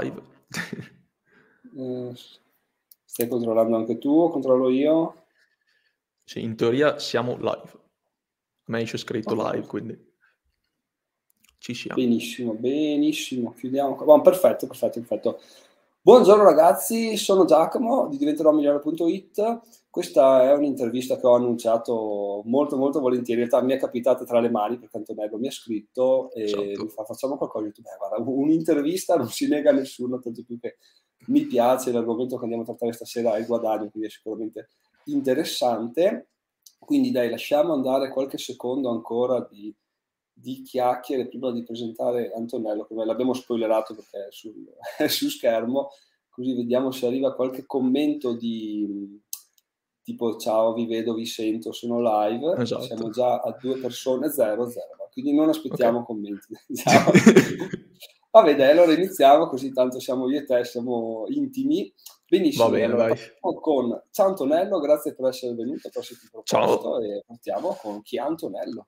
live. 0.00 0.22
eh, 1.76 2.12
stai 3.04 3.28
controllando 3.28 3.76
anche 3.76 3.98
tu 3.98 4.28
controllo 4.30 4.70
io? 4.70 5.26
Sì, 6.24 6.42
in 6.42 6.56
teoria 6.56 6.98
siamo 6.98 7.36
live. 7.36 7.70
A 7.72 8.70
me 8.70 8.80
esce 8.82 8.98
scritto 8.98 9.34
okay. 9.34 9.52
live, 9.52 9.66
quindi 9.66 10.08
ci 11.58 11.74
siamo. 11.74 12.00
Benissimo, 12.00 12.52
benissimo. 12.54 13.52
Chiudiamo. 13.52 13.96
Bon, 13.96 14.20
perfetto, 14.22 14.66
perfetto, 14.66 15.00
perfetto. 15.00 15.40
Buongiorno 16.08 16.42
ragazzi, 16.42 17.18
sono 17.18 17.44
Giacomo 17.44 18.08
di 18.08 18.16
diventeròmigliore.it. 18.16 19.60
Questa 19.90 20.42
è 20.44 20.54
un'intervista 20.54 21.20
che 21.20 21.26
ho 21.26 21.34
annunciato 21.34 22.40
molto 22.46 22.78
molto 22.78 22.98
volentieri. 22.98 23.42
In 23.42 23.46
realtà 23.46 23.66
mi 23.66 23.74
è 23.74 23.78
capitata 23.78 24.24
tra 24.24 24.40
le 24.40 24.48
mani 24.48 24.78
perché 24.78 24.96
Antonello 24.96 25.36
mi 25.36 25.48
ha 25.48 25.50
scritto 25.50 26.30
e 26.32 26.48
certo. 26.48 26.84
mi 26.84 26.88
fa 26.88 27.04
facciamo 27.04 27.36
qualcosa. 27.36 27.66
Io 27.66 27.72
beh, 27.76 27.96
guarda, 27.98 28.30
un'intervista 28.30 29.16
non 29.16 29.28
si 29.28 29.48
nega 29.48 29.68
a 29.68 29.74
nessuno, 29.74 30.18
tanto 30.18 30.42
più 30.46 30.58
che 30.58 30.78
mi 31.26 31.44
piace 31.44 31.92
l'argomento 31.92 32.36
che 32.36 32.42
andiamo 32.44 32.62
a 32.62 32.66
trattare 32.66 32.94
stasera 32.94 33.34
è 33.34 33.40
il 33.40 33.46
guadagno, 33.46 33.90
quindi 33.90 34.08
è 34.08 34.10
sicuramente 34.10 34.68
interessante. 35.04 36.30
Quindi 36.78 37.10
dai, 37.10 37.28
lasciamo 37.28 37.74
andare 37.74 38.08
qualche 38.08 38.38
secondo 38.38 38.88
ancora 38.88 39.46
di 39.46 39.76
di 40.40 40.62
chiacchiere 40.62 41.26
prima 41.26 41.50
di 41.50 41.64
presentare 41.64 42.32
Antonello, 42.32 42.84
che 42.84 42.94
l'abbiamo 42.94 43.34
spoilerato 43.34 43.94
perché 43.94 44.28
è, 44.28 44.30
sul, 44.30 44.54
è 44.96 45.08
su 45.08 45.28
schermo, 45.28 45.90
così 46.28 46.54
vediamo 46.54 46.90
se 46.90 47.06
arriva 47.06 47.34
qualche 47.34 47.66
commento 47.66 48.34
di 48.34 49.20
tipo 50.02 50.36
ciao, 50.36 50.72
vi 50.72 50.86
vedo, 50.86 51.12
vi 51.14 51.26
sento, 51.26 51.72
sono 51.72 52.00
live, 52.00 52.54
esatto. 52.62 52.82
siamo 52.82 53.10
già 53.10 53.40
a 53.40 53.54
due 53.60 53.78
persone, 53.78 54.30
zero, 54.30 54.68
zero, 54.70 55.08
quindi 55.12 55.34
non 55.34 55.48
aspettiamo 55.48 55.98
okay. 55.98 56.06
commenti. 56.06 56.54
Vabbè 58.30 58.54
dai, 58.54 58.70
allora 58.70 58.92
iniziamo, 58.92 59.48
così 59.48 59.72
tanto 59.72 59.98
siamo 59.98 60.30
io 60.30 60.40
e 60.40 60.44
te, 60.44 60.64
siamo 60.64 61.24
intimi. 61.28 61.92
Benissimo, 62.28 62.64
Va 62.64 62.70
bene, 62.70 62.92
allora, 62.92 63.14
con 63.40 64.02
ciao 64.10 64.28
Antonello, 64.28 64.78
grazie 64.80 65.14
per 65.14 65.28
essere 65.28 65.54
venuto, 65.54 65.88
per 65.90 66.02
esserti 66.02 66.28
proposto 66.30 66.78
ciao. 66.80 67.00
e 67.00 67.24
partiamo 67.26 67.76
con 67.80 68.02
chi 68.02 68.16
è 68.16 68.20
Antonello. 68.20 68.86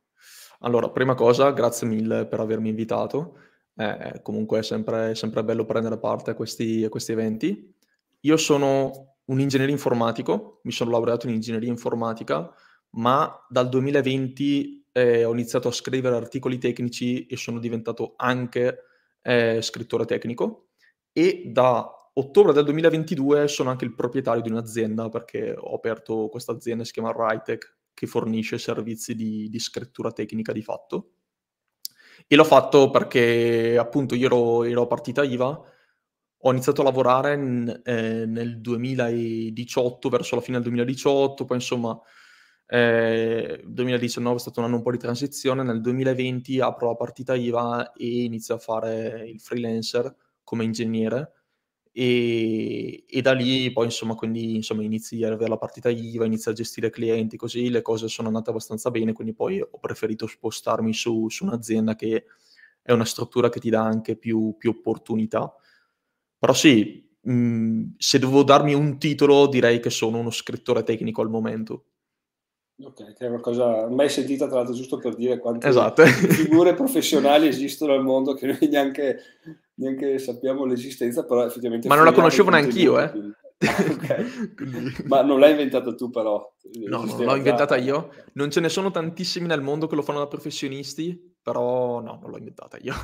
Allora, 0.62 0.90
prima 0.90 1.14
cosa, 1.14 1.50
grazie 1.52 1.86
mille 1.86 2.26
per 2.26 2.40
avermi 2.40 2.68
invitato. 2.68 3.38
Eh, 3.74 4.20
comunque 4.22 4.58
è 4.58 4.62
sempre, 4.62 5.14
sempre, 5.14 5.42
bello 5.42 5.64
prendere 5.64 5.98
parte 5.98 6.32
a 6.32 6.34
questi, 6.34 6.84
a 6.84 6.90
questi, 6.90 7.12
eventi. 7.12 7.74
Io 8.20 8.36
sono 8.36 9.16
un 9.24 9.40
ingegnere 9.40 9.70
informatico, 9.70 10.60
mi 10.64 10.72
sono 10.72 10.90
laureato 10.90 11.26
in 11.26 11.34
ingegneria 11.34 11.68
informatica, 11.70 12.52
ma 12.90 13.46
dal 13.48 13.70
2020 13.70 14.88
eh, 14.92 15.24
ho 15.24 15.32
iniziato 15.32 15.68
a 15.68 15.72
scrivere 15.72 16.16
articoli 16.16 16.58
tecnici 16.58 17.26
e 17.26 17.36
sono 17.36 17.58
diventato 17.58 18.12
anche 18.16 18.84
eh, 19.22 19.62
scrittore 19.62 20.04
tecnico. 20.04 20.68
E 21.12 21.44
da 21.46 22.10
ottobre 22.12 22.52
del 22.52 22.64
2022 22.64 23.48
sono 23.48 23.70
anche 23.70 23.86
il 23.86 23.94
proprietario 23.94 24.42
di 24.42 24.50
un'azienda 24.50 25.08
perché 25.08 25.54
ho 25.56 25.74
aperto 25.74 26.28
questa 26.28 26.52
azienda, 26.52 26.84
si 26.84 26.92
chiama 26.92 27.14
Rytech, 27.16 27.78
che 28.00 28.06
fornisce 28.06 28.56
servizi 28.56 29.14
di, 29.14 29.50
di 29.50 29.58
scrittura 29.58 30.10
tecnica 30.10 30.52
di 30.52 30.62
fatto. 30.62 31.10
E 32.26 32.34
l'ho 32.34 32.44
fatto 32.44 32.88
perché 32.88 33.76
appunto 33.76 34.14
io 34.14 34.24
ero, 34.24 34.64
ero 34.64 34.86
partita 34.86 35.22
IVA, 35.22 35.60
ho 36.42 36.50
iniziato 36.50 36.80
a 36.80 36.84
lavorare 36.84 37.34
in, 37.34 37.82
eh, 37.84 38.24
nel 38.24 38.58
2018, 38.62 40.08
verso 40.08 40.34
la 40.34 40.40
fine 40.40 40.56
del 40.56 40.68
2018, 40.68 41.44
poi 41.44 41.58
insomma 41.58 42.00
eh, 42.64 43.62
2019 43.66 44.36
è 44.36 44.40
stato 44.40 44.60
un 44.60 44.66
anno 44.66 44.76
un 44.76 44.82
po' 44.82 44.92
di 44.92 44.98
transizione, 44.98 45.62
nel 45.62 45.82
2020 45.82 46.58
apro 46.60 46.86
la 46.88 46.96
partita 46.96 47.34
IVA 47.34 47.92
e 47.92 48.22
inizio 48.22 48.54
a 48.54 48.58
fare 48.58 49.28
il 49.28 49.40
freelancer 49.40 50.14
come 50.42 50.64
ingegnere 50.64 51.39
e, 51.92 53.04
e, 53.06 53.20
da 53.20 53.32
lì 53.32 53.72
poi 53.72 53.86
insomma 53.86 54.14
quindi 54.14 54.54
insomma 54.54 54.82
inizi 54.82 55.24
a 55.24 55.32
avere 55.32 55.48
la 55.48 55.56
partita 55.56 55.90
IVA, 55.90 56.24
inizi 56.24 56.48
a 56.48 56.52
gestire 56.52 56.88
clienti 56.88 57.36
così 57.36 57.68
le 57.68 57.82
cose 57.82 58.06
sono 58.08 58.28
andate 58.28 58.50
abbastanza 58.50 58.90
bene 58.90 59.12
quindi 59.12 59.34
poi 59.34 59.60
ho 59.60 59.78
preferito 59.80 60.26
spostarmi 60.26 60.92
su, 60.94 61.28
su 61.28 61.44
un'azienda 61.44 61.96
che 61.96 62.26
è 62.80 62.92
una 62.92 63.04
struttura 63.04 63.48
che 63.48 63.60
ti 63.60 63.70
dà 63.70 63.82
anche 63.82 64.16
più, 64.16 64.54
più 64.56 64.70
opportunità 64.70 65.52
però 66.38 66.52
sì 66.52 67.08
mh, 67.20 67.82
se 67.98 68.18
devo 68.20 68.44
darmi 68.44 68.72
un 68.72 68.98
titolo 68.98 69.48
direi 69.48 69.80
che 69.80 69.90
sono 69.90 70.18
uno 70.18 70.30
scrittore 70.30 70.84
tecnico 70.84 71.22
al 71.22 71.28
momento 71.30 71.86
Ok, 72.82 73.12
che 73.12 73.26
è 73.26 73.28
una 73.28 73.40
cosa 73.40 73.88
mai 73.88 74.08
sentita 74.08 74.46
tra 74.46 74.56
l'altro 74.56 74.74
giusto 74.74 74.96
per 74.96 75.14
dire 75.14 75.38
quante 75.38 75.68
esatto. 75.68 76.02
figure 76.32 76.72
professionali 76.72 77.46
esistono 77.46 77.92
al 77.92 78.02
mondo 78.02 78.32
che 78.32 78.46
noi 78.46 78.68
neanche, 78.70 79.20
neanche 79.80 80.18
sappiamo 80.18 80.64
l'esistenza, 80.64 81.24
però 81.24 81.44
effettivamente... 81.44 81.88
Ma 81.88 81.96
non 81.96 82.04
la 82.04 82.12
conoscevo 82.12 82.50
neanche 82.50 82.78
io, 82.78 83.00
eh. 83.00 83.10
okay. 83.60 84.24
Ma 85.06 85.22
non 85.22 85.38
l'hai 85.38 85.50
inventata 85.50 85.94
tu 85.94 86.08
però? 86.08 86.50
No, 86.86 87.04
non 87.04 87.24
l'ho 87.24 87.36
inventata 87.36 87.76
io. 87.76 88.10
Non 88.34 88.50
ce 88.50 88.60
ne 88.60 88.68
sono 88.68 88.90
tantissimi 88.90 89.46
nel 89.46 89.60
mondo 89.60 89.86
che 89.86 89.96
lo 89.96 90.02
fanno 90.02 90.20
da 90.20 90.28
professionisti, 90.28 91.34
però 91.42 92.00
no, 92.00 92.18
non 92.20 92.30
l'ho 92.30 92.38
inventata 92.38 92.78
io. 92.80 92.94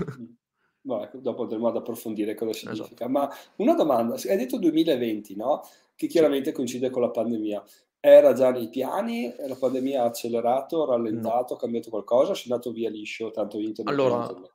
No, 0.86 1.02
ecco, 1.02 1.18
dopo 1.18 1.42
andremo 1.42 1.68
ad 1.68 1.76
approfondire 1.76 2.34
cosa 2.34 2.52
significa. 2.52 3.06
Esatto. 3.06 3.08
Ma 3.10 3.28
una 3.56 3.74
domanda, 3.74 4.14
hai 4.14 4.36
detto 4.36 4.56
2020, 4.58 5.34
no? 5.34 5.62
Che 5.94 6.06
chiaramente 6.06 6.50
sì. 6.50 6.54
coincide 6.54 6.90
con 6.90 7.02
la 7.02 7.10
pandemia. 7.10 7.62
Era 7.98 8.32
già 8.34 8.52
nei 8.52 8.68
piani? 8.68 9.34
La 9.48 9.56
pandemia 9.56 10.02
ha 10.02 10.06
accelerato, 10.06 10.86
rallentato, 10.86 11.54
no. 11.54 11.58
cambiato 11.58 11.90
qualcosa? 11.90 12.30
O 12.30 12.34
sei 12.34 12.52
andato 12.52 12.70
via 12.70 12.88
liscio, 12.88 13.32
tanto 13.32 13.58
internet? 13.58 13.92
Allora, 13.92 14.22
internet? 14.22 14.54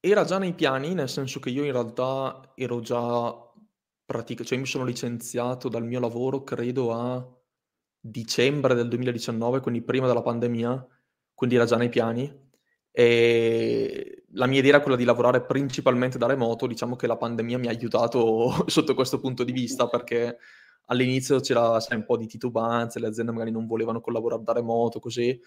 Era 0.00 0.24
già 0.24 0.38
nei 0.38 0.54
piani, 0.54 0.94
nel 0.94 1.08
senso 1.08 1.40
che 1.40 1.50
io 1.50 1.64
in 1.64 1.72
realtà 1.72 2.52
ero 2.54 2.80
già 2.80 3.34
pratica, 4.04 4.44
cioè 4.44 4.58
mi 4.58 4.66
sono 4.66 4.84
licenziato 4.84 5.68
dal 5.68 5.84
mio 5.84 6.00
lavoro, 6.00 6.42
credo 6.44 6.92
a 6.92 7.38
dicembre 8.00 8.74
del 8.74 8.88
2019, 8.88 9.60
quindi 9.60 9.82
prima 9.82 10.06
della 10.06 10.22
pandemia, 10.22 10.86
quindi 11.34 11.56
era 11.56 11.64
già 11.66 11.76
nei 11.76 11.88
piani. 11.88 12.46
E 12.90 14.24
la 14.32 14.46
mia 14.46 14.58
idea 14.58 14.72
era 14.74 14.80
quella 14.82 14.96
di 14.96 15.04
lavorare 15.04 15.44
principalmente 15.44 16.18
da 16.18 16.26
remoto, 16.26 16.66
diciamo 16.66 16.96
che 16.96 17.06
la 17.06 17.16
pandemia 17.16 17.58
mi 17.58 17.66
ha 17.68 17.70
aiutato 17.70 18.64
sotto 18.68 18.94
questo 18.94 19.20
punto 19.20 19.44
di 19.44 19.52
vista 19.52 19.88
perché 19.88 20.38
all'inizio 20.86 21.40
c'era 21.40 21.78
sai, 21.80 21.98
un 21.98 22.04
po' 22.04 22.16
di 22.16 22.26
titubanza, 22.26 22.98
le 22.98 23.08
aziende 23.08 23.32
magari 23.32 23.50
non 23.50 23.66
volevano 23.66 24.00
collaborare 24.00 24.42
da 24.42 24.52
remoto, 24.52 25.00
così, 25.00 25.38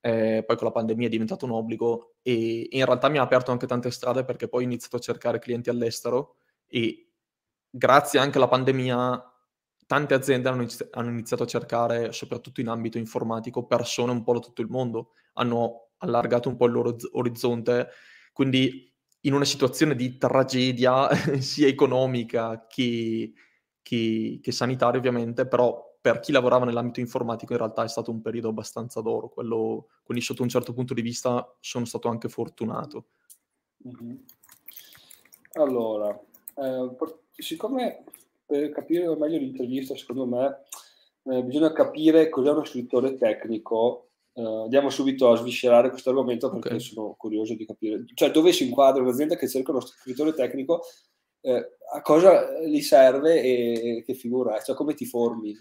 eh, 0.00 0.44
poi 0.46 0.56
con 0.56 0.66
la 0.66 0.72
pandemia 0.72 1.06
è 1.06 1.10
diventato 1.10 1.44
un 1.44 1.52
obbligo 1.52 2.14
e, 2.22 2.68
in 2.70 2.84
realtà 2.84 3.08
mi 3.08 3.18
ha 3.18 3.22
aperto 3.22 3.50
anche 3.50 3.66
tante 3.66 3.90
strade 3.90 4.24
perché 4.24 4.48
poi 4.48 4.62
ho 4.62 4.66
iniziato 4.66 4.96
a 4.96 5.00
cercare 5.00 5.38
clienti 5.38 5.70
all'estero 5.70 6.36
e 6.66 7.10
grazie 7.70 8.18
anche 8.18 8.38
alla 8.38 8.48
pandemia 8.48 9.22
tante 9.86 10.14
aziende 10.14 10.48
hanno, 10.48 10.62
inizi- 10.62 10.88
hanno 10.92 11.08
iniziato 11.08 11.44
a 11.44 11.46
cercare, 11.46 12.12
soprattutto 12.12 12.60
in 12.60 12.68
ambito 12.68 12.98
informatico, 12.98 13.66
persone 13.66 14.12
un 14.12 14.22
po' 14.22 14.34
da 14.34 14.40
tutto 14.40 14.60
il 14.60 14.68
mondo, 14.68 15.12
hanno 15.34 15.92
allargato 15.98 16.48
un 16.50 16.56
po' 16.56 16.66
il 16.66 16.72
loro 16.72 16.98
z- 16.98 17.08
orizzonte, 17.12 17.88
quindi 18.32 18.94
in 19.22 19.32
una 19.32 19.46
situazione 19.46 19.94
di 19.94 20.18
tragedia 20.18 21.08
sia 21.40 21.66
economica 21.66 22.66
che, 22.68 23.32
che, 23.82 24.38
che 24.42 24.52
sanitario 24.52 24.98
ovviamente, 25.00 25.48
però 25.48 25.87
per 26.10 26.20
chi 26.20 26.32
lavorava 26.32 26.64
nell'ambito 26.64 27.00
informatico 27.00 27.52
in 27.52 27.58
realtà 27.58 27.84
è 27.84 27.88
stato 27.88 28.10
un 28.10 28.22
periodo 28.22 28.48
abbastanza 28.48 29.02
d'oro, 29.02 29.28
quello, 29.28 29.88
quindi 30.02 30.24
sotto 30.24 30.42
un 30.42 30.48
certo 30.48 30.72
punto 30.72 30.94
di 30.94 31.02
vista 31.02 31.54
sono 31.60 31.84
stato 31.84 32.08
anche 32.08 32.30
fortunato. 32.30 33.08
Mm-hmm. 33.86 34.16
Allora, 35.52 36.18
eh, 36.56 36.96
siccome 37.36 38.04
per 38.46 38.70
capire 38.70 39.14
meglio 39.16 39.36
l'intervista, 39.36 39.94
secondo 39.96 40.24
me, 40.24 40.62
eh, 41.24 41.42
bisogna 41.44 41.72
capire 41.72 42.30
cos'è 42.30 42.50
uno 42.50 42.64
scrittore 42.64 43.14
tecnico. 43.16 44.08
Eh, 44.32 44.42
andiamo 44.42 44.88
subito 44.88 45.30
a 45.30 45.36
sviscerare 45.36 45.90
questo 45.90 46.08
argomento 46.08 46.48
perché 46.48 46.68
okay. 46.68 46.80
sono 46.80 47.14
curioso 47.18 47.54
di 47.54 47.66
capire, 47.66 48.04
cioè 48.14 48.30
dove 48.30 48.52
si 48.52 48.64
inquadra 48.64 49.02
un'azienda 49.02 49.36
che 49.36 49.48
cerca 49.48 49.72
uno 49.72 49.80
scrittore 49.80 50.32
tecnico 50.32 50.82
eh, 51.42 51.76
a 51.92 52.00
cosa 52.00 52.60
gli 52.60 52.80
serve 52.80 53.42
e 53.42 54.02
che 54.06 54.14
figura 54.14 54.56
è, 54.56 54.62
cioè 54.62 54.74
come 54.74 54.94
ti 54.94 55.04
formi? 55.04 55.54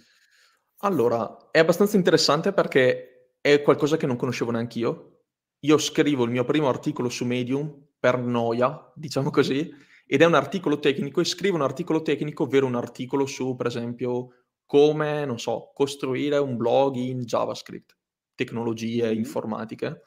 Allora, 0.82 1.50
è 1.52 1.60
abbastanza 1.60 1.98
interessante 1.98 2.54
perché 2.54 3.34
è 3.42 3.62
qualcosa 3.62 3.98
che 3.98 4.06
non 4.06 4.16
conoscevo 4.16 4.52
neanche 4.52 4.80
io. 4.80 5.22
Io 5.62 5.78
scrivo 5.80 6.24
il 6.24 6.32
mio 6.32 6.44
primo 6.44 6.70
articolo 6.70 7.10
su 7.10 7.26
Medium 7.26 7.88
per 8.00 8.20
noia, 8.20 8.92
diciamo 8.94 9.32
così, 9.32 9.70
ed 10.06 10.22
è 10.22 10.26
un 10.26 10.36
articolo 10.36 10.80
tecnico 10.80 11.20
e 11.20 11.26
scrivo 11.26 11.56
un 11.56 11.64
articolo 11.64 12.02
tecnico, 12.02 12.44
ovvero 12.44 12.68
un 12.68 12.76
articolo 12.76 13.26
su, 13.26 13.56
per 13.56 13.66
esempio, 13.66 14.46
come, 14.66 15.26
non 15.26 15.40
so, 15.40 15.72
costruire 15.74 16.38
un 16.38 16.58
blog 16.58 16.96
in 16.96 17.22
JavaScript, 17.22 17.98
tecnologie 18.36 19.08
mm-hmm. 19.08 19.18
informatiche, 19.18 20.04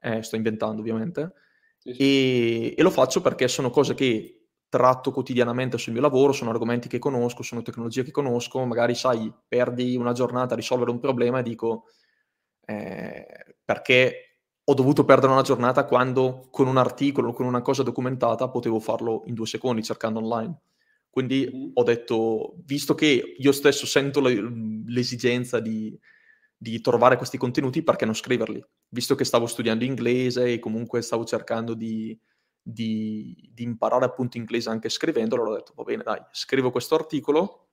eh, 0.00 0.22
sto 0.22 0.36
inventando 0.36 0.80
ovviamente, 0.80 1.32
sì, 1.78 1.94
sì. 1.94 2.02
E, 2.02 2.74
e 2.76 2.82
lo 2.82 2.90
faccio 2.90 3.22
perché 3.22 3.48
sono 3.48 3.70
cose 3.70 3.94
che 3.94 4.41
tratto 4.72 5.10
quotidianamente 5.10 5.76
sul 5.76 5.92
mio 5.92 6.00
lavoro, 6.00 6.32
sono 6.32 6.48
argomenti 6.48 6.88
che 6.88 6.98
conosco, 6.98 7.42
sono 7.42 7.60
tecnologie 7.60 8.04
che 8.04 8.10
conosco, 8.10 8.64
magari 8.64 8.94
sai, 8.94 9.30
perdi 9.46 9.96
una 9.96 10.12
giornata 10.12 10.54
a 10.54 10.56
risolvere 10.56 10.90
un 10.90 10.98
problema 10.98 11.40
e 11.40 11.42
dico 11.42 11.84
eh, 12.64 13.26
perché 13.62 14.38
ho 14.64 14.72
dovuto 14.72 15.04
perdere 15.04 15.30
una 15.30 15.42
giornata 15.42 15.84
quando 15.84 16.48
con 16.50 16.68
un 16.68 16.78
articolo, 16.78 17.34
con 17.34 17.44
una 17.44 17.60
cosa 17.60 17.82
documentata, 17.82 18.48
potevo 18.48 18.80
farlo 18.80 19.24
in 19.26 19.34
due 19.34 19.44
secondi 19.44 19.82
cercando 19.82 20.20
online. 20.20 20.58
Quindi 21.10 21.46
mm-hmm. 21.52 21.70
ho 21.74 21.82
detto, 21.82 22.54
visto 22.64 22.94
che 22.94 23.34
io 23.36 23.52
stesso 23.52 23.84
sento 23.84 24.22
le, 24.22 24.40
l'esigenza 24.86 25.60
di, 25.60 25.94
di, 26.56 26.80
trovare 26.80 27.18
questi 27.18 27.36
contenuti, 27.36 27.82
perché 27.82 28.06
non 28.06 28.14
scriverli? 28.14 28.64
Visto 28.88 29.14
che 29.16 29.24
stavo 29.24 29.44
studiando 29.44 29.84
inglese 29.84 30.50
e 30.50 30.58
comunque 30.58 31.02
stavo 31.02 31.24
cercando 31.24 31.74
di, 31.74 32.18
di, 32.62 33.50
di 33.52 33.64
imparare 33.64 34.04
appunto 34.04 34.36
inglese 34.36 34.70
anche 34.70 34.88
scrivendo, 34.88 35.34
allora 35.34 35.50
ho 35.50 35.54
detto, 35.56 35.72
va 35.74 35.82
bene, 35.82 36.02
dai, 36.02 36.22
scrivo 36.30 36.70
questo 36.70 36.94
articolo 36.94 37.68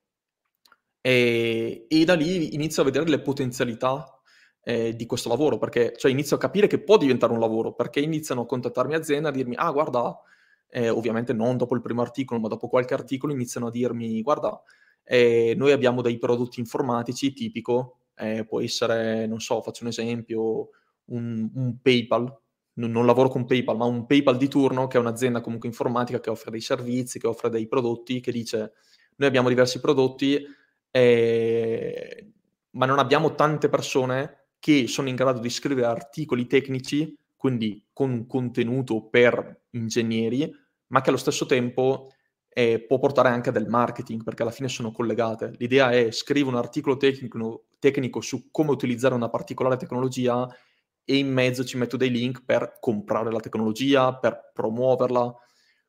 e, 1.02 1.86
e 1.88 2.06
da 2.06 2.16
lì 2.16 2.56
inizio 2.56 2.82
a 2.82 2.86
vedere 2.86 3.08
le 3.08 3.22
potenzialità 3.22 4.20
eh, 4.64 4.96
di 4.96 5.06
questo 5.06 5.30
lavoro, 5.30 5.58
perché 5.58 5.94
cioè, 5.98 6.12
inizio 6.12 6.36
a 6.36 6.40
capire 6.40 6.68
che 6.68 6.80
può 6.80 6.98
diventare 6.98 7.32
un 7.32 7.40
lavoro, 7.40 7.74
perché 7.74 8.00
iniziano 8.00 8.42
a 8.42 8.46
contattarmi 8.46 8.96
aziende 8.96 9.30
a 9.30 9.32
dirmi, 9.32 9.56
ah 9.56 9.72
guarda, 9.72 10.20
eh, 10.70 10.90
ovviamente 10.90 11.34
non 11.34 11.58
dopo 11.58 11.76
il 11.76 11.82
primo 11.82 12.02
articolo, 12.02 12.40
ma 12.40 12.48
dopo 12.48 12.68
qualche 12.68 12.94
articolo 12.94 13.34
iniziano 13.34 13.68
a 13.68 13.72
dirmi, 13.72 14.22
guarda, 14.22 14.62
eh, 15.04 15.54
noi 15.58 15.72
abbiamo 15.72 16.02
dei 16.02 16.18
prodotti 16.18 16.60
informatici, 16.60 17.34
tipico, 17.34 18.00
eh, 18.16 18.46
può 18.46 18.62
essere, 18.62 19.26
non 19.28 19.40
so, 19.40 19.62
faccio 19.62 19.84
un 19.84 19.90
esempio, 19.90 20.70
un, 21.06 21.50
un 21.56 21.78
PayPal, 21.82 22.38
non, 22.88 23.06
lavoro 23.06 23.30
con 23.30 23.46
PayPal, 23.46 23.76
ma 23.76 23.86
un 23.86 24.06
PayPal 24.06 24.38
di 24.38 24.48
turno, 24.48 24.88
che 24.88 24.98
è 24.98 25.02
un'azienda 25.02 25.42
comunque 25.42 25.68
informatica 25.68 26.20
che 26.20 26.30
offre 26.30 26.52
dei 26.52 26.62
servizi, 26.62 27.20
che 27.20 27.28
offre 27.28 27.50
dei 27.50 27.68
prodotti, 27.68 28.22
che 28.22 28.32
dice, 28.32 28.74
noi 29.16 29.28
abbiamo 29.28 29.50
diversi 29.50 29.80
prodotti, 29.80 30.42
eh, 30.92 32.32
ma 32.72 32.86
non 32.86 33.00
abbiamo 33.00 33.36
tante 33.36 33.70
persone 33.70 34.48
che 34.60 34.88
sono 34.88 35.10
in 35.10 35.16
grado 35.16 35.40
di 35.40 35.50
scrivere 35.50 35.88
articoli 35.88 36.48
tecnici, 36.48 37.18
quindi 37.36 37.86
con 37.92 38.26
contenuto 38.26 39.08
per 39.08 39.62
ingegneri, 39.72 40.52
ma 40.88 41.02
che 41.02 41.10
allo 41.10 41.18
stesso 41.18 41.46
tempo 41.46 42.12
eh, 42.50 42.84
può 42.86 42.98
portare 43.00 43.30
anche 43.30 43.52
del 43.52 43.68
marketing, 43.68 44.24
perché 44.24 44.42
alla 44.42 44.52
fine 44.52 44.68
sono 44.70 44.92
collegate. 44.92 45.54
L'idea 45.58 45.92
è 45.92 46.12
scrivere 46.12 46.56
un 46.56 46.62
articolo 46.62 46.98
tecnico, 46.98 47.66
tecnico 47.78 48.22
su 48.22 48.50
come 48.52 48.72
utilizzare 48.72 49.14
una 49.14 49.30
particolare 49.30 49.78
tecnologia 49.78 50.48
e 51.10 51.18
in 51.18 51.34
mezzo 51.34 51.66
ci 51.66 51.76
metto 51.76 51.98
dei 51.98 52.12
link 52.12 52.44
per 52.46 52.78
comprare 52.80 53.32
la 53.32 53.40
tecnologia, 53.40 54.14
per 54.16 54.52
promuoverla. 54.54 55.36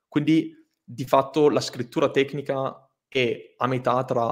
Quindi 0.09 0.51
di 0.83 1.05
fatto 1.05 1.51
la 1.51 1.61
scrittura 1.61 2.11
tecnica 2.11 2.89
è 3.07 3.55
a 3.59 3.67
metà 3.67 4.03
tra 4.05 4.25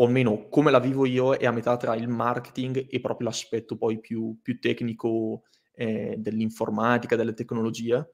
o 0.00 0.04
almeno 0.04 0.48
come 0.50 0.70
la 0.70 0.80
vivo 0.80 1.06
io, 1.06 1.34
è 1.34 1.46
a 1.46 1.50
metà 1.50 1.78
tra 1.78 1.94
il 1.94 2.08
marketing 2.08 2.88
e 2.90 3.00
proprio 3.00 3.28
l'aspetto 3.28 3.78
poi 3.78 4.00
più, 4.00 4.38
più 4.42 4.60
tecnico 4.60 5.44
eh, 5.72 6.16
dell'informatica, 6.18 7.16
delle 7.16 7.32
tecnologie. 7.32 8.12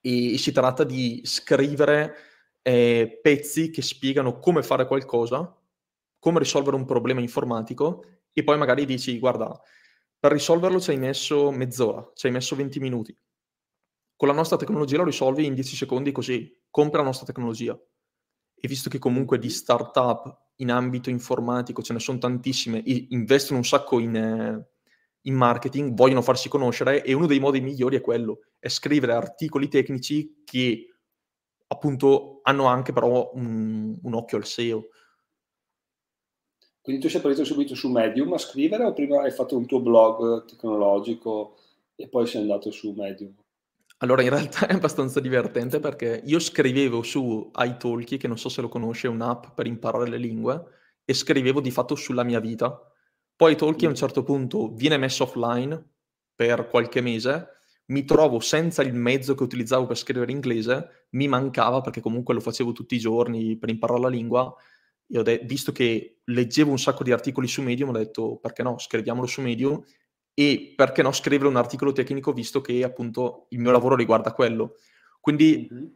E, 0.00 0.38
si 0.38 0.52
tratta 0.52 0.84
di 0.84 1.22
scrivere 1.24 2.14
eh, 2.62 3.18
pezzi 3.20 3.70
che 3.70 3.82
spiegano 3.82 4.38
come 4.38 4.62
fare 4.62 4.86
qualcosa, 4.86 5.60
come 6.20 6.38
risolvere 6.38 6.76
un 6.76 6.84
problema 6.84 7.20
informatico, 7.20 8.04
e 8.32 8.44
poi 8.44 8.56
magari 8.56 8.86
dici, 8.86 9.18
guarda, 9.18 9.60
per 10.26 10.34
risolverlo 10.34 10.80
ci 10.80 10.90
hai 10.90 10.96
messo 10.96 11.52
mezz'ora, 11.52 12.10
ci 12.12 12.26
hai 12.26 12.32
messo 12.32 12.56
20 12.56 12.80
minuti. 12.80 13.16
Con 14.16 14.26
la 14.26 14.34
nostra 14.34 14.56
tecnologia 14.56 14.96
lo 14.96 15.04
risolvi 15.04 15.44
in 15.44 15.54
10 15.54 15.76
secondi 15.76 16.10
così, 16.10 16.62
compra 16.68 16.98
la 16.98 17.06
nostra 17.06 17.26
tecnologia. 17.26 17.78
E 18.58 18.66
visto 18.66 18.90
che 18.90 18.98
comunque 18.98 19.38
di 19.38 19.48
startup 19.48 20.48
in 20.56 20.72
ambito 20.72 21.10
informatico 21.10 21.80
ce 21.80 21.92
ne 21.92 22.00
sono 22.00 22.18
tantissime, 22.18 22.82
investono 22.84 23.58
un 23.58 23.64
sacco 23.64 24.00
in, 24.00 24.16
eh, 24.16 24.68
in, 25.20 25.34
marketing, 25.34 25.94
vogliono 25.94 26.22
farsi 26.22 26.48
conoscere 26.48 27.04
e 27.04 27.12
uno 27.12 27.26
dei 27.26 27.38
modi 27.38 27.60
migliori 27.60 27.94
è 27.94 28.00
quello, 28.00 28.40
è 28.58 28.66
scrivere 28.66 29.12
articoli 29.12 29.68
tecnici 29.68 30.42
che 30.44 30.92
appunto 31.68 32.40
hanno 32.42 32.64
anche 32.64 32.92
però 32.92 33.30
un, 33.34 33.96
un 34.02 34.14
occhio 34.14 34.38
al 34.38 34.44
SEO. 34.44 34.88
Quindi 36.86 37.02
tu 37.02 37.08
sei 37.08 37.20
partito 37.20 37.42
subito 37.42 37.74
su 37.74 37.90
Medium 37.90 38.32
a 38.34 38.38
scrivere 38.38 38.84
o 38.84 38.92
prima 38.92 39.22
hai 39.22 39.32
fatto 39.32 39.56
un 39.56 39.66
tuo 39.66 39.80
blog 39.80 40.44
tecnologico 40.44 41.56
e 41.96 42.06
poi 42.06 42.28
sei 42.28 42.42
andato 42.42 42.70
su 42.70 42.92
Medium? 42.92 43.34
Allora, 43.98 44.22
in 44.22 44.28
realtà 44.28 44.68
è 44.68 44.74
abbastanza 44.74 45.18
divertente 45.18 45.80
perché 45.80 46.22
io 46.24 46.38
scrivevo 46.38 47.02
su 47.02 47.50
iTalki, 47.56 48.18
che 48.18 48.28
non 48.28 48.38
so 48.38 48.48
se 48.48 48.60
lo 48.60 48.68
conosce, 48.68 49.08
un'app 49.08 49.46
per 49.56 49.66
imparare 49.66 50.08
le 50.08 50.16
lingue, 50.18 50.64
e 51.04 51.12
scrivevo 51.12 51.60
di 51.60 51.72
fatto 51.72 51.96
sulla 51.96 52.22
mia 52.22 52.38
vita. 52.38 52.80
Poi 53.34 53.54
iTalki 53.54 53.84
a 53.84 53.88
un 53.88 53.94
mm. 53.94 53.96
certo 53.96 54.22
punto 54.22 54.72
viene 54.72 54.96
messo 54.96 55.24
offline 55.24 55.84
per 56.36 56.68
qualche 56.68 57.00
mese, 57.00 57.48
mi 57.86 58.04
trovo 58.04 58.38
senza 58.38 58.82
il 58.82 58.94
mezzo 58.94 59.34
che 59.34 59.42
utilizzavo 59.42 59.86
per 59.86 59.96
scrivere 59.96 60.30
inglese, 60.30 61.06
mi 61.10 61.26
mancava 61.26 61.80
perché 61.80 62.00
comunque 62.00 62.32
lo 62.32 62.40
facevo 62.40 62.70
tutti 62.70 62.94
i 62.94 63.00
giorni 63.00 63.56
per 63.56 63.70
imparare 63.70 63.98
la 63.98 64.08
lingua, 64.08 64.54
e 65.08 65.18
ho 65.18 65.22
de- 65.22 65.40
visto 65.44 65.72
che 65.72 66.20
leggevo 66.24 66.70
un 66.70 66.78
sacco 66.78 67.04
di 67.04 67.12
articoli 67.12 67.46
su 67.46 67.62
Medium, 67.62 67.90
ho 67.90 67.92
detto 67.92 68.36
perché 68.36 68.62
no, 68.62 68.78
scriviamolo 68.78 69.26
su 69.26 69.40
Medium 69.40 69.82
e 70.34 70.74
perché 70.76 71.02
no 71.02 71.12
scrivere 71.12 71.48
un 71.48 71.56
articolo 71.56 71.92
tecnico 71.92 72.32
visto 72.32 72.60
che 72.60 72.82
appunto 72.82 73.46
il 73.50 73.60
mio 73.60 73.70
lavoro 73.70 73.94
riguarda 73.94 74.32
quello. 74.32 74.74
Quindi 75.20 75.68
mm-hmm. 75.72 75.86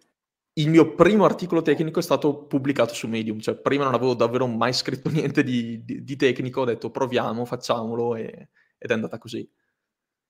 il 0.55 0.71
mio 0.71 0.95
primo 0.95 1.25
articolo 1.25 1.63
tecnico 1.63 1.99
è 1.99 2.03
stato 2.03 2.47
pubblicato 2.47 2.95
su 2.95 3.09
Medium, 3.09 3.39
cioè 3.41 3.57
prima 3.57 3.85
non 3.85 3.95
avevo 3.95 4.15
davvero 4.15 4.47
mai 4.47 4.73
scritto 4.73 5.11
niente 5.11 5.43
di, 5.43 5.85
di, 5.85 6.05
di 6.05 6.17
tecnico, 6.17 6.63
ho 6.63 6.65
detto 6.65 6.91
proviamo, 6.91 7.45
facciamolo 7.45 8.17
e, 8.17 8.49
ed 8.79 8.91
è 8.91 8.95
andata 8.95 9.19
così. 9.19 9.49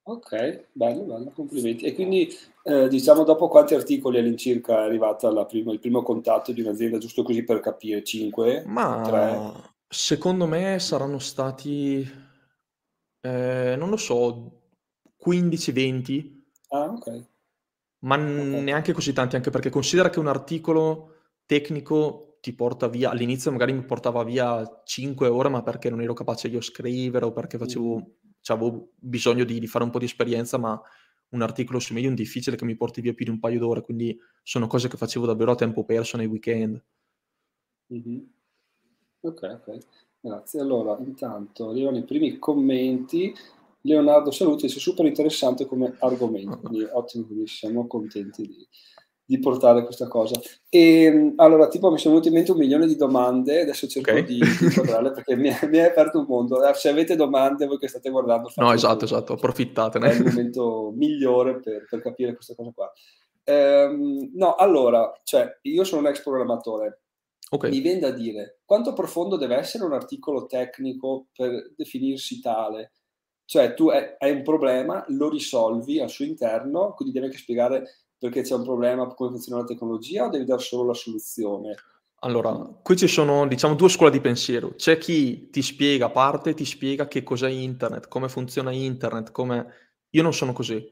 Ok, 0.02 0.66
bello, 0.72 1.02
bello, 1.02 1.30
complimenti. 1.30 1.84
E 1.84 1.94
quindi 1.94 2.28
eh, 2.64 2.88
diciamo 2.88 3.24
dopo 3.24 3.48
quanti 3.48 3.74
articoli 3.74 4.18
all'incirca 4.18 4.80
è 4.80 4.84
arrivato 4.84 5.46
prima, 5.46 5.72
il 5.72 5.78
primo 5.78 6.02
contatto 6.02 6.52
di 6.52 6.60
un'azienda, 6.60 6.98
giusto 6.98 7.22
così 7.22 7.44
per 7.44 7.60
capire, 7.60 8.02
5? 8.02 8.64
Ma 8.66 9.00
3? 9.02 9.68
secondo 9.88 10.46
me 10.46 10.78
saranno 10.78 11.18
stati 11.18 12.28
eh, 13.20 13.74
non 13.76 13.90
lo 13.90 13.96
so, 13.96 14.62
15-20. 15.24 16.42
Ah, 16.68 16.84
ok. 16.84 17.28
Ma 18.00 18.14
okay. 18.14 18.62
neanche 18.62 18.92
così 18.92 19.12
tanti, 19.12 19.36
anche 19.36 19.50
perché 19.50 19.68
considera 19.68 20.08
che 20.08 20.18
un 20.18 20.28
articolo 20.28 21.16
tecnico 21.44 22.38
ti 22.40 22.54
porta 22.54 22.88
via, 22.88 23.10
all'inizio 23.10 23.50
magari 23.50 23.74
mi 23.74 23.84
portava 23.84 24.24
via 24.24 24.80
5 24.84 25.28
ore, 25.28 25.50
ma 25.50 25.62
perché 25.62 25.90
non 25.90 26.00
ero 26.00 26.14
capace 26.14 26.48
io 26.48 26.58
a 26.58 26.62
scrivere 26.62 27.26
o 27.26 27.32
perché 27.32 27.58
facevo, 27.58 27.96
mm. 27.96 28.02
Cioè, 28.40 28.56
avevo 28.56 28.92
bisogno 28.96 29.44
di, 29.44 29.58
di, 29.58 29.66
fare 29.66 29.84
un 29.84 29.90
po' 29.90 29.98
di 29.98 30.04
esperienza, 30.06 30.58
ma 30.58 30.80
un 31.30 31.42
articolo 31.42 31.78
su 31.78 31.94
Medium 31.94 32.12
è 32.12 32.16
difficile 32.16 32.56
che 32.56 32.64
mi 32.64 32.76
porti 32.76 33.00
via 33.00 33.14
più 33.14 33.24
di 33.24 33.30
un 33.30 33.38
paio 33.38 33.58
d'ore, 33.58 33.82
quindi 33.82 34.18
sono 34.42 34.66
cose 34.66 34.88
che 34.88 34.96
facevo 34.96 35.26
davvero 35.26 35.52
a 35.52 35.56
tempo 35.56 35.84
perso 35.84 36.16
nei 36.16 36.26
weekend. 36.26 36.82
Mm-hmm. 37.92 38.20
Ok, 39.20 39.42
ok. 39.42 39.78
Grazie. 40.20 40.60
Allora, 40.60 40.98
intanto 40.98 41.70
arrivano 41.70 41.98
i 41.98 42.04
primi 42.04 42.38
commenti. 42.38 43.34
Leonardo 43.82 44.30
Saluti, 44.30 44.66
è 44.66 44.68
super 44.68 45.06
interessante 45.06 45.64
come 45.64 45.96
argomento, 46.00 46.58
quindi 46.60 46.86
ottimo, 46.90 47.24
quindi 47.24 47.46
siamo 47.46 47.86
contenti 47.86 48.46
di, 48.46 48.68
di 49.30 49.38
portare 49.38 49.84
questa 49.84 50.08
cosa. 50.08 50.34
E 50.68 51.04
ehm, 51.04 51.32
allora, 51.36 51.68
tipo, 51.68 51.88
mi 51.88 51.98
sono 51.98 52.14
venute 52.14 52.30
in 52.30 52.34
mente 52.34 52.50
un 52.50 52.58
milione 52.58 52.88
di 52.88 52.96
domande, 52.96 53.60
adesso 53.60 53.86
cerco 53.86 54.10
okay. 54.10 54.24
di, 54.24 54.40
di 54.40 54.80
perché 55.14 55.36
mi, 55.36 55.50
mi 55.68 55.78
è 55.78 55.82
aperto 55.82 56.18
un 56.18 56.26
mondo. 56.28 56.64
Eh, 56.64 56.74
se 56.74 56.88
avete 56.88 57.14
domande, 57.14 57.66
voi 57.66 57.78
che 57.78 57.86
state 57.86 58.10
guardando, 58.10 58.50
no, 58.56 58.72
esatto, 58.72 59.04
esatto, 59.04 59.34
approfittatene. 59.34 60.10
È 60.10 60.14
il 60.14 60.24
momento 60.24 60.92
migliore 60.96 61.60
per, 61.60 61.86
per 61.88 62.00
capire 62.00 62.34
questa 62.34 62.56
cosa 62.56 62.72
qua. 62.74 62.92
Ehm, 63.44 64.32
no, 64.34 64.56
allora, 64.56 65.12
cioè, 65.22 65.58
io 65.62 65.84
sono 65.84 66.00
un 66.00 66.08
ex 66.08 66.22
programmatore, 66.22 67.02
Okay. 67.52 67.68
Mi 67.68 67.80
viene 67.80 67.98
da 67.98 68.12
dire 68.12 68.60
quanto 68.64 68.92
profondo 68.92 69.36
deve 69.36 69.56
essere 69.56 69.82
un 69.82 69.92
articolo 69.92 70.46
tecnico 70.46 71.30
per 71.34 71.72
definirsi 71.74 72.40
tale. 72.40 72.92
Cioè, 73.44 73.74
tu 73.74 73.88
hai 73.88 74.30
un 74.30 74.44
problema, 74.44 75.04
lo 75.08 75.28
risolvi 75.28 75.98
al 75.98 76.10
suo 76.10 76.24
interno, 76.24 76.94
quindi 76.94 77.12
devi 77.12 77.26
anche 77.26 77.38
spiegare 77.38 77.88
perché 78.20 78.42
c'è 78.42 78.54
un 78.54 78.64
problema, 78.64 79.06
come 79.14 79.30
funziona 79.30 79.62
la 79.62 79.66
tecnologia, 79.66 80.26
o 80.26 80.28
devi 80.28 80.44
dare 80.44 80.60
solo 80.60 80.88
la 80.88 80.94
soluzione? 80.94 81.74
Allora, 82.22 82.52
qui 82.82 82.96
ci 82.96 83.08
sono, 83.08 83.48
diciamo, 83.48 83.74
due 83.74 83.88
scuole 83.88 84.12
di 84.12 84.20
pensiero. 84.20 84.74
C'è 84.74 84.98
chi 84.98 85.48
ti 85.48 85.62
spiega 85.62 86.10
parte, 86.10 86.52
ti 86.52 86.66
spiega 86.66 87.08
che 87.08 87.22
cos'è 87.22 87.48
internet, 87.48 88.08
come 88.08 88.28
funziona 88.28 88.72
internet, 88.72 89.30
come... 89.32 89.66
Io 90.10 90.22
non 90.22 90.34
sono 90.34 90.52
così. 90.52 90.86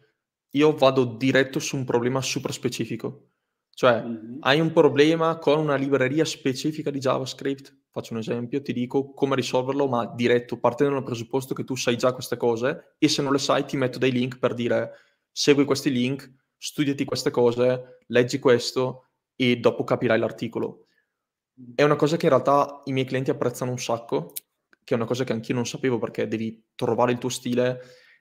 Io 0.52 0.72
vado 0.72 1.04
diretto 1.04 1.58
su 1.58 1.76
un 1.76 1.84
problema 1.84 2.22
super 2.22 2.50
specifico. 2.50 3.32
Cioè, 3.74 4.02
mm-hmm. 4.02 4.36
hai 4.40 4.58
un 4.58 4.72
problema 4.72 5.36
con 5.36 5.58
una 5.58 5.76
libreria 5.76 6.24
specifica 6.24 6.90
di 6.90 6.98
JavaScript, 6.98 7.76
faccio 7.90 8.14
un 8.14 8.20
esempio, 8.20 8.62
ti 8.62 8.72
dico 8.72 9.12
come 9.12 9.36
risolverlo, 9.36 9.86
ma 9.86 10.06
diretto, 10.06 10.58
partendo 10.58 10.94
dal 10.94 11.04
presupposto 11.04 11.52
che 11.52 11.64
tu 11.64 11.76
sai 11.76 11.96
già 11.96 12.14
queste 12.14 12.38
cose 12.38 12.94
e 12.98 13.06
se 13.08 13.20
non 13.20 13.32
le 13.32 13.38
sai 13.38 13.66
ti 13.66 13.76
metto 13.76 13.98
dei 13.98 14.12
link 14.12 14.38
per 14.38 14.54
dire 14.54 14.92
segui 15.30 15.64
questi 15.64 15.92
link, 15.92 16.28
studiati 16.58 17.04
queste 17.04 17.30
cose, 17.30 17.98
leggi 18.08 18.38
questo 18.38 19.06
e 19.36 19.56
dopo 19.56 19.84
capirai 19.84 20.18
l'articolo. 20.18 20.86
È 21.74 21.82
una 21.82 21.96
cosa 21.96 22.16
che 22.16 22.26
in 22.26 22.32
realtà 22.32 22.82
i 22.84 22.92
miei 22.92 23.06
clienti 23.06 23.30
apprezzano 23.30 23.70
un 23.70 23.78
sacco, 23.78 24.32
che 24.84 24.94
è 24.94 24.96
una 24.96 25.06
cosa 25.06 25.24
che 25.24 25.32
anch'io 25.32 25.54
non 25.54 25.66
sapevo 25.66 25.98
perché 25.98 26.28
devi 26.28 26.64
trovare 26.74 27.12
il 27.12 27.18
tuo 27.18 27.28
stile 27.28 27.80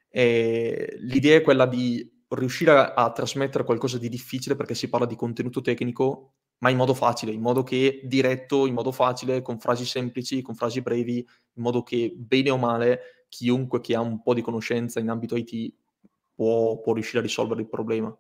E 0.10 0.96
l'idea 1.00 1.38
è 1.38 1.42
quella 1.42 1.66
di 1.66 2.10
riuscire 2.30 2.72
a, 2.72 3.12
trasmettere 3.12 3.64
qualcosa 3.64 3.98
di 3.98 4.10
difficile 4.10 4.56
perché 4.56 4.76
si 4.76 4.90
parla 4.90 5.06
di 5.06 5.16
contenuto 5.16 5.62
tecnico, 5.62 6.34
ma 6.60 6.70
in 6.70 6.78
modo 6.78 6.94
facile, 6.94 7.32
in 7.32 7.42
modo 7.42 7.64
che 7.64 8.02
diretto, 8.04 8.66
in 8.66 8.74
modo 8.74 8.92
facile, 8.92 9.42
con 9.42 9.60
frasi 9.60 9.86
semplici, 9.86 10.42
con 10.42 10.56
frasi 10.56 10.82
brevi, 10.82 11.18
in 11.18 11.64
modo 11.64 11.84
che 11.84 12.14
bene 12.16 12.50
o 12.50 12.58
male 12.58 13.26
chiunque 13.30 13.82
che 13.82 13.96
ha 13.96 14.02
un 14.02 14.22
po' 14.22 14.34
di 14.34 14.42
conoscenza 14.42 15.00
in 15.00 15.10
ambito 15.10 15.36
IT 15.36 15.74
può, 16.34 16.80
può 16.80 16.94
riuscire 16.94 17.20
a 17.20 17.22
risolvere 17.22 17.62
il 17.62 17.70
problema. 17.70 18.16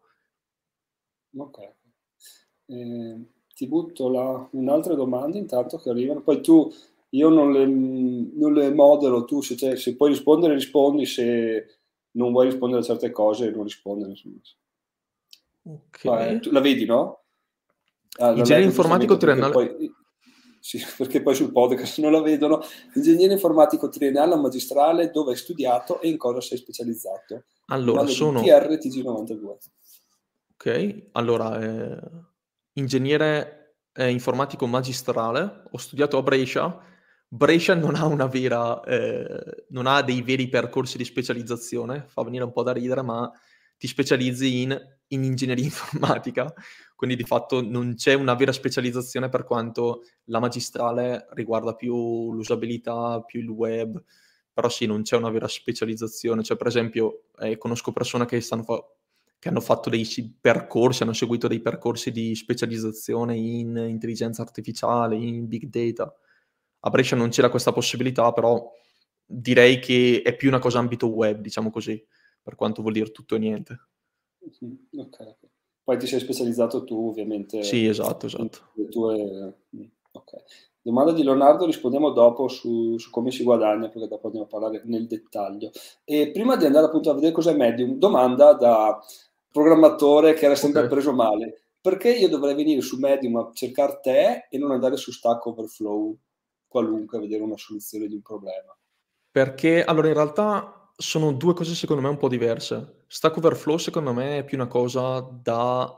Ok. 1.36 1.74
Eh, 2.67 3.22
ti 3.53 3.67
butto 3.67 4.10
là 4.10 4.48
un'altra 4.51 4.93
domanda 4.93 5.38
intanto 5.38 5.77
che 5.77 5.89
arrivano, 5.89 6.22
poi 6.22 6.41
tu, 6.41 6.72
io 7.10 7.29
non 7.29 7.51
le, 7.51 7.65
non 7.65 8.53
le 8.53 8.72
modero, 8.74 9.25
tu 9.25 9.41
se, 9.41 9.55
cioè, 9.55 9.75
se 9.75 9.96
puoi 9.96 10.10
rispondere 10.10 10.53
rispondi, 10.53 11.05
se 11.05 11.79
non 12.12 12.31
vuoi 12.31 12.50
rispondere 12.50 12.81
a 12.81 12.86
certe 12.86 13.12
cose 13.12 13.50
non 13.50 13.63
rispondere. 13.63 14.13
Okay. 15.63 16.36
Eh, 16.36 16.51
la 16.51 16.62
vedi, 16.62 16.86
no? 16.86 17.24
Ah, 18.19 18.31
Ingegnere 18.31 18.65
informatico 18.65 19.17
triennale. 19.17 19.53
Poi, 19.53 19.91
sì, 20.60 20.84
perché 20.98 21.22
poi 21.22 21.36
sul 21.36 21.51
podcast 21.51 22.00
non 22.00 22.12
la 22.12 22.22
vedono. 22.22 22.62
Ingegnere 22.93 23.34
informatico 23.34 23.89
triennale 23.89 24.34
o 24.34 24.41
magistrale, 24.41 25.12
dove 25.12 25.31
hai 25.31 25.38
studiato 25.38 26.01
e 26.01 26.10
in 26.10 26.17
cosa 26.17 26.41
sei 26.41 26.57
specializzato? 26.57 27.43
Allora, 27.67 28.05
sono... 28.07 28.41
TRTG92. 28.41 29.57
Allora, 31.14 31.60
eh, 31.60 32.00
ingegnere 32.74 33.78
eh, 33.94 34.10
informatico 34.10 34.68
magistrale, 34.68 35.64
ho 35.70 35.78
studiato 35.78 36.18
a 36.18 36.22
Brescia. 36.22 36.80
Brescia 37.28 37.74
non 37.76 37.96
ha 37.96 38.06
una 38.06 38.28
vera, 38.28 38.82
eh, 38.84 39.66
non 39.70 39.88
ha 39.88 40.02
dei 40.02 40.22
veri 40.22 40.48
percorsi 40.50 40.98
di 40.98 41.06
specializzazione, 41.06 42.06
fa 42.08 42.24
venire 42.24 42.44
un 42.44 42.52
po' 42.52 42.64
da 42.64 42.72
ridere, 42.72 43.02
ma 43.02 43.32
ti 43.78 43.88
specializzi 43.88 44.62
in, 44.62 44.80
in 45.08 45.24
ingegneria 45.24 45.64
informatica, 45.66 46.54
quindi 46.96 47.16
di 47.16 47.24
fatto 47.24 47.62
non 47.62 47.96
c'è 47.96 48.14
una 48.14 48.34
vera 48.34 48.52
specializzazione 48.52 49.30
per 49.30 49.44
quanto 49.44 50.04
la 50.26 50.40
magistrale 50.40 51.28
riguarda 51.32 51.76
più 51.76 52.34
l'usabilità, 52.34 53.22
più 53.22 53.40
il 53.42 53.50
web, 53.50 54.02
però 54.54 54.70
sì, 54.70 54.86
non 54.86 55.04
c'è 55.04 55.16
una 55.18 55.30
vera 55.30 55.48
specializzazione. 55.48 56.44
Cioè, 56.44 56.58
per 56.58 56.68
esempio, 56.68 57.26
eh, 57.40 57.58
conosco 57.58 57.92
persone 57.92 58.26
che, 58.26 58.42
fa- 58.42 58.84
che, 59.39 59.50
hanno 59.50 59.62
fatto 59.62 59.89
dei 59.89 60.06
percorsi, 60.39 61.03
hanno 61.03 61.13
seguito 61.13 61.48
dei 61.48 61.62
percorsi 61.62 62.12
di 62.12 62.36
specializzazione 62.36 63.36
in 63.36 63.75
intelligenza 63.88 64.41
artificiale, 64.41 65.15
in 65.15 65.48
big 65.48 65.65
data. 65.65 66.13
A 66.79 66.89
Brescia 66.89 67.15
non 67.15 67.29
c'era 67.29 67.50
questa 67.50 67.72
possibilità, 67.72 68.32
però 68.32 68.72
direi 69.25 69.79
che 69.79 70.22
è 70.24 70.36
più 70.36 70.48
una 70.48 70.60
cosa 70.60 70.79
ambito 70.79 71.08
web, 71.08 71.41
diciamo 71.41 71.70
così, 71.70 72.03
per 72.41 72.56
quanto 72.56 72.82
vuol 72.82 72.94
dire 72.94 73.12
tutto 73.12 73.36
e 73.36 73.39
niente. 73.39 73.79
Mm-hmm. 74.46 75.00
Ok, 75.00 75.36
Poi 75.84 75.98
ti 75.98 76.08
sei 76.08 76.20
specializzato 76.20 76.84
tu, 76.84 77.10
ovviamente. 77.10 77.63
Sì, 77.63 77.86
esatto, 77.86 78.27
esatto. 78.27 78.72
Tue... 78.89 79.65
Mm, 79.75 79.84
ok. 80.12 80.34
Domanda 80.82 81.12
di 81.12 81.24
Leonardo, 81.24 81.65
rispondiamo 81.65 82.12
dopo 82.12 82.48
su, 82.48 82.98
su, 82.98 83.10
come 83.10 83.29
si 83.29 83.44
guadagna, 83.44 83.89
perché 83.89 84.08
dopo 84.08 84.27
andiamo 84.27 84.46
a 84.46 84.50
parlare 84.50 84.82
nel 84.86 85.06
dettaglio. 85.06 85.72
E 86.06 86.32
prima 86.32 86.56
di 86.56 86.63
andare 86.63 86.86
appunto 86.86 87.10
a 87.10 87.13
vedere 87.13 87.34
cos'è 87.34 87.53
Medium, 87.53 87.98
domanda 87.98 88.53
da 88.53 88.98
programmatore 89.58 90.34
che 90.34 90.46
era 90.46 90.56
sempre 90.56 90.82
okay. 90.82 90.92
preso 90.92 91.14
male. 91.14 91.62
Perché 91.80 92.14
io 92.14 92.28
dovrei 92.28 92.54
venire 92.54 92.82
su 92.82 92.98
Medium 92.98 93.38
a 93.38 93.52
cercare 93.54 94.00
te 94.02 94.48
e 94.50 94.58
non 94.58 94.72
andare 94.72 94.98
su 94.98 95.12
Stack 95.12 95.46
Overflow 95.46 96.18
qualunque 96.68 97.18
a 97.18 97.22
vedere 97.22 97.44
una 97.44 97.58
soluzione 97.58 98.08
di 98.08 98.16
un 98.16 98.22
problema? 98.22 98.76
Perché 99.32 99.84
allora 99.84 100.08
in 100.08 100.14
realtà 100.14 100.92
sono 100.96 101.32
due 101.32 101.54
cose 101.54 101.76
secondo 101.76 102.02
me 102.02 102.10
un 102.10 102.18
po' 102.18 102.28
diverse. 102.28 103.04
Stack 103.08 103.38
Overflow 103.38 103.78
secondo 103.78 104.14
me 104.14 104.40
è 104.40 104.44
più 104.44 104.58
una 104.58 104.68
cosa 104.68 105.22
da 105.22 105.92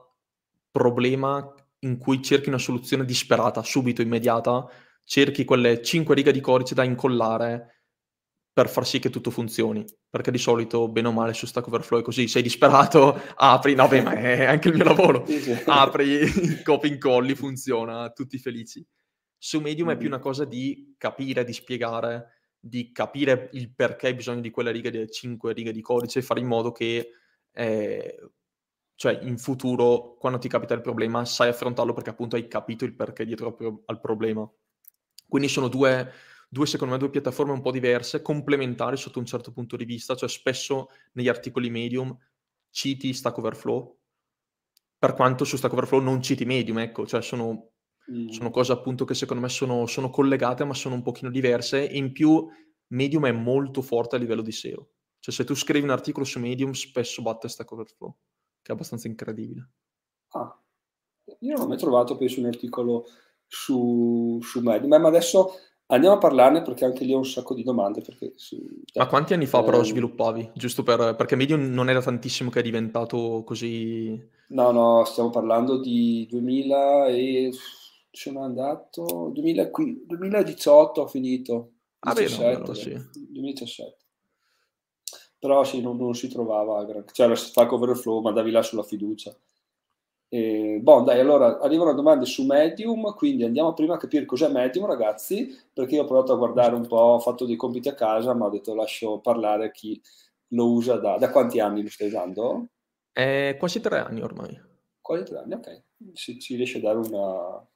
problema 0.70 1.54
in 1.80 1.98
cui 1.98 2.22
cerchi 2.22 2.50
una 2.50 2.58
soluzione 2.58 3.06
disperata, 3.06 3.64
subito, 3.64 4.02
immediata, 4.02 4.68
cerchi 5.04 5.46
quelle 5.46 5.82
5 5.82 6.14
righe 6.14 6.32
di 6.32 6.42
codice 6.42 6.76
da 6.76 6.84
incollare 6.84 7.79
per 8.60 8.68
far 8.70 8.86
sì 8.86 9.00
che 9.00 9.10
tutto 9.10 9.32
funzioni. 9.32 9.86
Perché 10.10 10.32
di 10.32 10.38
solito, 10.38 10.90
bene 10.90 11.08
o 11.08 11.14
male, 11.14 11.34
su 11.34 11.46
Stack 11.46 11.68
Overflow 11.68 12.02
è 12.02 12.04
così, 12.04 12.28
sei 12.28 12.42
disperato, 12.42 13.18
apri, 13.36 13.74
no 13.74 13.88
beh, 13.88 14.02
ma 14.02 14.12
è 14.16 14.44
anche 14.44 14.68
il 14.68 14.76
mio 14.76 14.84
lavoro, 14.94 15.26
apri, 15.66 16.30
copi, 16.64 16.90
incolli, 16.90 17.36
funziona, 17.36 18.10
tutti 18.10 18.38
felici. 18.38 18.86
Su 19.38 19.62
Medium 19.62 19.88
mm-hmm. 19.88 19.96
è 19.96 20.00
più 20.00 20.08
una 20.10 20.20
cosa 20.20 20.44
di 20.44 20.94
capire, 20.98 21.46
di 21.46 21.54
spiegare, 21.54 22.50
di 22.60 22.92
capire 22.92 23.50
il 23.54 23.74
perché 23.74 24.08
hai 24.08 24.16
bisogno 24.16 24.42
di 24.42 24.50
quelle 24.50 24.72
righe, 24.72 24.92
delle 24.92 25.10
5 25.10 25.54
righe 25.54 25.72
di 25.72 25.82
codice 25.82 26.22
fare 26.22 26.42
in 26.42 26.48
modo 26.48 26.74
che 26.74 27.12
eh, 27.54 28.30
cioè 28.96 29.20
in 29.22 29.38
futuro, 29.38 30.18
quando 30.20 30.38
ti 30.38 30.50
capita 30.50 30.74
il 30.74 30.82
problema, 30.82 31.24
sai 31.24 31.48
affrontarlo 31.48 31.94
perché 31.94 32.10
appunto 32.10 32.36
hai 32.36 32.50
capito 32.50 32.84
il 32.84 32.94
perché 32.94 33.24
dietro 33.24 33.58
al 33.86 34.02
problema. 34.02 34.46
Quindi 35.26 35.48
sono 35.48 35.70
due, 35.70 36.12
due, 36.50 36.66
secondo 36.66 36.94
me, 36.94 37.00
due 37.00 37.12
piattaforme 37.12 37.54
un 37.54 37.62
po' 37.62 37.72
diverse, 37.72 38.22
complementari 38.22 38.98
sotto 38.98 39.20
un 39.20 39.26
certo 39.26 39.52
punto 39.52 39.78
di 39.78 39.86
vista, 39.86 40.16
cioè 40.16 40.28
spesso 40.28 40.88
negli 41.14 41.30
articoli 41.30 41.70
Medium 41.70 42.18
citi 42.72 43.14
Stack 43.14 43.38
Overflow, 43.38 43.98
per 44.98 45.14
quanto 45.14 45.46
su 45.46 45.56
Stack 45.56 45.74
Overflow 45.74 46.02
non 46.02 46.22
citi 46.22 46.46
Medium, 46.46 46.80
ecco, 46.80 47.06
cioè 47.06 47.22
sono, 47.22 47.72
mm. 48.12 48.30
sono 48.30 48.50
cose 48.50 48.72
appunto 48.72 49.06
che 49.06 49.14
secondo 49.14 49.44
me 49.44 49.50
sono, 49.50 49.86
sono, 49.86 50.10
collegate 50.10 50.66
ma 50.66 50.74
sono 50.74 50.96
un 50.96 51.04
pochino 51.04 51.30
diverse 51.30 51.88
e 51.88 51.98
in 51.98 52.12
più 52.12 52.48
Medium 52.88 53.28
è 53.28 53.32
molto 53.32 53.82
forte 53.82 54.16
a 54.16 54.20
livello 54.20 54.42
di 54.42 54.52
SEO. 54.52 54.90
Cioè 55.20 55.34
se 55.34 55.44
tu 55.44 55.54
scrivi 55.54 55.86
un 55.86 55.92
articolo 55.92 56.26
su 56.26 56.40
Medium 56.40 56.72
spesso 56.72 57.22
batte 57.22 57.48
Stack 57.48 57.72
Overflow 57.72 58.16
che 58.62 58.72
è 58.72 58.76
abbastanza 58.76 59.08
incredibile. 59.08 59.70
Ah, 60.30 60.60
io 61.40 61.54
non 61.54 61.66
ho 61.66 61.68
mai 61.68 61.78
trovato, 61.78 62.18
penso, 62.18 62.40
un 62.40 62.48
articolo 62.48 63.06
su, 63.48 64.40
su 64.42 64.62
Medium, 64.62 65.02
ma 65.02 65.08
adesso 65.08 65.54
andiamo 65.90 66.16
a 66.16 66.20
parlarne 66.20 66.62
perché 66.62 66.86
anche 66.86 67.04
lì 67.04 67.14
ho 67.14 67.18
un 67.18 67.26
sacco 67.26 67.54
di 67.54 67.64
domande. 67.64 68.02
Perché, 68.02 68.34
sì, 68.36 68.60
ma 68.96 69.08
quanti 69.08 69.34
anni 69.34 69.46
fa 69.46 69.60
eh, 69.60 69.64
però 69.64 69.84
sviluppavi? 69.84 70.52
Giusto 70.54 70.84
per, 70.84 71.16
perché 71.16 71.36
Medium 71.36 71.72
non 71.72 71.90
era 71.90 72.02
tantissimo 72.02 72.50
che 72.50 72.60
è 72.60 72.64
diventato 72.64 73.44
così... 73.46 74.38
No, 74.50 74.72
no, 74.72 75.04
stiamo 75.06 75.30
parlando 75.30 75.80
di 75.80 76.28
2000 76.30 77.08
e... 77.08 77.52
sono 78.12 78.44
andato... 78.44 79.32
2000, 79.34 79.70
2018 80.06 81.02
ho 81.02 81.08
finito. 81.08 81.72
Ah, 82.00 82.14
17, 82.14 82.62
beh, 82.62 82.76
sì. 82.76 82.92
2017 83.30 83.98
però 85.40 85.64
sì, 85.64 85.82
non, 85.82 85.96
non 85.96 86.14
si 86.14 86.28
trovava, 86.28 86.86
c'era 87.14 87.34
Stack 87.34 87.72
Overflow, 87.72 88.20
ma 88.20 88.34
davi 88.34 88.52
là 88.52 88.62
sulla 88.62 88.84
fiducia. 88.84 89.34
E, 90.32 90.80
boh, 90.82 91.02
dai, 91.02 91.20
allora 91.20 91.60
arrivano 91.60 91.94
domande 91.94 92.26
su 92.26 92.46
Medium, 92.46 93.14
quindi 93.16 93.44
andiamo 93.44 93.74
prima 93.74 93.96
a 93.96 93.98
capire 93.98 94.26
cos'è 94.26 94.48
Medium, 94.48 94.86
ragazzi, 94.86 95.50
perché 95.74 95.96
io 95.96 96.04
ho 96.04 96.08
provato 96.08 96.34
a 96.34 96.38
guardare 96.38 96.76
un 96.76 96.86
po', 96.86 96.98
ho 96.98 97.20
fatto 97.20 97.46
dei 97.46 97.56
compiti 97.56 97.90
a 97.90 97.96
casa, 97.96 98.34
ma 98.34 98.46
ho 98.46 98.50
detto 98.50 98.76
lascio 98.76 99.20
parlare 99.20 99.72
chi 99.72 100.00
lo 100.50 100.72
usa 100.72 100.98
da, 100.98 101.18
da 101.18 101.32
quanti 101.32 101.60
anni 101.60 101.82
lo 101.82 101.90
stai 101.90 102.08
usando? 102.08 102.68
Eh, 103.12 103.56
quasi 103.58 103.82
tre 103.82 104.00
anni 104.00 104.22
ormai. 104.22 104.60
Quasi 105.02 105.24
tre 105.24 105.40
anni, 105.40 105.54
ok. 105.56 105.84
Si, 106.14 106.40
si 106.40 106.56
riesce 106.56 106.78
a 106.78 106.82
dare 106.82 106.98
una, 106.98 107.68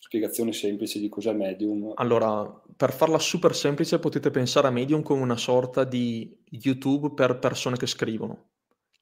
spiegazione 0.00 0.52
semplice 0.52 0.98
di 0.98 1.08
cos'è 1.08 1.32
Medium. 1.32 1.92
Allora, 1.94 2.44
per 2.76 2.92
farla 2.92 3.18
super 3.18 3.54
semplice 3.54 4.00
potete 4.00 4.30
pensare 4.30 4.66
a 4.66 4.70
Medium 4.70 5.02
come 5.02 5.22
una 5.22 5.36
sorta 5.36 5.84
di 5.84 6.42
YouTube 6.46 7.12
per 7.12 7.38
persone 7.38 7.76
che 7.76 7.86
scrivono. 7.86 8.49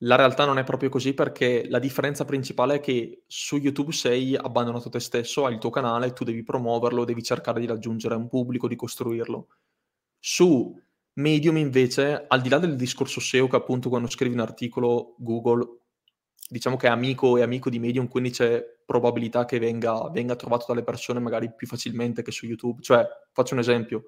La 0.03 0.15
realtà 0.15 0.45
non 0.45 0.59
è 0.59 0.65
proprio 0.65 0.91
così 0.91 1.13
perché 1.13 1.67
la 1.69 1.81
differenza 1.81 2.25
principale 2.25 2.77
è 2.77 2.81
che 2.81 3.25
su 3.27 3.57
YouTube 3.57 3.93
sei 3.93 4.37
abbandonato 4.37 4.89
te 4.91 5.01
stesso, 5.01 5.45
hai 5.45 5.55
il 5.55 5.59
tuo 5.59 5.71
canale, 5.71 6.13
tu 6.13 6.23
devi 6.23 6.45
promuoverlo, 6.45 7.05
devi 7.05 7.23
cercare 7.23 7.59
di 7.59 7.67
raggiungere 7.67 8.15
un 8.15 8.29
pubblico, 8.29 8.69
di 8.69 8.77
costruirlo. 8.77 9.49
Su 10.21 10.73
Medium 11.15 11.57
invece, 11.57 12.27
al 12.29 12.41
di 12.41 12.49
là 12.49 12.59
del 12.59 12.77
discorso 12.77 13.19
SEO 13.19 13.49
che 13.49 13.57
appunto 13.57 13.89
quando 13.89 14.09
scrivi 14.09 14.35
un 14.35 14.41
articolo 14.41 15.17
Google 15.19 15.79
diciamo 16.49 16.77
che 16.77 16.87
è 16.87 16.91
amico 16.91 17.37
e 17.37 17.43
amico 17.43 17.69
di 17.69 17.79
Medium, 17.79 18.09
quindi 18.09 18.31
c'è 18.31 18.65
probabilità 18.87 19.45
che 19.45 19.59
venga, 19.59 20.09
venga 20.11 20.37
trovato 20.37 20.67
dalle 20.69 20.83
persone 20.83 21.21
magari 21.21 21.53
più 21.55 21.67
facilmente 21.67 22.23
che 22.23 22.31
su 22.31 22.47
YouTube. 22.47 22.81
Cioè, 22.83 23.07
faccio 23.33 23.55
un 23.55 23.61
esempio, 23.61 24.05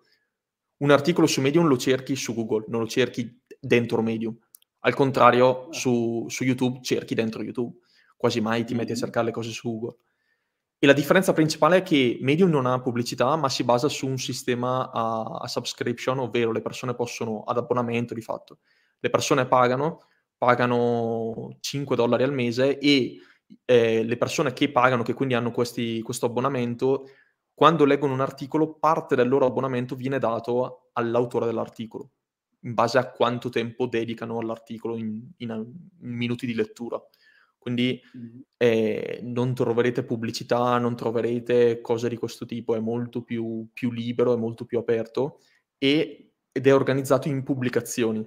un 0.79 0.91
articolo 0.91 1.27
su 1.27 1.41
Medium 1.41 1.67
lo 1.67 1.77
cerchi 1.77 2.17
su 2.17 2.35
Google, 2.35 2.65
non 2.69 2.81
lo 2.81 2.87
cerchi 2.87 3.43
dentro 3.61 4.03
Medium. 4.03 4.39
Al 4.81 4.95
contrario, 4.95 5.69
su, 5.71 6.27
su 6.29 6.45
YouTube 6.45 6.81
cerchi 6.83 7.15
dentro 7.15 7.43
YouTube. 7.43 7.79
Quasi 8.17 8.41
mai 8.41 8.65
ti 8.65 8.75
metti 8.75 8.93
a 8.93 8.95
mm-hmm. 8.95 9.03
cercare 9.03 9.27
le 9.27 9.33
cose 9.33 9.51
su 9.51 9.71
Google. 9.71 9.97
E 10.79 10.87
la 10.87 10.93
differenza 10.95 11.33
principale 11.33 11.79
è 11.79 11.83
che 11.83 12.19
Medium 12.23 12.49
non 12.49 12.67
ha 12.67 12.81
pubblicità, 12.81 13.37
ma 13.37 13.49
si 13.49 13.65
basa 13.65 13.89
su 13.89 14.07
un 14.07 14.17
sistema 14.17 14.91
a, 14.91 15.41
a 15.43 15.47
subscription, 15.47 16.19
ovvero 16.19 16.53
le 16.53 16.63
persone 16.63 16.95
possono, 16.95 17.43
ad 17.43 17.59
abbonamento 17.59 18.15
di 18.15 18.23
fatto, 18.23 18.61
le 18.99 19.11
persone 19.11 19.47
pagano 19.47 20.01
pagano 20.41 21.59
5 21.61 21.95
dollari 21.97 22.23
al 22.23 22.33
mese 22.33 22.79
e 22.79 23.19
eh, 23.67 24.03
le 24.03 24.17
persone 24.17 24.55
che 24.55 24.73
pagano, 24.73 25.03
che 25.03 25.13
quindi 25.13 25.35
hanno 25.35 25.51
questi, 25.51 26.01
questo 26.01 26.25
abbonamento, 26.25 27.11
quando 27.53 27.85
leggono 27.85 28.15
un 28.15 28.23
articolo, 28.23 28.79
parte 28.79 29.17
del 29.17 29.29
loro 29.29 29.45
abbonamento 29.45 29.95
viene 29.95 30.19
dato 30.19 30.89
all'autore 30.95 31.45
dell'articolo. 31.45 32.13
In 32.61 32.75
base 32.75 32.99
a 32.99 33.11
quanto 33.11 33.49
tempo 33.49 33.87
dedicano 33.87 34.39
all'articolo 34.39 34.97
in, 34.97 35.21
in, 35.39 35.51
in 35.51 36.15
minuti 36.15 36.47
di 36.47 36.55
lettura. 36.55 37.01
Quindi 37.59 38.01
mm. 38.17 38.41
eh, 38.57 39.21
non 39.23 39.55
troverete 39.55 40.03
pubblicità, 40.03 40.79
non 40.79 40.97
troverete 40.97 41.81
cose 41.81 42.09
di 42.09 42.17
questo 42.17 42.47
tipo, 42.47 42.75
è 42.75 42.81
molto 42.81 43.23
più, 43.23 43.69
più 43.73 43.91
libero, 43.91 44.33
è 44.33 44.39
molto 44.39 44.65
più 44.65 44.79
aperto 44.79 45.41
e, 45.77 46.33
ed 46.51 46.67
è 46.67 46.75
organizzato 46.75 47.29
in 47.29 47.43
pubblicazioni. 47.43 48.27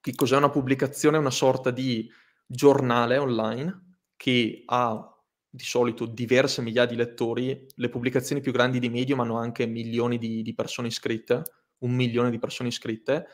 Che 0.00 0.14
cos'è 0.14 0.36
una 0.36 0.48
pubblicazione? 0.48 1.18
È 1.18 1.20
una 1.20 1.30
sorta 1.30 1.70
di 1.70 2.10
giornale 2.46 3.18
online 3.18 3.98
che 4.16 4.62
ha 4.64 5.10
di 5.52 5.64
solito 5.64 6.06
diverse 6.06 6.62
migliaia 6.62 6.86
di 6.86 6.96
lettori, 6.96 7.66
le 7.74 7.88
pubblicazioni 7.88 8.40
più 8.40 8.52
grandi 8.52 8.78
di 8.78 8.88
Medium 8.88 9.20
hanno 9.20 9.36
anche 9.36 9.66
milioni 9.66 10.16
di, 10.16 10.42
di 10.42 10.54
persone 10.54 10.88
iscritte, 10.88 11.42
un 11.80 11.92
milione 11.92 12.30
di 12.30 12.38
persone 12.38 12.68
iscritte, 12.68 13.26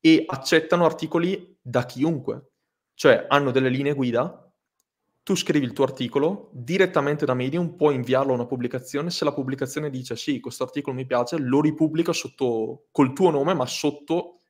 e 0.00 0.24
accettano 0.26 0.84
articoli 0.84 1.58
da 1.60 1.84
chiunque, 1.84 2.52
cioè 2.94 3.26
hanno 3.28 3.50
delle 3.50 3.68
linee 3.68 3.94
guida 3.94 4.50
tu 5.22 5.36
scrivi 5.36 5.64
il 5.64 5.72
tuo 5.72 5.84
articolo 5.84 6.50
direttamente 6.52 7.24
da 7.24 7.34
Medium, 7.34 7.76
puoi 7.76 7.94
inviarlo 7.94 8.32
a 8.32 8.34
una 8.34 8.46
pubblicazione, 8.46 9.10
se 9.10 9.24
la 9.24 9.32
pubblicazione 9.32 9.88
dice 9.88 10.16
sì, 10.16 10.40
questo 10.40 10.64
articolo 10.64 10.96
mi 10.96 11.06
piace, 11.06 11.38
lo 11.38 11.60
ripubblica 11.60 12.12
sotto, 12.12 12.86
col 12.90 13.12
tuo 13.12 13.30
nome, 13.30 13.54
ma 13.54 13.66
sotto 13.66 14.40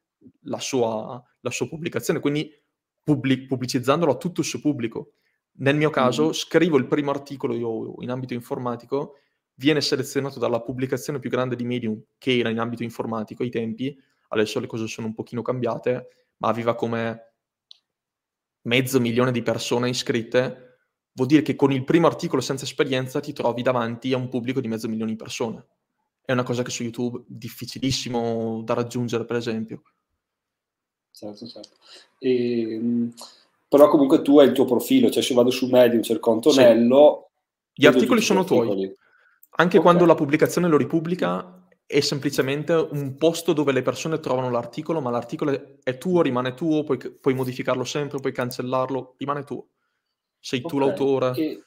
la 0.45 0.59
sua, 0.59 1.23
la 1.41 1.51
sua 1.51 1.69
pubblicazione, 1.69 2.21
quindi 2.21 2.51
pubblic- 3.03 3.47
pubblicizzandolo 3.47 4.13
a 4.13 4.17
tutto 4.17 4.41
il 4.41 4.47
suo 4.47 4.61
pubblico. 4.61 5.15
Nel 5.59 5.77
mio 5.77 5.91
caso, 5.91 6.29
mm. 6.29 6.33
scrivo 6.33 6.79
il 6.79 6.87
primo 6.87 7.11
articolo 7.11 7.55
io 7.55 8.03
in 8.03 8.11
ambito 8.11 8.33
informatico, 8.33 9.17
viene 9.55 9.81
selezionato 9.81 10.39
dalla 10.39 10.61
pubblicazione 10.61 11.19
più 11.19 11.31
grande 11.31 11.57
di 11.57 11.65
Medium, 11.65 12.03
che 12.19 12.39
era 12.39 12.49
in 12.49 12.59
ambito 12.59 12.83
informatico 12.83 13.43
ai 13.43 13.51
tempi, 13.51 13.97
adesso 14.29 14.61
le 14.61 14.67
cose 14.67 14.87
sono 14.87 15.09
un 15.09 15.15
pochino 15.15 15.43
cambiate, 15.43 16.09
ma 16.39 16.49
aveva 16.49 16.75
come 16.75 17.33
mezzo 18.63 19.01
milione 19.01 19.33
di 19.33 19.43
persone 19.43 19.89
iscritte, 19.89 20.79
vuol 21.13 21.29
dire 21.29 21.43
che 21.43 21.57
con 21.57 21.73
il 21.73 21.85
primo 21.85 22.07
articolo 22.07 22.41
senza 22.41 22.65
esperienza 22.65 23.21
ti 23.21 23.33
trovi 23.33 23.63
davanti 23.63 24.13
a 24.13 24.17
un 24.17 24.29
pubblico 24.29 24.61
di 24.61 24.69
mezzo 24.69 24.89
milione 24.89 25.11
di 25.11 25.17
persone. 25.17 25.67
È 26.25 26.33
una 26.33 26.43
cosa 26.43 26.63
che 26.63 26.71
su 26.71 26.83
YouTube 26.83 27.19
è 27.19 27.23
difficilissimo 27.27 28.63
da 28.65 28.75
raggiungere, 28.75 29.25
per 29.25 29.37
esempio. 29.37 29.83
Certo, 31.11 31.47
certo. 31.47 31.77
E, 32.19 32.75
ehm, 32.75 33.13
però 33.69 33.89
comunque 33.89 34.23
tu 34.23 34.39
hai 34.39 34.47
il 34.47 34.53
tuo 34.53 34.65
profilo, 34.65 35.11
cioè 35.11 35.23
se 35.23 35.35
vado 35.35 35.51
su 35.51 35.67
Medium, 35.69 36.03
cerco 36.03 36.33
Antonello... 36.33 37.25
Sì. 37.25 37.83
Gli 37.83 37.87
articoli 37.87 38.21
sono 38.21 38.45
tuoi. 38.45 38.95
Anche 39.57 39.79
okay. 39.79 39.81
quando 39.81 40.05
la 40.07 40.15
pubblicazione 40.15 40.69
lo 40.69 40.77
ripubblica, 40.77 41.61
è 41.91 41.99
semplicemente 41.99 42.73
un 42.73 43.17
posto 43.17 43.53
dove 43.53 43.73
le 43.73 43.83
persone 43.83 44.21
trovano 44.21 44.49
l'articolo, 44.49 45.01
ma 45.01 45.11
l'articolo 45.11 45.79
è 45.83 45.99
tuo, 45.99 46.23
rimane 46.23 46.55
tuo, 46.55 46.85
puoi, 46.85 46.99
puoi 46.99 47.35
modificarlo 47.35 47.83
sempre, 47.83 48.21
puoi 48.21 48.33
cancellarlo, 48.33 49.17
rimane 49.19 49.43
tuo. 49.43 49.71
Sei 50.39 50.61
okay. 50.61 50.71
tu 50.71 50.79
l'autore. 50.79 51.33
E, 51.35 51.65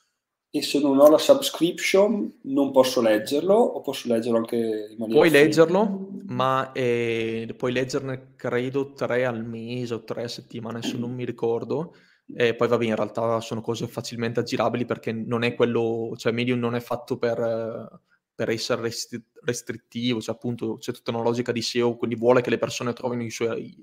e, 0.50 0.62
se 0.62 0.80
non 0.80 0.98
ho 0.98 1.10
la 1.10 1.18
subscription 1.18 2.40
non 2.44 2.72
posso 2.72 3.02
leggerlo 3.02 3.54
o 3.54 3.82
posso 3.82 4.08
leggerlo 4.08 4.38
anche 4.38 4.56
in 4.56 4.98
maniera... 4.98 5.20
Puoi 5.20 5.30
free? 5.30 5.44
leggerlo, 5.44 6.08
ma 6.28 6.72
eh, 6.72 7.54
puoi 7.58 7.74
leggerne 7.74 8.34
credo 8.38 8.94
tre 8.94 9.26
al 9.26 9.46
mese 9.46 9.96
o 9.96 10.04
tre 10.06 10.30
settimane, 10.30 10.82
se 10.82 10.96
non 10.96 11.14
mi 11.14 11.26
ricordo. 11.26 11.96
E 12.36 12.56
poi 12.56 12.68
vabbè, 12.68 12.86
in 12.86 12.96
realtà 12.96 13.40
sono 13.42 13.62
cose 13.62 13.88
facilmente 13.88 14.40
aggirabili 14.40 14.86
perché 14.86 15.12
non 15.12 15.44
è 15.44 15.56
quello, 15.56 16.14
cioè 16.16 16.32
Medium 16.32 16.60
non 16.60 16.76
è 16.76 16.80
fatto 16.80 17.18
per 17.18 18.02
per 18.36 18.50
essere 18.50 18.82
restri- 18.82 19.24
restrittivo, 19.44 20.20
cioè 20.20 20.36
appunto 20.36 20.78
c'è 20.78 20.92
tutta 20.92 21.12
una 21.12 21.22
logica 21.22 21.52
di 21.52 21.62
SEO, 21.62 21.96
quindi 21.96 22.16
vuole 22.16 22.42
che 22.42 22.50
le 22.50 22.58
persone 22.58 22.94
trovino 22.94 23.24
i 23.24 23.30
suoi, 23.30 23.76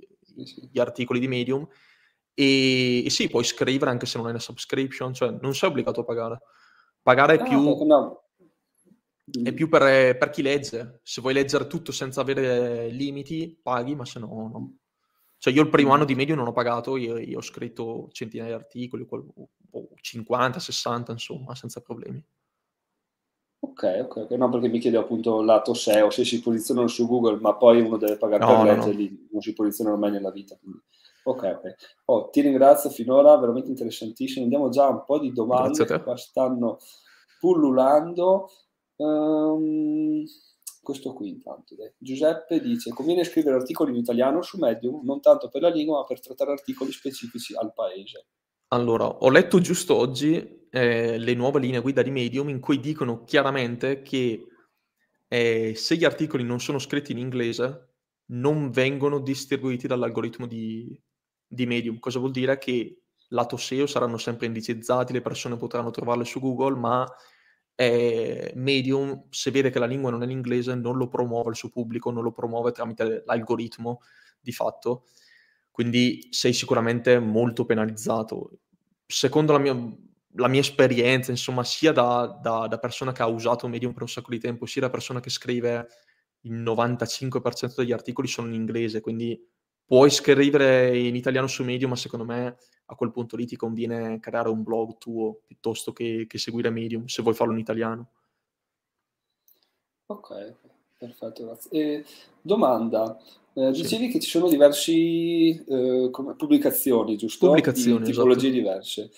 gli 0.71 0.81
articoli 0.81 1.21
di 1.21 1.29
Medium 1.29 1.67
e, 2.35 3.05
e, 3.05 3.11
sì, 3.11 3.29
puoi 3.29 3.45
scrivere 3.45 3.91
anche 3.91 4.07
se 4.07 4.17
non 4.17 4.27
hai 4.27 4.33
una 4.33 4.41
subscription, 4.41 5.13
cioè 5.15 5.37
non 5.41 5.55
sei 5.55 5.69
obbligato 5.69 6.01
a 6.01 6.05
pagare. 6.05 6.41
Pagare 7.03 7.37
è 7.37 7.41
ah, 7.41 7.45
più, 7.45 7.85
no. 7.85 8.25
è 9.45 9.53
più 9.53 9.69
per, 9.69 10.17
per, 10.17 10.31
chi 10.31 10.43
legge. 10.43 11.01
Se 11.03 11.21
vuoi 11.21 11.35
leggere 11.35 11.67
tutto 11.67 11.93
senza 11.93 12.21
avere 12.21 12.89
limiti, 12.89 13.59
paghi, 13.63 13.95
ma 13.95 14.05
se 14.05 14.19
no, 14.19 14.51
no. 14.53 14.75
Cioè 15.41 15.55
io 15.55 15.63
il 15.63 15.71
primo 15.71 15.95
anno 15.95 16.05
di 16.05 16.15
Medium 16.15 16.37
non 16.37 16.49
ho 16.49 16.53
pagato, 16.53 16.99
io, 16.99 17.17
io 17.17 17.39
ho 17.39 17.43
scritto 17.43 18.11
centinaia 18.13 18.57
di 18.57 18.63
articoli, 18.63 19.07
50, 19.99 20.61
60, 20.61 21.13
insomma, 21.13 21.55
senza 21.55 21.81
problemi. 21.81 22.23
Ok, 23.61 24.01
ok, 24.03 24.17
ok. 24.17 24.31
No, 24.33 24.51
perché 24.51 24.69
mi 24.69 24.79
chiedevo 24.79 25.03
appunto 25.03 25.41
lato 25.41 25.73
SEO, 25.73 26.11
se 26.11 26.27
si 26.27 26.43
posizionano 26.43 26.89
su 26.89 27.07
Google, 27.07 27.41
ma 27.41 27.55
poi 27.55 27.81
uno 27.81 27.97
deve 27.97 28.19
pagare 28.19 28.45
no, 28.45 28.49
per 28.49 28.57
no, 28.57 28.65
leggerli, 28.65 29.09
no. 29.09 29.29
non 29.33 29.41
si 29.41 29.55
posizionano 29.55 29.97
mai 29.97 30.11
nella 30.11 30.31
vita. 30.31 30.59
Quindi. 30.61 30.83
Ok, 31.23 31.43
ok. 31.43 31.75
Oh, 32.05 32.29
ti 32.29 32.43
ringrazio 32.43 32.91
finora, 32.91 33.35
veramente 33.39 33.71
interessantissimo. 33.71 34.45
Andiamo 34.45 34.69
già 34.69 34.85
a 34.85 34.91
un 34.91 35.05
po' 35.07 35.19
di 35.19 35.33
domande 35.33 35.87
che 35.87 36.03
qua 36.03 36.19
stanno 36.19 36.77
pullulando. 37.39 38.51
Um, 38.97 40.23
questo 40.83 41.13
qui 41.13 41.29
intanto. 41.29 41.75
Dai. 41.75 41.93
Giuseppe 41.99 42.61
dice, 42.61 42.91
conviene 42.91 43.25
scrivere 43.25 43.57
articoli 43.57 43.91
in 43.91 43.99
italiano 43.99 44.43
su 44.43 44.59
Medium, 44.59 45.05
non 45.05 45.21
tanto 45.21 45.49
per 45.49 45.63
la 45.63 45.71
lingua, 45.71 45.99
ma 45.99 46.05
per 46.05 46.21
trattare 46.21 46.53
articoli 46.53 46.93
specifici 46.93 47.55
al 47.55 47.73
paese. 47.73 48.27
Allora, 48.69 49.07
ho 49.07 49.31
letto 49.31 49.61
giusto 49.61 49.97
oggi 49.97 50.67
eh, 50.71 51.19
le 51.19 51.35
nuove 51.35 51.61
linee 51.61 51.81
guida 51.81 52.03
di 52.03 52.11
Medium 52.11 52.49
in 52.49 52.61
cui 52.61 52.79
dicono 52.79 53.25
chiaramente 53.25 54.03
che 54.03 54.47
eh, 55.29 55.75
se 55.75 55.97
gli 55.97 56.05
articoli 56.05 56.45
non 56.45 56.61
sono 56.61 56.79
scritti 56.79 57.13
in 57.13 57.19
inglese 57.19 57.89
non 58.27 58.71
vengono 58.71 59.19
distribuiti 59.19 59.87
dall'algoritmo 59.87 60.47
di, 60.47 60.99
di 61.47 61.67
Medium. 61.67 61.99
Cosa 61.99 62.21
vuol 62.21 62.31
dire? 62.31 62.59
Che 62.59 63.03
lato 63.29 63.57
SEO 63.57 63.87
saranno 63.87 64.19
sempre 64.19 64.47
indicizzati, 64.47 65.13
le 65.13 65.21
persone 65.21 65.57
potranno 65.57 65.91
trovarle 65.91 66.25
su 66.25 66.41
Google, 66.41 66.79
ma 66.79 67.07
eh, 67.81 68.53
Medium, 68.57 69.25
se 69.31 69.51
vede 69.51 69.71
che 69.71 69.79
la 69.79 69.87
lingua 69.87 70.11
non 70.11 70.23
è 70.23 70.27
l'inglese, 70.27 70.75
non 70.75 70.97
lo 70.97 71.09
promuove 71.09 71.51
il 71.51 71.57
suo 71.57 71.71
pubblico, 71.71 72.11
non 72.11 72.23
lo 72.23 72.33
promuove 72.33 72.73
tramite 72.73 73.23
l'algoritmo 73.25 74.01
di 74.41 74.53
fatto 74.53 75.05
quindi 75.81 76.29
sei 76.31 76.53
sicuramente 76.53 77.19
molto 77.19 77.65
penalizzato. 77.65 78.51
Secondo 79.07 79.53
la 79.53 79.59
mia, 79.59 79.75
la 80.35 80.49
mia 80.49 80.61
esperienza, 80.61 81.31
insomma, 81.31 81.65
sia 81.65 81.91
da, 81.91 82.39
da, 82.43 82.67
da, 82.67 82.79
persona 82.79 83.13
che 83.13 83.23
ha 83.23 83.27
usato 83.27 83.67
Medium 83.67 83.95
per 83.95 84.03
un 84.03 84.09
sacco 84.09 84.31
di 84.31 84.39
tempo, 84.39 84.67
sia 84.67 84.83
da 84.83 84.91
persona 84.91 85.21
che 85.21 85.31
scrive 85.31 85.87
il 86.43 86.61
95% 86.63 87.77
degli 87.77 87.93
articoli 87.93 88.29
sono 88.29 88.49
in 88.49 88.55
inglese, 88.55 89.01
quindi 89.01 89.43
puoi 89.91 90.09
scrivere 90.09 90.97
in 90.97 91.17
italiano 91.17 91.49
su 91.49 91.65
Medium, 91.65 91.91
ma 91.91 91.97
secondo 91.97 92.25
me 92.25 92.59
a 92.87 92.95
quel 92.95 93.11
punto 93.11 93.35
lì 93.35 93.45
ti 93.45 93.57
conviene 93.57 94.21
creare 94.21 94.49
un 94.49 94.63
blog 94.63 94.99
tuo 94.99 95.41
piuttosto 95.45 95.93
che, 95.93 96.27
che 96.29 96.39
seguire 96.39 96.71
Medium, 96.71 97.07
se 97.07 97.23
vuoi 97.23 97.35
farlo 97.35 97.55
in 97.55 97.59
italiano. 97.59 98.11
Ok, 100.07 100.55
perfetto, 100.97 101.45
grazie. 101.45 101.71
E 101.73 102.05
domanda, 102.41 103.19
eh, 103.53 103.73
dicevi 103.73 104.07
sì. 104.07 104.13
che 104.13 104.21
ci 104.21 104.31
sono 104.31 104.49
diverse 104.49 104.93
eh, 104.93 106.11
pubblicazioni, 106.37 107.17
giusto? 107.17 107.47
Pubblicazioni, 107.47 108.05
di 108.05 108.13
tipologie 108.13 108.47
esatto. 108.47 108.63
diverse. 108.63 109.11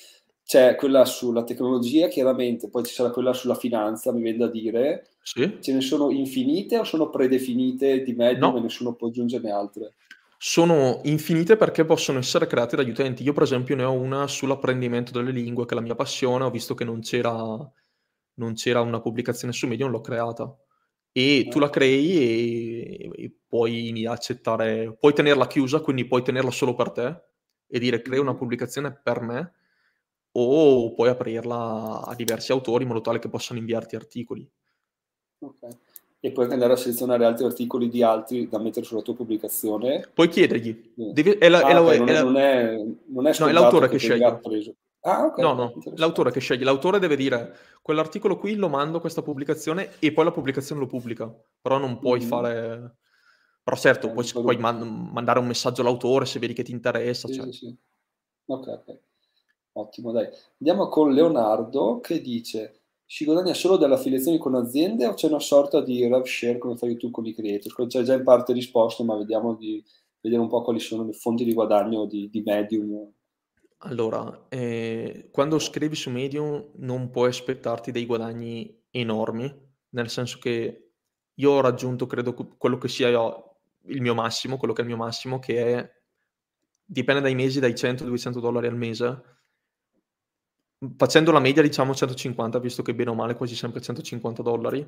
C'è 0.43 0.75
quella 0.77 1.05
sulla 1.05 1.45
tecnologia, 1.45 2.09
chiaramente, 2.09 2.71
poi 2.71 2.85
ci 2.85 2.95
sarà 2.95 3.11
quella 3.11 3.35
sulla 3.35 3.57
finanza, 3.57 4.11
mi 4.11 4.23
viene 4.23 4.39
da 4.39 4.49
dire. 4.49 5.09
Sì. 5.23 5.59
Ce 5.61 5.73
ne 5.75 5.83
sono 5.83 6.11
infinite 6.11 6.79
o 6.79 6.85
sono 6.85 7.11
predefinite 7.11 8.03
di 8.03 8.15
medio 8.15 8.53
no. 8.53 8.57
e 8.57 8.61
nessuno 8.61 8.95
può 8.95 9.09
aggiungerne 9.09 9.51
altre? 9.51 9.95
Sono 10.45 11.01
infinite 11.05 11.57
perché 11.57 11.85
possono 11.85 12.19
essere 12.19 12.49
create 12.49 12.75
dagli 12.75 12.91
utenti. 12.91 13.23
Io, 13.23 13.33
per 13.33 13.45
esempio, 13.45 13.77
ne 13.77 13.85
ho 13.85 13.93
una 13.93 14.27
sull'apprendimento 14.27 15.13
delle 15.13 15.31
lingue, 15.31 15.67
che 15.67 15.71
è 15.71 15.77
la 15.77 15.83
mia 15.83 15.95
passione. 15.95 16.43
Ho 16.43 16.51
visto 16.51 16.75
che 16.75 16.83
non 16.83 17.01
c'era, 17.01 17.33
non 18.35 18.55
c'era 18.55 18.81
una 18.81 19.01
pubblicazione 19.01 19.53
su 19.53 19.69
Medium, 19.69 19.89
l'ho 19.89 20.01
creata 20.01 20.53
e 21.13 21.47
tu 21.49 21.61
la 21.61 21.71
crei 21.71 22.17
e, 22.17 23.11
e, 23.15 23.37
puoi 23.47 24.05
accettare, 24.05 24.97
puoi 24.99 25.13
tenerla 25.13 25.47
chiusa, 25.47 25.79
quindi 25.79 26.09
puoi 26.09 26.25
tenerla 26.25 26.51
solo 26.51 26.75
per 26.75 26.91
te 26.91 27.23
e 27.69 27.79
dire 27.79 28.03
crea 28.03 28.21
una 28.21 28.35
pubblicazione 28.35 28.93
per 29.01 29.21
me 29.21 29.53
o 30.33 30.93
puoi 30.93 31.09
aprirla 31.09 32.03
a 32.05 32.15
diversi 32.17 32.51
autori 32.51 32.83
in 32.83 32.89
modo 32.89 33.01
tale 33.01 33.21
che 33.21 33.29
possano 33.29 33.61
inviarti 33.61 33.95
articoli. 33.95 34.51
Ok. 35.39 35.92
E 36.25 36.31
puoi 36.31 36.49
andare 36.53 36.75
a 36.75 36.77
selezionare 36.77 37.25
altri 37.25 37.45
articoli 37.47 37.89
di 37.89 38.01
altri 38.05 38.49
da 38.49 38.59
mettere 38.59 38.87
sulla 38.87 39.03
tua 39.03 39.17
pubblicazione. 39.17 40.09
Puoi 40.15 40.29
chiedergli. 40.29 40.93
Devi, 40.95 41.33
è, 41.33 41.49
la, 41.49 41.59
ah, 41.59 41.69
è, 41.69 41.73
la, 41.73 41.83
okay, 41.83 41.97
è, 41.97 41.99
non, 41.99 42.09
è, 42.09 42.23
non, 42.23 42.37
è, 42.37 42.77
non 43.07 43.27
è 43.27 43.35
no, 43.37 43.47
è 43.49 43.53
l'autore 43.53 43.89
che, 43.89 43.97
che 43.97 43.99
sceglie. 43.99 44.41
Ah, 45.01 45.25
ok. 45.25 45.39
No, 45.39 45.53
no, 45.55 45.73
l'autore 45.97 46.31
che 46.31 46.39
sceglie. 46.39 46.63
L'autore 46.63 47.01
deve 47.01 47.17
dire 47.17 47.57
quell'articolo 47.83 48.39
qui 48.39 48.55
lo 48.55 48.69
mando 48.69 49.01
questa 49.01 49.21
pubblicazione 49.21 49.95
e 49.99 50.13
poi 50.13 50.25
la 50.25 50.31
pubblicazione 50.31 50.81
lo 50.81 50.87
pubblica. 50.87 51.29
Però 51.61 51.79
non 51.79 51.99
puoi 51.99 52.21
mm-hmm. 52.21 52.29
fare... 52.29 52.97
Però 53.65 53.77
certo, 53.77 54.09
eh, 54.09 54.13
puoi, 54.13 54.27
puoi 54.33 54.57
man- 54.59 55.11
mandare 55.13 55.41
un 55.41 55.47
messaggio 55.49 55.81
all'autore 55.81 56.25
se 56.25 56.39
vedi 56.39 56.53
che 56.53 56.63
ti 56.63 56.71
interessa. 56.71 57.27
Sì, 57.27 57.35
cioè. 57.35 57.53
sì. 57.53 57.77
Ok, 58.47 58.67
ok. 58.69 58.99
Ottimo, 59.73 60.13
dai. 60.13 60.29
Andiamo 60.61 60.87
con 60.89 61.13
Leonardo 61.13 61.99
che 62.01 62.21
dice 62.21 62.82
si 63.13 63.27
guadagna 63.27 63.53
solo 63.53 63.77
dalle 63.77 63.93
affiliazioni 63.93 64.39
con 64.39 64.55
aziende 64.55 65.07
o 65.07 65.13
c'è 65.13 65.27
una 65.27 65.39
sorta 65.39 65.83
di 65.83 66.09
rev 66.09 66.25
share 66.25 66.57
come 66.57 66.79
fai 66.79 66.97
tu 66.97 67.11
con 67.11 67.27
i 67.27 67.35
creator? 67.35 67.87
C'è 67.87 68.01
già 68.05 68.15
in 68.15 68.25
parte 68.25 68.55
risposto, 68.55 69.05
ma 69.05 69.15
vediamo 69.19 69.55
di 69.55 69.85
vedere 70.19 70.41
un 70.41 70.49
po' 70.49 70.63
quali 70.63 70.81
sono 70.81 71.05
le 71.05 71.13
fonti 71.13 71.45
di 71.45 71.53
guadagno 71.53 72.07
di, 72.07 72.31
di 72.31 72.41
Medium. 72.41 73.13
Allora, 73.81 74.47
eh, 74.49 75.29
quando 75.31 75.59
scrivi 75.59 75.95
su 75.95 76.09
Medium 76.09 76.71
non 76.77 77.11
puoi 77.11 77.29
aspettarti 77.29 77.91
dei 77.91 78.07
guadagni 78.07 78.83
enormi, 78.91 79.55
nel 79.91 80.09
senso 80.09 80.39
che 80.39 80.93
io 81.35 81.51
ho 81.51 81.61
raggiunto, 81.61 82.07
credo, 82.07 82.33
quello 82.33 82.79
che 82.79 82.89
sia 82.89 83.09
il 83.09 84.01
mio 84.01 84.15
massimo, 84.15 84.57
quello 84.57 84.73
che 84.73 84.81
è 84.81 84.85
il 84.85 84.91
mio 84.91 84.99
massimo, 84.99 85.39
che 85.39 85.65
è, 85.67 85.91
dipende 86.83 87.21
dai 87.21 87.35
mesi, 87.35 87.61
dai 87.61 87.75
100-200 87.75 88.39
dollari 88.41 88.69
al 88.69 88.77
mese. 88.77 89.23
Facendo 90.97 91.31
la 91.31 91.39
media, 91.39 91.63
diciamo 91.63 91.95
150, 91.95 92.59
visto 92.59 92.83
che 92.83 92.95
bene 92.95 93.11
o 93.11 93.15
male 93.15 93.37
quasi 93.37 93.55
sempre 93.55 93.81
150 93.81 94.43
dollari, 94.43 94.85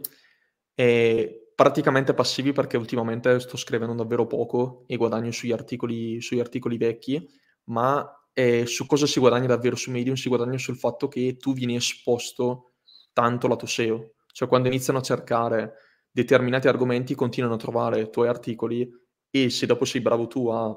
e 0.74 1.52
praticamente 1.54 2.14
passivi 2.14 2.50
perché 2.52 2.76
ultimamente 2.76 3.38
sto 3.38 3.56
scrivendo 3.56 3.94
davvero 3.94 4.26
poco 4.26 4.84
e 4.88 4.96
guadagno 4.96 5.30
sugli 5.30 5.52
articoli, 5.52 6.20
sugli 6.20 6.40
articoli 6.40 6.78
vecchi, 6.78 7.24
ma 7.66 8.04
eh, 8.32 8.66
su 8.66 8.86
cosa 8.86 9.06
si 9.06 9.20
guadagna 9.20 9.46
davvero 9.46 9.76
su 9.76 9.92
Medium? 9.92 10.16
Si 10.16 10.28
guadagna 10.28 10.58
sul 10.58 10.76
fatto 10.76 11.06
che 11.06 11.36
tu 11.36 11.52
vieni 11.52 11.76
esposto 11.76 12.72
tanto 13.12 13.46
lato 13.46 13.66
SEO, 13.66 14.14
cioè 14.32 14.48
quando 14.48 14.66
iniziano 14.66 14.98
a 14.98 15.02
cercare 15.02 15.74
determinati 16.10 16.66
argomenti 16.66 17.14
continuano 17.14 17.54
a 17.54 17.58
trovare 17.58 18.00
i 18.00 18.10
tuoi 18.10 18.26
articoli 18.26 18.90
e 19.30 19.48
se 19.50 19.66
dopo 19.66 19.84
sei 19.84 20.00
bravo 20.00 20.26
tu 20.26 20.48
a 20.48 20.76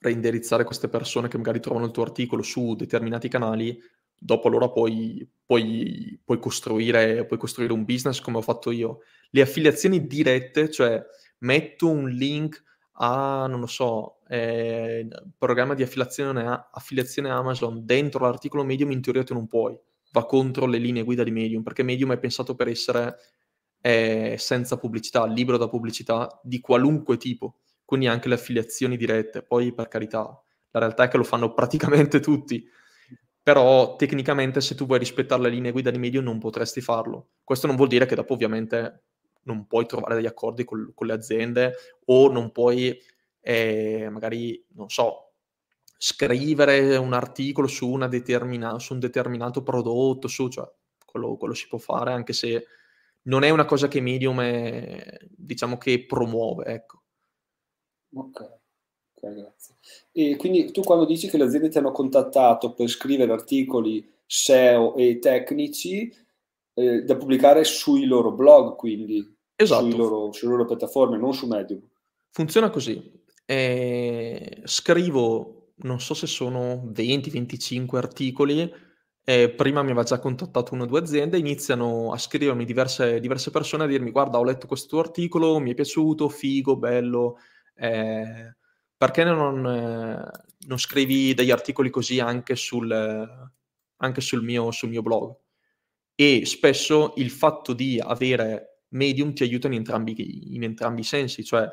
reindirizzare 0.00 0.64
queste 0.64 0.88
persone 0.88 1.28
che 1.28 1.36
magari 1.36 1.60
trovano 1.60 1.86
il 1.86 1.92
tuo 1.92 2.02
articolo 2.02 2.42
su 2.42 2.74
determinati 2.74 3.28
canali, 3.28 3.78
dopo 4.18 4.48
allora 4.48 4.68
puoi, 4.68 5.26
puoi, 5.44 6.20
puoi, 6.24 6.38
costruire, 6.38 7.24
puoi 7.24 7.38
costruire 7.38 7.72
un 7.72 7.84
business 7.84 8.20
come 8.20 8.38
ho 8.38 8.42
fatto 8.42 8.70
io. 8.70 9.00
Le 9.30 9.40
affiliazioni 9.40 10.06
dirette, 10.06 10.70
cioè 10.70 11.02
metto 11.38 11.88
un 11.88 12.08
link 12.08 12.62
a, 13.00 13.46
non 13.48 13.60
lo 13.60 13.66
so, 13.66 14.18
eh, 14.28 15.06
programma 15.36 15.74
di 15.74 15.82
affiliazione, 15.82 16.68
affiliazione 16.72 17.30
Amazon 17.30 17.84
dentro 17.84 18.24
l'articolo 18.24 18.64
Medium, 18.64 18.90
in 18.90 19.00
teoria 19.00 19.22
tu 19.22 19.34
non 19.34 19.46
puoi. 19.46 19.78
Va 20.10 20.24
contro 20.24 20.66
le 20.66 20.78
linee 20.78 21.04
guida 21.04 21.22
di 21.22 21.30
Medium, 21.30 21.62
perché 21.62 21.82
Medium 21.82 22.12
è 22.12 22.18
pensato 22.18 22.54
per 22.54 22.68
essere 22.68 23.16
eh, 23.80 24.36
senza 24.38 24.78
pubblicità, 24.78 25.26
libero 25.26 25.58
da 25.58 25.68
pubblicità 25.68 26.40
di 26.42 26.60
qualunque 26.60 27.16
tipo, 27.18 27.58
quindi 27.84 28.06
anche 28.06 28.28
le 28.28 28.34
affiliazioni 28.34 28.96
dirette. 28.96 29.42
Poi, 29.42 29.72
per 29.72 29.88
carità, 29.88 30.42
la 30.70 30.80
realtà 30.80 31.04
è 31.04 31.08
che 31.08 31.18
lo 31.18 31.24
fanno 31.24 31.52
praticamente 31.54 32.20
tutti 32.20 32.66
però 33.48 33.96
tecnicamente 33.96 34.60
se 34.60 34.74
tu 34.74 34.84
vuoi 34.84 34.98
rispettare 34.98 35.40
le 35.40 35.48
linee 35.48 35.72
guida 35.72 35.90
di 35.90 35.96
Medium 35.96 36.22
non 36.22 36.38
potresti 36.38 36.82
farlo. 36.82 37.28
Questo 37.42 37.66
non 37.66 37.76
vuol 37.76 37.88
dire 37.88 38.04
che 38.04 38.14
dopo 38.14 38.34
ovviamente 38.34 39.04
non 39.44 39.66
puoi 39.66 39.86
trovare 39.86 40.16
degli 40.16 40.26
accordi 40.26 40.64
col, 40.64 40.92
con 40.94 41.06
le 41.06 41.14
aziende 41.14 41.72
o 42.04 42.30
non 42.30 42.52
puoi 42.52 43.00
eh, 43.40 44.10
magari, 44.10 44.62
non 44.74 44.90
so, 44.90 45.32
scrivere 45.96 46.94
un 46.98 47.14
articolo 47.14 47.68
su, 47.68 47.96
determina- 47.96 48.78
su 48.78 48.92
un 48.92 48.98
determinato 48.98 49.62
prodotto, 49.62 50.28
su, 50.28 50.48
cioè, 50.48 50.70
quello, 51.06 51.38
quello, 51.38 51.54
si 51.54 51.68
può 51.68 51.78
fare 51.78 52.12
anche 52.12 52.34
se 52.34 52.66
non 53.22 53.44
è 53.44 53.48
una 53.48 53.64
cosa 53.64 53.88
che 53.88 54.02
Medium 54.02 54.42
è, 54.42 55.20
diciamo 55.30 55.78
che 55.78 56.04
promuove, 56.04 56.66
ecco. 56.66 57.02
Ok. 58.12 58.40
Ok, 59.14 59.34
grazie. 59.34 59.77
E 60.18 60.34
quindi 60.34 60.72
tu 60.72 60.80
quando 60.80 61.04
dici 61.04 61.28
che 61.28 61.36
le 61.36 61.44
aziende 61.44 61.68
ti 61.68 61.78
hanno 61.78 61.92
contattato 61.92 62.74
per 62.74 62.88
scrivere 62.88 63.30
articoli 63.30 64.04
SEO 64.26 64.96
e 64.96 65.20
tecnici 65.20 66.12
eh, 66.74 67.04
da 67.04 67.16
pubblicare 67.16 67.62
sui 67.62 68.04
loro 68.04 68.32
blog, 68.32 68.74
quindi 68.74 69.24
esatto. 69.54 69.84
sui 69.84 69.96
loro, 69.96 70.32
sulle 70.32 70.50
loro 70.50 70.64
piattaforme, 70.64 71.18
non 71.18 71.32
su 71.32 71.46
Medium. 71.46 71.80
Funziona 72.32 72.68
così. 72.68 73.00
Eh, 73.44 74.60
scrivo, 74.64 75.74
non 75.82 76.00
so 76.00 76.14
se 76.14 76.26
sono 76.26 76.90
20-25 76.92 77.94
articoli. 77.94 78.68
Eh, 79.22 79.50
prima 79.50 79.82
mi 79.82 79.90
aveva 79.90 80.02
già 80.02 80.18
contattato 80.18 80.74
una 80.74 80.82
o 80.82 80.86
due 80.86 80.98
aziende, 80.98 81.38
iniziano 81.38 82.10
a 82.10 82.18
scrivermi 82.18 82.64
diverse, 82.64 83.20
diverse 83.20 83.52
persone 83.52 83.84
a 83.84 83.86
dirmi 83.86 84.10
guarda 84.10 84.40
ho 84.40 84.44
letto 84.44 84.66
questo 84.66 84.88
tuo 84.88 84.98
articolo, 84.98 85.60
mi 85.60 85.70
è 85.70 85.74
piaciuto, 85.74 86.28
figo, 86.28 86.76
bello, 86.76 87.36
eh, 87.76 88.56
perché 88.98 89.24
non, 89.24 89.64
eh, 89.64 90.30
non 90.66 90.78
scrivi 90.78 91.32
degli 91.32 91.52
articoli 91.52 91.88
così 91.88 92.18
anche 92.18 92.56
sul, 92.56 92.92
anche 93.96 94.20
sul 94.20 94.42
mio, 94.42 94.70
sul 94.72 94.88
mio 94.88 95.02
blog? 95.02 95.34
E 96.14 96.44
spesso 96.44 97.14
il 97.16 97.30
fatto 97.30 97.72
di 97.72 98.00
avere 98.04 98.82
Medium 98.88 99.32
ti 99.34 99.44
aiuta 99.44 99.68
in 99.68 99.74
entrambi, 99.74 100.54
in 100.54 100.64
entrambi 100.64 101.02
i 101.02 101.04
sensi, 101.04 101.44
cioè 101.44 101.66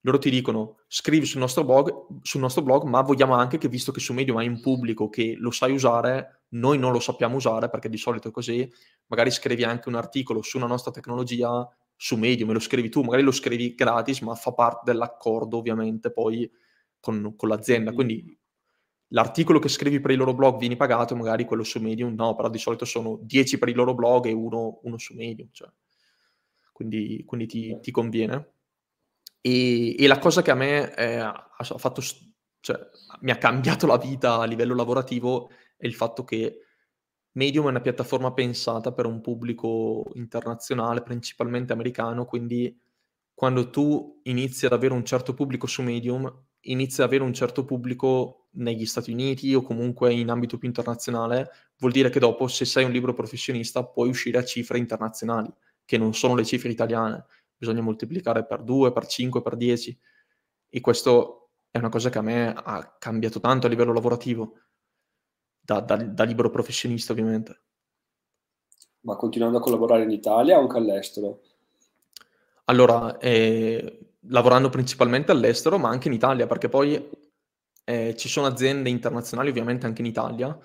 loro 0.00 0.18
ti 0.18 0.30
dicono 0.30 0.78
scrivi 0.88 1.26
sul 1.26 1.40
nostro, 1.40 1.62
blog, 1.64 2.22
sul 2.22 2.40
nostro 2.40 2.62
blog, 2.62 2.84
ma 2.84 3.02
vogliamo 3.02 3.34
anche 3.34 3.58
che 3.58 3.68
visto 3.68 3.92
che 3.92 4.00
su 4.00 4.12
Medium 4.14 4.38
hai 4.38 4.48
un 4.48 4.60
pubblico 4.60 5.08
che 5.08 5.36
lo 5.38 5.50
sai 5.50 5.72
usare, 5.72 6.44
noi 6.50 6.78
non 6.78 6.90
lo 6.92 7.00
sappiamo 7.00 7.36
usare 7.36 7.68
perché 7.68 7.88
di 7.88 7.98
solito 7.98 8.28
è 8.28 8.30
così, 8.30 8.68
magari 9.06 9.30
scrivi 9.30 9.62
anche 9.62 9.88
un 9.88 9.94
articolo 9.94 10.42
su 10.42 10.56
una 10.56 10.66
nostra 10.66 10.90
tecnologia 10.90 11.68
su 12.02 12.16
Medium 12.16 12.50
e 12.50 12.54
lo 12.54 12.58
scrivi 12.58 12.88
tu, 12.88 13.02
magari 13.02 13.22
lo 13.22 13.30
scrivi 13.30 13.76
gratis, 13.76 14.22
ma 14.22 14.34
fa 14.34 14.52
parte 14.52 14.90
dell'accordo 14.90 15.58
ovviamente 15.58 16.10
poi 16.10 16.50
con, 16.98 17.34
con 17.36 17.48
l'azienda. 17.48 17.92
Quindi 17.92 18.36
l'articolo 19.08 19.60
che 19.60 19.68
scrivi 19.68 20.00
per 20.00 20.10
il 20.10 20.18
loro 20.18 20.34
blog 20.34 20.58
vieni 20.58 20.74
pagato, 20.74 21.14
magari 21.14 21.44
quello 21.44 21.62
su 21.62 21.78
Medium 21.78 22.12
no, 22.12 22.34
però 22.34 22.50
di 22.50 22.58
solito 22.58 22.84
sono 22.84 23.20
10 23.22 23.56
per 23.56 23.68
il 23.68 23.76
loro 23.76 23.94
blog 23.94 24.26
e 24.26 24.32
uno, 24.32 24.80
uno 24.82 24.98
su 24.98 25.14
Medium. 25.14 25.50
Cioè. 25.52 25.70
Quindi, 26.72 27.22
quindi 27.24 27.46
ti, 27.46 27.78
ti, 27.80 27.92
conviene. 27.92 28.54
E, 29.40 29.94
e, 29.96 30.06
la 30.08 30.18
cosa 30.18 30.42
che 30.42 30.50
a 30.50 30.56
me 30.56 30.92
eh, 30.96 31.18
ha 31.18 31.46
fatto, 31.60 32.02
cioè, 32.58 32.80
mi 33.20 33.30
ha 33.30 33.38
cambiato 33.38 33.86
la 33.86 33.96
vita 33.96 34.40
a 34.40 34.44
livello 34.44 34.74
lavorativo 34.74 35.50
è 35.76 35.86
il 35.86 35.94
fatto 35.94 36.24
che 36.24 36.64
Medium 37.32 37.66
è 37.66 37.70
una 37.70 37.80
piattaforma 37.80 38.32
pensata 38.32 38.92
per 38.92 39.06
un 39.06 39.20
pubblico 39.20 40.10
internazionale, 40.14 41.02
principalmente 41.02 41.72
americano, 41.72 42.26
quindi 42.26 42.78
quando 43.34 43.70
tu 43.70 44.20
inizi 44.24 44.66
ad 44.66 44.72
avere 44.72 44.92
un 44.94 45.04
certo 45.04 45.34
pubblico 45.34 45.66
su 45.66 45.82
Medium, 45.82 46.30
inizia 46.62 47.04
ad 47.04 47.10
avere 47.10 47.24
un 47.24 47.32
certo 47.32 47.64
pubblico 47.64 48.48
negli 48.52 48.84
Stati 48.84 49.10
Uniti 49.10 49.54
o 49.54 49.62
comunque 49.62 50.12
in 50.12 50.28
ambito 50.28 50.58
più 50.58 50.68
internazionale, 50.68 51.50
vuol 51.78 51.92
dire 51.92 52.10
che 52.10 52.20
dopo, 52.20 52.46
se 52.48 52.64
sei 52.64 52.84
un 52.84 52.92
libro 52.92 53.14
professionista, 53.14 53.84
puoi 53.84 54.10
uscire 54.10 54.38
a 54.38 54.44
cifre 54.44 54.78
internazionali, 54.78 55.50
che 55.84 55.98
non 55.98 56.14
sono 56.14 56.34
le 56.34 56.44
cifre 56.44 56.70
italiane. 56.70 57.24
Bisogna 57.56 57.80
moltiplicare 57.80 58.44
per 58.44 58.62
2, 58.62 58.92
per 58.92 59.06
5, 59.06 59.40
per 59.40 59.56
10. 59.56 59.98
E 60.68 60.80
questo 60.80 61.50
è 61.70 61.78
una 61.78 61.88
cosa 61.88 62.10
che 62.10 62.18
a 62.18 62.22
me 62.22 62.52
ha 62.54 62.96
cambiato 62.98 63.40
tanto 63.40 63.66
a 63.66 63.70
livello 63.70 63.92
lavorativo, 63.92 64.58
da, 65.64 65.80
da, 65.80 65.96
da 65.96 66.24
libero 66.24 66.50
professionista 66.50 67.12
ovviamente. 67.12 67.60
Ma 69.00 69.16
continuando 69.16 69.58
a 69.58 69.60
collaborare 69.60 70.02
in 70.02 70.10
Italia 70.10 70.58
o 70.58 70.62
anche 70.62 70.76
all'estero? 70.76 71.40
Allora, 72.66 73.18
eh, 73.18 74.14
lavorando 74.28 74.68
principalmente 74.68 75.32
all'estero, 75.32 75.78
ma 75.78 75.88
anche 75.88 76.08
in 76.08 76.14
Italia, 76.14 76.46
perché 76.46 76.68
poi 76.68 77.08
eh, 77.84 78.14
ci 78.16 78.28
sono 78.28 78.46
aziende 78.46 78.88
internazionali 78.88 79.48
ovviamente 79.48 79.86
anche 79.86 80.02
in 80.02 80.06
Italia 80.06 80.56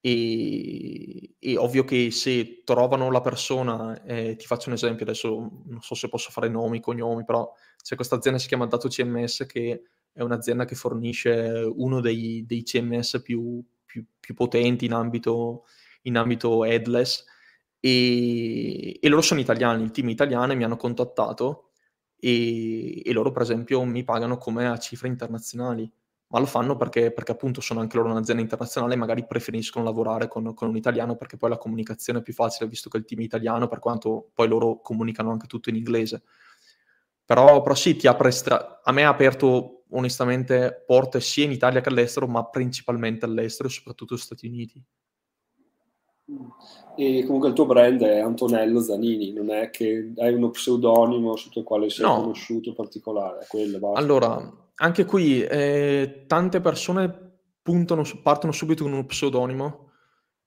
e, 0.00 1.34
e 1.38 1.56
ovvio 1.56 1.84
che 1.84 2.10
se 2.10 2.62
trovano 2.64 3.10
la 3.10 3.20
persona, 3.20 4.02
eh, 4.02 4.36
ti 4.36 4.46
faccio 4.46 4.68
un 4.68 4.74
esempio, 4.74 5.04
adesso 5.04 5.62
non 5.64 5.80
so 5.80 5.94
se 5.94 6.08
posso 6.08 6.30
fare 6.30 6.48
nomi, 6.48 6.80
cognomi, 6.80 7.24
però 7.24 7.50
c'è 7.82 7.96
questa 7.96 8.16
azienda 8.16 8.38
che 8.38 8.44
si 8.44 8.50
chiama 8.50 8.66
Dato 8.66 8.88
CMS 8.88 9.46
che 9.46 9.82
è 10.12 10.22
un'azienda 10.22 10.64
che 10.64 10.74
fornisce 10.74 11.70
uno 11.74 12.00
dei, 12.00 12.44
dei 12.46 12.62
CMS 12.62 13.22
più, 13.22 13.64
più, 13.88 14.04
più, 14.20 14.34
potenti 14.34 14.84
in 14.84 14.92
ambito, 14.92 15.64
in 16.02 16.18
ambito 16.18 16.64
headless 16.64 17.24
e, 17.80 18.98
e 19.00 19.08
loro 19.08 19.22
sono 19.22 19.40
italiani, 19.40 19.82
il 19.82 19.90
team 19.90 20.10
italiano 20.10 20.54
mi 20.54 20.64
hanno 20.64 20.76
contattato 20.76 21.70
e, 22.20 23.02
e, 23.02 23.12
loro 23.12 23.32
per 23.32 23.42
esempio 23.42 23.82
mi 23.84 24.04
pagano 24.04 24.36
come 24.36 24.68
a 24.68 24.78
cifre 24.78 25.08
internazionali, 25.08 25.90
ma 26.28 26.38
lo 26.40 26.46
fanno 26.46 26.76
perché, 26.76 27.12
perché 27.12 27.32
appunto 27.32 27.60
sono 27.60 27.80
anche 27.80 27.96
loro 27.96 28.10
un'azienda 28.10 28.42
internazionale 28.42 28.94
e 28.94 28.96
magari 28.96 29.26
preferiscono 29.26 29.84
lavorare 29.84 30.28
con, 30.28 30.52
con, 30.54 30.68
un 30.68 30.76
italiano 30.76 31.16
perché 31.16 31.36
poi 31.36 31.50
la 31.50 31.58
comunicazione 31.58 32.18
è 32.18 32.22
più 32.22 32.34
facile 32.34 32.68
visto 32.68 32.90
che 32.90 32.98
il 32.98 33.04
team 33.04 33.20
è 33.22 33.24
italiano, 33.24 33.68
per 33.68 33.78
quanto 33.78 34.30
poi 34.34 34.48
loro 34.48 34.80
comunicano 34.80 35.30
anche 35.30 35.46
tutto 35.46 35.70
in 35.70 35.76
inglese. 35.76 36.22
Però, 37.24 37.62
però 37.62 37.74
sì, 37.74 37.96
ti 37.96 38.06
apre 38.06 38.30
stra- 38.30 38.80
a 38.82 38.92
me 38.92 39.04
ha 39.04 39.08
aperto 39.10 39.77
onestamente 39.90 40.82
porte 40.86 41.20
sia 41.20 41.44
in 41.44 41.52
Italia 41.52 41.80
che 41.80 41.88
all'estero, 41.88 42.26
ma 42.26 42.44
principalmente 42.44 43.24
all'estero 43.24 43.68
e 43.68 43.72
soprattutto 43.72 44.14
negli 44.14 44.22
Stati 44.22 44.46
Uniti. 44.46 44.84
E 46.96 47.24
comunque 47.24 47.48
il 47.48 47.54
tuo 47.54 47.64
brand 47.64 48.02
è 48.02 48.18
Antonello 48.18 48.80
Zanini, 48.80 49.32
non 49.32 49.50
è 49.50 49.70
che 49.70 50.12
hai 50.16 50.34
uno 50.34 50.50
pseudonimo 50.50 51.36
sotto 51.36 51.60
il 51.60 51.64
quale 51.64 51.88
sei 51.88 52.04
no. 52.04 52.20
conosciuto 52.20 52.74
particolare. 52.74 53.46
Quello. 53.48 53.92
Allora, 53.92 54.70
anche 54.74 55.04
qui 55.04 55.42
eh, 55.42 56.24
tante 56.26 56.60
persone 56.60 57.40
puntano, 57.62 58.02
partono 58.22 58.52
subito 58.52 58.82
con 58.82 58.92
uno 58.92 59.06
pseudonimo, 59.06 59.90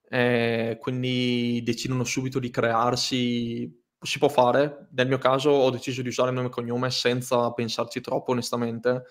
eh, 0.09 0.77
quindi 0.79 1.61
decidono 1.63 2.03
subito 2.03 2.37
di 2.39 2.49
crearsi. 2.49 3.79
Si 4.03 4.17
può 4.19 4.29
fare, 4.29 4.89
nel 4.91 5.07
mio 5.07 5.19
caso 5.19 5.51
ho 5.51 5.69
deciso 5.69 6.01
di 6.01 6.09
usare 6.09 6.29
il 6.29 6.35
nome 6.35 6.47
e 6.47 6.51
cognome 6.51 6.89
senza 6.91 7.51
pensarci 7.53 8.01
troppo, 8.01 8.31
onestamente, 8.31 9.03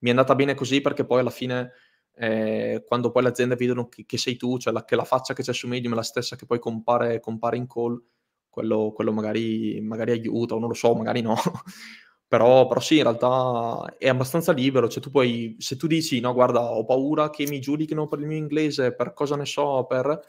mi 0.00 0.08
è 0.08 0.10
andata 0.10 0.34
bene 0.34 0.54
così 0.54 0.80
perché 0.80 1.04
poi 1.04 1.20
alla 1.20 1.30
fine 1.30 1.72
eh, 2.20 2.84
quando 2.86 3.10
poi 3.10 3.22
le 3.22 3.28
aziende 3.28 3.54
vedono 3.54 3.88
che, 3.88 4.04
che 4.04 4.18
sei 4.18 4.36
tu, 4.36 4.58
cioè 4.58 4.72
la, 4.72 4.84
che 4.84 4.96
la 4.96 5.04
faccia 5.04 5.34
che 5.34 5.42
c'è 5.42 5.52
su 5.52 5.68
Medium 5.68 5.92
è 5.92 5.96
la 5.96 6.02
stessa 6.02 6.36
che 6.36 6.46
poi 6.46 6.58
compare, 6.58 7.20
compare 7.20 7.56
in 7.56 7.66
call, 7.66 8.02
quello, 8.48 8.92
quello 8.92 9.12
magari, 9.12 9.80
magari, 9.80 10.10
aiuta, 10.12 10.54
o 10.54 10.58
non 10.58 10.68
lo 10.68 10.74
so, 10.74 10.94
magari 10.94 11.20
no. 11.20 11.36
però, 12.26 12.66
però, 12.66 12.80
sì, 12.80 12.96
in 12.96 13.04
realtà 13.04 13.96
è 13.98 14.08
abbastanza 14.08 14.52
libero, 14.52 14.88
cioè 14.88 15.02
tu 15.02 15.10
puoi, 15.10 15.56
se 15.58 15.76
tu 15.76 15.86
dici 15.86 16.20
no 16.20 16.32
guarda 16.34 16.72
ho 16.72 16.84
paura 16.84 17.30
che 17.30 17.46
mi 17.46 17.60
giudichino 17.60 18.08
per 18.08 18.18
il 18.20 18.26
mio 18.26 18.36
inglese, 18.36 18.94
per 18.94 19.12
cosa 19.12 19.36
ne 19.36 19.46
so, 19.46 19.84
per... 19.86 20.20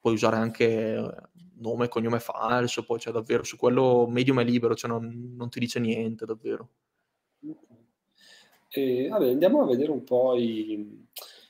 puoi 0.00 0.14
usare 0.14 0.36
anche 0.36 1.30
nome 1.58 1.86
e 1.86 1.88
cognome 1.88 2.18
falso, 2.20 2.84
poi 2.84 2.98
cioè 2.98 3.12
davvero 3.12 3.44
su 3.44 3.56
quello 3.56 4.06
Medium 4.08 4.40
è 4.40 4.44
libero, 4.44 4.74
cioè 4.74 4.90
non, 4.90 5.34
non 5.36 5.48
ti 5.48 5.60
dice 5.60 5.78
niente 5.80 6.26
davvero. 6.26 6.70
E, 8.76 9.08
vabbè, 9.08 9.30
andiamo 9.30 9.62
a 9.62 9.66
vedere 9.66 9.90
un 9.90 10.04
po' 10.04 10.36
i, 10.36 11.06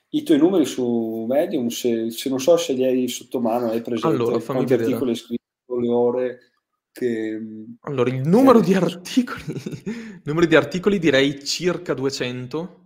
i 0.09 0.23
tuoi 0.23 0.37
numeri 0.37 0.65
su 0.65 1.25
Medium, 1.27 1.67
se, 1.67 2.09
se, 2.09 2.29
non 2.29 2.39
so 2.39 2.55
se 2.55 2.71
li 2.71 2.85
hai 2.85 3.07
sotto 3.09 3.41
mano, 3.41 3.69
hai 3.69 3.81
presente 3.81 4.15
allora, 4.15 4.39
quanti 4.39 4.63
vedere. 4.63 4.83
articoli 4.83 5.09
hai 5.11 5.17
scritto, 5.17 5.77
le 5.77 5.89
ore 5.89 6.39
che... 6.93 7.41
Allora, 7.81 8.09
il 8.09 8.21
numero 8.25 8.61
di 8.61 8.73
articoli, 8.73 9.43
numero 10.23 10.45
di 10.45 10.55
articoli 10.55 10.99
direi 10.99 11.43
circa 11.43 11.93
200 11.93 12.81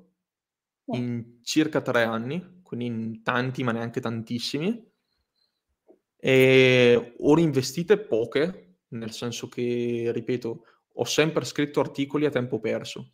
in 0.93 1.37
circa 1.43 1.81
tre 1.81 2.03
anni, 2.03 2.61
quindi 2.63 2.85
in 2.87 3.21
tanti 3.21 3.63
ma 3.63 3.71
neanche 3.71 4.01
tantissimi. 4.01 4.89
E 6.17 7.13
ore 7.19 7.41
investite 7.41 7.99
poche, 7.99 8.77
nel 8.89 9.11
senso 9.11 9.47
che, 9.47 10.09
ripeto, 10.11 10.63
ho 10.93 11.03
sempre 11.05 11.45
scritto 11.45 11.79
articoli 11.79 12.25
a 12.25 12.31
tempo 12.31 12.59
perso 12.59 13.13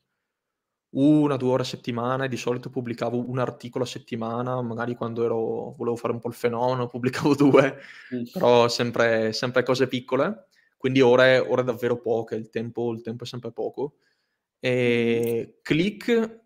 una, 0.91 1.35
due 1.35 1.51
ore 1.51 1.61
a 1.63 1.65
settimana 1.65 2.25
e 2.25 2.27
di 2.29 2.37
solito 2.37 2.69
pubblicavo 2.69 3.29
un 3.29 3.39
articolo 3.39 3.83
a 3.83 3.87
settimana, 3.87 4.61
magari 4.61 4.95
quando 4.95 5.23
ero, 5.23 5.73
volevo 5.77 5.95
fare 5.95 6.13
un 6.13 6.19
po' 6.19 6.29
il 6.29 6.33
fenomeno, 6.33 6.87
pubblicavo 6.87 7.35
due, 7.35 7.77
mm. 8.13 8.23
però 8.31 8.67
sempre, 8.67 9.33
sempre, 9.33 9.63
cose 9.63 9.87
piccole, 9.87 10.47
quindi 10.77 11.01
ore, 11.01 11.39
ore 11.39 11.63
davvero 11.63 11.99
poche, 11.99 12.35
il 12.35 12.49
tempo, 12.49 12.91
il 12.93 13.01
tempo, 13.01 13.23
è 13.23 13.27
sempre 13.27 13.51
poco. 13.51 13.97
E 14.59 15.59
click 15.61 16.45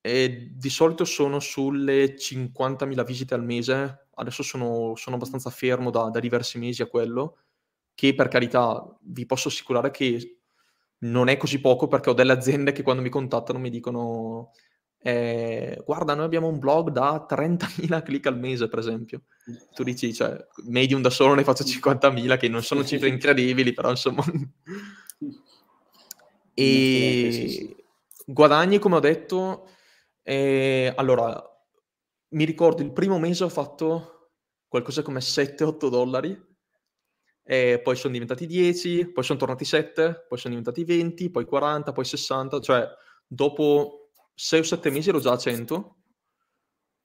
e 0.00 0.50
di 0.52 0.70
solito 0.70 1.04
sono 1.04 1.38
sulle 1.38 2.14
50.000 2.16 3.04
visite 3.04 3.34
al 3.34 3.44
mese, 3.44 4.08
adesso 4.14 4.42
sono, 4.42 4.94
sono 4.96 5.16
abbastanza 5.16 5.50
fermo 5.50 5.90
da, 5.90 6.08
da 6.10 6.18
diversi 6.18 6.58
mesi 6.58 6.82
a 6.82 6.86
quello, 6.86 7.36
che 7.94 8.14
per 8.14 8.28
carità 8.28 8.84
vi 9.02 9.26
posso 9.26 9.48
assicurare 9.48 9.90
che 9.90 10.41
non 11.02 11.28
è 11.28 11.36
così 11.36 11.60
poco 11.60 11.88
perché 11.88 12.10
ho 12.10 12.14
delle 12.14 12.32
aziende 12.32 12.72
che 12.72 12.82
quando 12.82 13.02
mi 13.02 13.08
contattano 13.08 13.58
mi 13.58 13.70
dicono 13.70 14.52
eh, 15.04 15.82
guarda 15.84 16.14
noi 16.14 16.24
abbiamo 16.24 16.46
un 16.46 16.60
blog 16.60 16.90
da 16.90 17.26
30.000 17.28 18.02
click 18.02 18.26
al 18.26 18.38
mese 18.38 18.68
per 18.68 18.78
esempio. 18.78 19.22
Tu 19.74 19.82
dici 19.82 20.14
cioè 20.14 20.36
medium 20.66 21.02
da 21.02 21.10
solo 21.10 21.34
ne 21.34 21.44
faccio 21.44 21.64
50.000 21.64 22.38
che 22.38 22.48
non 22.48 22.62
sono 22.62 22.84
cifre 22.84 23.08
incredibili 23.08 23.72
però 23.72 23.90
insomma. 23.90 24.24
E 26.54 27.76
guadagni 28.26 28.78
come 28.78 28.96
ho 28.96 29.00
detto 29.00 29.68
eh, 30.22 30.92
allora 30.94 31.42
mi 32.28 32.44
ricordo 32.44 32.82
il 32.82 32.92
primo 32.92 33.18
mese 33.18 33.44
ho 33.44 33.48
fatto 33.48 34.32
qualcosa 34.68 35.00
come 35.00 35.20
7-8 35.20 35.88
dollari 35.88 36.51
e 37.44 37.80
poi 37.82 37.96
sono 37.96 38.12
diventati 38.12 38.46
10, 38.46 39.10
poi 39.12 39.24
sono 39.24 39.38
tornati 39.38 39.64
7, 39.64 40.26
poi 40.28 40.38
sono 40.38 40.54
diventati 40.54 40.84
20, 40.84 41.30
poi 41.30 41.44
40, 41.44 41.92
poi 41.92 42.04
60, 42.04 42.60
cioè 42.60 42.88
dopo 43.26 44.10
6 44.34 44.60
o 44.60 44.62
7 44.62 44.90
mesi 44.90 45.08
ero 45.08 45.20
già 45.20 45.32
a 45.32 45.38
100. 45.38 45.96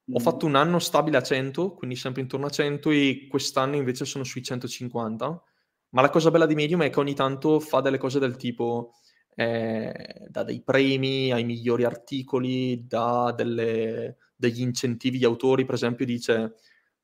Ho 0.10 0.20
fatto 0.20 0.46
un 0.46 0.56
anno 0.56 0.80
stabile 0.80 1.18
a 1.18 1.24
100, 1.24 1.74
quindi 1.74 1.96
sempre 1.98 2.22
intorno 2.22 2.46
a 2.46 2.50
100 2.50 2.92
e 2.92 3.28
quest'anno 3.30 3.76
invece 3.76 4.06
sono 4.06 4.24
sui 4.24 4.42
150. 4.42 5.44
Ma 5.90 6.02
la 6.02 6.10
cosa 6.10 6.32
bella 6.32 6.46
di 6.46 6.56
Medium 6.56 6.84
è 6.84 6.90
che 6.90 7.00
ogni 7.00 7.14
tanto 7.14 7.60
fa 7.60 7.82
delle 7.82 7.98
cose 7.98 8.20
del 8.20 8.38
tipo 8.38 8.94
eh, 9.36 10.26
da 10.30 10.44
dei 10.44 10.62
premi 10.64 11.32
ai 11.32 11.44
migliori 11.44 11.84
articoli, 11.84 12.88
da 12.88 13.34
delle, 13.36 14.18
degli 14.36 14.62
incentivi 14.62 15.18
agli 15.18 15.26
autori, 15.26 15.66
per 15.66 15.76
esempio 15.76 16.06
dice 16.06 16.56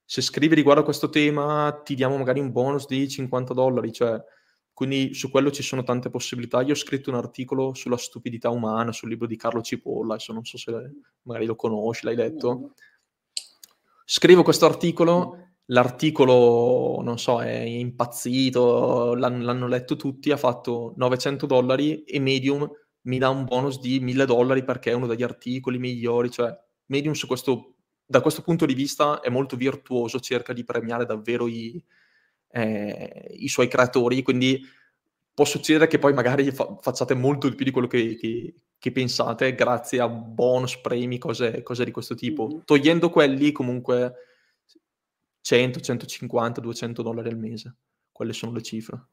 se 0.05 0.21
scrivi 0.21 0.55
riguardo 0.55 0.81
a 0.81 0.85
questo 0.85 1.09
tema 1.09 1.81
ti 1.83 1.95
diamo 1.95 2.17
magari 2.17 2.39
un 2.39 2.51
bonus 2.51 2.85
di 2.87 3.07
50 3.07 3.53
dollari, 3.53 3.91
cioè, 3.91 4.21
quindi 4.73 5.13
su 5.13 5.29
quello 5.29 5.51
ci 5.51 5.63
sono 5.63 5.83
tante 5.83 6.09
possibilità. 6.09 6.61
Io 6.61 6.73
ho 6.73 6.75
scritto 6.75 7.09
un 7.09 7.15
articolo 7.15 7.73
sulla 7.73 7.97
stupidità 7.97 8.49
umana 8.49 8.91
sul 8.91 9.09
libro 9.09 9.27
di 9.27 9.37
Carlo 9.37 9.61
Cipolla, 9.61 10.15
adesso 10.15 10.33
non 10.33 10.43
so 10.43 10.57
se 10.57 10.71
magari 11.23 11.45
lo 11.45 11.55
conosci, 11.55 12.05
l'hai 12.05 12.15
letto. 12.15 12.73
Scrivo 14.05 14.43
questo 14.43 14.65
articolo, 14.65 15.53
l'articolo, 15.67 17.01
non 17.01 17.17
so, 17.17 17.41
è 17.41 17.59
impazzito, 17.61 19.15
l'hanno, 19.15 19.43
l'hanno 19.43 19.67
letto 19.67 19.95
tutti, 19.95 20.31
ha 20.31 20.37
fatto 20.37 20.93
900 20.97 21.45
dollari 21.45 22.03
e 22.03 22.19
Medium 22.19 22.69
mi 23.05 23.17
dà 23.17 23.29
un 23.29 23.45
bonus 23.45 23.79
di 23.79 23.99
1000 23.99 24.25
dollari 24.25 24.63
perché 24.63 24.91
è 24.91 24.93
uno 24.93 25.07
degli 25.07 25.23
articoli 25.23 25.77
migliori, 25.77 26.29
cioè 26.29 26.53
Medium 26.87 27.13
su 27.13 27.27
questo 27.27 27.72
da 28.13 28.21
questo 28.21 28.43
punto 28.43 28.67
di 28.67 28.75
vista 28.75 29.21
è 29.21 29.29
molto 29.29 29.55
virtuoso, 29.55 30.19
cerca 30.19 30.53
di 30.53 30.63
premiare 30.63 31.03
davvero 31.03 31.47
i, 31.47 31.83
eh, 32.51 33.25
i 33.39 33.47
suoi 33.47 33.67
creatori, 33.67 34.21
quindi 34.21 34.61
può 35.33 35.45
succedere 35.45 35.87
che 35.87 35.97
poi 35.97 36.13
magari 36.13 36.51
fa- 36.51 36.77
facciate 36.79 37.15
molto 37.15 37.49
di 37.49 37.55
più 37.55 37.65
di 37.65 37.71
quello 37.71 37.87
che, 37.87 38.15
che, 38.15 38.53
che, 38.77 38.91
pensate 38.91 39.55
grazie 39.55 39.99
a 39.99 40.07
bonus, 40.07 40.77
premi, 40.77 41.17
cose, 41.17 41.63
cose 41.63 41.85
di 41.85 41.89
questo 41.89 42.13
tipo. 42.13 42.45
Mm-hmm. 42.45 42.59
Togliendo 42.65 43.09
quelli 43.09 43.51
comunque 43.51 44.13
100, 45.41 45.79
150, 45.79 46.61
200 46.61 47.01
dollari 47.01 47.29
al 47.29 47.39
mese, 47.39 47.77
quelle 48.11 48.33
sono 48.33 48.51
le 48.51 48.61
cifre. 48.61 49.07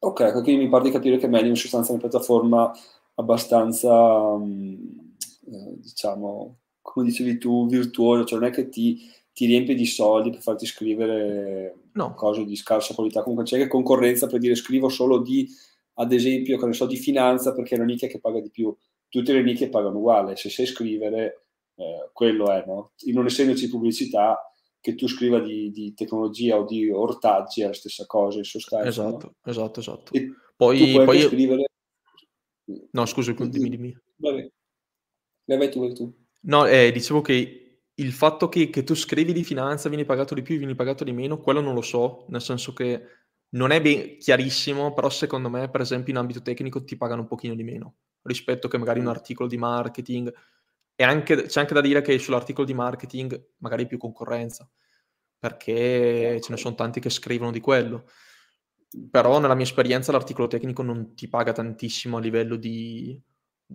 Ok, 0.00 0.42
quindi 0.42 0.64
mi 0.64 0.68
pare 0.68 0.84
di 0.84 0.90
capire 0.90 1.16
che 1.16 1.28
Medium 1.28 1.54
in 1.54 1.56
sostanza 1.56 1.88
è 1.88 1.92
una 1.92 2.06
piattaforma 2.06 2.70
abbastanza, 3.14 3.90
um, 3.90 5.16
eh, 5.46 5.78
diciamo, 5.78 6.58
come 6.92 7.06
dicevi 7.06 7.36
tu, 7.36 7.66
virtuoso, 7.66 8.24
cioè 8.24 8.38
non 8.38 8.48
è 8.48 8.52
che 8.52 8.68
ti, 8.68 9.10
ti 9.32 9.46
riempie 9.46 9.74
di 9.74 9.84
soldi 9.84 10.30
per 10.30 10.40
farti 10.40 10.66
scrivere 10.66 11.88
no. 11.92 12.14
cose 12.14 12.44
di 12.44 12.54
scarsa 12.54 12.94
qualità, 12.94 13.22
comunque 13.22 13.44
c'è 13.44 13.58
che 13.58 13.66
concorrenza 13.66 14.28
per 14.28 14.38
dire 14.38 14.54
scrivo 14.54 14.88
solo 14.88 15.18
di, 15.18 15.48
ad 15.94 16.12
esempio, 16.12 16.56
che 16.56 16.66
ne 16.66 16.72
so, 16.72 16.86
di 16.86 16.96
finanza 16.96 17.52
perché 17.52 17.74
è 17.74 17.78
una 17.78 17.88
nicchia 17.88 18.08
che 18.08 18.20
paga 18.20 18.40
di 18.40 18.50
più, 18.50 18.74
tutte 19.08 19.32
le 19.32 19.42
nicchie 19.42 19.68
pagano 19.68 19.98
uguale, 19.98 20.36
se 20.36 20.48
sai 20.48 20.64
scrivere, 20.64 21.46
eh, 21.74 22.08
quello 22.12 22.52
è, 22.52 22.64
no? 22.66 22.92
non 23.12 23.26
essendoci 23.26 23.68
pubblicità, 23.68 24.38
che 24.80 24.94
tu 24.94 25.08
scriva 25.08 25.40
di, 25.40 25.72
di, 25.72 25.92
tecnologia 25.92 26.56
o 26.56 26.64
di 26.64 26.88
ortaggi 26.88 27.62
è 27.62 27.66
la 27.66 27.72
stessa 27.72 28.06
cosa 28.06 28.38
in 28.38 28.44
sostanza. 28.44 28.88
Esatto, 28.88 29.26
no? 29.26 29.50
esatto, 29.50 29.80
esatto. 29.80 30.12
E 30.12 30.32
poi, 30.54 30.92
tu 30.92 31.02
puoi 31.02 31.20
scrivere... 31.20 31.64
No, 32.92 33.04
scusa, 33.06 33.32
dimmi, 33.32 33.68
dimmi. 33.68 33.98
Vabbè. 34.16 34.48
Vai 35.46 35.70
tu, 35.70 35.80
vai 35.80 35.92
tu. 35.92 36.25
No, 36.46 36.66
eh, 36.66 36.92
dicevo 36.92 37.20
che 37.22 37.80
il 37.94 38.12
fatto 38.12 38.48
che, 38.48 38.70
che 38.70 38.84
tu 38.84 38.94
scrivi 38.94 39.32
di 39.32 39.42
finanza, 39.42 39.88
vieni 39.88 40.04
pagato 40.04 40.34
di 40.34 40.42
più, 40.42 40.58
vieni 40.58 40.74
pagato 40.74 41.02
di 41.02 41.12
meno, 41.12 41.38
quello 41.40 41.60
non 41.60 41.74
lo 41.74 41.82
so, 41.82 42.26
nel 42.28 42.42
senso 42.42 42.72
che 42.72 43.02
non 43.50 43.70
è 43.70 43.80
ben 43.80 44.18
chiarissimo, 44.18 44.92
però 44.92 45.08
secondo 45.08 45.48
me, 45.48 45.68
per 45.70 45.80
esempio, 45.80 46.12
in 46.12 46.18
ambito 46.18 46.42
tecnico 46.42 46.84
ti 46.84 46.96
pagano 46.96 47.22
un 47.22 47.26
pochino 47.28 47.54
di 47.54 47.64
meno 47.64 47.96
rispetto 48.22 48.68
che 48.68 48.78
magari 48.78 49.00
un 49.00 49.06
articolo 49.08 49.48
di 49.48 49.56
marketing. 49.56 50.32
E 50.94 51.04
anche, 51.04 51.42
c'è 51.44 51.60
anche 51.60 51.74
da 51.74 51.80
dire 51.80 52.00
che 52.02 52.18
sull'articolo 52.18 52.66
di 52.66 52.74
marketing 52.74 53.48
magari 53.58 53.84
è 53.84 53.86
più 53.86 53.98
concorrenza, 53.98 54.68
perché 55.38 56.40
ce 56.42 56.50
ne 56.52 56.56
sono 56.56 56.74
tanti 56.74 57.00
che 57.00 57.10
scrivono 57.10 57.50
di 57.50 57.60
quello. 57.60 58.08
Però 59.10 59.38
nella 59.40 59.54
mia 59.54 59.64
esperienza 59.64 60.12
l'articolo 60.12 60.46
tecnico 60.46 60.82
non 60.82 61.14
ti 61.14 61.28
paga 61.28 61.52
tantissimo 61.52 62.16
a 62.16 62.20
livello 62.20 62.56
di 62.56 63.20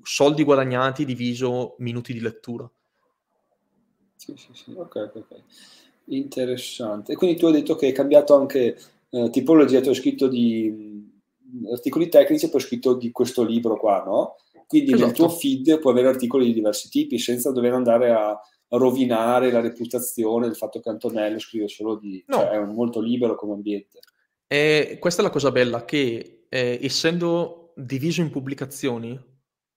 soldi 0.01 0.43
guadagnati 0.43 1.05
diviso 1.05 1.75
minuti 1.79 2.13
di 2.13 2.21
lettura. 2.21 2.69
Sì, 4.15 4.33
sì, 4.37 4.49
sì, 4.53 4.73
ok, 4.75 5.11
ok. 5.15 5.41
Interessante. 6.05 7.13
E 7.13 7.15
quindi 7.15 7.37
tu 7.37 7.47
hai 7.47 7.53
detto 7.53 7.75
che 7.75 7.87
hai 7.87 7.91
cambiato 7.91 8.35
anche 8.35 8.77
eh, 9.09 9.29
tipologia, 9.29 9.81
tu 9.81 9.89
hai 9.89 9.95
scritto 9.95 10.27
di 10.27 10.69
mm, 10.69 11.65
articoli 11.71 12.09
tecnici 12.09 12.45
e 12.45 12.49
poi 12.49 12.61
hai 12.61 12.67
scritto 12.67 12.93
di 12.93 13.11
questo 13.11 13.43
libro 13.43 13.77
qua, 13.77 14.03
no? 14.05 14.35
Quindi 14.67 14.93
esatto. 14.93 15.05
nel 15.05 15.15
tuo 15.15 15.29
feed 15.29 15.79
puoi 15.79 15.93
avere 15.93 16.07
articoli 16.07 16.45
di 16.45 16.53
diversi 16.53 16.89
tipi 16.89 17.19
senza 17.19 17.51
dover 17.51 17.73
andare 17.73 18.11
a 18.11 18.39
rovinare 18.69 19.51
la 19.51 19.59
reputazione 19.59 20.47
del 20.47 20.55
fatto 20.55 20.79
che 20.79 20.89
Antonello 20.89 21.39
scrive 21.39 21.67
solo 21.67 21.95
di... 21.95 22.23
No. 22.27 22.37
Cioè 22.37 22.51
è 22.51 22.65
molto 22.65 23.01
libero 23.01 23.35
come 23.35 23.53
ambiente. 23.53 23.99
E 24.47 24.97
questa 24.99 25.21
è 25.21 25.25
la 25.25 25.31
cosa 25.31 25.51
bella, 25.51 25.83
che 25.83 26.45
eh, 26.47 26.79
essendo 26.81 27.73
diviso 27.75 28.21
in 28.21 28.29
pubblicazioni, 28.29 29.19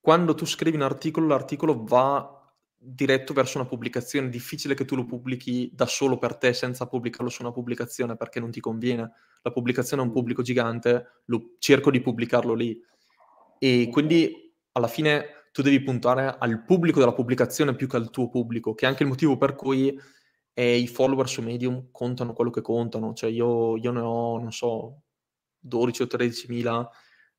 quando 0.05 0.35
tu 0.35 0.45
scrivi 0.45 0.77
un 0.77 0.83
articolo, 0.83 1.29
l'articolo 1.29 1.83
va 1.83 2.53
diretto 2.77 3.33
verso 3.33 3.57
una 3.57 3.67
pubblicazione. 3.67 4.27
È 4.27 4.31
difficile 4.31 4.75
che 4.75 4.85
tu 4.85 4.97
lo 4.97 5.07
pubblichi 5.07 5.71
da 5.73 5.87
solo 5.87 6.19
per 6.19 6.37
te 6.37 6.53
senza 6.53 6.87
pubblicarlo 6.87 7.31
su 7.31 7.41
una 7.41 7.53
pubblicazione 7.53 8.15
perché 8.15 8.39
non 8.39 8.51
ti 8.51 8.61
conviene. 8.61 9.13
La 9.41 9.51
pubblicazione 9.51 10.03
è 10.03 10.05
un 10.05 10.13
pubblico 10.13 10.43
gigante, 10.43 11.23
lo, 11.25 11.55
cerco 11.59 11.91
di 11.91 12.03
pubblicarlo 12.03 12.53
lì. 12.53 12.79
E 13.59 13.89
quindi 13.91 14.55
alla 14.73 14.89
fine 14.89 15.49
tu 15.53 15.63
devi 15.63 15.83
puntare 15.83 16.37
al 16.39 16.67
pubblico 16.67 16.99
della 16.99 17.15
pubblicazione 17.15 17.75
più 17.75 17.89
che 17.89 17.97
al 17.97 18.11
tuo 18.11 18.29
pubblico, 18.29 18.75
che 18.75 18.85
è 18.85 18.89
anche 18.91 19.05
il 19.05 19.09
motivo 19.09 19.39
per 19.39 19.55
cui 19.55 19.99
eh, 20.53 20.77
i 20.77 20.87
follower 20.87 21.27
su 21.31 21.41
Medium 21.41 21.89
contano 21.91 22.35
quello 22.35 22.51
che 22.51 22.61
contano. 22.61 23.15
Cioè 23.15 23.31
io, 23.31 23.79
io 23.79 23.91
ne 23.91 24.01
ho, 24.01 24.39
non 24.39 24.53
so, 24.53 25.01
12 25.61 26.03
o 26.03 26.07
13 26.07 26.47
mila 26.51 26.91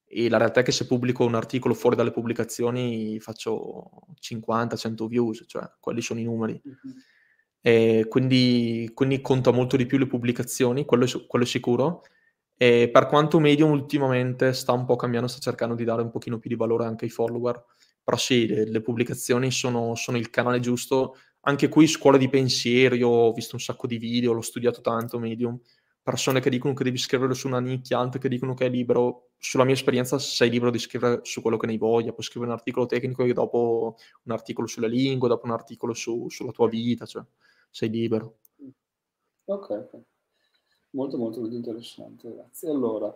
e 0.07 0.29
la 0.29 0.37
realtà 0.37 0.61
è 0.61 0.63
che 0.63 0.71
se 0.71 0.85
pubblico 0.85 1.25
un 1.25 1.35
articolo 1.35 1.73
fuori 1.73 1.95
dalle 1.95 2.11
pubblicazioni 2.11 3.19
faccio 3.19 3.89
50-100 4.21 5.07
views, 5.07 5.43
cioè 5.47 5.69
quelli 5.79 6.01
sono 6.01 6.19
i 6.19 6.23
numeri. 6.23 6.61
Mm-hmm. 6.65 8.03
Quindi, 8.07 8.91
quindi, 8.93 9.21
conta 9.21 9.51
molto 9.51 9.75
di 9.75 9.87
più 9.87 9.97
le 9.97 10.05
pubblicazioni, 10.05 10.85
quello 10.85 11.05
è, 11.05 11.25
quello 11.25 11.45
è 11.45 11.47
sicuro. 11.47 12.03
E 12.57 12.89
per 12.91 13.07
quanto 13.07 13.39
Medium 13.39 13.71
ultimamente 13.71 14.53
sta 14.53 14.71
un 14.71 14.85
po' 14.85 14.95
cambiando, 14.95 15.27
sta 15.27 15.39
cercando 15.39 15.75
di 15.75 15.83
dare 15.83 16.01
un 16.01 16.11
pochino 16.11 16.37
più 16.37 16.49
di 16.49 16.55
valore 16.55 16.85
anche 16.85 17.05
ai 17.05 17.11
follower, 17.11 17.63
però 18.03 18.15
sì, 18.15 18.47
le, 18.47 18.69
le 18.69 18.81
pubblicazioni 18.81 19.51
sono, 19.51 19.95
sono, 19.95 20.17
il 20.17 20.29
canale 20.29 20.59
giusto. 20.59 21.17
Anche 21.47 21.67
qui 21.67 21.87
scuola 21.87 22.17
di 22.17 22.29
pensiero, 22.29 22.95
ho 23.07 23.33
visto 23.33 23.55
un 23.55 23.61
sacco 23.61 23.87
di 23.87 23.97
video, 23.97 24.31
l'ho 24.31 24.41
studiato 24.41 24.81
tanto 24.81 25.19
Medium, 25.19 25.59
persone 26.05 26.39
che 26.39 26.51
dicono 26.51 26.75
che 26.75 26.83
devi 26.83 26.99
scrivere 26.99 27.33
su 27.33 27.47
una 27.47 27.59
nicchia, 27.59 27.97
altre 27.97 28.19
che 28.19 28.29
dicono 28.29 28.53
che 28.53 28.67
è 28.67 28.69
libero. 28.69 29.31
Sulla 29.39 29.63
mia 29.63 29.73
esperienza 29.73 30.19
sei 30.19 30.51
libero 30.51 30.69
di 30.69 30.77
scrivere 30.77 31.21
su 31.23 31.41
quello 31.41 31.57
che 31.57 31.65
ne 31.65 31.79
voglia, 31.79 32.11
puoi 32.11 32.23
scrivere 32.23 32.51
un 32.51 32.57
articolo 32.57 32.85
tecnico 32.85 33.23
e 33.23 33.33
dopo 33.33 33.95
un 34.25 34.31
articolo 34.31 34.67
sulle 34.67 34.87
lingue, 34.87 35.27
dopo 35.27 35.47
un 35.47 35.51
articolo 35.53 35.95
su, 35.95 36.29
sulla 36.29 36.51
tua 36.51 36.69
vita, 36.69 37.07
cioè 37.07 37.23
sei 37.71 37.89
libero. 37.89 38.37
Ok. 39.45 39.89
Molto 40.91 41.17
molto 41.17 41.39
molto 41.39 41.55
interessante, 41.55 42.31
grazie. 42.31 42.69
Allora, 42.69 43.13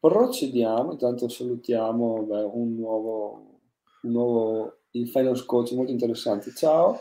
procediamo, 0.00 0.92
intanto 0.92 1.28
salutiamo 1.28 2.22
beh, 2.22 2.42
un 2.44 2.74
nuovo, 2.76 3.60
un 4.04 4.10
nuovo 4.10 4.76
il 4.92 5.06
finance 5.06 5.44
coach 5.44 5.72
molto 5.72 5.92
interessante. 5.92 6.50
Ciao 6.54 6.98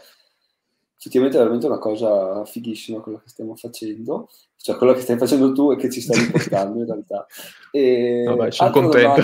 effettivamente 1.02 1.38
è 1.38 1.40
veramente 1.40 1.66
una 1.66 1.80
cosa 1.80 2.46
fighissima 2.46 3.00
quello 3.00 3.18
che 3.18 3.30
stiamo 3.30 3.56
facendo, 3.56 4.30
cioè 4.56 4.78
quello 4.78 4.94
che 4.94 5.02
stai 5.02 5.18
facendo 5.18 5.52
tu 5.52 5.72
e 5.72 5.76
che 5.76 5.90
ci 5.90 6.00
stai 6.00 6.26
riportando 6.26 6.78
in 6.78 6.86
realtà. 6.86 7.26
E 7.72 8.24
Vabbè, 8.28 8.52
sono 8.52 8.70
contento. 8.70 9.22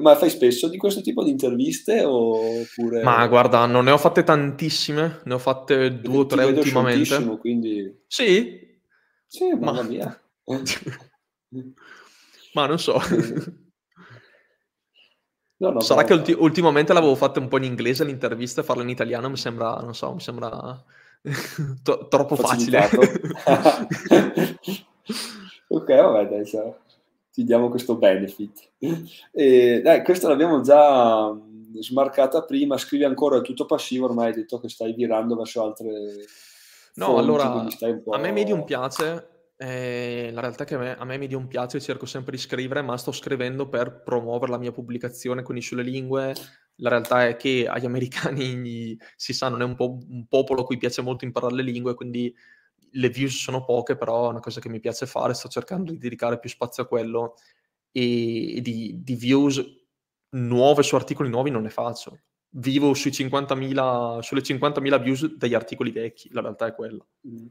Ma 0.00 0.16
fai 0.16 0.30
spesso 0.30 0.68
di 0.68 0.78
questo 0.78 1.02
tipo 1.02 1.22
di 1.22 1.28
interviste 1.28 2.02
oppure... 2.02 3.02
Ma 3.02 3.26
guarda, 3.26 3.66
non 3.66 3.84
ne 3.84 3.90
ho 3.90 3.98
fatte 3.98 4.24
tantissime, 4.24 5.20
ne 5.24 5.34
ho 5.34 5.38
fatte 5.38 6.00
due 6.00 6.16
o 6.16 6.24
tre 6.24 6.44
ultimamente. 6.44 7.36
Quindi... 7.36 8.04
Sì? 8.06 8.58
Sì, 9.26 9.50
mamma 9.50 9.72
Ma... 9.72 9.82
mia. 9.82 10.18
Ma 12.54 12.66
non 12.66 12.78
so. 12.78 12.98
No, 15.62 15.70
no, 15.70 15.78
Sarà 15.78 16.02
che 16.02 16.12
ulti- 16.12 16.32
ultimamente 16.36 16.92
l'avevo 16.92 17.14
fatta 17.14 17.38
un 17.38 17.46
po' 17.46 17.56
in 17.58 17.62
inglese 17.62 18.02
l'intervista 18.04 18.60
e 18.60 18.64
farla 18.64 18.82
in 18.82 18.88
italiano 18.88 19.30
mi 19.30 19.36
sembra, 19.36 19.76
non 19.76 19.94
so, 19.94 20.12
mi 20.12 20.18
sembra 20.18 20.50
to- 21.84 22.08
troppo 22.08 22.34
facile. 22.34 22.80
ok, 25.68 25.86
vabbè, 25.86 26.28
dai, 26.28 26.50
ti 27.30 27.44
diamo 27.44 27.68
questo 27.68 27.94
benefit. 27.94 28.70
E, 29.30 29.80
dai, 29.84 30.02
questa 30.02 30.26
l'abbiamo 30.26 30.62
già 30.62 31.32
smarcata 31.78 32.42
prima, 32.42 32.76
scrivi 32.76 33.04
ancora 33.04 33.36
il 33.36 33.42
tutto 33.42 33.64
passivo, 33.64 34.06
ormai 34.06 34.30
hai 34.30 34.34
detto 34.34 34.58
che 34.58 34.68
stai 34.68 34.92
virando 34.94 35.36
verso 35.36 35.62
altre... 35.62 35.92
No, 36.94 37.18
allora, 37.18 37.64
a 38.10 38.18
me 38.18 38.32
Medium 38.32 38.64
piace 38.64 39.31
eh, 39.62 40.30
la 40.32 40.40
realtà 40.40 40.64
è 40.64 40.66
che 40.66 40.74
a 40.74 40.78
me, 40.78 40.96
a 40.96 41.04
me 41.04 41.18
mi 41.18 41.28
dia 41.28 41.36
un 41.36 41.46
piace, 41.46 41.80
cerco 41.80 42.04
sempre 42.04 42.32
di 42.32 42.42
scrivere, 42.42 42.82
ma 42.82 42.96
sto 42.96 43.12
scrivendo 43.12 43.68
per 43.68 44.02
promuovere 44.02 44.50
la 44.50 44.58
mia 44.58 44.72
pubblicazione, 44.72 45.44
quindi 45.44 45.62
sulle 45.62 45.84
lingue. 45.84 46.34
La 46.76 46.88
realtà 46.88 47.28
è 47.28 47.36
che 47.36 47.68
agli 47.68 47.84
americani 47.84 48.98
si 49.14 49.32
sa, 49.32 49.48
non 49.48 49.62
è 49.62 49.64
un, 49.64 49.76
po- 49.76 49.98
un 50.08 50.26
popolo 50.26 50.62
a 50.62 50.64
cui 50.64 50.78
piace 50.78 51.00
molto 51.00 51.24
imparare 51.24 51.54
le 51.54 51.62
lingue, 51.62 51.94
quindi 51.94 52.34
le 52.94 53.08
views 53.08 53.36
sono 53.36 53.64
poche, 53.64 53.96
però 53.96 54.26
è 54.26 54.30
una 54.30 54.40
cosa 54.40 54.60
che 54.60 54.68
mi 54.68 54.80
piace 54.80 55.06
fare, 55.06 55.32
sto 55.32 55.48
cercando 55.48 55.92
di 55.92 55.98
dedicare 55.98 56.40
più 56.40 56.50
spazio 56.50 56.82
a 56.82 56.86
quello 56.86 57.36
e, 57.92 58.58
di, 58.62 59.00
di, 59.00 59.14
views 59.14 59.64
nuove 60.30 60.82
su 60.82 60.96
articoli 60.96 61.28
nuovi 61.28 61.50
non 61.50 61.62
ne 61.62 61.70
faccio. 61.70 62.18
Vivo 62.54 62.94
sui 62.94 63.12
50.000, 63.12 64.18
sulle 64.20 64.40
50.000 64.42 65.02
views 65.02 65.36
degli 65.36 65.54
articoli 65.54 65.92
vecchi, 65.92 66.30
la 66.32 66.40
realtà 66.40 66.66
è 66.66 66.74
quella. 66.74 67.06
Mm. 67.28 67.46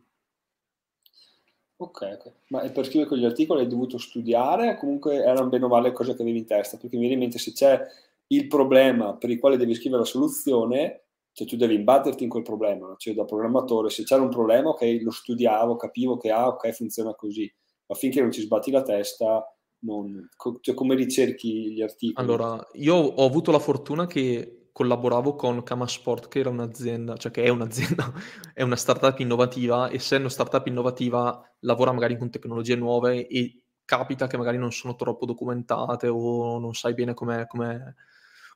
Ok, 1.82 2.02
ok. 2.14 2.32
Ma 2.50 2.60
per 2.70 2.86
scrivere 2.86 3.08
quegli 3.08 3.26
articoli 3.26 3.62
hai 3.62 3.68
dovuto 3.68 3.98
studiare 3.98 4.78
comunque 4.78 5.16
erano 5.16 5.50
bene 5.50 5.66
o 5.66 5.68
male 5.68 5.92
cose 5.92 6.14
che 6.14 6.22
avevi 6.22 6.38
in 6.38 6.46
testa? 6.46 6.78
Perché 6.78 6.96
mi 6.96 7.02
viene 7.02 7.16
in 7.16 7.22
mente 7.22 7.40
se 7.40 7.54
c'è 7.54 7.82
il 8.28 8.48
problema 8.48 9.16
per 9.16 9.32
il 9.32 9.40
quale 9.40 9.58
devi 9.58 9.74
scrivere 9.74 10.04
la 10.04 10.08
soluzione, 10.08 11.06
cioè 11.34 11.48
tu 11.48 11.56
devi 11.56 11.74
imbatterti 11.74 12.24
in 12.24 12.30
quel 12.30 12.44
problema, 12.44 12.94
cioè 12.98 13.16
da 13.16 13.26
programmatore, 13.26 13.90
se 13.90 14.04
c'era 14.04 14.22
un 14.22 14.30
problema, 14.30 14.70
ok, 14.70 15.00
lo 15.02 15.10
studiavo, 15.10 15.76
capivo 15.76 16.18
che 16.18 16.30
ah, 16.30 16.50
ok, 16.50 16.70
funziona 16.70 17.16
così, 17.16 17.52
ma 17.88 17.96
finché 17.96 18.22
non 18.22 18.32
ci 18.32 18.42
sbatti 18.42 18.70
la 18.70 18.84
testa, 18.84 19.44
non... 19.80 20.30
cioè, 20.62 20.76
come 20.76 20.94
ricerchi 20.94 21.74
gli 21.74 21.82
articoli? 21.82 22.14
Allora, 22.24 22.64
io 22.74 22.96
ho 22.96 23.26
avuto 23.26 23.52
la 23.52 23.60
fortuna 23.60 24.06
che 24.06 24.61
collaboravo 24.72 25.36
con 25.36 25.64
Kamasport, 25.64 26.28
che 26.28 26.40
era 26.40 26.50
un'azienda, 26.50 27.18
cioè 27.18 27.32
che 27.32 27.44
è 27.44 27.50
un'azienda, 27.50 28.12
è 28.54 28.62
una 28.62 28.76
startup 28.76 29.20
innovativa, 29.20 29.92
essendo 29.92 30.30
startup 30.30 30.66
innovativa 30.68 31.42
lavora 31.60 31.92
magari 31.92 32.18
con 32.18 32.30
tecnologie 32.30 32.76
nuove 32.76 33.28
e 33.28 33.62
capita 33.86 34.28
che 34.28 34.38
magari 34.38 34.58
non 34.58 34.72
sono 34.72 34.96
troppo 34.96 35.26
documentate 35.26 36.08
o 36.08 36.60
non 36.60 36.74
sai 36.74 36.94
bene 36.94 37.14
come, 37.14 37.46
come, 37.48 37.96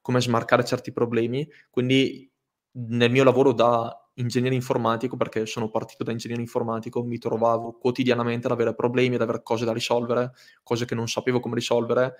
come 0.02 0.22
smarcare 0.22 0.64
certi 0.64 0.92
problemi. 0.92 1.48
Quindi 1.70 2.32
nel 2.78 3.12
mio 3.12 3.24
lavoro 3.24 3.52
da 3.52 4.00
ingegnere 4.16 4.56
informatico, 4.56 5.18
perché 5.18 5.46
sono 5.46 5.70
partito 5.70 6.04
da 6.04 6.12
ingegnere 6.12 6.42
informatico, 6.42 7.04
mi 7.04 7.18
trovavo 7.18 7.74
quotidianamente 7.74 8.48
ad 8.48 8.54
avere 8.54 8.74
problemi, 8.74 9.16
ad 9.16 9.22
avere 9.22 9.44
cose 9.44 9.66
da 9.66 9.74
risolvere, 9.74 10.32
cose 10.64 10.86
che 10.86 10.96
non 10.96 11.08
sapevo 11.08 11.40
come 11.40 11.56
risolvere 11.56 12.16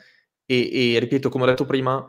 e, 0.46 0.94
e 0.94 1.00
ripeto, 1.00 1.30
come 1.30 1.46
ho 1.46 1.48
detto 1.48 1.66
prima, 1.66 2.06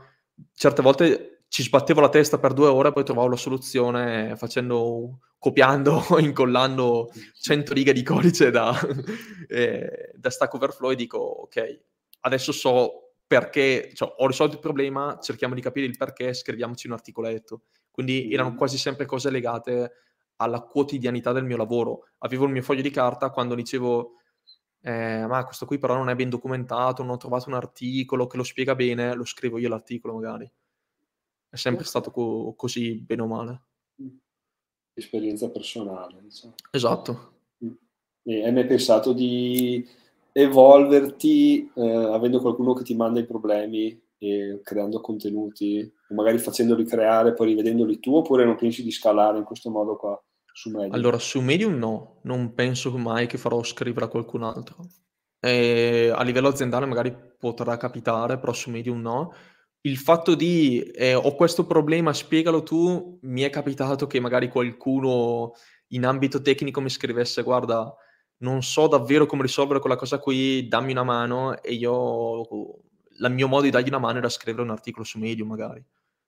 certe 0.55 0.83
volte 0.83 1.36
ci 1.57 1.63
sbattevo 1.63 2.03
la 2.03 2.11
testa 2.11 2.39
per 2.39 2.53
due 2.53 2.69
ore, 2.69 2.93
poi 2.93 3.03
trovavo 3.03 3.29
la 3.29 3.37
soluzione 3.37 4.37
facendo, 4.37 5.21
copiando, 5.39 6.05
incollando 6.21 7.11
100 7.33 7.73
righe 7.73 7.95
di 7.95 8.03
codice 8.03 8.51
da, 8.51 8.79
eh, 9.49 10.13
da 10.15 10.29
Stack 10.29 10.53
Overflow 10.53 10.91
e 10.91 10.97
dico, 10.97 11.17
ok, 11.17 11.81
adesso 12.21 12.53
so 12.53 13.13
perché, 13.27 13.91
cioè, 13.95 14.13
ho 14.19 14.27
risolto 14.27 14.57
il 14.57 14.61
problema, 14.61 15.19
cerchiamo 15.19 15.55
di 15.55 15.63
capire 15.63 15.87
il 15.87 15.97
perché, 15.97 16.35
scriviamoci 16.35 16.89
un 16.89 16.93
articoletto. 16.93 17.63
Quindi 17.91 18.31
erano 18.31 18.55
quasi 18.55 18.77
sempre 18.77 19.07
cose 19.07 19.31
legate 19.31 19.93
alla 20.37 20.61
quotidianità 20.61 21.33
del 21.33 21.47
mio 21.47 21.57
lavoro. 21.57 22.09
Avevo 22.19 22.45
il 22.45 22.53
mio 22.53 22.61
foglio 22.61 22.83
di 22.83 22.91
carta 22.91 23.31
quando 23.31 23.55
dicevo, 23.55 24.17
eh, 24.83 25.25
ma 25.27 25.43
questo 25.47 25.65
qui 25.65 25.79
però 25.79 25.95
non 25.95 26.11
è 26.11 26.15
ben 26.15 26.29
documentato, 26.29 27.03
non 27.03 27.13
ho 27.13 27.17
trovato 27.17 27.49
un 27.49 27.55
articolo 27.55 28.27
che 28.27 28.37
lo 28.37 28.45
spiega 28.45 28.75
bene, 28.75 29.15
lo 29.15 29.25
scrivo 29.25 29.57
io 29.57 29.71
l'articolo 29.71 30.17
magari. 30.17 30.53
È 31.57 31.59
sempre 31.59 31.87
stato 31.87 32.11
co- 32.11 32.53
così, 32.55 32.97
bene 32.97 33.23
o 33.23 33.27
male. 33.27 33.63
Esperienza 34.93 35.49
personale. 35.49 36.21
Diciamo. 36.23 36.53
Esatto. 36.71 37.33
Mm. 37.65 37.73
E 38.25 38.45
hai 38.45 38.53
mai 38.53 38.67
pensato 38.67 39.15
di 39.15 39.87
evolverti 40.33 41.73
eh, 41.75 41.83
avendo 42.13 42.43
qualcuno 42.43 42.75
che 42.75 42.85
ti 42.85 42.95
manda 42.95 43.21
i 43.21 43.25
problemi 43.25 43.99
e 44.19 44.61
creando 44.63 45.01
contenuti, 45.01 45.91
o 46.09 46.15
magari 46.15 46.37
facendoli 46.37 46.85
creare, 46.85 47.33
poi 47.33 47.49
rivedendoli 47.49 48.01
tu, 48.01 48.15
oppure 48.15 48.45
non 48.45 48.57
pensi 48.57 48.83
di 48.83 48.91
scalare 48.91 49.39
in 49.39 49.45
questo 49.45 49.71
modo 49.71 49.97
qua 49.97 50.23
su 50.53 50.69
Medium? 50.69 50.93
Allora, 50.93 51.19
su 51.19 51.41
Medium 51.41 51.75
no, 51.75 52.19
non 52.25 52.53
penso 52.53 52.95
mai 52.99 53.27
che 53.27 53.39
farò 53.39 53.63
scrivere 53.63 54.05
a 54.05 54.09
qualcun 54.09 54.43
altro. 54.43 54.77
E 55.41 56.13
a 56.15 56.23
livello 56.23 56.49
aziendale 56.49 56.85
magari 56.85 57.17
potrà 57.39 57.79
capitare, 57.79 58.39
però 58.39 58.53
su 58.53 58.71
Medium 58.71 59.01
no 59.01 59.33
il 59.87 59.97
fatto 59.97 60.35
di 60.35 60.81
eh, 60.81 61.15
ho 61.15 61.35
questo 61.37 61.65
problema, 61.65 62.13
spiegalo 62.13 62.63
tu, 62.65 63.19
mi 63.23 63.43
è 63.43 63.51
capitato 63.51 64.09
che 64.09 64.19
magari 64.19 64.49
qualcuno 64.49 65.53
in 65.91 66.05
ambito 66.05 66.43
tecnico 66.43 66.81
mi 66.81 66.91
scrivesse 66.91 67.43
guarda, 67.43 67.95
non 68.39 68.63
so 68.63 68.89
davvero 68.89 69.27
come 69.27 69.43
risolvere 69.43 69.79
quella 69.79 69.95
cosa 69.95 70.19
qui, 70.19 70.67
dammi 70.67 70.91
una 70.91 71.05
mano 71.05 71.63
e 71.63 71.75
io, 71.75 72.43
il 72.43 73.33
mio 73.33 73.47
modo 73.47 73.63
di 73.63 73.71
dargli 73.71 73.89
una 73.89 74.01
mano 74.01 74.19
era 74.19 74.29
scrivere 74.29 74.65
un 74.65 74.71
articolo 74.71 75.05
su 75.05 75.19
Medium 75.19 75.49
magari. 75.49 75.85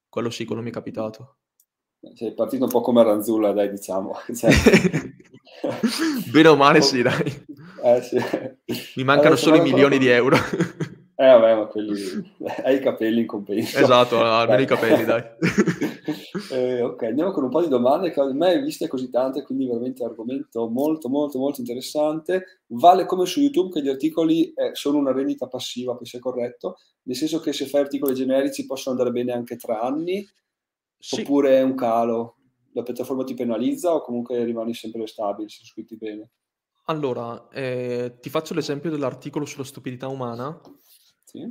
Quello 0.09 0.31
sì, 0.31 0.45
quello 0.45 0.63
mi 0.63 0.71
è 0.71 0.73
capitato. 0.73 1.39
Sei 2.15 2.33
partito 2.33 2.65
un 2.65 2.71
po' 2.71 2.81
come 2.81 3.03
Ranzulla, 3.03 3.53
dai, 3.53 3.71
diciamo. 3.71 4.15
Cioè... 4.35 4.53
Bene 6.31 6.49
o 6.49 6.57
male, 6.57 6.81
sì, 6.83 7.03
dai. 7.03 7.45
Eh, 7.83 8.03
sì. 8.03 8.17
Mi 8.95 9.05
mancano 9.05 9.35
allora, 9.35 9.41
solo 9.41 9.57
i 9.57 9.63
milioni 9.63 9.99
di 9.99 10.07
euro. 10.07 10.37
Eh 11.21 11.27
vabbè, 11.27 11.57
ma 11.57 11.67
quelli... 11.67 11.93
hai 12.63 12.77
i 12.77 12.81
capelli 12.81 13.23
in 13.23 13.27
compenso. 13.27 13.77
Esatto, 13.77 14.23
almeno 14.23 14.63
i 14.63 14.67
capelli, 14.67 15.05
dai. 15.05 15.25
eh, 16.53 16.81
ok, 16.81 17.03
andiamo 17.03 17.33
con 17.33 17.43
un 17.43 17.51
po' 17.51 17.61
di 17.61 17.67
domande 17.67 18.13
che 18.13 18.23
mai 18.35 18.63
viste 18.63 18.87
così 18.87 19.11
tante, 19.11 19.43
quindi 19.43 19.67
veramente 19.67 20.05
argomento 20.05 20.69
molto, 20.69 21.09
molto, 21.09 21.41
molto 21.41 21.59
interessante. 21.59 22.61
Vale 22.69 23.05
come 23.05 23.27
su 23.27 23.41
YouTube 23.41 23.73
che 23.73 23.83
gli 23.83 23.89
articoli 23.89 24.53
eh, 24.53 24.71
sono 24.75 24.99
una 24.99 25.11
rendita 25.11 25.49
passiva, 25.49 25.97
poi 25.97 26.07
se 26.07 26.19
è 26.19 26.21
corretto, 26.21 26.77
nel 27.03 27.17
senso 27.17 27.41
che 27.41 27.53
se 27.53 27.67
fai 27.67 27.81
articoli 27.81 28.15
generici 28.15 28.65
possono 28.65 28.97
andare 28.97 29.13
bene 29.13 29.33
anche 29.33 29.57
tre 29.57 29.75
anni, 29.75 30.25
sì. 30.97 31.23
oppure 31.23 31.57
è 31.59 31.63
un 31.63 31.75
calo? 31.75 32.37
La 32.75 32.85
piattaforma 32.85 33.25
ti 33.25 33.35
penalizza 33.35 33.93
o 33.93 34.03
comunque 34.03 34.45
rimani 34.45 34.73
sempre 34.73 35.05
stabile 35.09 35.49
se 35.49 35.65
scritti 35.65 35.97
bene? 35.97 36.31
Allora, 36.85 37.49
eh, 37.51 38.19
ti 38.21 38.31
faccio 38.31 38.55
l'esempio 38.55 38.89
dell'articolo 38.89 39.45
sulla 39.45 39.65
stupidità 39.65 40.07
umana 40.07 40.59
sì. 41.29 41.47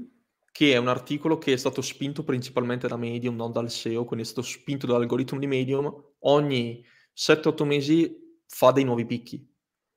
che 0.51 0.73
è 0.73 0.77
un 0.77 0.87
articolo 0.87 1.37
che 1.37 1.53
è 1.53 1.57
stato 1.57 1.81
spinto 1.81 2.23
principalmente 2.23 2.87
da 2.87 2.97
Medium, 2.97 3.35
non 3.35 3.51
dal 3.51 3.69
SEO, 3.69 4.05
quindi 4.05 4.25
è 4.25 4.27
stato 4.27 4.41
spinto 4.41 4.87
dall'algoritmo 4.87 5.37
di 5.37 5.45
Medium, 5.45 5.93
ogni 6.21 6.83
7-8 7.15 7.63
mesi 7.63 8.41
fa 8.47 8.71
dei 8.71 8.83
nuovi 8.83 9.05
picchi. 9.05 9.47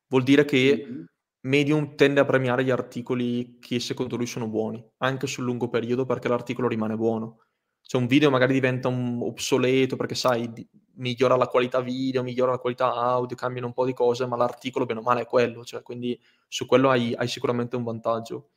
Vuol 0.09 0.23
dire 0.23 0.45
che 0.45 0.85
mm-hmm. 0.87 1.05
Medium 1.43 1.95
tende 1.95 2.21
a 2.21 2.27
premiare 2.27 2.63
gli 2.63 2.71
articoli 2.71 3.59
che 3.59 3.81
secondo 3.81 4.17
lui 4.17 4.27
sono 4.27 4.49
buoni, 4.49 4.85
anche 4.99 5.27
sul 5.27 5.45
lungo 5.45 5.71
periodo 5.71 6.05
perché 6.05 6.29
l'articolo 6.29 6.69
rimane 6.69 6.97
buono. 6.97 7.45
Cioè 7.81 8.01
un 8.01 8.07
video 8.07 8.31
magari 8.31 8.53
diventa 8.53 8.89
obsoleto 8.89 9.97
perché 9.97 10.15
sai, 10.15 10.51
migliora 10.97 11.37
la 11.37 11.47
qualità 11.47 11.81
video, 11.81 12.23
migliora 12.23 12.51
la 12.51 12.59
qualità 12.59 12.93
audio, 12.93 13.35
cambiano 13.35 13.69
un 13.69 13.73
po' 13.73 13.87
di 13.87 13.95
cose, 13.95 14.27
ma 14.27 14.37
l'articolo 14.37 14.85
bene 14.85 15.01
o 15.01 15.03
male 15.03 15.23
è 15.23 15.27
quello, 15.27 15.65
cioè, 15.65 15.83
quindi 15.83 16.21
su 16.47 16.67
quello 16.67 16.91
hai, 16.91 17.15
hai 17.15 17.29
sicuramente 17.29 17.77
un 17.77 17.85
vantaggio. 17.85 18.51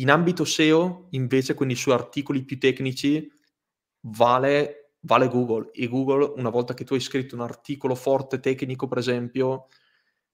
In 0.00 0.10
ambito 0.10 0.44
SEO, 0.44 1.08
invece, 1.10 1.54
quindi 1.54 1.74
su 1.74 1.90
articoli 1.90 2.42
più 2.42 2.58
tecnici, 2.58 3.30
vale, 4.06 4.94
vale 5.00 5.28
Google. 5.28 5.70
E 5.72 5.88
Google, 5.88 6.32
una 6.36 6.48
volta 6.48 6.72
che 6.72 6.84
tu 6.84 6.94
hai 6.94 7.00
scritto 7.00 7.34
un 7.34 7.42
articolo 7.42 7.94
forte 7.94 8.40
tecnico, 8.40 8.88
per 8.88 8.98
esempio, 8.98 9.66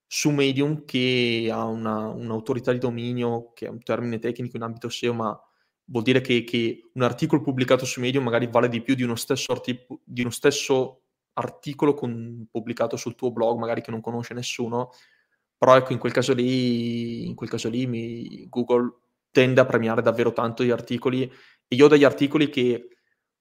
su 0.06 0.30
Medium, 0.30 0.84
che 0.84 1.48
ha 1.52 1.64
una, 1.64 2.08
un'autorità 2.08 2.72
di 2.72 2.78
dominio, 2.78 3.52
che 3.54 3.66
è 3.66 3.68
un 3.68 3.82
termine 3.82 4.20
tecnico 4.20 4.56
in 4.56 4.62
ambito 4.62 4.88
SEO, 4.88 5.12
ma 5.14 5.40
vuol 5.86 6.04
dire 6.04 6.20
che, 6.20 6.44
che, 6.44 6.90
un 6.94 7.02
articolo 7.02 7.42
pubblicato 7.42 7.84
su 7.84 8.00
Medium 8.00 8.22
magari 8.24 8.46
vale 8.46 8.68
di 8.68 8.82
più 8.82 8.94
di 8.94 9.02
uno 9.02 9.16
stesso, 9.16 9.52
artic- 9.52 9.86
di 10.04 10.20
uno 10.20 10.30
stesso 10.30 11.02
articolo 11.34 11.94
con, 11.94 12.46
pubblicato 12.50 12.96
sul 12.96 13.16
tuo 13.16 13.32
blog, 13.32 13.58
magari 13.58 13.80
che 13.80 13.90
non 13.90 14.00
conosce 14.00 14.32
nessuno. 14.32 14.90
Però 15.58 15.76
ecco, 15.76 15.92
in 15.92 15.98
quel 15.98 16.12
caso 16.12 16.34
lì, 16.34 17.26
in 17.26 17.34
quel 17.34 17.48
caso 17.48 17.68
lì 17.68 17.86
mi, 17.86 18.46
Google 18.48 19.05
tende 19.36 19.60
a 19.60 19.66
premiare 19.66 20.00
davvero 20.00 20.32
tanto 20.32 20.64
gli 20.64 20.70
articoli 20.70 21.24
e 21.24 21.76
io 21.76 21.84
ho 21.84 21.88
degli 21.88 22.04
articoli 22.04 22.48
che 22.48 22.88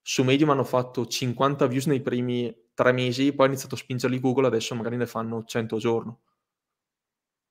su 0.01 0.23
Medium 0.23 0.49
hanno 0.49 0.65
fatto 0.65 1.05
50 1.05 1.67
views 1.67 1.85
nei 1.85 2.01
primi 2.01 2.53
tre 2.73 2.91
mesi, 2.91 3.31
poi 3.31 3.45
ho 3.45 3.49
iniziato 3.49 3.75
a 3.75 3.77
spingerli 3.77 4.19
Google, 4.19 4.47
adesso 4.47 4.75
magari 4.75 4.97
ne 4.97 5.05
fanno 5.05 5.45
100 5.45 5.75
al 5.75 5.81
giorno. 5.81 6.19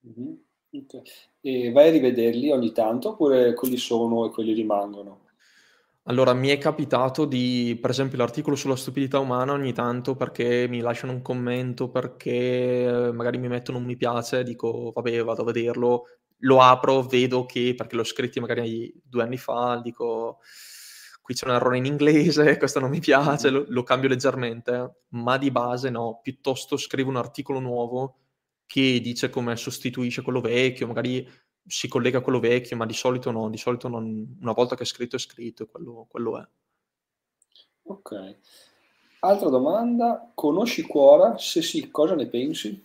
Mm-hmm. 0.07 0.33
Okay. 0.83 1.01
E 1.41 1.71
vai 1.71 1.87
a 1.87 1.91
rivederli 1.91 2.51
ogni 2.51 2.71
tanto 2.71 3.09
oppure 3.09 3.55
quelli 3.55 3.77
sono 3.77 4.27
e 4.27 4.29
quelli 4.29 4.53
rimangono? 4.53 5.21
Allora, 6.03 6.35
mi 6.35 6.49
è 6.49 6.59
capitato 6.59 7.25
di, 7.25 7.75
per 7.81 7.89
esempio, 7.89 8.19
l'articolo 8.19 8.55
sulla 8.55 8.75
stupidità 8.75 9.17
umana 9.17 9.53
ogni 9.53 9.73
tanto 9.73 10.15
perché 10.15 10.67
mi 10.69 10.81
lasciano 10.81 11.13
un 11.13 11.23
commento, 11.23 11.89
perché 11.89 13.11
magari 13.11 13.39
mi 13.39 13.47
mettono 13.47 13.79
un 13.79 13.85
mi 13.85 13.95
piace, 13.95 14.43
dico 14.43 14.91
vabbè 14.93 15.23
vado 15.23 15.41
a 15.41 15.45
vederlo, 15.45 16.03
lo 16.45 16.61
apro, 16.61 17.01
vedo 17.03 17.45
che, 17.45 17.73
perché 17.75 17.95
l'ho 17.95 18.03
scritto 18.03 18.39
magari 18.39 18.93
due 19.03 19.23
anni 19.23 19.37
fa, 19.37 19.79
dico 19.83 20.39
qui 21.21 21.33
c'è 21.33 21.47
un 21.47 21.55
errore 21.55 21.77
in 21.77 21.85
inglese, 21.85 22.57
questo 22.59 22.79
non 22.79 22.91
mi 22.91 22.99
piace, 22.99 23.49
lo, 23.49 23.65
lo, 23.67 23.83
cambio 23.83 24.09
leggermente, 24.09 25.01
ma 25.09 25.37
di 25.37 25.51
base 25.51 25.89
no, 25.89 26.19
piuttosto 26.21 26.77
scrivo 26.77 27.09
un 27.09 27.17
articolo 27.17 27.59
nuovo 27.59 28.19
che 28.67 28.99
dice 29.01 29.29
come 29.29 29.55
sostituisce 29.55 30.21
quello 30.21 30.41
vecchio, 30.41 30.87
magari 30.87 31.27
si 31.65 31.87
collega 31.87 32.19
a 32.19 32.21
quello 32.21 32.39
vecchio, 32.39 32.77
ma 32.77 32.85
di 32.85 32.93
solito 32.93 33.31
no, 33.31 33.49
di 33.49 33.57
solito 33.57 33.87
non, 33.87 34.37
una 34.39 34.53
volta 34.53 34.75
che 34.75 34.83
è 34.83 34.85
scritto 34.85 35.15
è 35.15 35.19
scritto, 35.19 35.65
quello, 35.65 36.05
quello 36.07 36.39
è. 36.39 36.47
Ok. 37.87 38.37
Altra 39.19 39.49
domanda, 39.49 40.31
conosci 40.35 40.83
Quora? 40.83 41.39
Se 41.39 41.63
sì, 41.63 41.89
cosa 41.89 42.13
ne 42.13 42.27
pensi? 42.27 42.84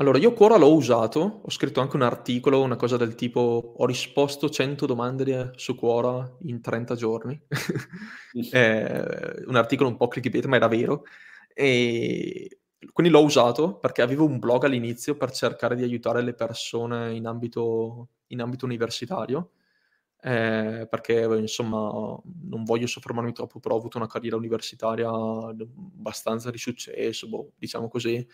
Allora, 0.00 0.18
io 0.18 0.32
Quora 0.32 0.56
l'ho 0.56 0.72
usato, 0.74 1.40
ho 1.44 1.50
scritto 1.50 1.80
anche 1.80 1.96
un 1.96 2.02
articolo, 2.02 2.62
una 2.62 2.76
cosa 2.76 2.96
del 2.96 3.16
tipo 3.16 3.74
ho 3.76 3.84
risposto 3.84 4.48
100 4.48 4.86
domande 4.86 5.50
su 5.56 5.74
Quora 5.74 6.36
in 6.42 6.60
30 6.60 6.94
giorni. 6.94 7.40
eh, 8.52 9.42
un 9.46 9.56
articolo 9.56 9.88
un 9.88 9.96
po' 9.96 10.06
clickbait, 10.06 10.44
ma 10.46 10.54
era 10.54 10.68
vero. 10.68 11.02
E 11.52 12.60
quindi 12.92 13.12
l'ho 13.12 13.24
usato 13.24 13.78
perché 13.78 14.02
avevo 14.02 14.24
un 14.24 14.38
blog 14.38 14.62
all'inizio 14.64 15.16
per 15.16 15.32
cercare 15.32 15.74
di 15.74 15.82
aiutare 15.82 16.22
le 16.22 16.34
persone 16.34 17.12
in 17.14 17.26
ambito, 17.26 18.10
in 18.28 18.40
ambito 18.40 18.66
universitario. 18.66 19.50
Eh, 20.20 20.86
perché 20.88 21.22
insomma 21.40 21.90
non 22.42 22.62
voglio 22.64 22.86
soffermarmi 22.86 23.32
troppo, 23.32 23.58
però 23.58 23.74
ho 23.74 23.78
avuto 23.78 23.98
una 23.98 24.06
carriera 24.06 24.36
universitaria 24.36 25.08
abbastanza 25.08 26.50
di 26.52 26.58
successo, 26.58 27.28
boh, 27.28 27.52
diciamo 27.56 27.88
così 27.88 28.24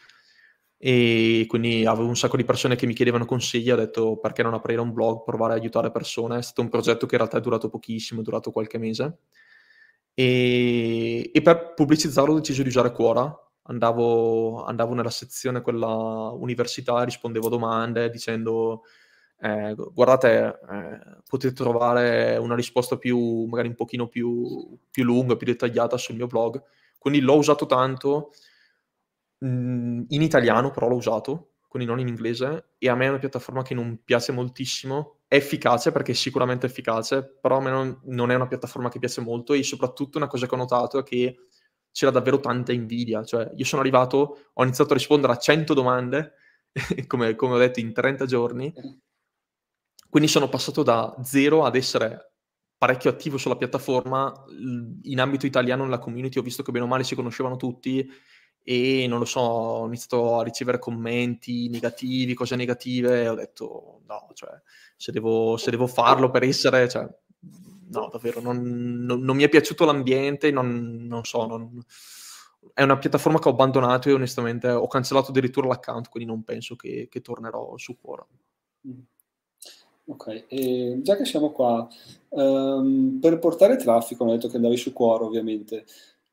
e 0.76 1.44
quindi 1.48 1.86
avevo 1.86 2.08
un 2.08 2.16
sacco 2.16 2.36
di 2.36 2.44
persone 2.44 2.76
che 2.76 2.86
mi 2.86 2.94
chiedevano 2.94 3.24
consigli, 3.24 3.70
ho 3.70 3.76
detto 3.76 4.18
perché 4.18 4.42
non 4.42 4.54
aprire 4.54 4.80
un 4.80 4.92
blog, 4.92 5.24
provare 5.24 5.54
a 5.54 5.56
aiutare 5.56 5.90
persone, 5.90 6.38
è 6.38 6.42
stato 6.42 6.60
un 6.60 6.68
progetto 6.68 7.06
che 7.06 7.14
in 7.14 7.20
realtà 7.20 7.38
è 7.38 7.40
durato 7.40 7.68
pochissimo, 7.68 8.20
è 8.20 8.24
durato 8.24 8.50
qualche 8.50 8.78
mese. 8.78 9.18
E, 10.14 11.30
e 11.32 11.42
per 11.42 11.74
pubblicizzarlo 11.74 12.32
ho 12.32 12.36
deciso 12.36 12.62
di 12.62 12.68
usare 12.68 12.92
Quora, 12.92 13.34
andavo, 13.62 14.64
andavo 14.64 14.94
nella 14.94 15.10
sezione 15.10 15.60
quella 15.60 15.86
università, 15.86 17.02
rispondevo 17.02 17.46
a 17.46 17.50
domande 17.50 18.10
dicendo 18.10 18.82
eh, 19.40 19.74
guardate, 19.74 20.58
eh, 20.70 21.00
potete 21.28 21.54
trovare 21.54 22.36
una 22.36 22.54
risposta 22.54 22.96
più, 22.96 23.44
magari 23.44 23.68
un 23.68 23.74
pochino 23.74 24.08
più, 24.08 24.78
più 24.90 25.04
lunga, 25.04 25.36
più 25.36 25.46
dettagliata 25.46 25.96
sul 25.96 26.16
mio 26.16 26.26
blog, 26.26 26.62
quindi 26.98 27.20
l'ho 27.20 27.36
usato 27.36 27.66
tanto 27.66 28.30
Mhmm, 29.38 30.04
in 30.08 30.22
italiano 30.22 30.70
però 30.70 30.88
l'ho 30.88 30.96
usato, 30.96 31.54
quindi 31.68 31.88
non 31.88 31.98
in 32.00 32.08
inglese, 32.08 32.70
e 32.78 32.88
a 32.88 32.94
me 32.94 33.06
è 33.06 33.08
una 33.08 33.18
piattaforma 33.18 33.62
che 33.62 33.74
non 33.74 34.00
piace 34.04 34.32
moltissimo. 34.32 35.20
È 35.26 35.34
efficace 35.36 35.92
perché 35.92 36.12
è 36.12 36.14
sicuramente 36.14 36.66
efficace, 36.66 37.24
però 37.40 37.58
a 37.58 37.60
me 37.60 37.70
non, 37.70 38.00
non 38.04 38.30
è 38.30 38.34
una 38.34 38.46
piattaforma 38.46 38.88
che 38.88 38.98
piace 38.98 39.20
molto 39.20 39.52
e 39.52 39.62
soprattutto 39.62 40.18
una 40.18 40.28
cosa 40.28 40.46
che 40.46 40.54
ho 40.54 40.58
notato 40.58 40.98
è 40.98 41.02
che 41.02 41.36
c'era 41.90 42.10
davvero 42.12 42.38
tanta 42.40 42.72
invidia. 42.72 43.24
Cioè, 43.24 43.50
io 43.56 43.64
sono 43.64 43.80
arrivato, 43.82 44.50
ho 44.52 44.62
iniziato 44.62 44.92
a 44.92 44.96
rispondere 44.96 45.32
a 45.32 45.38
100 45.38 45.74
domande, 45.74 46.34
come, 47.06 47.34
come 47.34 47.54
ho 47.54 47.58
detto, 47.58 47.80
in 47.80 47.92
30 47.92 48.26
giorni. 48.26 48.72
Quindi 50.08 50.28
sono 50.28 50.48
passato 50.48 50.82
da 50.82 51.16
zero 51.22 51.64
ad 51.64 51.74
essere 51.74 52.32
parecchio 52.78 53.10
attivo 53.10 53.36
sulla 53.36 53.56
piattaforma. 53.56 54.32
In 55.02 55.20
ambito 55.20 55.46
italiano, 55.46 55.84
nella 55.84 55.98
community, 55.98 56.38
ho 56.38 56.42
visto 56.42 56.62
che 56.62 56.70
bene 56.70 56.84
o 56.84 56.88
male 56.88 57.04
si 57.04 57.14
conoscevano 57.14 57.56
tutti 57.56 58.08
e 58.66 59.06
non 59.06 59.18
lo 59.18 59.26
so, 59.26 59.40
ho 59.40 59.86
iniziato 59.86 60.38
a 60.38 60.42
ricevere 60.42 60.78
commenti 60.78 61.68
negativi, 61.68 62.32
cose 62.32 62.56
negative, 62.56 63.22
e 63.22 63.28
ho 63.28 63.34
detto 63.34 64.00
no, 64.06 64.28
cioè, 64.32 64.50
se 64.96 65.12
devo, 65.12 65.58
se 65.58 65.70
devo 65.70 65.86
farlo 65.86 66.30
per 66.30 66.44
essere, 66.44 66.88
cioè, 66.88 67.06
no, 67.90 68.08
davvero, 68.10 68.40
non, 68.40 68.62
non, 69.04 69.20
non, 69.20 69.36
mi 69.36 69.42
è 69.42 69.50
piaciuto 69.50 69.84
l'ambiente, 69.84 70.50
non, 70.50 71.06
non 71.06 71.24
so, 71.24 71.46
è 72.72 72.82
una 72.82 72.96
piattaforma 72.96 73.38
che 73.38 73.48
ho 73.48 73.52
abbandonato 73.52 74.08
e 74.08 74.14
onestamente 74.14 74.70
ho 74.70 74.86
cancellato 74.86 75.30
addirittura 75.30 75.68
l'account, 75.68 76.08
quindi 76.08 76.30
non 76.30 76.42
penso 76.42 76.74
che, 76.74 77.08
che 77.10 77.20
tornerò 77.20 77.76
su 77.76 77.98
Quora. 78.00 78.26
Mm. 78.88 79.00
Ok, 80.06 80.44
e 80.48 80.98
già 81.02 81.16
che 81.16 81.24
siamo 81.24 81.50
qua, 81.50 81.86
um, 82.30 83.18
per 83.20 83.38
portare 83.38 83.76
traffico, 83.76 84.24
ho 84.24 84.30
detto 84.30 84.48
che 84.48 84.56
andavi 84.56 84.76
su 84.76 84.92
Quora 84.92 85.24
ovviamente, 85.24 85.84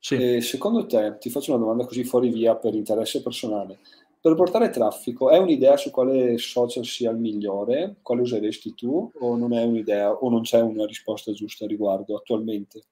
sì. 0.01 0.41
secondo 0.41 0.85
te, 0.85 1.17
ti 1.19 1.29
faccio 1.29 1.51
una 1.51 1.61
domanda 1.61 1.85
così 1.85 2.03
fuori 2.03 2.29
via 2.29 2.55
per 2.55 2.73
interesse 2.75 3.21
personale, 3.21 3.79
per 4.21 4.35
portare 4.35 4.69
traffico 4.69 5.31
è 5.31 5.37
un'idea 5.37 5.77
su 5.77 5.89
quale 5.89 6.37
social 6.37 6.85
sia 6.85 7.09
il 7.09 7.17
migliore? 7.17 7.97
Quale 8.01 8.21
useresti 8.21 8.75
tu 8.75 9.11
o 9.19 9.35
non 9.35 9.53
è 9.53 9.63
un'idea 9.63 10.11
o 10.11 10.29
non 10.29 10.41
c'è 10.41 10.61
una 10.61 10.85
risposta 10.85 11.31
giusta 11.31 11.65
a 11.65 11.67
riguardo 11.67 12.15
attualmente? 12.15 12.83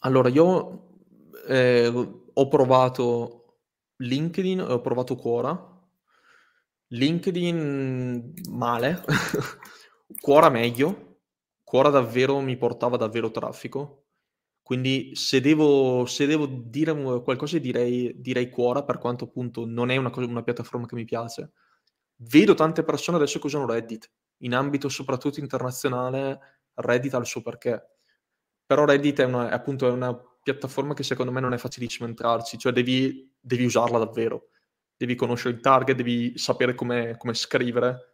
Allora, 0.00 0.28
io 0.28 0.98
eh, 1.48 1.86
ho 2.34 2.48
provato 2.48 3.60
LinkedIn 3.96 4.58
e 4.58 4.72
ho 4.72 4.80
provato 4.82 5.16
Quora. 5.16 5.72
LinkedIn 6.88 8.34
male, 8.50 9.02
Quora 10.20 10.50
meglio. 10.50 11.12
Quora 11.64 11.88
davvero 11.88 12.40
mi 12.40 12.56
portava 12.56 12.96
davvero 12.96 13.30
traffico. 13.30 14.03
Quindi 14.64 15.14
se 15.14 15.42
devo, 15.42 16.06
se 16.06 16.24
devo 16.24 16.46
dire 16.46 16.94
qualcosa 17.20 17.58
direi, 17.58 18.14
direi 18.16 18.48
Quora, 18.48 18.82
per 18.82 18.96
quanto 18.96 19.24
appunto 19.26 19.66
non 19.66 19.90
è 19.90 19.96
una, 19.98 20.08
cosa, 20.08 20.26
una 20.26 20.42
piattaforma 20.42 20.86
che 20.86 20.94
mi 20.94 21.04
piace. 21.04 21.52
Vedo 22.16 22.54
tante 22.54 22.82
persone 22.82 23.18
adesso 23.18 23.38
che 23.38 23.44
usano 23.44 23.66
Reddit, 23.66 24.10
in 24.38 24.54
ambito 24.54 24.88
soprattutto 24.88 25.38
internazionale, 25.38 26.40
Reddit 26.76 27.12
ha 27.12 27.18
il 27.18 27.26
suo 27.26 27.42
perché. 27.42 27.78
Però 28.64 28.86
Reddit 28.86 29.20
è, 29.20 29.24
una, 29.24 29.50
è 29.50 29.52
appunto 29.52 29.92
una 29.92 30.18
piattaforma 30.42 30.94
che 30.94 31.02
secondo 31.02 31.30
me 31.30 31.40
non 31.40 31.52
è 31.52 31.58
facilissimo 31.58 32.08
entrarci, 32.08 32.56
cioè 32.56 32.72
devi, 32.72 33.30
devi 33.38 33.66
usarla 33.66 33.98
davvero, 33.98 34.48
devi 34.96 35.14
conoscere 35.14 35.56
il 35.56 35.60
target, 35.60 35.94
devi 35.94 36.38
sapere 36.38 36.74
come 36.74 37.18
scrivere. 37.34 38.13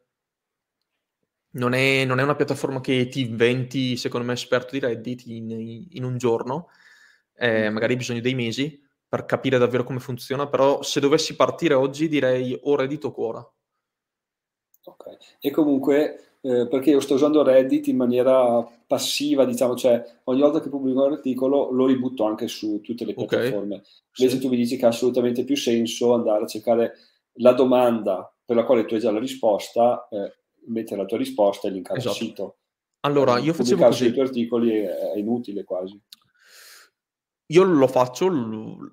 Non 1.53 1.72
è, 1.72 2.05
non 2.05 2.20
è, 2.20 2.22
una 2.22 2.36
piattaforma 2.36 2.80
che 2.80 3.09
ti 3.09 3.22
inventi, 3.22 3.96
secondo 3.96 4.26
me, 4.26 4.34
esperto 4.34 4.72
di 4.72 4.78
Reddit 4.78 5.26
in, 5.26 5.86
in 5.90 6.05
un 6.05 6.16
giorno, 6.16 6.68
eh, 7.36 7.70
magari 7.70 7.92
hai 7.92 7.98
bisogno 7.98 8.20
dei 8.20 8.34
mesi 8.34 8.80
per 9.09 9.24
capire 9.24 9.59
davvero 9.59 9.82
come 9.82 9.98
funziona, 9.98 10.46
però 10.48 10.82
se 10.82 11.01
dovessi 11.01 11.34
partire 11.34 11.74
oggi 11.74 12.07
direi 12.07 12.57
o 12.62 12.76
Reddit 12.76 13.05
o 13.05 13.11
Quora. 13.11 13.53
Ok, 14.84 15.16
e 15.40 15.51
comunque 15.51 16.36
eh, 16.42 16.66
perché 16.68 16.90
io 16.90 17.01
sto 17.01 17.14
usando 17.14 17.42
Reddit 17.42 17.88
in 17.88 17.96
maniera 17.96 18.66
passiva, 18.86 19.44
diciamo, 19.44 19.76
cioè 19.76 20.03
ogni 20.24 20.40
volta 20.40 20.61
che 20.61 20.68
pubblico 20.68 21.05
un 21.05 21.12
articolo 21.12 21.70
lo 21.70 21.86
ributto 21.86 22.24
anche 22.24 22.48
su 22.48 22.80
tutte 22.80 23.05
le 23.05 23.14
piattaforme. 23.14 23.76
Okay. 23.76 23.90
Invece 24.16 24.36
sì. 24.36 24.40
tu 24.40 24.48
mi 24.48 24.57
dici 24.57 24.76
che 24.76 24.86
ha 24.86 24.88
assolutamente 24.88 25.44
più 25.44 25.57
senso 25.57 26.14
andare 26.14 26.44
a 26.44 26.46
cercare 26.46 26.94
la 27.34 27.53
domanda 27.53 28.32
per 28.44 28.57
la 28.57 28.64
quale 28.64 28.84
tu 28.84 28.94
hai 28.94 29.01
già 29.01 29.11
la 29.11 29.18
risposta, 29.18 30.09
eh, 30.11 30.39
mettere 30.70 31.00
la 31.00 31.06
tua 31.06 31.18
risposta 31.18 31.68
e 31.68 31.70
linkare 31.70 31.98
esatto. 31.98 32.16
il 32.16 32.28
sito. 32.28 32.56
Allora, 33.00 33.38
io 33.38 33.52
facevo 33.52 33.84
così. 33.84 34.06
i 34.06 34.12
tuoi 34.12 34.26
articoli 34.26 34.70
è, 34.70 35.12
è 35.14 35.18
inutile 35.18 35.64
quasi. 35.64 36.00
Io 37.46 37.64
lo 37.64 37.88
faccio, 37.88 38.28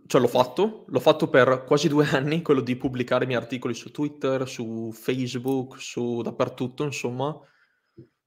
cioè 0.07 0.19
l'ho 0.19 0.27
fatto, 0.27 0.85
l'ho 0.87 0.99
fatto 0.99 1.29
per 1.29 1.63
quasi 1.65 1.87
due 1.87 2.07
anni, 2.11 2.41
quello 2.41 2.61
di 2.61 2.75
pubblicare 2.75 3.25
i 3.25 3.27
miei 3.27 3.39
articoli 3.39 3.73
su 3.73 3.91
Twitter, 3.91 4.47
su 4.47 4.91
Facebook, 4.91 5.79
su 5.79 6.21
dappertutto, 6.21 6.83
insomma, 6.83 7.37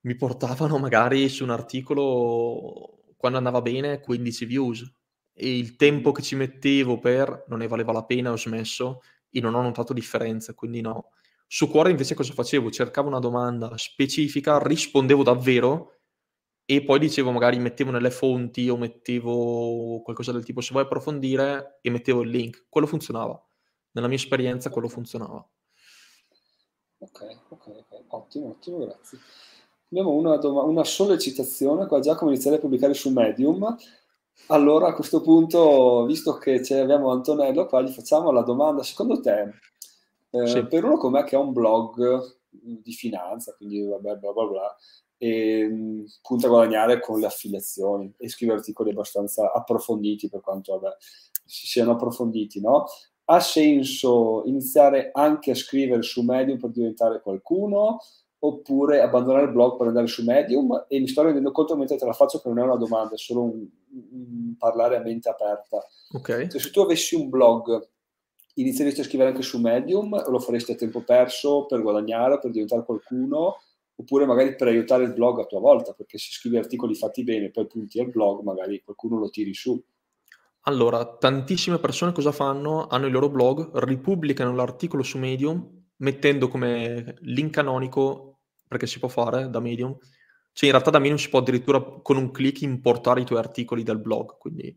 mi 0.02 0.14
portavano 0.14 0.78
magari 0.78 1.28
su 1.28 1.42
un 1.42 1.50
articolo, 1.50 3.02
quando 3.16 3.38
andava 3.38 3.60
bene, 3.60 4.00
15 4.00 4.44
views 4.44 4.92
e 5.32 5.56
il 5.56 5.76
tempo 5.76 6.12
che 6.12 6.22
ci 6.22 6.36
mettevo 6.36 6.98
per 6.98 7.44
non 7.48 7.58
ne 7.60 7.66
valeva 7.66 7.92
la 7.92 8.04
pena, 8.04 8.30
ho 8.30 8.36
smesso 8.36 9.00
e 9.30 9.40
non 9.40 9.54
ho 9.54 9.62
notato 9.62 9.92
differenza, 9.92 10.54
quindi 10.54 10.80
no. 10.80 11.10
Su 11.52 11.68
Cuore 11.68 11.90
invece 11.90 12.14
cosa 12.14 12.32
facevo? 12.32 12.70
Cercavo 12.70 13.08
una 13.08 13.18
domanda 13.18 13.76
specifica, 13.76 14.62
rispondevo 14.62 15.24
davvero 15.24 16.02
e 16.64 16.84
poi 16.84 17.00
dicevo 17.00 17.32
magari 17.32 17.58
mettevo 17.58 17.90
nelle 17.90 18.12
fonti 18.12 18.68
o 18.68 18.76
mettevo 18.76 20.00
qualcosa 20.00 20.30
del 20.30 20.44
tipo 20.44 20.60
se 20.60 20.70
vuoi 20.70 20.84
approfondire 20.84 21.80
e 21.82 21.90
mettevo 21.90 22.20
il 22.20 22.30
link. 22.30 22.66
Quello 22.68 22.86
funzionava. 22.86 23.44
Nella 23.90 24.06
mia 24.06 24.16
esperienza 24.16 24.70
quello 24.70 24.86
funzionava. 24.86 25.44
Ok, 26.98 27.40
ok, 27.48 27.66
ok. 27.66 28.04
Ottimo, 28.06 28.50
ottimo, 28.50 28.78
grazie. 28.78 29.18
Abbiamo 29.90 30.12
una, 30.12 30.36
dom- 30.36 30.68
una 30.68 30.84
sollecitazione 30.84 31.88
qua 31.88 31.98
Giacomo 31.98 32.30
iniziare 32.30 32.58
a 32.58 32.60
pubblicare 32.60 32.94
su 32.94 33.10
Medium. 33.10 33.76
Allora 34.46 34.86
a 34.86 34.94
questo 34.94 35.20
punto, 35.20 36.04
visto 36.04 36.38
che 36.38 36.60
abbiamo 36.80 37.10
Antonello 37.10 37.66
qua, 37.66 37.82
gli 37.82 37.90
facciamo 37.90 38.30
la 38.30 38.42
domanda. 38.42 38.84
Secondo 38.84 39.20
te, 39.20 39.58
eh, 40.30 40.46
sì. 40.46 40.66
per 40.66 40.84
uno 40.84 40.96
come 40.96 41.20
me 41.20 41.26
che 41.26 41.36
ha 41.36 41.40
un 41.40 41.52
blog 41.52 42.38
di 42.50 42.92
finanza, 42.92 43.54
quindi 43.54 43.84
vabbè, 43.86 44.16
bla 44.16 44.32
bla 44.32 44.46
bla, 44.46 44.76
e 45.16 45.68
mh, 45.68 46.04
punta 46.22 46.46
a 46.46 46.50
guadagnare 46.50 47.00
con 47.00 47.20
le 47.20 47.26
affiliazioni 47.26 48.12
e 48.16 48.28
scrive 48.28 48.54
articoli 48.54 48.90
abbastanza 48.90 49.52
approfonditi 49.52 50.28
per 50.28 50.40
quanto 50.40 50.78
vabbè, 50.78 50.96
si 51.44 51.66
siano 51.66 51.92
approfonditi, 51.92 52.60
no? 52.60 52.86
Ha 53.24 53.40
senso 53.40 54.42
iniziare 54.46 55.10
anche 55.12 55.52
a 55.52 55.54
scrivere 55.54 56.02
su 56.02 56.22
Medium 56.22 56.58
per 56.58 56.70
diventare 56.70 57.20
qualcuno 57.20 57.98
oppure 58.42 59.02
abbandonare 59.02 59.44
il 59.44 59.52
blog 59.52 59.76
per 59.76 59.88
andare 59.88 60.06
su 60.06 60.24
Medium 60.24 60.86
e 60.88 60.98
mi 60.98 61.06
sto 61.06 61.22
rendendo 61.22 61.52
conto 61.52 61.76
mentre 61.76 61.96
te 61.96 62.06
la 62.06 62.12
faccio 62.12 62.40
che 62.40 62.48
non 62.48 62.58
è 62.58 62.62
una 62.62 62.76
domanda, 62.76 63.14
è 63.14 63.18
solo 63.18 63.42
un, 63.42 63.68
un 64.12 64.54
parlare 64.58 64.96
a 64.96 65.00
mente 65.00 65.28
aperta. 65.28 65.86
Okay. 66.12 66.48
Cioè, 66.48 66.60
se 66.60 66.70
tu 66.70 66.80
avessi 66.80 67.14
un 67.14 67.28
blog 67.28 67.88
inizieresti 68.54 69.00
a 69.00 69.04
scrivere 69.04 69.30
anche 69.30 69.42
su 69.42 69.58
Medium 69.58 70.30
lo 70.30 70.38
faresti 70.38 70.72
a 70.72 70.76
tempo 70.76 71.02
perso 71.02 71.66
per 71.66 71.82
guadagnare, 71.82 72.38
per 72.38 72.50
diventare 72.50 72.84
qualcuno 72.84 73.56
oppure 74.00 74.24
magari 74.24 74.56
per 74.56 74.68
aiutare 74.68 75.04
il 75.04 75.12
blog 75.12 75.40
a 75.40 75.44
tua 75.44 75.60
volta, 75.60 75.92
perché 75.92 76.16
se 76.16 76.30
scrivi 76.32 76.56
articoli 76.56 76.94
fatti 76.94 77.22
bene 77.22 77.50
poi 77.50 77.66
punti 77.66 78.00
al 78.00 78.08
blog, 78.08 78.42
magari 78.42 78.80
qualcuno 78.82 79.18
lo 79.18 79.28
tiri 79.28 79.52
su. 79.52 79.80
Allora, 80.64 81.16
tantissime 81.16 81.78
persone 81.78 82.12
cosa 82.12 82.32
fanno? 82.32 82.86
Hanno 82.86 83.06
il 83.06 83.12
loro 83.12 83.28
blog, 83.28 83.76
ripubblicano 83.78 84.54
l'articolo 84.54 85.02
su 85.02 85.18
Medium, 85.18 85.84
mettendo 85.96 86.48
come 86.48 87.16
link 87.20 87.52
canonico, 87.52 88.38
perché 88.66 88.86
si 88.86 88.98
può 88.98 89.08
fare 89.08 89.50
da 89.50 89.60
Medium, 89.60 89.96
cioè 90.52 90.66
in 90.66 90.72
realtà 90.72 90.90
da 90.90 90.98
Medium 90.98 91.18
si 91.18 91.28
può 91.28 91.40
addirittura 91.40 91.82
con 91.82 92.16
un 92.16 92.30
clic 92.30 92.62
importare 92.62 93.20
i 93.20 93.24
tuoi 93.24 93.38
articoli 93.38 93.82
dal 93.82 94.00
blog, 94.00 94.38
quindi 94.38 94.74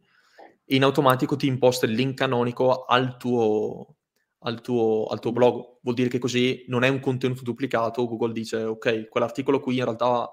in 0.76 0.84
automatico 0.84 1.36
ti 1.36 1.48
imposta 1.48 1.86
il 1.86 1.94
link 1.94 2.16
canonico 2.16 2.86
al 2.86 3.18
tuo, 3.18 3.96
al 4.40 4.62
tuo, 4.62 5.06
al 5.06 5.20
tuo 5.20 5.32
blog. 5.32 5.78
Vuol 5.82 5.96
dire 5.96 6.10
che 6.10 6.20
così 6.20 6.66
non 6.68 6.84
è 6.84 6.88
un 6.90 7.00
contenuto 7.00 7.44
duplicato, 7.44 8.08
Google 8.08 8.34
dice 8.34 8.64
ok, 8.64 9.08
quell'articolo 9.10 9.60
qui 9.60 9.78
in 9.78 9.84
realtà 9.84 10.30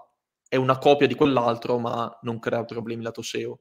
è 0.48 0.56
una 0.56 0.78
copia 0.78 1.06
di 1.06 1.14
quell'altro, 1.14 1.78
ma 1.78 2.18
non 2.22 2.38
crea 2.38 2.64
problemi 2.64 3.02
lato 3.02 3.22
SEO. 3.22 3.60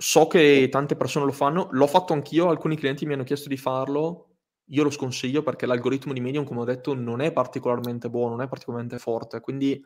So 0.00 0.26
che 0.28 0.68
tante 0.70 0.96
persone 0.96 1.24
lo 1.24 1.32
fanno, 1.32 1.68
l'ho 1.70 1.86
fatto 1.86 2.12
anch'io, 2.12 2.48
alcuni 2.48 2.76
clienti 2.76 3.04
mi 3.04 3.14
hanno 3.14 3.24
chiesto 3.24 3.48
di 3.48 3.56
farlo, 3.56 4.36
io 4.66 4.82
lo 4.82 4.90
sconsiglio 4.90 5.42
perché 5.42 5.66
l'algoritmo 5.66 6.12
di 6.12 6.20
Medium, 6.20 6.44
come 6.44 6.60
ho 6.60 6.64
detto, 6.64 6.94
non 6.94 7.20
è 7.20 7.32
particolarmente 7.32 8.08
buono, 8.08 8.36
non 8.36 8.42
è 8.42 8.48
particolarmente 8.48 8.98
forte, 8.98 9.40
quindi 9.40 9.84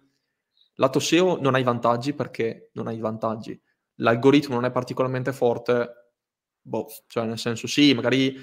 lato 0.75 0.99
SEO 0.99 1.41
non 1.41 1.55
hai 1.55 1.63
vantaggi 1.63 2.15
perché 2.15 2.71
non 2.75 2.87
hai 2.89 2.99
vantaggi. 2.99 3.59
L'algoritmo 3.97 4.55
non 4.55 4.65
è 4.65 4.71
particolarmente 4.71 5.33
forte, 5.33 6.13
boh, 6.61 6.87
cioè 7.07 7.27
nel 7.27 7.39
senso 7.39 7.67
sì, 7.67 7.95
magari 7.95 8.37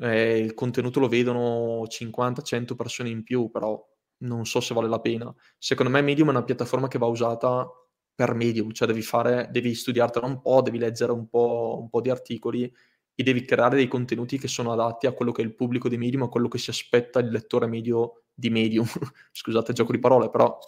eh, 0.00 0.38
il 0.38 0.54
contenuto 0.54 1.00
lo 1.00 1.08
vedono 1.08 1.86
50-100 1.86 2.74
persone 2.74 3.10
in 3.10 3.22
più, 3.22 3.50
però 3.50 3.80
non 4.18 4.46
so 4.46 4.60
se 4.60 4.74
vale 4.74 4.88
la 4.88 5.00
pena. 5.00 5.32
Secondo 5.58 5.92
me 5.92 6.00
Medium 6.02 6.28
è 6.28 6.30
una 6.30 6.44
piattaforma 6.44 6.88
che 6.88 6.98
va 6.98 7.06
usata 7.06 7.66
per 8.14 8.34
Medium, 8.34 8.72
cioè 8.72 8.86
devi, 8.86 9.02
fare, 9.02 9.48
devi 9.50 9.74
studiartela 9.74 10.26
un 10.26 10.40
po', 10.40 10.62
devi 10.62 10.78
leggere 10.78 11.12
un 11.12 11.28
po', 11.28 11.78
un 11.80 11.88
po' 11.88 12.00
di 12.00 12.10
articoli 12.10 12.72
e 13.16 13.22
devi 13.22 13.44
creare 13.44 13.76
dei 13.76 13.88
contenuti 13.88 14.38
che 14.38 14.48
sono 14.48 14.72
adatti 14.72 15.06
a 15.06 15.12
quello 15.12 15.32
che 15.32 15.42
è 15.42 15.44
il 15.44 15.54
pubblico 15.54 15.88
di 15.88 15.96
Medium, 15.96 16.22
a 16.22 16.28
quello 16.28 16.48
che 16.48 16.58
si 16.58 16.70
aspetta 16.70 17.20
il 17.20 17.30
lettore 17.30 17.66
medio 17.66 18.24
di 18.32 18.50
Medium. 18.50 18.86
Scusate 19.32 19.70
il 19.70 19.76
gioco 19.76 19.92
di 19.92 19.98
parole, 19.98 20.30
però... 20.30 20.58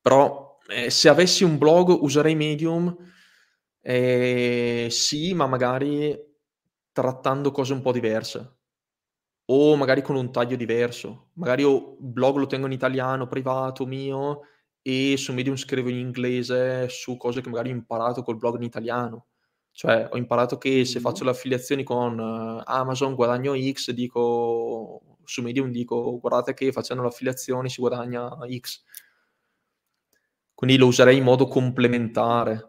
però 0.00 0.51
eh, 0.68 0.90
se 0.90 1.08
avessi 1.08 1.44
un 1.44 1.58
blog 1.58 1.90
userei 1.90 2.34
Medium, 2.34 2.94
eh, 3.80 4.88
sì, 4.90 5.34
ma 5.34 5.46
magari 5.46 6.18
trattando 6.92 7.50
cose 7.50 7.72
un 7.72 7.80
po' 7.82 7.92
diverse 7.92 8.56
o 9.46 9.76
magari 9.76 10.02
con 10.02 10.16
un 10.16 10.32
taglio 10.32 10.56
diverso. 10.56 11.30
Magari 11.34 11.62
io 11.62 11.96
blog 11.98 12.36
lo 12.36 12.46
tengo 12.46 12.66
in 12.66 12.72
italiano 12.72 13.26
privato 13.26 13.86
mio 13.86 14.42
e 14.82 15.16
su 15.16 15.32
Medium 15.32 15.56
scrivo 15.56 15.88
in 15.88 15.98
inglese 15.98 16.88
su 16.88 17.16
cose 17.16 17.40
che 17.40 17.48
magari 17.48 17.70
ho 17.70 17.72
imparato 17.72 18.22
col 18.22 18.36
blog 18.36 18.56
in 18.56 18.62
italiano. 18.62 19.26
Cioè, 19.72 20.08
ho 20.10 20.16
imparato 20.18 20.58
che 20.58 20.84
se 20.84 21.00
faccio 21.00 21.24
le 21.24 21.30
affiliazioni 21.30 21.82
con 21.82 22.18
uh, 22.18 22.62
Amazon 22.64 23.14
guadagno 23.14 23.54
X, 23.56 23.90
dico 23.92 25.00
su 25.24 25.40
Medium 25.42 25.70
dico 25.70 26.18
guardate 26.18 26.52
che 26.52 26.72
facendo 26.72 27.02
le 27.02 27.08
affiliazioni 27.08 27.68
si 27.70 27.80
guadagna 27.80 28.28
X. 28.58 28.82
Quindi 30.62 30.78
lo 30.78 30.86
userei 30.86 31.16
in 31.16 31.24
modo 31.24 31.48
complementare. 31.48 32.66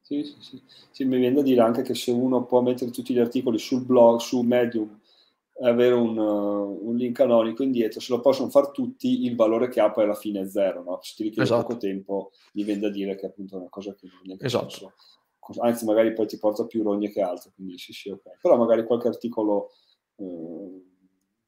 Sì, 0.00 0.24
sì, 0.24 0.34
sì. 0.40 0.62
sì, 0.90 1.04
mi 1.04 1.18
viene 1.18 1.36
da 1.36 1.42
dire 1.42 1.60
anche 1.60 1.82
che 1.82 1.94
se 1.94 2.10
uno 2.10 2.46
può 2.46 2.60
mettere 2.62 2.90
tutti 2.90 3.14
gli 3.14 3.20
articoli 3.20 3.60
sul 3.60 3.84
blog, 3.84 4.18
su 4.18 4.40
Medium, 4.40 4.98
e 5.54 5.68
avere 5.68 5.94
un, 5.94 6.18
uh, 6.18 6.80
un, 6.82 6.96
link 6.96 7.14
canonico 7.14 7.62
indietro, 7.62 8.00
se 8.00 8.12
lo 8.12 8.20
possono 8.20 8.50
fare 8.50 8.72
tutti, 8.72 9.24
il 9.24 9.36
valore 9.36 9.68
che 9.68 9.78
ha 9.78 9.92
poi 9.92 10.02
alla 10.02 10.16
fine 10.16 10.40
è 10.40 10.48
zero. 10.48 10.82
No? 10.82 10.98
Se 11.00 11.12
ti 11.14 11.22
richiede 11.22 11.44
esatto. 11.44 11.62
poco 11.62 11.76
tempo, 11.78 12.32
mi 12.54 12.64
viene 12.64 12.80
da 12.80 12.90
dire 12.90 13.14
che 13.14 13.26
è 13.26 13.28
appunto 13.28 13.56
una 13.56 13.68
cosa 13.68 13.94
che 13.94 14.08
non 14.24 14.36
è 14.36 14.44
esatto. 14.44 14.68
senso. 14.68 14.94
Anzi, 15.60 15.84
magari 15.84 16.12
poi 16.12 16.26
ti 16.26 16.40
porta 16.40 16.66
più 16.66 16.82
rogne 16.82 17.12
che 17.12 17.22
altro, 17.22 17.52
quindi 17.54 17.78
sì, 17.78 17.92
sì, 17.92 18.10
ok. 18.10 18.40
Però 18.42 18.56
magari 18.56 18.84
qualche 18.84 19.06
articolo 19.06 19.70
eh, 20.16 20.82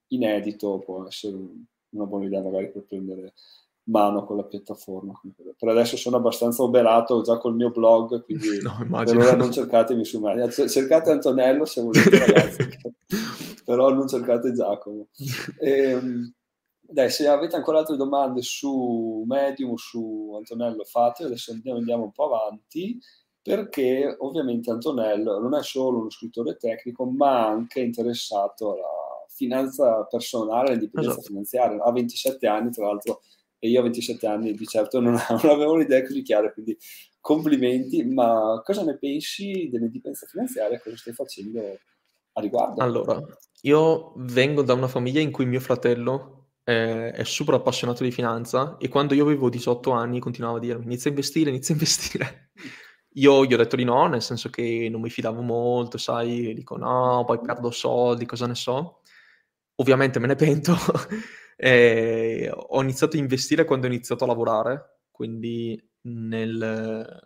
inedito 0.07 0.79
può 0.79 1.05
essere 1.05 1.37
una 1.91 2.05
buona 2.05 2.27
idea 2.27 2.43
magari 2.43 2.71
per 2.71 2.85
prendere 2.85 3.33
mano 3.89 4.25
con 4.25 4.37
la 4.37 4.45
piattaforma. 4.45 5.21
Per 5.57 5.69
adesso 5.69 5.97
sono 5.97 6.17
abbastanza 6.17 6.63
oberato 6.63 7.23
già 7.23 7.39
col 7.39 7.55
mio 7.55 7.71
blog, 7.71 8.25
quindi 8.25 8.61
no, 8.63 9.05
per 9.05 9.17
ora 9.17 9.37
non 9.37 9.53
cercatemi 9.53 10.05
su 10.05 10.21
me. 10.21 10.51
Cercate 10.51 11.11
Antonello 11.11 11.65
se 11.65 11.83
volete 11.83 12.19
ragazzi, 12.19 12.69
però 13.65 13.93
non 13.93 14.09
cercate 14.09 14.53
Giacomo. 14.53 15.09
E, 15.59 15.71
ehm, 15.71 16.33
dai, 16.81 17.11
se 17.11 17.27
avete 17.27 17.57
ancora 17.57 17.79
altre 17.79 17.97
domande 17.97 18.43
su 18.43 19.25
Medium, 19.27 19.75
su 19.75 20.35
Antonello, 20.37 20.85
fate, 20.85 21.25
adesso 21.25 21.53
andiamo, 21.53 21.79
andiamo 21.79 22.05
un 22.05 22.13
po' 22.13 22.33
avanti 22.33 22.99
perché 23.41 24.15
ovviamente 24.19 24.71
Antonello 24.71 25.39
non 25.39 25.55
è 25.55 25.63
solo 25.63 26.01
uno 26.01 26.11
scrittore 26.11 26.57
tecnico, 26.57 27.07
ma 27.07 27.47
anche 27.47 27.81
interessato 27.81 28.73
alla 28.73 28.87
finanza 29.29 30.05
personale, 30.05 30.69
all'indipendenza 30.69 31.19
esatto. 31.19 31.29
finanziaria. 31.29 31.83
Ha 31.83 31.93
27 31.93 32.47
anni, 32.47 32.71
tra 32.71 32.87
l'altro 32.87 33.21
e 33.59 33.69
io 33.69 33.81
a 33.81 33.83
27 33.83 34.27
anni 34.27 34.53
di 34.55 34.67
certo 34.67 35.01
non, 35.01 35.13
non 35.29 35.51
avevo 35.51 35.73
un'idea 35.73 36.03
così 36.03 36.23
chiara, 36.23 36.53
quindi 36.53 36.77
complimenti, 37.21 38.05
ma 38.05 38.61
cosa 38.65 38.85
ne 38.85 38.97
pensi 38.97 39.69
dell'indipendenza 39.71 40.27
finanziaria? 40.27 40.81
Cosa 40.81 40.97
stai 40.97 41.15
facendo 41.15 41.61
a 42.33 42.41
riguardo? 42.41 42.83
Allora, 42.83 43.21
io 43.63 44.13
vengo 44.17 44.63
da 44.63 44.75
una 44.75 44.89
famiglia 44.89 45.21
in 45.21 45.33
cui 45.33 45.47
mio 45.47 45.61
fratello 45.61 46.51
eh, 46.65 47.11
è 47.11 47.25
super 47.25 47.55
appassionato 47.55 48.05
di 48.05 48.11
finanza 48.11 48.77
e 48.79 48.89
quando 48.89 49.15
io 49.15 49.25
avevo 49.25 49.49
18 49.49 49.91
anni 49.91 50.21
continuava 50.21 50.59
a 50.59 50.61
dirmi 50.61 50.85
inizia 50.85 51.11
a 51.11 51.15
investire, 51.15 51.51
inizia 51.51 51.75
a 51.75 51.79
investire. 51.79 52.51
Io 53.15 53.45
gli 53.45 53.53
ho 53.53 53.57
detto 53.57 53.75
di 53.75 53.85
no, 53.85 54.07
nel 54.07 54.23
senso 54.23 54.49
che 54.49 54.87
non 54.89 55.01
mi 55.01 55.11
fidavo 55.11 55.41
molto, 55.41 55.99
sai, 55.99 56.53
dico 56.55 56.77
no, 56.77 57.25
poi 57.27 57.41
perdo 57.41 57.71
soldi, 57.73 58.27
cosa 58.27 58.47
ne 58.47 58.55
so. 58.55 59.01
Ovviamente 59.77 60.21
me 60.21 60.29
ne 60.29 60.37
pento. 60.37 60.77
eh, 61.61 62.51
ho 62.53 62.81
iniziato 62.83 63.17
a 63.17 63.19
investire 63.21 63.65
quando 63.65 63.87
ho 63.87 63.91
iniziato 63.91 64.23
a 64.23 64.29
lavorare, 64.29 64.99
quindi 65.11 65.77
nel, 66.03 67.21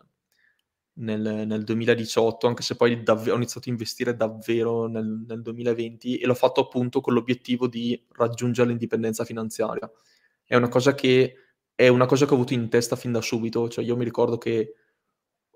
nel, 0.95 1.45
nel 1.47 1.65
2018, 1.65 2.47
anche 2.47 2.63
se 2.63 2.77
poi 2.77 3.03
dav- 3.03 3.29
ho 3.29 3.37
iniziato 3.37 3.69
a 3.69 3.73
investire 3.73 4.17
davvero 4.17 4.87
nel, 4.87 5.25
nel 5.27 5.43
2020 5.43 6.17
e 6.17 6.27
l'ho 6.27 6.35
fatto 6.35 6.63
appunto 6.63 7.03
con 7.03 7.13
l'obiettivo 7.13 7.69
di 7.69 8.03
raggiungere 8.13 8.69
l'indipendenza 8.69 9.25
finanziaria. 9.25 9.91
È 10.45 10.57
una 10.57 10.69
cosa 10.69 10.95
che, 10.95 11.35
è 11.75 11.89
una 11.89 12.07
cosa 12.07 12.25
che 12.25 12.33
ho 12.33 12.37
avuto 12.37 12.55
in 12.55 12.71
testa 12.71 12.97
fin 12.97 13.13
da 13.13 13.21
subito, 13.21 13.69
cioè 13.69 13.85
io 13.85 13.97
mi 13.97 14.05
ricordo 14.05 14.39
che 14.39 14.77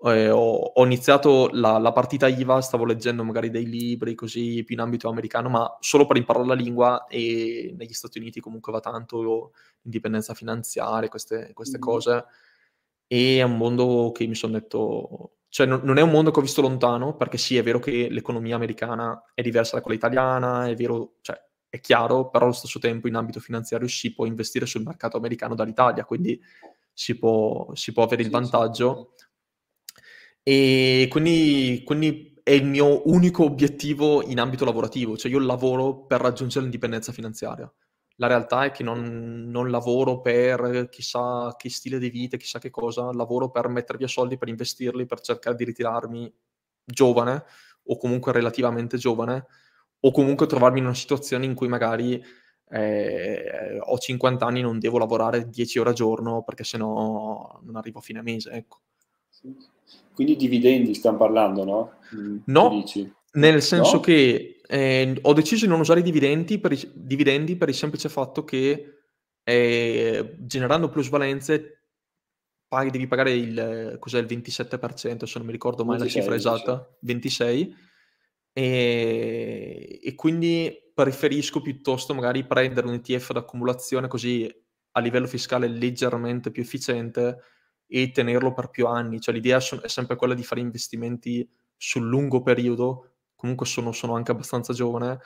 eh, 0.03 0.29
ho, 0.29 0.57
ho, 0.73 0.85
iniziato 0.85 1.49
la, 1.53 1.77
la, 1.79 1.91
partita 1.91 2.27
IVA, 2.27 2.61
stavo 2.61 2.85
leggendo 2.85 3.23
magari 3.23 3.49
dei 3.49 3.65
libri 3.65 4.13
così 4.13 4.63
più 4.63 4.75
in 4.75 4.81
ambito 4.81 5.09
americano, 5.09 5.49
ma 5.49 5.77
solo 5.79 6.05
per 6.05 6.17
imparare 6.17 6.45
la 6.45 6.53
lingua 6.53 7.07
e 7.07 7.73
negli 7.75 7.93
Stati 7.93 8.19
Uniti 8.19 8.39
comunque 8.39 8.71
va 8.71 8.79
tanto 8.79 9.51
l'indipendenza 9.81 10.33
finanziaria, 10.33 11.09
queste, 11.09 11.51
queste 11.53 11.77
mm. 11.77 11.81
cose. 11.81 12.25
E 13.07 13.37
è 13.39 13.41
un 13.43 13.57
mondo 13.57 14.11
che 14.13 14.27
mi 14.27 14.35
sono 14.35 14.53
detto, 14.53 15.37
cioè 15.49 15.65
non, 15.65 15.81
non, 15.83 15.97
è 15.97 16.01
un 16.01 16.11
mondo 16.11 16.29
che 16.31 16.39
ho 16.39 16.43
visto 16.43 16.61
lontano, 16.61 17.15
perché 17.15 17.37
sì, 17.37 17.57
è 17.57 17.63
vero 17.63 17.79
che 17.79 18.09
l'economia 18.09 18.55
americana 18.55 19.31
è 19.33 19.41
diversa 19.41 19.77
da 19.77 19.81
quella 19.81 19.97
italiana, 19.97 20.67
è 20.67 20.75
vero, 20.75 21.15
cioè 21.21 21.41
è 21.69 21.79
chiaro, 21.79 22.29
però 22.29 22.45
allo 22.45 22.53
stesso 22.53 22.79
tempo 22.79 23.07
in 23.07 23.15
ambito 23.15 23.39
finanziario 23.39 23.87
si 23.87 24.13
può 24.13 24.25
investire 24.25 24.65
sul 24.65 24.83
mercato 24.83 25.17
americano 25.17 25.55
dall'Italia, 25.55 26.05
quindi 26.05 26.39
si 26.93 27.17
può, 27.17 27.69
si 27.75 27.93
può 27.93 28.03
avere 28.03 28.23
il 28.23 28.29
vantaggio. 28.29 29.13
E 30.49 31.07
quindi, 31.09 31.81
quindi, 31.83 32.39
è 32.41 32.51
il 32.51 32.63
mio 32.63 33.05
unico 33.09 33.43
obiettivo 33.43 34.23
in 34.23 34.39
ambito 34.39 34.63
lavorativo, 34.63 35.17
cioè 35.17 35.29
io 35.29 35.39
lavoro 35.39 36.05
per 36.05 36.21
raggiungere 36.21 36.61
l'indipendenza 36.61 37.11
finanziaria. 37.11 37.69
La 38.15 38.27
realtà 38.27 38.63
è 38.63 38.71
che 38.71 38.81
non, 38.81 39.49
non, 39.49 39.69
lavoro 39.69 40.21
per 40.21 40.87
chissà 40.89 41.53
che 41.57 41.69
stile 41.69 41.99
di 41.99 42.09
vita, 42.09 42.37
chissà 42.37 42.59
che 42.59 42.69
cosa, 42.69 43.11
lavoro 43.11 43.49
per 43.51 43.67
mettere 43.67 43.97
via 43.97 44.07
soldi, 44.07 44.37
per 44.37 44.47
investirli, 44.47 45.05
per 45.05 45.19
cercare 45.19 45.57
di 45.57 45.65
ritirarmi 45.65 46.33
giovane 46.85 47.43
o 47.83 47.97
comunque 47.97 48.31
relativamente 48.31 48.95
giovane 48.95 49.47
o 49.99 50.11
comunque 50.11 50.47
trovarmi 50.47 50.79
in 50.79 50.85
una 50.85 50.93
situazione 50.93 51.43
in 51.43 51.55
cui 51.55 51.67
magari 51.67 52.23
eh, 52.69 53.79
ho 53.81 53.97
50 53.97 54.45
anni 54.45 54.59
e 54.59 54.63
non 54.63 54.79
devo 54.79 54.97
lavorare 54.97 55.49
10 55.49 55.79
ore 55.79 55.89
al 55.89 55.95
giorno 55.95 56.41
perché 56.43 56.63
sennò 56.63 57.59
non 57.63 57.75
arrivo 57.75 57.99
a 57.99 58.01
fine 58.01 58.21
mese, 58.21 58.51
ecco. 58.51 58.79
Quindi 60.13 60.35
dividendi 60.35 60.93
stiamo 60.93 61.17
parlando, 61.17 61.63
no? 61.63 61.91
Mm, 62.15 62.37
no, 62.45 62.83
nel 63.33 63.61
senso 63.61 63.95
no? 63.95 63.99
che 63.99 64.61
eh, 64.67 65.19
ho 65.21 65.33
deciso 65.33 65.65
di 65.65 65.71
non 65.71 65.79
usare 65.79 65.99
i 65.99 66.03
dividendi 66.03 66.59
per 66.59 66.71
i, 66.71 66.91
dividendi 66.93 67.55
per 67.55 67.69
il 67.69 67.75
semplice 67.75 68.09
fatto 68.09 68.43
che 68.43 68.97
eh, 69.43 70.35
generando 70.39 70.89
plusvalenze 70.89 71.77
paghi, 72.67 72.89
devi 72.89 73.07
pagare 73.07 73.31
il, 73.31 73.97
cos'è, 73.99 74.19
il 74.19 74.25
27%, 74.25 75.23
se 75.23 75.37
non 75.37 75.45
mi 75.45 75.53
ricordo 75.53 75.85
mai 75.85 75.97
26, 75.97 76.21
la 76.21 76.21
cifra 76.21 76.35
esatta, 76.35 76.97
26, 77.01 77.75
e, 78.53 79.99
e 80.03 80.15
quindi 80.15 80.75
preferisco 80.93 81.61
piuttosto 81.61 82.13
magari 82.13 82.45
prendere 82.45 82.87
un 82.87 82.93
ETF 82.93 83.31
d'accumulazione 83.31 84.07
così 84.07 84.51
a 84.91 84.99
livello 84.99 85.27
fiscale 85.27 85.67
leggermente 85.67 86.49
più 86.51 86.63
efficiente 86.63 87.37
e 87.87 88.11
tenerlo 88.11 88.53
per 88.53 88.69
più 88.69 88.87
anni. 88.87 89.19
Cioè 89.19 89.33
l'idea 89.33 89.57
è 89.57 89.87
sempre 89.87 90.15
quella 90.15 90.33
di 90.33 90.43
fare 90.43 90.61
investimenti 90.61 91.49
sul 91.75 92.07
lungo 92.07 92.41
periodo, 92.41 93.15
comunque 93.35 93.65
sono, 93.65 93.91
sono 93.91 94.15
anche 94.15 94.31
abbastanza 94.31 94.73
giovane, 94.73 95.19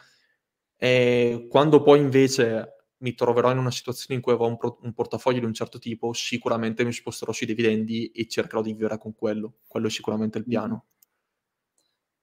e 0.77 1.47
quando 1.49 1.81
poi 1.81 1.99
invece 1.99 2.75
mi 3.01 3.13
troverò 3.13 3.51
in 3.51 3.57
una 3.57 3.71
situazione 3.71 4.15
in 4.15 4.21
cui 4.21 4.33
avrò 4.33 4.47
un, 4.47 4.57
pro- 4.57 4.79
un, 4.81 4.93
portafoglio 4.93 5.39
di 5.39 5.45
un 5.45 5.53
certo 5.53 5.79
tipo, 5.79 6.13
sicuramente 6.13 6.83
mi 6.83 6.91
sposterò 6.91 7.31
sui 7.31 7.47
dividendi 7.47 8.11
e 8.11 8.27
cercherò 8.27 8.61
di 8.61 8.73
vivere 8.73 8.97
con 8.97 9.13
quello. 9.13 9.59
Quello 9.67 9.87
è 9.87 9.89
sicuramente 9.89 10.37
il 10.37 10.45
piano. 10.45 10.85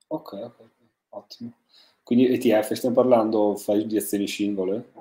Ok, 0.09 0.33
ok, 0.33 0.71
ottimo. 1.11 1.59
Quindi 2.03 2.27
ETF, 2.29 2.73
stiamo 2.73 2.95
parlando, 2.95 3.61
di 3.87 3.97
azioni 3.97 4.27
singole? 4.27 4.93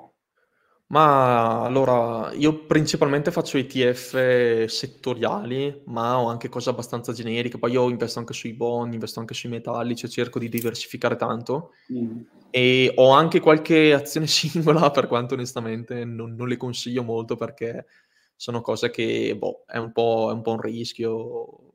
Ma 0.90 1.64
allora, 1.64 2.32
io 2.32 2.64
principalmente 2.64 3.30
faccio 3.30 3.58
ETF 3.58 4.64
settoriali, 4.64 5.82
ma 5.86 6.18
ho 6.18 6.28
anche 6.28 6.48
cose 6.48 6.70
abbastanza 6.70 7.12
generiche. 7.12 7.58
Poi 7.58 7.72
io 7.72 7.90
investo 7.90 8.18
anche 8.18 8.32
sui 8.32 8.54
bond, 8.54 8.94
investo 8.94 9.20
anche 9.20 9.34
sui 9.34 9.50
metalli, 9.50 9.94
cioè 9.94 10.08
cerco 10.08 10.38
di 10.38 10.48
diversificare 10.48 11.16
tanto. 11.16 11.72
Mm. 11.92 12.20
E 12.50 12.92
ho 12.96 13.10
anche 13.10 13.40
qualche 13.40 13.92
azione 13.92 14.26
singola, 14.28 14.90
per 14.90 15.08
quanto 15.08 15.34
onestamente 15.34 16.06
non, 16.06 16.34
non 16.34 16.48
le 16.48 16.56
consiglio 16.56 17.02
molto 17.02 17.36
perché 17.36 17.84
sono 18.34 18.62
cose 18.62 18.90
che, 18.90 19.36
boh, 19.36 19.64
è 19.66 19.76
un 19.76 19.92
po', 19.92 20.28
è 20.30 20.32
un, 20.32 20.40
po 20.40 20.52
un 20.52 20.60
rischio 20.60 21.67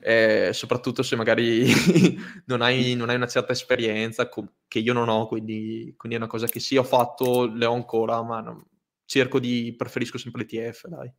eh, 0.00 0.50
soprattutto 0.52 1.02
se 1.02 1.16
magari 1.16 1.66
non, 2.46 2.62
hai, 2.62 2.94
non, 2.94 3.08
hai, 3.08 3.16
una 3.16 3.26
certa 3.26 3.52
esperienza 3.52 4.28
che 4.68 4.78
io 4.78 4.92
non 4.92 5.08
ho, 5.08 5.26
quindi, 5.26 5.94
quindi, 5.96 6.16
è 6.16 6.20
una 6.20 6.30
cosa 6.30 6.46
che 6.46 6.60
sì 6.60 6.76
ho 6.76 6.82
fatto, 6.82 7.46
le 7.46 7.66
ho 7.66 7.74
ancora, 7.74 8.22
ma 8.22 8.40
non, 8.40 8.64
cerco 9.04 9.38
di, 9.38 9.74
preferisco 9.76 10.18
sempre 10.18 10.46
l'ETF, 10.48 10.86
dai. 10.86 11.12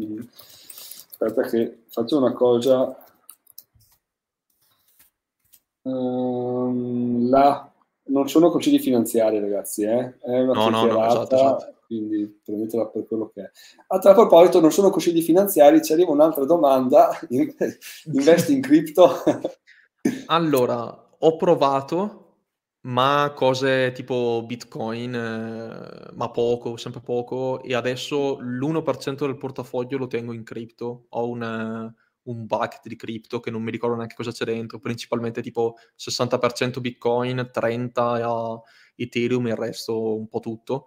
Mm. 0.00 0.20
Aspetta 1.18 1.42
che 1.42 1.84
faccio 1.88 2.18
una 2.18 2.32
cosa. 2.32 2.96
Um, 5.82 7.28
la... 7.30 7.70
Non 8.06 8.28
sono 8.28 8.50
consigli 8.50 8.78
finanziari, 8.78 9.40
ragazzi, 9.40 9.82
eh? 9.82 10.18
è 10.18 10.40
una 10.40 10.52
no, 10.52 10.68
no, 10.68 10.84
no, 10.84 11.06
esatto, 11.06 11.34
esatto 11.34 11.74
quindi 11.86 12.40
prendetela 12.44 12.86
per 12.86 13.06
quello 13.06 13.30
che 13.32 13.42
è. 13.42 13.50
A 13.88 13.98
tal 13.98 14.14
proposito, 14.14 14.60
non 14.60 14.72
sono 14.72 14.90
consigli 14.90 15.22
finanziari, 15.22 15.82
ci 15.82 15.92
arriva 15.92 16.10
un'altra 16.10 16.44
domanda, 16.44 17.16
investi 17.30 18.52
in 18.52 18.60
cripto? 18.60 19.10
allora, 20.26 21.14
ho 21.18 21.36
provato, 21.36 22.24
ma 22.82 23.32
cose 23.34 23.92
tipo 23.92 24.42
Bitcoin, 24.44 25.14
eh, 25.14 26.12
ma 26.14 26.30
poco, 26.30 26.76
sempre 26.76 27.00
poco, 27.00 27.62
e 27.62 27.74
adesso 27.74 28.38
l'1% 28.40 29.14
del 29.26 29.38
portafoglio 29.38 29.98
lo 29.98 30.06
tengo 30.08 30.32
in 30.32 30.44
cripto, 30.44 31.06
ho 31.08 31.28
un, 31.28 31.94
un 32.26 32.46
bucket 32.46 32.86
di 32.86 32.96
cripto 32.96 33.40
che 33.40 33.50
non 33.50 33.62
mi 33.62 33.70
ricordo 33.70 33.96
neanche 33.96 34.14
cosa 34.14 34.30
c'è 34.30 34.44
dentro, 34.44 34.78
principalmente 34.78 35.42
tipo 35.42 35.76
60% 35.96 36.80
Bitcoin, 36.80 37.50
30% 37.52 38.60
Ethereum 38.94 39.46
e 39.46 39.50
il 39.50 39.56
resto 39.56 40.16
un 40.16 40.28
po' 40.28 40.40
tutto 40.40 40.86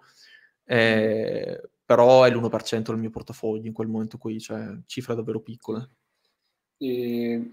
eh, 0.72 1.70
però 1.84 2.24
è 2.24 2.30
l'1% 2.30 2.82
del 2.84 2.98
mio 2.98 3.10
portafoglio 3.10 3.66
in 3.66 3.74
quel 3.74 3.88
momento 3.88 4.20
qui, 4.20 4.40
cioè 4.40 4.78
cifre 4.86 5.16
davvero 5.16 5.42
piccole. 5.42 5.90
E 6.78 7.50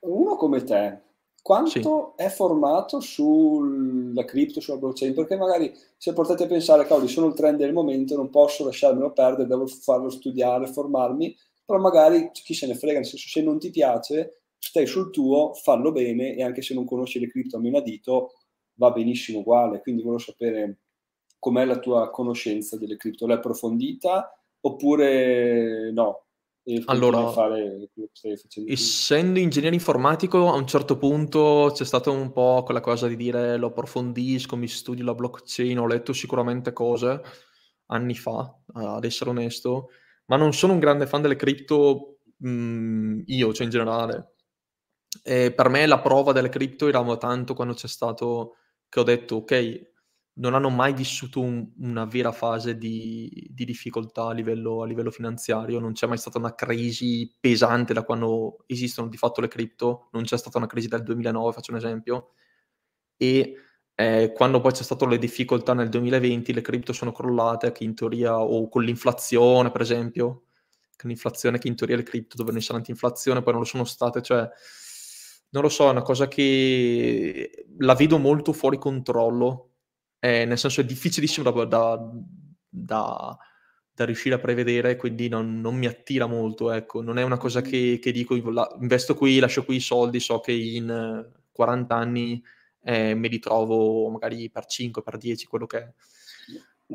uno 0.00 0.34
come 0.34 0.64
te, 0.64 1.00
quanto 1.40 2.14
sì. 2.16 2.24
è 2.24 2.28
formato 2.28 2.98
sulla 2.98 4.24
cripto, 4.24 4.60
sulla 4.60 4.78
blockchain? 4.78 5.14
Perché 5.14 5.36
magari 5.36 5.72
se 5.96 6.12
portate 6.12 6.44
a 6.44 6.46
pensare, 6.48 6.84
cavoli, 6.84 7.06
sono 7.06 7.28
il 7.28 7.34
trend 7.34 7.58
del 7.58 7.72
momento, 7.72 8.16
non 8.16 8.28
posso 8.28 8.64
lasciarmelo 8.64 9.12
perdere, 9.12 9.46
devo 9.46 9.68
farlo 9.68 10.10
studiare, 10.10 10.66
formarmi, 10.66 11.36
però 11.68 11.80
magari 11.80 12.30
chi 12.32 12.54
se 12.54 12.66
ne 12.66 12.74
frega, 12.74 12.94
nel 12.94 13.06
senso 13.06 13.28
se 13.28 13.42
non 13.42 13.58
ti 13.58 13.68
piace, 13.68 14.44
stai 14.56 14.86
sul 14.86 15.10
tuo, 15.10 15.52
fallo 15.52 15.92
bene 15.92 16.34
e 16.34 16.42
anche 16.42 16.62
se 16.62 16.72
non 16.72 16.86
conosci 16.86 17.20
le 17.20 17.28
cripto 17.28 17.58
a 17.58 17.60
meno 17.60 17.82
dito, 17.82 18.30
va 18.76 18.90
benissimo 18.90 19.40
uguale. 19.40 19.82
Quindi 19.82 20.00
volevo 20.00 20.18
sapere 20.18 20.78
com'è 21.38 21.66
la 21.66 21.78
tua 21.78 22.08
conoscenza 22.08 22.78
delle 22.78 22.96
cripto? 22.96 23.26
L'hai 23.26 23.36
approfondita 23.36 24.32
oppure 24.60 25.92
no? 25.92 26.22
allora, 26.86 27.34
essendo 28.66 29.38
ingegnere 29.38 29.74
informatico, 29.74 30.48
a 30.48 30.54
un 30.54 30.66
certo 30.66 30.96
punto 30.96 31.70
c'è 31.74 31.84
stata 31.84 32.10
un 32.10 32.32
po' 32.32 32.62
quella 32.64 32.80
cosa 32.80 33.08
di 33.08 33.16
dire 33.16 33.58
lo 33.58 33.66
approfondisco, 33.66 34.56
mi 34.56 34.68
studio 34.68 35.04
la 35.04 35.14
blockchain, 35.14 35.78
ho 35.78 35.86
letto 35.86 36.14
sicuramente 36.14 36.72
cose 36.72 37.20
anni 37.88 38.14
fa, 38.14 38.54
ad 38.72 39.04
essere 39.04 39.28
onesto, 39.28 39.90
ma 40.28 40.36
non 40.36 40.52
sono 40.52 40.72
un 40.74 40.78
grande 40.78 41.06
fan 41.06 41.22
delle 41.22 41.36
cripto 41.36 42.20
mm, 42.46 43.22
io, 43.26 43.52
cioè 43.52 43.64
in 43.64 43.70
generale. 43.70 44.34
E 45.22 45.52
per 45.52 45.68
me 45.68 45.86
la 45.86 46.00
prova 46.00 46.32
delle 46.32 46.48
cripto 46.48 46.88
era 46.88 47.02
tanto 47.16 47.54
quando 47.54 47.74
c'è 47.74 47.88
stato 47.88 48.56
che 48.88 49.00
ho 49.00 49.02
detto 49.02 49.36
ok, 49.36 49.90
non 50.34 50.54
hanno 50.54 50.70
mai 50.70 50.92
vissuto 50.92 51.40
un, 51.40 51.70
una 51.78 52.04
vera 52.04 52.32
fase 52.32 52.76
di, 52.78 53.48
di 53.50 53.64
difficoltà 53.64 54.26
a 54.28 54.32
livello, 54.32 54.82
a 54.82 54.86
livello, 54.86 55.10
finanziario, 55.10 55.80
non 55.80 55.92
c'è 55.92 56.06
mai 56.06 56.18
stata 56.18 56.38
una 56.38 56.54
crisi 56.54 57.36
pesante 57.40 57.92
da 57.92 58.04
quando 58.04 58.64
esistono 58.66 59.08
di 59.08 59.16
fatto 59.16 59.40
le 59.40 59.48
cripto, 59.48 60.08
non 60.12 60.22
c'è 60.24 60.38
stata 60.38 60.58
una 60.58 60.66
crisi 60.66 60.88
dal 60.88 61.02
2009, 61.02 61.52
faccio 61.52 61.72
un 61.72 61.78
esempio, 61.78 62.32
e 63.16 63.54
eh, 64.00 64.32
quando 64.32 64.60
poi 64.60 64.70
c'è 64.70 64.84
stato 64.84 65.06
le 65.06 65.18
difficoltà 65.18 65.74
nel 65.74 65.88
2020, 65.88 66.52
le 66.52 66.60
cripto 66.60 66.92
sono 66.92 67.10
crollate, 67.10 67.72
che 67.72 67.82
in 67.82 67.96
teoria, 67.96 68.38
o 68.38 68.68
con 68.68 68.84
l'inflazione 68.84 69.72
per 69.72 69.80
esempio, 69.80 70.44
con 70.96 71.10
l'inflazione 71.10 71.58
che 71.58 71.66
in 71.66 71.74
teoria 71.74 71.96
le 71.96 72.04
cripto 72.04 72.36
dovevano 72.36 72.60
essere 72.60 72.78
anti-inflazione, 72.78 73.42
poi 73.42 73.52
non 73.54 73.62
lo 73.62 73.68
sono 73.68 73.84
state, 73.84 74.22
cioè 74.22 74.48
non 75.50 75.62
lo 75.62 75.68
so, 75.68 75.88
è 75.88 75.90
una 75.90 76.02
cosa 76.02 76.28
che 76.28 77.66
la 77.78 77.94
vedo 77.94 78.18
molto 78.18 78.52
fuori 78.52 78.78
controllo 78.78 79.68
eh, 80.20 80.44
nel 80.44 80.58
senso 80.58 80.80
è 80.80 80.84
difficilissimo 80.84 81.50
da, 81.50 81.64
da, 81.64 82.10
da, 82.68 83.38
da, 83.92 84.04
riuscire 84.04 84.34
a 84.34 84.38
prevedere, 84.38 84.96
quindi 84.96 85.28
non, 85.28 85.60
non, 85.60 85.76
mi 85.76 85.86
attira 85.86 86.26
molto, 86.26 86.72
ecco. 86.72 87.02
Non 87.02 87.18
è 87.18 87.22
una 87.22 87.36
cosa 87.36 87.60
che, 87.62 87.98
che 88.00 88.12
dico, 88.12 88.36
la, 88.50 88.68
investo 88.80 89.14
qui, 89.14 89.38
lascio 89.38 89.64
qui 89.64 89.76
i 89.76 89.80
soldi, 89.80 90.20
so 90.20 90.40
che 90.40 90.52
in 90.52 91.26
40 91.52 91.94
anni 91.94 92.42
eh, 92.88 93.14
me 93.14 93.28
li 93.28 93.38
trovo 93.38 94.08
magari 94.08 94.48
per 94.48 94.64
5, 94.64 95.02
per 95.02 95.18
10, 95.18 95.46
quello 95.46 95.66
che 95.66 95.78
è. 95.78 95.92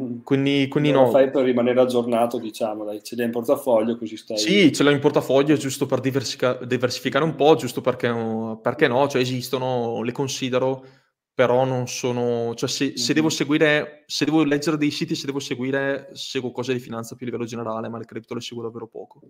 Mm. 0.01 0.21
Quindi, 0.23 0.67
quindi 0.67 0.89
no. 0.89 1.03
Lo 1.03 1.11
fai 1.11 1.29
per 1.29 1.43
rimanere 1.43 1.79
aggiornato, 1.79 2.39
diciamo, 2.39 2.83
dai, 2.83 3.03
ce 3.03 3.15
l'hai 3.15 3.25
in 3.25 3.31
portafoglio 3.31 3.95
così 3.95 4.17
stai... 4.17 4.39
Sì, 4.39 4.73
ce 4.73 4.81
l'ho 4.81 4.89
in 4.89 4.99
portafoglio 4.99 5.55
giusto 5.55 5.85
per 5.85 5.99
diversica- 5.99 6.57
diversificare 6.65 7.23
un 7.23 7.35
po', 7.35 7.53
giusto 7.53 7.81
perché, 7.81 8.11
perché 8.59 8.87
no, 8.87 9.07
cioè 9.07 9.21
esistono, 9.21 10.01
le 10.01 10.11
considero 10.11 10.83
però 11.35 11.63
non 11.63 11.87
sono, 11.87 12.53
cioè 12.55 12.69
se, 12.69 12.97
se, 12.97 13.13
devo 13.13 13.29
seguire, 13.29 14.03
se 14.07 14.25
devo 14.25 14.43
leggere 14.43 14.77
dei 14.77 14.91
siti, 14.91 15.15
se 15.15 15.27
devo 15.27 15.39
seguire, 15.39 16.09
seguo 16.13 16.51
cose 16.51 16.73
di 16.73 16.79
finanza 16.79 17.15
più 17.15 17.25
a 17.25 17.29
livello 17.29 17.47
generale, 17.47 17.89
ma 17.89 17.99
le 17.99 18.05
cripto 18.05 18.33
le 18.33 18.41
seguo 18.41 18.63
davvero 18.63 18.87
poco. 18.87 19.21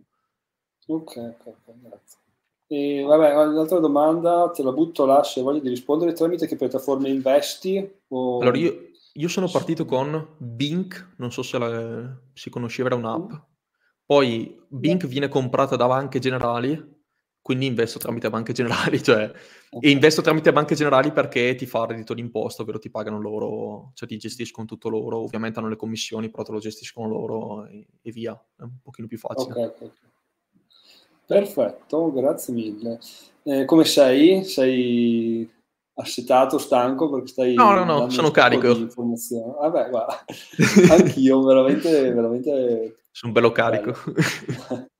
Ok, 0.87 1.35
ok, 1.43 1.73
grazie. 1.81 2.22
E 2.67 3.03
vabbè, 3.03 3.35
un'altra 3.45 3.79
domanda, 3.79 4.49
te 4.51 4.63
la 4.63 4.71
butto 4.71 5.05
là 5.05 5.23
se 5.23 5.41
voglio 5.41 5.59
di 5.59 5.69
rispondere, 5.69 6.13
tramite 6.13 6.47
che 6.47 6.55
piattaforme 6.55 7.09
investi? 7.09 8.01
O... 8.07 8.39
Allora, 8.39 8.57
io, 8.57 8.91
io, 9.13 9.27
sono 9.27 9.47
partito 9.49 9.85
con 9.85 10.35
Bink, 10.37 11.15
non 11.17 11.31
so 11.31 11.43
se 11.43 11.57
la, 11.57 12.17
si 12.33 12.49
conosceva, 12.49 12.89
era 12.89 12.97
un'app. 12.97 13.31
Mm. 13.31 13.37
Poi 14.05 14.61
Bink 14.67 15.05
viene 15.07 15.27
comprata 15.27 15.75
da 15.75 15.87
banche 15.87 16.19
generali 16.19 16.93
quindi 17.43 17.65
investo 17.65 17.99
tramite 17.99 18.29
banche 18.29 18.53
generali, 18.53 19.03
cioè, 19.03 19.25
okay. 19.69 19.89
e 19.89 19.91
investo 19.91 20.21
tramite 20.21 20.53
banche 20.53 20.75
generali 20.75 21.11
perché 21.11 21.53
ti 21.55 21.65
fa 21.65 21.85
reddito 21.85 22.13
d'imposta, 22.13 22.61
ovvero 22.61 22.79
ti 22.79 22.89
pagano 22.89 23.19
loro, 23.19 23.91
cioè 23.95 24.07
ti 24.07 24.17
gestiscono 24.17 24.65
tutto 24.65 24.87
loro, 24.87 25.19
ovviamente 25.19 25.59
hanno 25.59 25.67
le 25.67 25.75
commissioni, 25.75 26.29
però 26.29 26.43
te 26.43 26.53
lo 26.53 26.59
gestiscono 26.59 27.09
loro 27.09 27.65
e, 27.65 27.85
e 28.01 28.11
via, 28.11 28.31
è 28.31 28.61
un 28.61 28.79
pochino 28.81 29.07
più 29.07 29.17
facile. 29.17 29.51
Okay, 29.51 29.65
okay. 29.65 29.91
Perfetto, 31.25 32.11
grazie 32.11 32.53
mille. 32.53 32.99
Eh, 33.43 33.65
come 33.65 33.85
sei? 33.85 34.43
Sei 34.43 35.49
assetato, 35.95 36.57
stanco 36.57 37.09
perché 37.09 37.27
stai... 37.27 37.53
No, 37.53 37.73
no, 37.73 37.83
no, 37.83 38.09
sono 38.09 38.31
carico. 38.31 38.67
Vabbè, 38.67 39.89
guarda, 39.89 40.25
anch'io 40.91 41.41
veramente, 41.43 42.11
veramente... 42.11 42.97
Sono 43.11 43.31
bello 43.31 43.51
carico. 43.51 43.93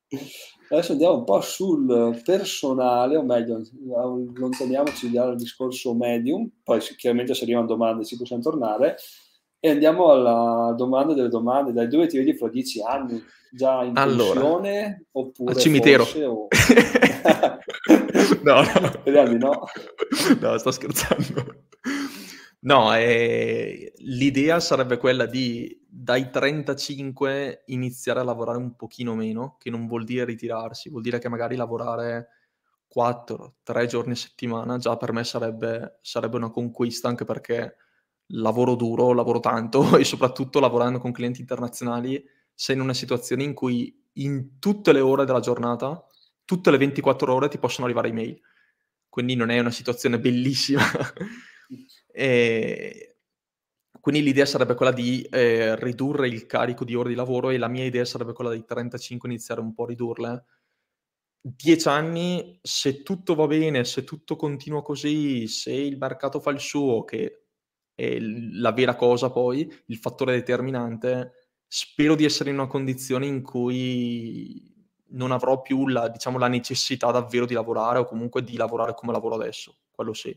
Adesso 0.69 0.93
andiamo 0.93 1.17
un 1.17 1.24
po' 1.24 1.41
sul 1.41 2.21
personale, 2.24 3.15
o 3.15 3.24
meglio, 3.24 3.61
allontaniamoci 3.95 5.11
dal 5.11 5.36
discorso 5.36 5.93
medium, 5.93 6.49
poi 6.63 6.80
chiaramente 6.80 7.36
se 7.36 7.43
arrivano 7.43 7.67
domande 7.67 8.05
ci 8.05 8.17
possiamo 8.17 8.41
tornare, 8.41 8.95
e 9.66 9.70
andiamo 9.70 10.11
alla 10.11 10.74
domanda 10.76 11.14
delle 11.14 11.30
domande, 11.30 11.72
dai 11.72 11.88
dove 11.88 12.07
ti 12.07 12.18
vedi 12.18 12.34
fra 12.34 12.49
dieci 12.49 12.82
anni? 12.82 13.24
Già 13.49 13.82
in 13.84 13.95
allora, 13.95 14.41
pensione 14.41 15.05
oppure 15.14 15.53
al 15.53 15.57
cimitero? 15.57 16.03
O... 16.03 16.47
no, 18.43 18.55
no. 18.55 18.91
Vediamo 19.05 19.38
no. 19.38 19.68
No, 20.41 20.57
sto 20.57 20.70
scherzando. 20.70 21.64
No, 22.59 22.93
eh, 22.93 23.93
l'idea 23.99 24.59
sarebbe 24.59 24.97
quella 24.97 25.26
di 25.26 25.82
dai 25.88 26.30
35 26.30 27.64
iniziare 27.68 28.20
a 28.20 28.24
lavorare 28.24 28.57
un 28.57 28.76
pochino 28.76 29.16
meno, 29.16 29.55
che 29.57 29.70
non 29.70 29.88
vuol 29.88 30.03
dire 30.03 30.26
ritirarsi, 30.26 30.89
vuol 30.89 31.03
dire 31.03 31.20
che 31.20 31.30
magari 31.30 31.55
lavorare 31.55 32.32
4, 32.89 33.53
3 33.64 33.86
giorni 33.86 34.11
a 34.11 34.18
settimana 34.18 34.78
già 34.78 34.97
per 34.97 35.14
me 35.14 35.24
sarebbe, 35.24 35.99
sarebbe 36.01 36.36
una 36.36 36.51
conquista, 36.51 37.07
anche 37.07 37.24
perché 37.24 37.78
lavoro 38.28 38.76
duro, 38.76 39.13
lavoro 39.13 39.39
tanto 39.39 39.95
e 39.97 40.03
soprattutto 40.03 40.59
lavorando 40.59 40.99
con 40.99 41.11
clienti 41.11 41.41
internazionali 41.41 42.24
sei 42.53 42.76
in 42.76 42.82
una 42.82 42.93
situazione 42.93 43.43
in 43.43 43.53
cui 43.53 44.01
in 44.13 44.59
tutte 44.59 44.93
le 44.93 44.99
ore 44.99 45.26
della 45.26 45.39
giornata, 45.39 46.05
tutte 46.45 46.71
le 46.71 46.78
24 46.78 47.34
ore 47.34 47.49
ti 47.49 47.57
possono 47.57 47.86
arrivare 47.86 48.09
email. 48.09 48.39
Quindi 49.09 49.36
non 49.36 49.49
è 49.49 49.59
una 49.59 49.71
situazione 49.71 50.19
bellissima. 50.19 50.82
E 52.15 53.13
quindi 53.99 54.21
l'idea 54.21 54.45
sarebbe 54.45 54.76
quella 54.76 54.91
di 54.91 55.21
eh, 55.24 55.76
ridurre 55.78 56.28
il 56.28 56.45
carico 56.45 56.84
di 56.84 56.93
ore 56.93 57.09
di 57.09 57.15
lavoro 57.15 57.49
e 57.49 57.57
la 57.57 57.69
mia 57.69 57.86
idea 57.86 58.03
sarebbe 58.03 58.34
quella 58.34 58.53
di 58.53 58.65
35 58.65 59.30
iniziare 59.30 59.61
un 59.61 59.74
po' 59.74 59.84
a 59.84 59.88
ridurle. 59.88 60.45
10 61.39 61.88
anni, 61.88 62.59
se 62.61 63.01
tutto 63.01 63.34
va 63.34 63.47
bene, 63.47 63.86
se 63.86 64.03
tutto 64.03 64.36
continua 64.36 64.82
così, 64.82 65.47
se 65.47 65.71
il 65.71 65.97
mercato 65.97 66.39
fa 66.39 66.51
il 66.51 66.59
suo, 66.59 67.03
che 67.05 67.43
è 67.96 68.18
la 68.20 68.72
vera 68.72 68.96
cosa 68.96 69.30
poi, 69.32 69.72
il 69.88 69.98
fattore 69.98 70.34
determinante, 70.34 71.50
spero 71.68 72.16
di 72.16 72.26
essere 72.26 72.50
in 72.50 72.58
una 72.58 72.68
condizione 72.68 73.26
in 73.26 73.41
cui 73.41 74.72
non 75.14 75.32
avrò 75.32 75.62
più 75.62 75.88
la, 75.88 76.08
diciamo, 76.08 76.38
la 76.38 76.48
necessità 76.48 77.12
davvero 77.12 77.46
di 77.46 77.54
lavorare 77.54 78.00
o 78.00 78.06
comunque 78.06 78.44
di 78.44 78.58
lavorare 78.58 78.94
come 78.96 79.12
lavoro 79.12 79.36
adesso, 79.36 79.76
quello 79.91 80.14
sì. 80.14 80.36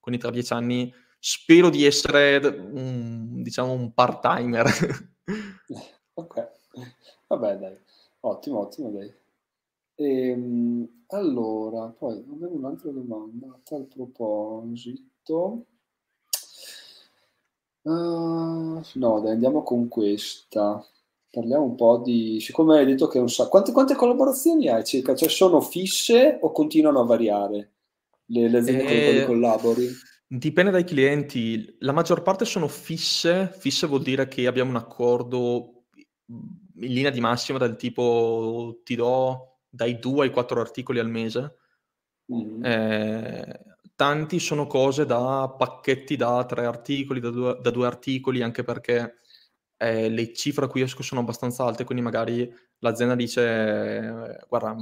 Quindi 0.00 0.20
tra 0.20 0.30
dieci 0.30 0.52
anni 0.52 0.92
spero 1.18 1.70
di 1.70 1.84
essere 1.84 2.36
un, 2.36 3.42
diciamo 3.42 3.72
un 3.72 3.92
part-timer. 3.94 4.66
ok, 6.14 6.50
vabbè 7.28 7.56
dai, 7.56 7.78
ottimo, 8.20 8.60
ottimo 8.60 8.90
dai. 8.90 9.12
Ehm, 9.96 11.04
allora, 11.08 11.86
poi 11.88 12.18
avevo 12.18 12.56
un'altra 12.56 12.90
domanda 12.90 13.46
a 13.46 13.60
tal 13.62 13.86
proposito. 13.86 15.66
Uh, 17.84 18.80
no, 18.94 19.20
dai, 19.20 19.32
andiamo 19.32 19.62
con 19.62 19.88
questa. 19.88 20.82
Parliamo 21.30 21.64
un 21.64 21.74
po' 21.74 21.98
di... 21.98 22.40
Siccome 22.40 22.78
hai 22.78 22.86
detto 22.86 23.08
che 23.08 23.18
non 23.18 23.28
sa... 23.28 23.48
Quante, 23.48 23.72
quante 23.72 23.94
collaborazioni 23.94 24.68
hai 24.68 24.84
circa? 24.84 25.14
Cioè 25.14 25.28
sono 25.28 25.60
fisse 25.60 26.38
o 26.40 26.50
continuano 26.52 27.00
a 27.00 27.04
variare 27.04 27.72
le, 28.26 28.48
le 28.48 28.58
aziende 28.58 28.84
eh... 28.84 29.06
con 29.06 29.20
eh, 29.20 29.26
collabori? 29.26 29.88
Dipende 30.26 30.70
dai 30.70 30.84
clienti. 30.84 31.76
La 31.80 31.92
maggior 31.92 32.22
parte 32.22 32.44
sono 32.44 32.68
fisse. 32.68 33.52
Fisse 33.58 33.86
vuol 33.86 34.02
dire 34.02 34.28
che 34.28 34.46
abbiamo 34.46 34.70
un 34.70 34.76
accordo 34.76 35.84
in 36.26 36.92
linea 36.92 37.10
di 37.10 37.20
massima 37.20 37.58
del 37.58 37.76
tipo 37.76 38.80
ti 38.82 38.96
do 38.96 39.58
dai 39.68 39.98
2 39.98 40.26
ai 40.26 40.32
4 40.32 40.60
articoli 40.60 40.98
al 41.00 41.10
mese. 41.10 41.56
Mm. 42.32 42.64
Eh, 42.64 43.60
tanti 43.94 44.38
sono 44.40 44.66
cose 44.66 45.06
da 45.06 45.54
pacchetti 45.56 46.16
da 46.16 46.44
3 46.44 46.64
articoli, 46.66 47.20
da 47.20 47.30
2, 47.30 47.58
da 47.60 47.70
due 47.70 47.86
articoli, 47.86 48.42
anche 48.42 48.62
perché 48.64 49.16
eh, 49.76 50.08
le 50.08 50.32
cifre 50.32 50.66
a 50.66 50.68
cui 50.68 50.82
esco 50.82 51.02
sono 51.02 51.20
abbastanza 51.20 51.64
alte, 51.64 51.84
quindi 51.84 52.02
magari 52.02 52.52
l'azienda 52.78 53.14
dice 53.14 53.42
eh, 53.42 54.38
guarda 54.48 54.76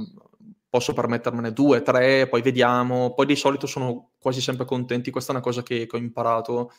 posso 0.73 0.93
permettermene 0.93 1.53
due, 1.53 1.83
tre, 1.83 2.27
poi 2.27 2.41
vediamo. 2.41 3.13
Poi 3.13 3.27
di 3.27 3.35
solito 3.35 3.67
sono 3.67 4.13
quasi 4.17 4.41
sempre 4.41 4.65
contenti. 4.65 5.11
Questa 5.11 5.31
è 5.31 5.35
una 5.35 5.43
cosa 5.43 5.61
che, 5.61 5.85
che 5.85 5.95
ho 5.95 5.99
imparato 5.99 6.71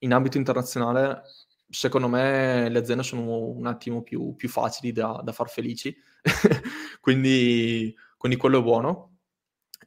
in 0.00 0.12
ambito 0.12 0.36
internazionale. 0.36 1.22
Secondo 1.66 2.06
me 2.08 2.68
le 2.68 2.78
aziende 2.78 3.02
sono 3.02 3.38
un 3.38 3.66
attimo 3.66 4.02
più, 4.02 4.34
più 4.36 4.50
facili 4.50 4.92
da, 4.92 5.22
da, 5.24 5.32
far 5.32 5.48
felici, 5.48 5.96
quindi, 7.00 7.94
quindi 8.18 8.36
quello 8.36 8.58
è 8.58 8.62
buono. 8.62 9.13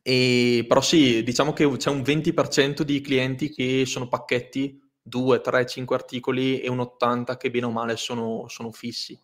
E, 0.08 0.64
però 0.68 0.80
sì, 0.80 1.22
diciamo 1.24 1.52
che 1.52 1.70
c'è 1.76 1.90
un 1.90 2.00
20% 2.00 2.82
di 2.82 3.02
clienti 3.02 3.50
che 3.50 3.86
sono 3.86 4.08
pacchetti, 4.08 4.80
2, 5.02 5.42
3, 5.42 5.66
5 5.66 5.96
articoli 5.96 6.62
e 6.62 6.70
un 6.70 6.80
80% 6.80 7.38
che 7.38 7.50
bene 7.50 7.66
o 7.66 7.72
male 7.72 7.98
sono, 7.98 8.46
sono 8.48 8.72
fissi. 8.72 9.20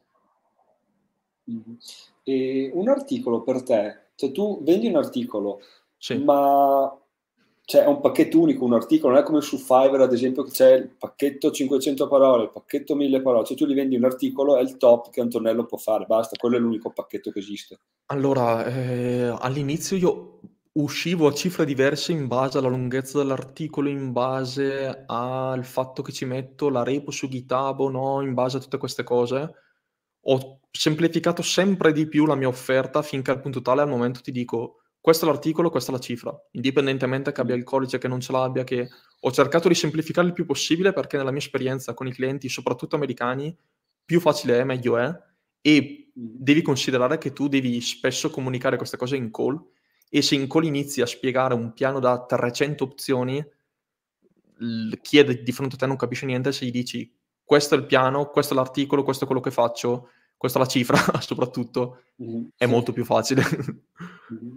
Mm-hmm. 1.50 1.76
E 2.24 2.72
un 2.74 2.90
articolo 2.90 3.44
per 3.44 3.64
te 3.64 4.04
cioè 4.16 4.32
tu 4.32 4.62
vendi 4.64 4.88
un 4.88 4.96
articolo, 4.96 5.62
sì. 5.98 6.18
ma 6.18 6.96
cioè, 7.66 7.84
è 7.84 7.88
un 7.88 8.00
pacchetto 8.00 8.40
unico, 8.40 8.66
un 8.66 8.74
articolo, 8.74 9.14
non 9.14 9.22
è 9.22 9.26
come 9.26 9.42
su 9.42 9.58
Fiverr 9.58 10.02
ad 10.02 10.14
esempio 10.14 10.44
che 10.44 10.52
c'è 10.52 10.74
il 10.74 10.90
pacchetto 10.90 11.50
500 11.50 12.08
parole, 12.08 12.44
il 12.44 12.52
pacchetto 12.52 12.96
1000 12.96 13.22
parole, 13.22 13.46
cioè 13.46 13.58
tu 13.58 13.66
gli 13.66 13.74
vendi 13.74 13.96
un 13.96 14.06
articolo, 14.06 14.58
è 14.58 14.62
il 14.62 14.78
top 14.78 15.10
che 15.10 15.22
Antonello 15.22 15.66
può 15.66 15.78
fare, 15.78 16.06
basta, 16.06 16.38
quello 16.38 16.58
è 16.58 16.60
l'unico 16.60 16.92
pacchetto 16.92 17.32
che 17.32 17.40
esiste. 17.40 17.80
Allora, 18.08 18.66
eh, 18.66 19.36
all'inizio 19.40 19.98
io 19.98 20.40
uscivo 20.74 21.28
a 21.28 21.34
cifre 21.34 21.66
diverse 21.66 22.12
in 22.12 22.28
base 22.28 22.58
alla 22.58 22.68
lunghezza 22.68 23.20
dell'articolo, 23.20 23.90
in 23.90 24.12
base 24.12 25.04
al 25.06 25.64
fatto 25.66 26.02
che 26.02 26.12
ci 26.12 26.26
metto 26.26 26.70
la 26.70 26.84
repo 26.84 27.12
su 27.12 27.28
GitHub 27.28 27.80
o 27.80 27.90
no, 27.90 28.22
in 28.22 28.34
base 28.34 28.58
a 28.58 28.60
tutte 28.60 28.78
queste 28.78 29.04
cose. 29.04 29.54
Ho 30.26 30.60
semplificato 30.72 31.42
sempre 31.42 31.92
di 31.92 32.08
più 32.08 32.26
la 32.26 32.36
mia 32.36 32.48
offerta 32.48 33.02
finché 33.02 33.32
al 33.32 33.42
punto 33.42 33.62
tale 33.62 33.82
al 33.82 33.90
momento 33.90 34.22
ti 34.22 34.32
dico 34.32 34.84
questo 35.04 35.26
è 35.26 35.28
l'articolo, 35.28 35.70
questa 35.70 35.92
è 35.92 35.94
la 35.96 36.00
cifra, 36.00 36.34
indipendentemente 36.52 37.34
che 37.34 37.42
abbia 37.42 37.56
il 37.56 37.66
codice, 37.66 37.98
che 37.98 38.08
non 38.08 38.22
ce 38.22 38.32
l'abbia, 38.32 38.64
che 38.64 38.88
ho 39.20 39.32
cercato 39.34 39.68
di 39.68 39.76
semplificare 39.76 40.28
il 40.28 40.34
più 40.34 40.46
possibile 40.46 40.94
perché 40.94 41.18
nella 41.18 41.32
mia 41.32 41.42
esperienza 41.42 41.94
con 41.94 42.08
i 42.08 42.14
clienti, 42.14 42.48
soprattutto 42.48 42.96
americani, 42.96 43.54
più 44.06 44.22
facile 44.22 44.60
è, 44.60 44.64
meglio 44.64 44.98
è, 44.98 45.14
e 45.60 46.10
devi 46.14 46.62
considerare 46.62 47.18
che 47.18 47.34
tu 47.34 47.50
devi 47.50 47.82
spesso 47.82 48.30
comunicare 48.30 48.78
queste 48.78 48.96
cose 48.96 49.18
in 49.18 49.30
call 49.30 49.62
e 50.16 50.22
se 50.22 50.36
in 50.36 50.48
call 50.48 50.66
inizi 50.66 51.02
a 51.02 51.08
spiegare 51.08 51.56
un 51.56 51.74
piano 51.74 52.00
da 52.00 52.24
300 52.24 52.84
opzioni, 52.84 53.44
chi 55.02 55.18
è 55.18 55.24
di 55.24 55.52
fronte 55.52 55.74
a 55.74 55.78
te 55.80 55.88
non 55.88 55.96
capisce 55.96 56.28
niente 56.28 56.52
se 56.52 56.68
gli 56.68 56.72
dici 56.72 57.12
questo 57.44 57.74
è 57.74 57.80
il 57.80 57.88
piano, 57.88 58.30
questo 58.30 58.54
è 58.54 58.56
l'articolo, 58.56 59.02
questo 59.02 59.24
è 59.24 59.26
quello 59.26 59.42
che 59.42 59.50
faccio, 59.50 60.10
questa 60.38 60.60
è 60.60 60.62
la 60.62 60.68
cifra 60.68 60.98
soprattutto, 61.20 62.04
mm-hmm. 62.22 62.44
è 62.56 62.68
molto 62.68 62.94
più 62.94 63.04
facile. 63.04 63.42
mm-hmm. 63.42 64.54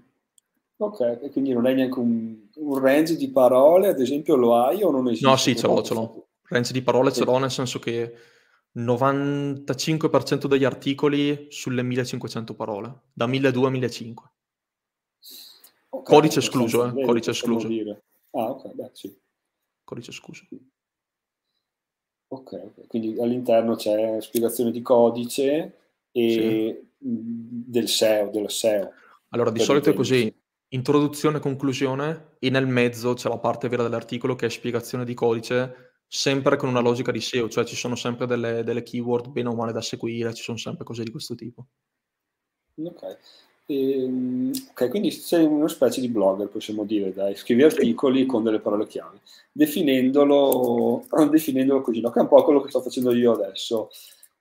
Ok, 0.77 1.31
quindi 1.31 1.55
non 1.55 1.65
hai 1.65 1.75
neanche 1.75 2.01
un, 2.01 2.37
un, 2.57 2.79
range 2.79 3.17
di 3.17 3.31
parole, 3.31 3.89
ad 3.89 3.99
esempio 3.99 4.37
lo 4.37 4.57
hai 4.57 4.83
o 4.83 4.91
non 4.91 5.09
esiste? 5.09 5.27
No, 5.27 5.37
sì, 5.37 5.57
ce 5.57 5.67
l'ho, 5.67 5.83
ce 5.83 5.95
l'ho. 5.95 6.27
Range 6.43 6.71
di 6.71 6.83
parole 6.83 7.13
ce 7.13 7.25
l'ho 7.25 7.39
nel 7.39 7.51
senso 7.51 7.79
che 7.79 8.13
95% 8.77 10.45
degli 10.45 10.65
articoli 10.65 11.47
sulle 11.49 11.83
1500 11.83 12.55
parole, 12.55 13.05
da 13.15 13.27
1200 13.27 13.67
a 13.67 13.71
1500. 13.71 14.31
Okay, 15.99 16.15
codice 16.15 16.39
escluso, 16.41 16.87
eh? 16.87 17.05
Codice 17.05 17.31
escluso. 17.31 17.67
Dire. 17.69 18.03
Ah, 18.31 18.51
ok, 18.51 18.75
beh, 18.75 18.91
sì. 18.93 19.19
Codice 19.85 20.11
escluso. 20.11 20.45
Ok, 22.29 22.53
okay. 22.53 22.87
quindi 22.89 23.21
all'interno 23.21 23.77
c'è 23.77 24.21
spiegazione 24.21 24.73
di 24.73 24.83
codice 24.83 25.79
e 26.11 26.31
sì. 26.31 26.89
del 26.99 27.89
SEO, 27.89 28.31
dello 28.31 28.49
SEO. 28.49 28.93
Allora, 29.29 29.51
di 29.51 29.61
solito 29.61 29.91
è 29.91 29.95
così, 29.95 30.33
introduzione, 30.69 31.39
conclusione 31.39 32.37
e 32.39 32.51
nel 32.51 32.67
mezzo 32.67 33.15
c'è 33.15 33.29
la 33.29 33.39
parte 33.39 33.69
vera 33.69 33.85
dell'articolo 33.85 34.35
che 34.35 34.47
è 34.47 34.51
spiegazione 34.51 35.05
di 35.05 35.15
codice, 35.15 36.01
sempre 36.07 36.57
con 36.57 36.69
una 36.69 36.81
logica 36.81 37.13
di 37.13 37.21
SEO, 37.21 37.49
cioè 37.49 37.65
ci 37.65 37.77
sono 37.77 37.95
sempre 37.95 38.27
delle, 38.27 38.65
delle 38.65 38.83
keyword 38.83 39.29
bene 39.29 39.49
o 39.49 39.55
male 39.55 39.73
da 39.73 39.81
seguire, 39.81 40.35
ci 40.35 40.43
sono 40.43 40.59
sempre 40.59 40.85
cose 40.85 41.05
di 41.05 41.11
questo 41.11 41.35
tipo. 41.35 41.67
Ok. 42.75 43.19
Ehm, 43.69 44.53
ok, 44.71 44.89
quindi 44.89 45.11
sei 45.11 45.45
una 45.45 45.67
specie 45.67 46.01
di 46.01 46.09
blogger, 46.09 46.49
possiamo 46.49 46.85
dire, 46.85 47.13
dai, 47.13 47.35
scrivi 47.35 47.65
articoli 47.65 48.25
con 48.25 48.45
delle 48.45 48.61
parole 48.61 48.87
chiave, 48.87 49.19
definendolo, 49.51 51.05
definendolo 51.31 51.81
così, 51.81 52.01
no? 52.01 52.11
che 52.11 52.21
è 52.21 52.23
un 52.23 52.29
po' 52.29 52.45
quello 52.45 52.61
che 52.61 52.71
sto 52.71 52.81
facendo 52.81 53.13
io 53.13 53.33
adesso. 53.33 53.91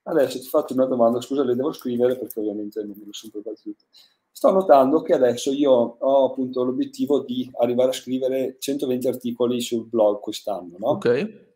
Adesso 0.04 0.40
ti 0.40 0.46
faccio 0.46 0.76
una 0.76 0.86
domanda, 0.86 1.20
scusa, 1.20 1.44
le 1.44 1.56
devo 1.56 1.72
scrivere 1.74 2.16
perché 2.16 2.40
ovviamente 2.40 2.80
non 2.84 2.94
me 2.96 3.06
lo 3.06 3.14
sono 3.14 3.32
preparato 3.32 3.62
tutte. 3.64 3.86
Sto 4.32 4.52
notando 4.52 5.02
che 5.02 5.14
adesso 5.14 5.52
io 5.52 5.72
ho 5.72 6.26
appunto 6.26 6.64
l'obiettivo 6.64 7.22
di 7.22 7.50
arrivare 7.58 7.90
a 7.90 7.94
scrivere 7.94 8.58
120 8.60 9.08
articoli 9.08 9.62
sul 9.62 9.88
blog 9.88 10.20
quest'anno, 10.20 10.76
no? 10.78 10.88
Ok 10.90 11.54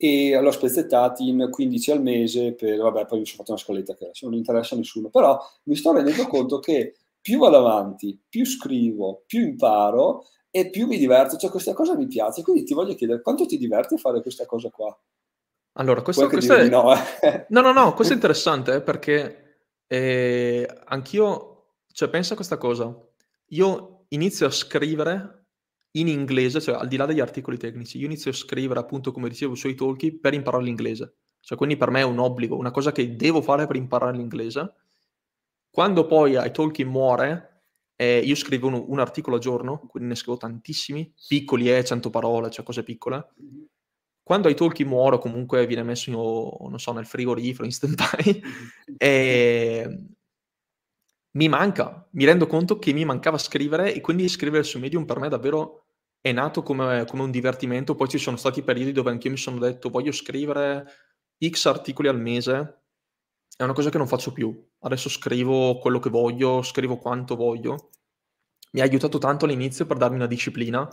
e 0.00 0.40
l'ho 0.40 0.50
spezzettati 0.52 1.28
in 1.28 1.48
15 1.50 1.90
al 1.90 2.00
mese 2.00 2.52
per, 2.52 2.78
vabbè, 2.78 3.06
poi 3.06 3.18
mi 3.18 3.26
sono 3.26 3.38
fatto 3.38 3.50
una 3.50 3.60
scaletta 3.60 3.94
che 3.94 4.04
adesso 4.04 4.26
non 4.26 4.38
interessa 4.38 4.76
a 4.76 4.78
nessuno, 4.78 5.08
però 5.08 5.36
mi 5.64 5.74
sto 5.74 5.92
rendendo 5.92 6.24
conto 6.28 6.60
che 6.60 6.94
più 7.20 7.40
vado 7.40 7.58
avanti, 7.58 8.16
più 8.28 8.46
scrivo, 8.46 9.24
più 9.26 9.40
imparo 9.40 10.24
e 10.50 10.70
più 10.70 10.86
mi 10.86 10.98
diverto, 10.98 11.36
cioè 11.36 11.50
questa 11.50 11.74
cosa 11.74 11.96
mi 11.96 12.06
piace, 12.06 12.42
quindi 12.42 12.62
ti 12.62 12.74
voglio 12.74 12.94
chiedere 12.94 13.20
quanto 13.20 13.44
ti 13.44 13.58
diverti 13.58 13.94
a 13.94 13.98
fare 13.98 14.22
questa 14.22 14.46
cosa 14.46 14.70
qua? 14.70 14.96
Allora, 15.72 16.00
questo, 16.00 16.28
questo 16.28 16.54
è... 16.54 16.68
No, 16.68 16.94
eh? 16.94 17.46
no, 17.50 17.60
no, 17.60 17.72
no, 17.72 17.92
questo 17.94 18.12
è 18.12 18.16
interessante 18.16 18.74
eh, 18.74 18.80
perché 18.82 19.64
eh, 19.88 20.80
anch'io, 20.84 21.72
cioè 21.90 22.08
pensa 22.08 22.34
a 22.34 22.36
questa 22.36 22.56
cosa, 22.56 22.96
io 23.48 24.04
inizio 24.10 24.46
a 24.46 24.50
scrivere 24.50 25.37
in 25.92 26.08
inglese, 26.08 26.60
cioè 26.60 26.76
al 26.76 26.88
di 26.88 26.96
là 26.96 27.06
degli 27.06 27.20
articoli 27.20 27.56
tecnici, 27.56 27.98
io 27.98 28.06
inizio 28.06 28.30
a 28.30 28.34
scrivere 28.34 28.80
appunto 28.80 29.12
come 29.12 29.28
dicevo 29.28 29.54
sui 29.54 29.74
talkie 29.74 30.18
per 30.18 30.34
imparare 30.34 30.64
l'inglese. 30.64 31.16
Cioè 31.40 31.56
quindi 31.56 31.76
per 31.76 31.90
me 31.90 32.00
è 32.00 32.04
un 32.04 32.18
obbligo, 32.18 32.56
una 32.56 32.70
cosa 32.70 32.92
che 32.92 33.16
devo 33.16 33.40
fare 33.40 33.66
per 33.66 33.76
imparare 33.76 34.16
l'inglese. 34.16 34.74
Quando 35.70 36.06
poi 36.06 36.36
ai 36.36 36.52
talkie 36.52 36.84
muore, 36.84 37.62
eh, 37.96 38.18
io 38.18 38.34
scrivo 38.34 38.68
un, 38.68 38.84
un, 38.86 38.98
articolo 38.98 39.36
al 39.36 39.42
giorno, 39.42 39.78
quindi 39.88 40.10
ne 40.10 40.14
scrivo 40.14 40.36
tantissimi, 40.36 41.12
piccoli 41.26 41.74
eh, 41.74 41.84
100 41.84 42.10
parole, 42.10 42.50
cioè 42.50 42.64
cose 42.64 42.82
piccole. 42.82 43.28
Quando 44.22 44.48
ai 44.48 44.54
talkie 44.54 44.84
muore 44.84 45.18
comunque 45.18 45.66
viene 45.66 45.82
messo, 45.82 46.10
in, 46.10 46.16
non 46.16 46.78
so, 46.78 46.92
nel 46.92 47.06
frigorifero, 47.06 47.64
in 47.64 47.72
stand-by, 47.72 48.42
eh, 48.98 50.00
mi 51.32 51.48
manca, 51.48 52.08
mi 52.12 52.24
rendo 52.24 52.46
conto 52.46 52.78
che 52.78 52.92
mi 52.92 53.04
mancava 53.04 53.38
scrivere 53.38 53.92
e 53.94 54.00
quindi 54.00 54.28
scrivere 54.28 54.62
su 54.62 54.78
Medium 54.78 55.04
per 55.04 55.18
me 55.18 55.28
davvero 55.28 55.84
è 56.20 56.32
nato 56.32 56.62
come, 56.62 57.04
come 57.06 57.22
un 57.22 57.30
divertimento. 57.30 57.94
Poi 57.94 58.08
ci 58.08 58.18
sono 58.18 58.36
stati 58.36 58.62
periodi 58.62 58.92
dove 58.92 59.10
anch'io 59.10 59.30
mi 59.30 59.36
sono 59.36 59.58
detto 59.58 59.90
voglio 59.90 60.12
scrivere 60.12 60.86
X 61.46 61.66
articoli 61.66 62.08
al 62.08 62.20
mese. 62.20 62.82
È 63.56 63.62
una 63.62 63.72
cosa 63.72 63.90
che 63.90 63.98
non 63.98 64.08
faccio 64.08 64.32
più. 64.32 64.56
Adesso 64.80 65.08
scrivo 65.08 65.78
quello 65.78 65.98
che 65.98 66.10
voglio, 66.10 66.62
scrivo 66.62 66.96
quanto 66.96 67.36
voglio. 67.36 67.90
Mi 68.72 68.80
ha 68.80 68.84
aiutato 68.84 69.18
tanto 69.18 69.44
all'inizio 69.44 69.86
per 69.86 69.96
darmi 69.96 70.16
una 70.16 70.26
disciplina, 70.26 70.88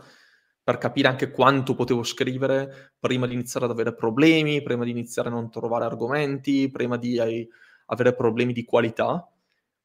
per 0.64 0.78
capire 0.78 1.08
anche 1.08 1.32
quanto 1.32 1.76
potevo 1.76 2.04
scrivere 2.04 2.94
prima 3.00 3.28
di 3.28 3.34
iniziare 3.34 3.66
ad 3.66 3.72
avere 3.72 3.94
problemi, 3.94 4.62
prima 4.62 4.84
di 4.84 4.92
iniziare 4.92 5.30
a 5.30 5.32
non 5.32 5.50
trovare 5.50 5.86
argomenti, 5.86 6.70
prima 6.72 6.98
di 6.98 7.18
eh, 7.18 7.48
avere 7.88 8.16
problemi 8.16 8.54
di 8.54 8.64
qualità 8.66 9.30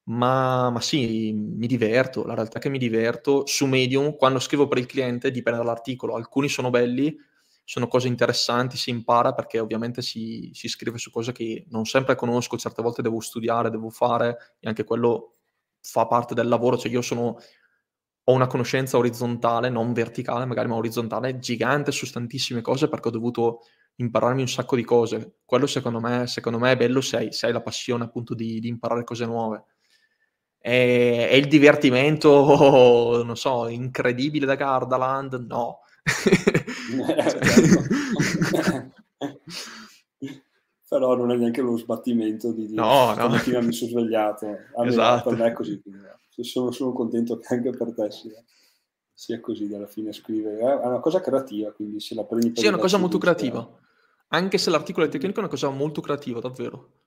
ma, 0.05 0.71
ma 0.71 0.81
sì, 0.81 1.33
mi 1.33 1.67
diverto, 1.67 2.25
la 2.25 2.35
realtà 2.35 2.59
è 2.59 2.61
che 2.61 2.69
mi 2.69 2.79
diverto. 2.79 3.47
Su 3.47 3.67
Medium, 3.67 4.17
quando 4.17 4.39
scrivo 4.41 4.67
per 4.67 4.79
il 4.79 4.87
cliente, 4.87 5.31
dipende 5.31 5.61
dall'articolo. 5.61 6.15
Alcuni 6.15 6.49
sono 6.49 6.71
belli, 6.71 7.17
sono 7.65 7.87
cose 7.87 8.09
interessanti, 8.09 8.77
si 8.77 8.91
impara 8.91 9.33
perché 9.35 9.61
ovviamente 9.61 10.03
si, 10.03 10.51
si 10.53 10.69
scrive 10.69 10.99
su 10.99 11.11
cose 11.11 11.33
che 11.33 11.67
non 11.71 11.85
sempre 11.85 12.17
conosco, 12.17 12.59
certe 12.59 12.83
volte 12.83 13.03
devo 13.03 13.21
studiare, 13.21 13.71
devo 13.71 13.91
fare, 13.91 14.57
e 14.59 14.69
anche 14.69 14.85
quello 14.85 15.37
fa 15.81 16.07
parte 16.07 16.35
del 16.35 16.49
lavoro. 16.49 16.77
Cioè 16.77 16.91
io 16.91 17.03
sono, 17.03 17.37
ho 18.25 18.33
una 18.33 18.49
conoscenza 18.49 18.99
orizzontale, 18.99 19.69
non 19.71 19.93
verticale, 19.93 20.45
magari 20.45 20.69
ma 20.69 20.75
orizzontale, 20.77 21.39
gigante 21.39 21.93
su 21.93 22.11
tantissime 22.11 22.63
cose 22.63 22.89
perché 22.89 23.09
ho 23.09 23.13
dovuto 23.13 23.61
impararmi 23.97 24.41
un 24.41 24.49
sacco 24.49 24.75
di 24.77 24.85
cose. 24.85 25.37
Quello 25.45 25.67
secondo 25.67 26.01
me, 26.01 26.27
secondo 26.27 26.59
me 26.59 26.73
è 26.73 26.77
bello 26.77 27.01
se 27.01 27.17
hai, 27.17 27.33
se 27.33 27.47
hai 27.47 27.53
la 27.53 27.63
passione 27.63 28.05
appunto 28.05 28.35
di, 28.35 28.59
di 28.59 28.69
imparare 28.69 29.05
cose 29.05 29.25
nuove 29.27 29.67
è, 30.61 31.29
è 31.31 31.35
il 31.35 31.49
divertimento, 31.49 33.23
non 33.25 33.37
so, 33.37 33.67
incredibile 33.69 34.45
da 34.45 34.57
Gardaland? 34.57 35.47
No. 35.49 35.81
Però 40.87 41.15
non 41.15 41.31
è 41.31 41.37
neanche 41.37 41.63
lo 41.63 41.77
sbattimento 41.77 42.53
di 42.53 42.67
dire 42.67 42.81
no, 42.81 43.07
no. 43.07 43.13
stamattina 43.13 43.61
mi 43.61 43.73
sono 43.73 43.91
svegliato. 43.91 44.47
A 44.77 44.87
esatto. 44.87 45.31
Per 45.31 45.39
me 45.39 45.47
è 45.47 45.53
così. 45.53 45.81
Sono, 46.41 46.73
sono 46.73 46.93
contento 46.93 47.39
che 47.39 47.55
anche 47.55 47.71
per 47.71 47.95
te 47.95 48.11
sia, 48.11 48.43
sia 49.13 49.39
così 49.41 49.73
alla 49.73 49.87
fine 49.87 50.13
scrivere. 50.13 50.59
È 50.59 50.87
una 50.87 50.99
cosa 50.99 51.21
creativa, 51.21 51.71
quindi 51.73 52.01
se 52.01 52.17
la 52.17 52.25
prendi 52.25 52.51
per 52.51 52.59
Sì, 52.59 52.67
è 52.67 52.71
una 52.71 52.79
cosa 52.79 52.99
molto 52.99 53.19
creativa. 53.19 53.65
Anche 54.29 54.59
se 54.59 54.71
l'articolo 54.71 55.07
è 55.07 55.09
tecnico 55.09 55.37
è 55.37 55.41
una 55.41 55.49
cosa 55.49 55.69
molto 55.69 56.01
creativa, 56.01 56.41
davvero. 56.41 57.03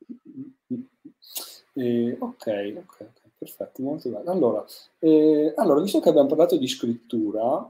Eh, 1.74 2.16
ok, 2.20 2.74
ok, 2.78 2.98
ok 3.00 3.23
perfetto, 3.44 3.82
molto 3.84 4.10
bene. 4.10 4.30
Allora, 4.30 4.66
eh, 5.00 5.54
allora, 5.56 5.82
visto 5.82 6.00
che 6.00 6.10
abbiamo 6.10 6.28
parlato 6.28 6.58
di 6.58 6.68
scrittura, 6.68 7.70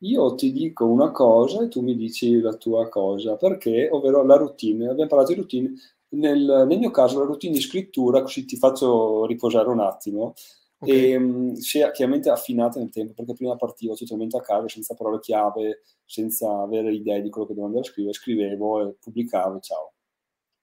io 0.00 0.34
ti 0.34 0.52
dico 0.52 0.84
una 0.84 1.10
cosa 1.10 1.62
e 1.62 1.68
tu 1.68 1.80
mi 1.80 1.96
dici 1.96 2.38
la 2.40 2.54
tua 2.54 2.88
cosa, 2.88 3.36
perché, 3.36 3.88
ovvero 3.90 4.22
la 4.24 4.36
routine, 4.36 4.88
abbiamo 4.88 5.08
parlato 5.08 5.32
di 5.32 5.38
routine, 5.38 5.72
nel, 6.10 6.64
nel 6.68 6.78
mio 6.78 6.90
caso 6.90 7.18
la 7.18 7.24
routine 7.24 7.54
di 7.54 7.60
scrittura, 7.60 8.22
così 8.22 8.44
ti 8.44 8.56
faccio 8.56 9.24
riposare 9.26 9.68
un 9.68 9.80
attimo, 9.80 10.34
okay. 10.78 11.12
e, 11.12 11.16
um, 11.16 11.54
si 11.54 11.78
è 11.80 11.90
chiaramente 11.92 12.28
affinata 12.28 12.78
nel 12.78 12.90
tempo, 12.90 13.14
perché 13.14 13.34
prima 13.34 13.56
partivo 13.56 13.94
totalmente 13.94 14.36
a 14.36 14.42
caso, 14.42 14.68
senza 14.68 14.94
parole 14.94 15.20
chiave, 15.20 15.82
senza 16.04 16.60
avere 16.60 16.92
idee 16.92 17.22
di 17.22 17.30
quello 17.30 17.46
che 17.46 17.54
dovevo 17.54 17.72
andare 17.72 17.88
a 17.88 17.90
scrivere, 17.90 18.14
scrivevo 18.14 18.88
e 18.88 18.94
pubblicavo, 19.00 19.60
ciao. 19.60 19.92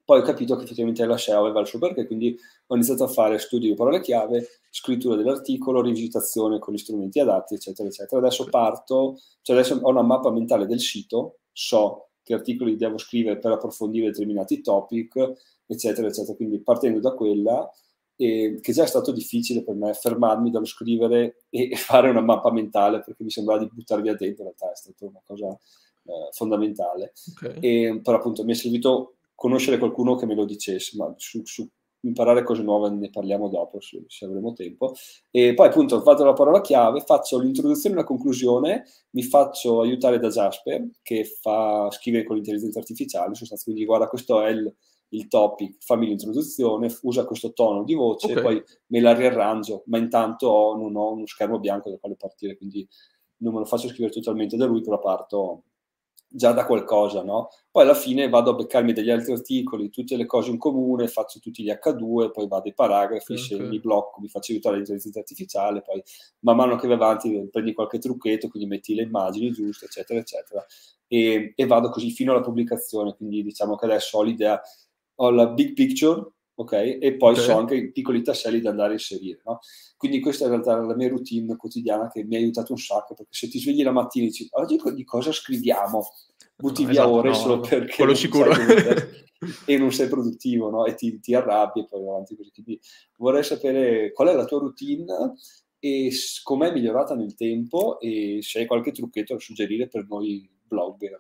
Poi 0.05 0.19
ho 0.19 0.23
capito 0.23 0.55
che 0.57 0.63
effettivamente 0.63 1.05
la 1.05 1.17
SEO 1.17 1.39
aveva 1.39 1.61
il 1.61 1.67
suo 1.67 1.79
perché, 1.79 2.05
quindi 2.05 2.37
ho 2.67 2.75
iniziato 2.75 3.05
a 3.05 3.07
fare 3.07 3.37
studi 3.39 3.69
di 3.69 3.73
parole 3.73 4.01
chiave, 4.01 4.47
scrittura 4.69 5.15
dell'articolo, 5.15 5.81
rivisitazione 5.81 6.59
con 6.59 6.73
gli 6.73 6.77
strumenti 6.77 7.19
adatti, 7.19 7.55
eccetera, 7.55 7.87
eccetera. 7.87 8.19
Adesso 8.19 8.45
parto, 8.49 9.19
cioè 9.41 9.55
adesso 9.55 9.79
ho 9.81 9.89
una 9.89 10.01
mappa 10.01 10.29
mentale 10.29 10.65
del 10.65 10.81
sito, 10.81 11.37
so 11.53 12.09
che 12.21 12.33
articoli 12.33 12.75
devo 12.75 12.97
scrivere 12.97 13.37
per 13.37 13.51
approfondire 13.51 14.07
determinati 14.07 14.61
topic, 14.61 15.33
eccetera, 15.65 16.07
eccetera. 16.07 16.35
Quindi 16.35 16.59
partendo 16.59 16.99
da 16.99 17.13
quella, 17.13 17.69
e 18.15 18.59
che 18.61 18.73
già 18.73 18.83
è 18.83 18.87
stato 18.87 19.11
difficile 19.11 19.63
per 19.63 19.75
me 19.75 19.93
fermarmi 19.93 20.51
dallo 20.51 20.65
scrivere 20.65 21.45
e 21.49 21.75
fare 21.77 22.09
una 22.09 22.21
mappa 22.21 22.51
mentale 22.51 23.01
perché 23.01 23.23
mi 23.23 23.31
sembrava 23.31 23.61
di 23.61 23.69
buttar 23.71 24.01
via 24.01 24.15
dentro, 24.15 24.43
in 24.43 24.49
realtà 24.49 24.71
è 24.71 24.75
stata 24.75 25.05
una 25.05 25.21
cosa 25.25 25.47
eh, 25.47 26.31
fondamentale. 26.31 27.13
Okay. 27.31 27.57
E, 27.59 28.01
però 28.01 28.17
appunto 28.17 28.43
mi 28.43 28.51
è 28.51 28.55
servito 28.55 29.15
conoscere 29.35 29.77
qualcuno 29.77 30.15
che 30.15 30.25
me 30.25 30.35
lo 30.35 30.45
dicesse, 30.45 30.97
ma 30.97 31.13
su, 31.17 31.41
su 31.45 31.67
imparare 32.05 32.43
cose 32.43 32.63
nuove 32.63 32.89
ne 32.89 33.09
parliamo 33.09 33.47
dopo 33.47 33.79
se, 33.79 34.03
se, 34.07 34.25
avremo 34.25 34.53
tempo. 34.53 34.93
E 35.31 35.53
poi 35.53 35.67
appunto 35.67 36.01
vado 36.01 36.23
alla 36.23 36.33
parola 36.33 36.61
chiave, 36.61 37.01
faccio 37.01 37.39
l'introduzione 37.39 37.95
e 37.95 37.99
la 37.99 38.03
conclusione, 38.03 38.85
mi 39.11 39.23
faccio 39.23 39.81
aiutare 39.81 40.19
da 40.19 40.29
Jasper 40.29 40.89
che 41.01 41.23
fa 41.23 41.89
scrivere 41.91 42.25
con 42.25 42.35
l'intelligenza 42.35 42.79
artificiale, 42.79 43.35
sostanzialmente 43.35 43.63
quindi 43.63 43.85
guarda 43.85 44.07
questo 44.07 44.41
è 44.41 44.49
il 44.49 44.73
il 45.13 45.27
topic, 45.27 45.77
fammi 45.79 46.07
l'introduzione, 46.07 46.93
usa 47.03 47.25
questo 47.25 47.53
tono 47.53 47.83
di 47.83 47.93
voce 47.93 48.25
okay. 48.25 48.37
e 48.37 48.41
poi 48.41 48.63
me 48.87 48.99
la 48.99 49.13
riarrangio, 49.13 49.83
ma 49.87 49.97
intanto 49.97 50.47
ho, 50.47 50.75
non 50.75 50.95
ho 50.95 51.13
uno 51.13 51.25
schermo 51.25 51.59
bianco 51.59 51.89
da 51.89 51.97
quale 51.97 52.15
partire, 52.15 52.57
quindi 52.57 52.87
non 53.37 53.53
me 53.53 53.59
lo 53.59 53.65
faccio 53.65 53.87
scrivere 53.87 54.13
totalmente 54.13 54.57
da 54.57 54.65
lui, 54.65 54.81
però 54.81 54.99
parto 54.99 55.63
già 56.35 56.51
da 56.51 56.65
qualcosa, 56.65 57.23
no? 57.23 57.49
Poi 57.69 57.83
alla 57.83 57.93
fine 57.93 58.27
vado 58.27 58.51
a 58.51 58.55
beccarmi 58.55 58.91
degli 58.91 59.11
altri 59.11 59.33
articoli, 59.33 59.89
tutte 59.89 60.17
le 60.17 60.25
cose 60.25 60.49
in 60.49 60.57
comune, 60.57 61.07
faccio 61.07 61.39
tutti 61.39 61.61
gli 61.63 61.69
H2, 61.69 62.31
poi 62.31 62.47
vado 62.47 62.63
ai 62.65 62.73
paragrafi, 62.73 63.33
okay. 63.33 63.67
mi 63.67 63.79
blocco, 63.79 64.19
mi 64.19 64.27
faccio 64.27 64.51
aiutare 64.51 64.75
dall'intelligenza 64.75 65.19
artificiale, 65.19 65.81
poi 65.81 66.01
man 66.39 66.55
mano 66.55 66.75
che 66.75 66.87
vai 66.87 66.95
avanti 66.95 67.47
prendi 67.51 67.73
qualche 67.73 67.99
trucchetto, 67.99 68.47
quindi 68.49 68.67
metti 68.67 68.95
le 68.95 69.03
immagini 69.03 69.51
giuste, 69.51 69.85
eccetera, 69.85 70.19
eccetera, 70.19 70.65
e, 71.07 71.53
e 71.55 71.65
vado 71.67 71.89
così 71.89 72.09
fino 72.09 72.31
alla 72.31 72.41
pubblicazione, 72.41 73.15
quindi 73.15 73.43
diciamo 73.43 73.75
che 73.75 73.85
adesso 73.85 74.17
ho 74.17 74.23
l'idea 74.23 74.59
ho 75.17 75.29
la 75.29 75.47
big 75.47 75.73
picture, 75.73 76.31
ok? 76.55 76.97
E 76.99 77.15
poi 77.17 77.33
okay. 77.33 77.43
so 77.43 77.57
anche 77.57 77.75
i 77.75 77.91
piccoli 77.91 78.21
tasselli 78.21 78.61
da 78.61 78.69
andare 78.69 78.89
a 78.89 78.93
inserire, 78.93 79.41
no? 79.45 79.59
Quindi 79.97 80.19
questa 80.19 80.43
è 80.43 80.47
in 80.47 80.53
realtà 80.53 80.75
la 80.75 80.95
mia 80.95 81.09
routine 81.09 81.55
quotidiana 81.55 82.09
che 82.09 82.23
mi 82.23 82.35
ha 82.35 82.39
aiutato 82.39 82.73
un 82.73 82.79
sacco, 82.79 83.13
perché 83.15 83.33
se 83.33 83.47
ti 83.49 83.59
svegli 83.59 83.83
la 83.83 83.91
mattina 83.91 84.25
e 84.25 84.29
dici, 84.29 84.47
oggi 84.51 84.79
di 84.93 85.03
cosa 85.03 85.31
scriviamo? 85.31 86.03
Butti 86.55 86.83
no, 86.83 86.89
via 86.89 87.01
esatto, 87.01 87.15
ore 87.15 87.29
no, 87.29 87.35
solo 87.35 87.59
perché... 87.59 87.95
Quello 87.95 88.13
sicuro. 88.13 88.51
e 89.65 89.77
non 89.77 89.91
sei 89.91 90.07
produttivo, 90.07 90.69
no? 90.69 90.85
E 90.85 90.95
ti, 90.95 91.19
ti 91.19 91.33
arrabbi 91.33 91.81
e 91.81 91.87
poi 91.87 92.07
avanti 92.07 92.35
così. 92.35 92.51
Quindi 92.51 92.79
vorrei 93.17 93.43
sapere 93.43 94.11
qual 94.11 94.29
è 94.29 94.33
la 94.33 94.45
tua 94.45 94.59
routine 94.59 95.05
e 95.79 96.11
com'è 96.43 96.71
migliorata 96.71 97.15
nel 97.15 97.35
tempo 97.35 97.99
e 97.99 98.39
se 98.41 98.59
hai 98.59 98.65
qualche 98.65 98.91
trucchetto 98.91 99.33
da 99.33 99.39
suggerire 99.39 99.87
per 99.87 100.05
noi 100.07 100.49
blogger. 100.65 101.17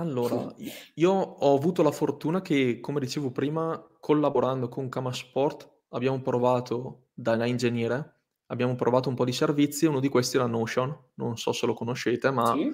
Allora, 0.00 0.54
io 0.94 1.10
ho 1.12 1.54
avuto 1.54 1.82
la 1.82 1.90
fortuna 1.92 2.40
che, 2.40 2.80
come 2.80 3.00
dicevo 3.00 3.30
prima, 3.30 3.78
collaborando 4.00 4.68
con 4.68 4.88
Kamasport 4.88 5.68
abbiamo 5.90 6.22
provato, 6.22 7.08
da 7.12 7.44
ingegnere, 7.44 8.14
abbiamo 8.46 8.74
provato 8.76 9.10
un 9.10 9.14
po' 9.14 9.26
di 9.26 9.32
servizi, 9.32 9.84
uno 9.84 10.00
di 10.00 10.08
questi 10.08 10.36
era 10.36 10.46
Notion, 10.46 10.96
non 11.14 11.36
so 11.36 11.52
se 11.52 11.66
lo 11.66 11.74
conoscete, 11.74 12.30
ma 12.30 12.54
Sì. 12.54 12.70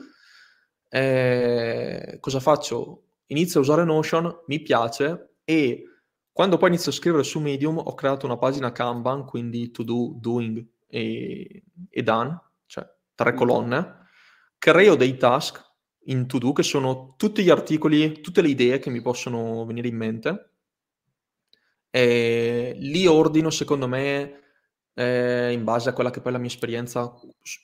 eh, 0.88 2.18
cosa 2.20 2.38
faccio? 2.38 3.02
Inizio 3.26 3.58
a 3.58 3.62
usare 3.62 3.82
Notion, 3.84 4.42
mi 4.46 4.60
piace 4.60 5.38
e 5.44 5.82
quando 6.30 6.58
poi 6.58 6.68
inizio 6.68 6.92
a 6.92 6.94
scrivere 6.94 7.24
su 7.24 7.40
Medium 7.40 7.78
ho 7.78 7.94
creato 7.94 8.24
una 8.26 8.36
pagina 8.36 8.70
Kanban, 8.70 9.24
quindi 9.24 9.72
to 9.72 9.82
do, 9.82 10.12
doing 10.14 10.64
e, 10.86 11.64
e 11.90 12.02
done, 12.02 12.40
cioè 12.66 12.88
tre 13.16 13.34
colonne, 13.34 14.06
creo 14.58 14.94
dei 14.94 15.16
task 15.16 15.64
in 16.06 16.26
to 16.26 16.38
do, 16.38 16.52
che 16.52 16.62
sono 16.62 17.14
tutti 17.16 17.42
gli 17.42 17.50
articoli, 17.50 18.20
tutte 18.20 18.42
le 18.42 18.48
idee 18.48 18.78
che 18.78 18.90
mi 18.90 19.00
possono 19.00 19.64
venire 19.64 19.88
in 19.88 19.96
mente. 19.96 20.50
E 21.90 22.74
li 22.78 23.06
ordino, 23.06 23.50
secondo 23.50 23.88
me, 23.88 24.40
eh, 24.94 25.52
in 25.52 25.64
base 25.64 25.88
a 25.88 25.92
quella 25.92 26.10
che 26.10 26.20
poi 26.20 26.30
è 26.30 26.34
la 26.34 26.40
mia 26.40 26.48
esperienza, 26.50 27.12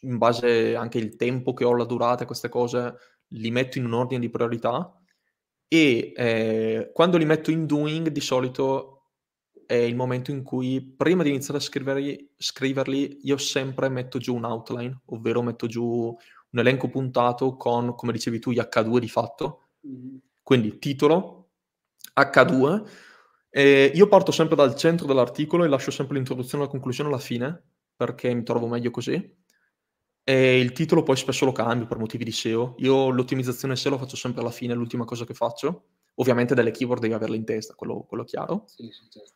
in 0.02 0.18
base 0.18 0.74
anche 0.74 0.98
al 0.98 1.16
tempo 1.16 1.52
che 1.54 1.64
ho, 1.64 1.74
la 1.74 1.84
durata, 1.84 2.24
queste 2.26 2.48
cose, 2.48 2.94
li 3.28 3.50
metto 3.50 3.78
in 3.78 3.84
un 3.86 3.94
ordine 3.94 4.20
di 4.20 4.30
priorità. 4.30 4.96
E 5.68 6.12
eh, 6.14 6.90
quando 6.92 7.16
li 7.16 7.24
metto 7.24 7.50
in 7.50 7.66
doing, 7.66 8.08
di 8.08 8.20
solito 8.20 8.92
è 9.66 9.74
il 9.74 9.96
momento 9.96 10.30
in 10.30 10.42
cui, 10.42 10.82
prima 10.82 11.22
di 11.22 11.30
iniziare 11.30 11.58
a 11.58 11.62
scriverli, 11.62 12.34
scriverli 12.36 13.20
io 13.22 13.38
sempre 13.38 13.88
metto 13.88 14.18
giù 14.18 14.34
un 14.34 14.44
outline, 14.44 15.00
ovvero 15.06 15.40
metto 15.42 15.66
giù 15.66 16.14
un 16.52 16.58
elenco 16.58 16.88
puntato 16.88 17.56
con, 17.56 17.94
come 17.94 18.12
dicevi 18.12 18.38
tu, 18.38 18.50
gli 18.50 18.58
H2 18.58 18.98
di 18.98 19.08
fatto. 19.08 19.68
Mm-hmm. 19.86 20.16
Quindi 20.42 20.78
titolo, 20.78 21.50
H2. 22.14 22.84
E 23.50 23.92
io 23.94 24.08
parto 24.08 24.32
sempre 24.32 24.56
dal 24.56 24.74
centro 24.76 25.06
dell'articolo 25.06 25.64
e 25.64 25.68
lascio 25.68 25.90
sempre 25.90 26.16
l'introduzione 26.16 26.64
la 26.64 26.70
conclusione 26.70 27.10
alla 27.10 27.18
fine, 27.18 27.62
perché 27.96 28.32
mi 28.32 28.42
trovo 28.42 28.66
meglio 28.66 28.90
così. 28.90 29.40
E 30.24 30.58
il 30.58 30.72
titolo 30.72 31.02
poi 31.02 31.16
spesso 31.16 31.44
lo 31.44 31.52
cambio 31.52 31.86
per 31.86 31.98
motivi 31.98 32.24
di 32.24 32.32
SEO. 32.32 32.74
Io 32.78 33.10
l'ottimizzazione 33.10 33.76
SEO 33.76 33.92
lo 33.92 33.98
faccio 33.98 34.16
sempre 34.16 34.40
alla 34.40 34.50
fine, 34.50 34.72
è 34.72 34.76
l'ultima 34.76 35.04
cosa 35.04 35.24
che 35.24 35.34
faccio. 35.34 35.86
Ovviamente 36.16 36.54
delle 36.54 36.70
keyword 36.70 37.00
devi 37.00 37.14
averle 37.14 37.36
in 37.36 37.44
testa, 37.44 37.74
quello, 37.74 38.04
quello 38.06 38.24
chiaro. 38.24 38.64
Sì, 38.66 38.88
sì, 38.90 39.08
certo. 39.08 39.32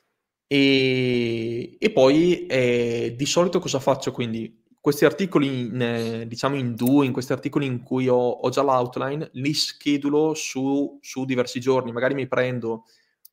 e, 0.47 1.77
e, 1.79 1.91
poi 1.91 2.47
eh, 2.47 3.15
di 3.17 3.27
solito 3.27 3.59
cosa 3.59 3.81
faccio? 3.81 4.13
Quindi 4.13 4.65
questi 4.87 5.05
articoli, 5.05 5.63
in, 5.63 5.83
eh, 5.83 6.29
diciamo 6.29 6.55
in 6.55 6.77
due, 6.77 7.07
in 7.07 7.13
questi 7.13 7.33
articoli 7.33 7.67
in 7.67 7.83
cui 7.83 8.07
ho, 8.07 8.15
ho 8.15 8.49
già 8.51 8.63
l'outline, 8.63 9.31
li 9.33 9.53
schedulo 9.53 10.33
su, 10.35 10.97
su, 11.03 11.25
diversi 11.25 11.59
giorni. 11.59 11.91
Magari 11.91 12.15
mi 12.15 12.29
prendo 12.29 12.85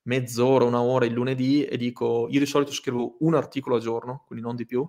mezz'ora, 0.05 0.65
una 0.65 0.81
ora 0.81 1.05
il 1.05 1.13
lunedì 1.13 1.63
e 1.63 1.77
dico, 1.77 2.25
io 2.27 2.39
di 2.39 2.47
solito 2.47 2.71
scrivo 2.71 3.17
un 3.19 3.35
articolo 3.35 3.75
al 3.75 3.81
giorno, 3.81 4.23
quindi 4.25 4.43
non 4.43 4.55
di 4.55 4.65
più, 4.65 4.83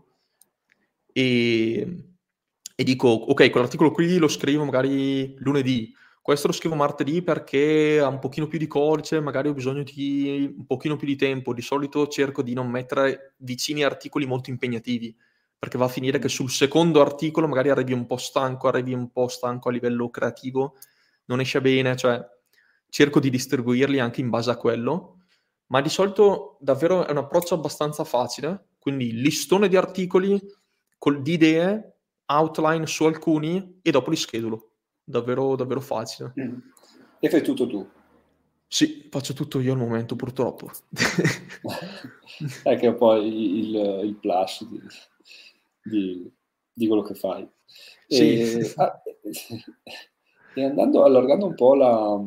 e, 1.12 2.14
e 2.74 2.82
dico, 2.82 3.08
ok, 3.08 3.50
quell'articolo 3.50 3.90
qui 3.90 4.16
lo 4.16 4.28
scrivo 4.28 4.64
magari 4.64 5.34
lunedì, 5.40 5.94
questo 6.22 6.46
lo 6.46 6.54
scrivo 6.54 6.76
martedì 6.76 7.20
perché 7.20 8.00
ha 8.00 8.08
un 8.08 8.20
pochino 8.20 8.46
più 8.46 8.58
di 8.58 8.66
codice, 8.66 9.20
magari 9.20 9.48
ho 9.48 9.52
bisogno 9.52 9.82
di 9.82 10.50
un 10.56 10.64
pochino 10.64 10.96
più 10.96 11.06
di 11.06 11.16
tempo. 11.16 11.52
Di 11.52 11.60
solito 11.60 12.06
cerco 12.06 12.40
di 12.40 12.54
non 12.54 12.70
mettere 12.70 13.34
vicini 13.40 13.84
articoli 13.84 14.24
molto 14.24 14.48
impegnativi 14.48 15.14
perché 15.64 15.78
va 15.78 15.86
a 15.86 15.88
finire 15.88 16.18
che 16.18 16.28
sul 16.28 16.50
secondo 16.50 17.00
articolo 17.00 17.48
magari 17.48 17.70
arrivi 17.70 17.94
un 17.94 18.04
po' 18.04 18.18
stanco, 18.18 18.68
arrivi 18.68 18.92
un 18.92 19.10
po' 19.10 19.28
stanco 19.28 19.70
a 19.70 19.72
livello 19.72 20.10
creativo, 20.10 20.76
non 21.24 21.40
esce 21.40 21.62
bene, 21.62 21.96
cioè 21.96 22.22
cerco 22.90 23.18
di 23.18 23.30
distribuirli 23.30 23.98
anche 23.98 24.20
in 24.20 24.28
base 24.28 24.50
a 24.50 24.58
quello, 24.58 25.20
ma 25.68 25.80
di 25.80 25.88
solito 25.88 26.58
davvero 26.60 27.06
è 27.06 27.10
un 27.12 27.16
approccio 27.16 27.54
abbastanza 27.54 28.04
facile, 28.04 28.72
quindi 28.78 29.14
listone 29.14 29.68
di 29.68 29.76
articoli 29.76 30.38
col, 30.98 31.22
di 31.22 31.32
idee, 31.32 31.96
outline 32.26 32.86
su 32.86 33.04
alcuni 33.04 33.78
e 33.80 33.90
dopo 33.90 34.10
li 34.10 34.16
schedulo. 34.16 34.72
Davvero, 35.02 35.56
davvero 35.56 35.80
facile. 35.80 36.34
Mm. 36.38 36.58
E 37.20 37.30
fai 37.30 37.42
tutto 37.42 37.66
tu? 37.66 37.88
Sì, 38.66 39.08
faccio 39.10 39.32
tutto 39.32 39.60
io 39.60 39.72
al 39.72 39.78
momento, 39.78 40.14
purtroppo. 40.14 40.70
è 42.64 42.76
che 42.76 42.88
è 42.88 42.94
poi 42.94 43.60
il, 43.60 43.74
il 44.04 44.14
plus 44.16 44.68
di, 44.68 44.78
di, 45.84 46.30
di 46.72 46.86
quello 46.86 47.02
che 47.02 47.14
fai. 47.14 47.48
Sì. 48.06 48.40
E, 48.40 48.72
ah, 48.76 49.02
e, 50.54 50.64
andando, 50.64 51.04
allargando 51.04 51.46
un 51.46 51.54
po' 51.54 51.74
la, 51.74 52.20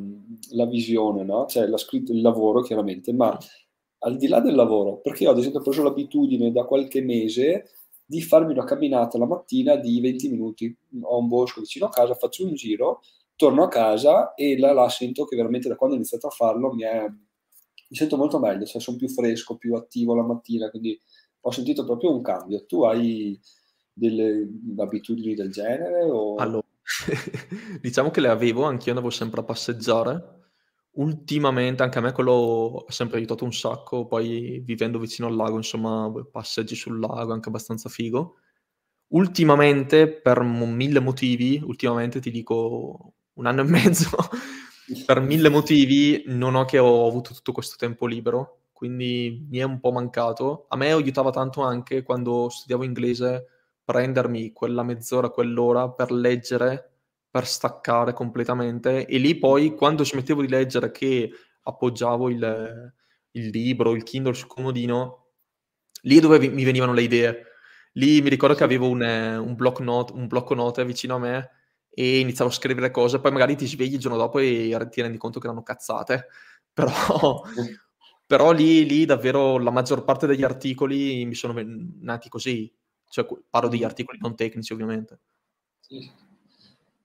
la 0.51 0.65
visione, 0.65 1.23
no? 1.23 1.45
cioè 1.45 1.67
la 1.67 1.77
scritto, 1.77 2.11
il 2.11 2.21
lavoro 2.21 2.61
chiaramente, 2.61 3.13
ma 3.13 3.37
al 3.99 4.17
di 4.17 4.27
là 4.27 4.39
del 4.39 4.55
lavoro, 4.55 4.97
perché 4.97 5.27
ho 5.27 5.31
ad 5.31 5.39
esempio 5.39 5.61
preso 5.61 5.83
l'abitudine 5.83 6.51
da 6.51 6.65
qualche 6.65 7.01
mese 7.01 7.71
di 8.05 8.21
farmi 8.21 8.53
una 8.53 8.63
camminata 8.63 9.17
la 9.17 9.25
mattina 9.25 9.75
di 9.75 9.99
20 9.99 10.29
minuti. 10.29 10.77
Ho 11.01 11.17
un 11.17 11.27
bosco 11.27 11.59
vicino 11.59 11.87
a 11.87 11.89
casa, 11.89 12.13
faccio 12.13 12.45
un 12.45 12.53
giro, 12.53 13.01
torno 13.35 13.63
a 13.63 13.67
casa 13.67 14.33
e 14.33 14.57
là, 14.57 14.71
là 14.71 14.87
sento 14.89 15.25
che 15.25 15.35
veramente 15.35 15.67
da 15.67 15.75
quando 15.75 15.95
ho 15.95 15.99
iniziato 15.99 16.27
a 16.27 16.31
farlo 16.31 16.73
mi, 16.73 16.83
è, 16.83 17.05
mi 17.07 17.95
sento 17.95 18.17
molto 18.17 18.39
meglio, 18.39 18.65
cioè 18.65 18.81
sono 18.81 18.97
più 18.97 19.09
fresco, 19.09 19.57
più 19.57 19.75
attivo 19.75 20.15
la 20.15 20.23
mattina, 20.23 20.69
quindi 20.69 20.99
ho 21.47 21.51
sentito 21.51 21.85
proprio 21.85 22.13
un 22.13 22.21
cambio. 22.21 22.65
Tu 22.65 22.83
hai 22.83 23.39
delle 23.93 24.47
abitudini 24.77 25.33
del 25.33 25.49
genere? 25.49 26.03
O... 26.03 26.35
Allora, 26.35 26.65
diciamo 27.81 28.11
che 28.11 28.19
le 28.19 28.27
avevo, 28.27 28.63
anch'io 28.63 28.91
andavo 28.91 29.09
sempre 29.09 29.41
a 29.41 29.43
passeggiare. 29.43 30.35
Ultimamente 30.97 31.83
anche 31.83 31.99
a 31.99 32.01
me 32.01 32.11
quello 32.11 32.83
ha 32.87 32.91
sempre 32.91 33.17
aiutato 33.17 33.45
un 33.45 33.53
sacco, 33.53 34.07
poi 34.07 34.59
vivendo 34.65 34.99
vicino 34.99 35.27
al 35.27 35.35
lago, 35.35 35.55
insomma, 35.55 36.11
passeggi 36.29 36.75
sul 36.75 36.99
lago, 36.99 37.31
anche 37.31 37.49
abbastanza 37.49 37.87
figo. 37.87 38.35
Ultimamente, 39.09 40.11
per 40.11 40.41
mille 40.41 40.99
motivi, 40.99 41.61
ultimamente 41.63 42.19
ti 42.19 42.29
dico 42.29 43.13
un 43.33 43.45
anno 43.45 43.61
e 43.61 43.65
mezzo, 43.65 44.09
per 45.05 45.21
mille 45.21 45.49
motivi 45.49 46.23
non 46.27 46.55
ho 46.55 46.65
che 46.65 46.79
ho 46.79 47.07
avuto 47.07 47.33
tutto 47.33 47.53
questo 47.53 47.75
tempo 47.77 48.05
libero 48.05 48.63
quindi 48.77 49.43
mi 49.49 49.57
è 49.57 49.63
un 49.63 49.79
po' 49.79 49.91
mancato. 49.91 50.67
A 50.69 50.77
me 50.77 50.91
aiutava 50.91 51.31
tanto 51.31 51.63
anche 51.63 52.03
quando 52.03 52.47
studiavo 52.47 52.83
inglese 52.83 53.47
prendermi 53.83 54.51
quella 54.51 54.83
mezz'ora, 54.83 55.31
quell'ora 55.31 55.89
per 55.89 56.11
leggere, 56.11 56.91
per 57.27 57.47
staccare 57.47 58.13
completamente 58.13 59.07
e 59.07 59.17
lì 59.17 59.35
poi 59.39 59.73
quando 59.73 60.05
smettevo 60.05 60.41
di 60.41 60.47
leggere 60.47 60.91
che 60.91 61.31
appoggiavo 61.63 62.29
il, 62.29 62.93
il 63.31 63.47
libro, 63.47 63.95
il 63.95 64.03
Kindle 64.03 64.35
sul 64.35 64.45
comodino, 64.45 65.29
lì 66.03 66.19
dove 66.19 66.37
mi 66.37 66.63
venivano 66.63 66.93
le 66.93 67.01
idee. 67.01 67.43
Lì 67.93 68.21
mi 68.21 68.29
ricordo 68.29 68.53
che 68.53 68.63
avevo 68.63 68.87
un, 68.89 69.01
un, 69.01 69.55
block 69.55 69.79
note, 69.79 70.13
un 70.13 70.27
blocco 70.27 70.53
note 70.53 70.85
vicino 70.85 71.15
a 71.15 71.19
me 71.19 71.49
e 71.89 72.19
iniziavo 72.19 72.51
a 72.51 72.53
scrivere 72.53 72.91
cose, 72.91 73.19
poi 73.19 73.31
magari 73.31 73.55
ti 73.55 73.65
svegli 73.65 73.93
il 73.93 73.99
giorno 73.99 74.17
dopo 74.17 74.37
e 74.37 74.69
ti 74.91 75.01
rendi 75.01 75.17
conto 75.17 75.39
che 75.39 75.47
erano 75.47 75.63
cazzate. 75.63 76.27
Però, 76.77 77.41
però 78.27 78.51
lì, 78.51 78.85
lì 78.85 79.05
davvero 79.05 79.57
la 79.57 79.71
maggior 79.71 80.03
parte 80.03 80.27
degli 80.27 80.43
articoli 80.43 81.25
mi 81.25 81.33
sono 81.33 81.55
nati 82.01 82.27
così. 82.27 82.71
Cioè, 83.09 83.25
parlo 83.49 83.69
degli 83.69 83.85
articoli 83.85 84.19
non 84.21 84.35
tecnici, 84.35 84.73
ovviamente. 84.73 85.19
Sì. 85.79 86.11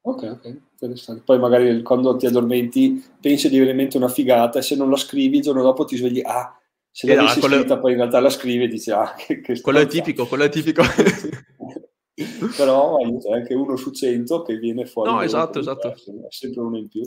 Ok, 0.01 0.23
ok, 0.25 0.45
interessante. 0.73 1.23
Poi 1.25 1.39
magari 1.39 1.81
quando 1.83 2.17
ti 2.17 2.27
addormenti 2.27 3.03
pensi 3.21 3.49
di 3.49 3.59
veramente 3.61 3.97
una 3.97 4.09
figata 4.09 4.59
e 4.59 4.63
se 4.63 4.75
non 4.75 4.91
la 4.91 4.97
scrivi 4.97 5.37
il 5.37 5.43
giorno 5.43 5.63
dopo 5.63 5.85
ti 5.85 5.97
svegli, 5.97 6.21
ah, 6.25 6.59
se 6.91 7.11
eh, 7.11 7.15
l'avessi 7.15 7.39
quello... 7.39 7.55
scritta 7.55 7.79
poi 7.79 7.93
in 7.93 7.99
realtà 7.99 8.19
la 8.19 8.29
scrivi 8.29 8.65
e 8.65 8.69
dici, 8.69 8.91
ah, 8.91 9.15
che, 9.17 9.41
che 9.41 9.61
Quello 9.61 9.79
è 9.79 9.87
tipico, 9.87 10.27
quello 10.27 10.43
è 10.43 10.49
tipico. 10.49 10.83
Però 12.57 12.97
aiuta, 12.97 13.33
anche 13.33 13.55
uno 13.55 13.77
su 13.77 13.93
cento 13.93 14.43
che 14.43 14.59
viene 14.59 14.87
fuori. 14.87 15.11
No, 15.11 15.23
esatto, 15.23 15.61
esatto. 15.61 15.93
È 15.93 15.95
sempre 16.29 16.63
uno 16.63 16.79
in 16.79 16.89
più. 16.89 17.03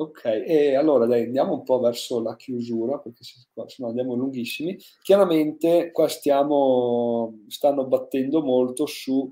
Ok, 0.00 0.24
e 0.24 0.76
allora 0.76 1.04
dai, 1.04 1.24
andiamo 1.24 1.52
un 1.52 1.62
po' 1.62 1.78
verso 1.78 2.22
la 2.22 2.34
chiusura, 2.34 2.98
perché 2.98 3.22
se, 3.22 3.34
no 3.54 3.88
andiamo 3.88 4.14
lunghissimi. 4.14 4.78
Chiaramente 5.02 5.90
qua 5.92 6.08
stiamo, 6.08 7.40
stanno 7.48 7.84
battendo 7.84 8.40
molto 8.40 8.86
su 8.86 9.30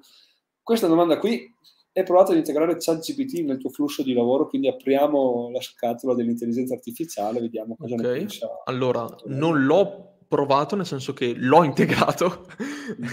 questa 0.63 0.87
domanda 0.87 1.19
qui. 1.19 1.51
Hai 1.91 2.05
provato 2.05 2.33
ad 2.33 2.37
integrare 2.37 2.77
ChatGPT 2.77 3.39
nel 3.45 3.57
tuo 3.57 3.71
flusso 3.71 4.03
di 4.03 4.13
lavoro, 4.13 4.47
quindi 4.47 4.69
apriamo 4.69 5.49
la 5.51 5.63
scatola 5.63 6.15
dell'intelligenza 6.15 6.75
artificiale, 6.75 7.41
vediamo 7.41 7.75
cosa 7.75 7.95
okay. 7.95 8.07
ne 8.07 8.19
pensa. 8.19 8.49
Allora, 8.65 9.07
non 9.25 9.65
l'ho 9.65 10.19
provato, 10.29 10.77
nel 10.77 10.85
senso 10.85 11.15
che 11.15 11.33
l'ho 11.35 11.65
integrato. 11.65 12.45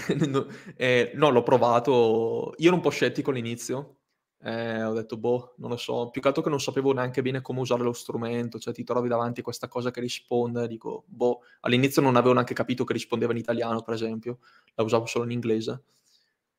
eh, 0.76 1.10
no, 1.14 1.30
l'ho 1.30 1.42
provato. 1.42 2.52
Io 2.58 2.66
ero 2.66 2.74
un 2.74 2.82
po' 2.82 2.90
scettico 2.90 3.30
all'inizio, 3.30 4.00
eh, 4.42 4.82
ho 4.82 4.92
detto, 4.92 5.16
boh, 5.16 5.54
non 5.58 5.70
lo 5.70 5.76
so, 5.76 6.10
più 6.10 6.20
che 6.20 6.28
altro 6.28 6.42
che 6.42 6.50
non 6.50 6.60
sapevo 6.60 6.92
neanche 6.92 7.22
bene 7.22 7.40
come 7.40 7.60
usare 7.60 7.82
lo 7.82 7.92
strumento, 7.92 8.58
cioè 8.58 8.74
ti 8.74 8.84
trovi 8.84 9.08
davanti 9.08 9.40
a 9.40 9.42
questa 9.42 9.68
cosa 9.68 9.90
che 9.90 10.00
risponde, 10.00 10.68
dico, 10.68 11.04
boh, 11.06 11.40
all'inizio 11.60 12.02
non 12.02 12.16
avevo 12.16 12.34
neanche 12.34 12.54
capito 12.54 12.84
che 12.84 12.92
rispondeva 12.92 13.32
in 13.32 13.38
italiano, 13.38 13.82
per 13.82 13.94
esempio, 13.94 14.38
la 14.74 14.84
usavo 14.84 15.06
solo 15.06 15.24
in 15.24 15.30
inglese. 15.32 15.82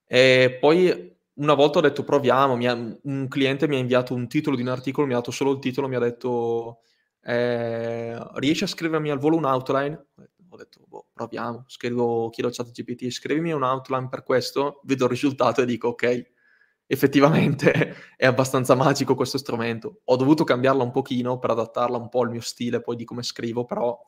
E 0.05 0.57
poi 0.59 1.15
una 1.35 1.53
volta 1.53 1.79
ho 1.79 1.81
detto, 1.81 2.03
proviamo, 2.03 2.57
ha, 2.67 2.97
un 3.03 3.27
cliente 3.27 3.67
mi 3.67 3.75
ha 3.75 3.79
inviato 3.79 4.13
un 4.13 4.27
titolo 4.27 4.55
di 4.55 4.61
un 4.63 4.69
articolo, 4.69 5.05
mi 5.05 5.13
ha 5.13 5.17
dato 5.17 5.31
solo 5.31 5.51
il 5.51 5.59
titolo, 5.59 5.87
mi 5.87 5.95
ha 5.95 5.99
detto, 5.99 6.79
eh, 7.23 8.17
riesci 8.35 8.63
a 8.63 8.67
scrivermi 8.67 9.11
al 9.11 9.19
volo 9.19 9.35
un 9.35 9.45
outline? 9.45 10.07
Ho 10.49 10.57
detto, 10.57 10.79
boh, 10.87 11.07
proviamo, 11.13 11.65
scrivo, 11.67 12.29
chiedo 12.29 12.49
a 12.49 12.53
ChatGPT, 12.53 13.09
scrivimi 13.09 13.51
un 13.51 13.63
outline 13.63 14.07
per 14.09 14.23
questo, 14.23 14.81
vedo 14.83 15.05
il 15.05 15.11
risultato 15.11 15.61
e 15.61 15.65
dico, 15.65 15.89
ok, 15.89 16.35
effettivamente 16.87 17.95
è 18.15 18.25
abbastanza 18.25 18.73
magico 18.73 19.13
questo 19.13 19.37
strumento. 19.37 19.99
Ho 20.05 20.15
dovuto 20.15 20.43
cambiarla 20.43 20.83
un 20.83 20.91
pochino 20.91 21.37
per 21.37 21.51
adattarla 21.51 21.97
un 21.97 22.09
po' 22.09 22.21
al 22.21 22.31
mio 22.31 22.41
stile 22.41 22.81
poi 22.81 22.95
di 22.95 23.03
come 23.03 23.23
scrivo, 23.23 23.65
però 23.65 23.99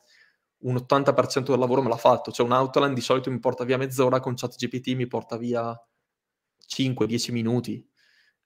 un 0.62 0.74
80% 0.74 1.50
del 1.50 1.58
lavoro 1.58 1.82
me 1.82 1.88
l'ha 1.88 1.96
fatto. 1.96 2.32
Cioè 2.32 2.46
un 2.46 2.52
outline 2.52 2.94
di 2.94 3.00
solito 3.00 3.30
mi 3.30 3.38
porta 3.38 3.64
via 3.64 3.76
mezz'ora, 3.76 4.18
con 4.18 4.34
ChatGPT 4.34 4.94
mi 4.94 5.06
porta 5.06 5.36
via 5.36 5.78
5-10 6.66 7.32
minuti. 7.32 7.86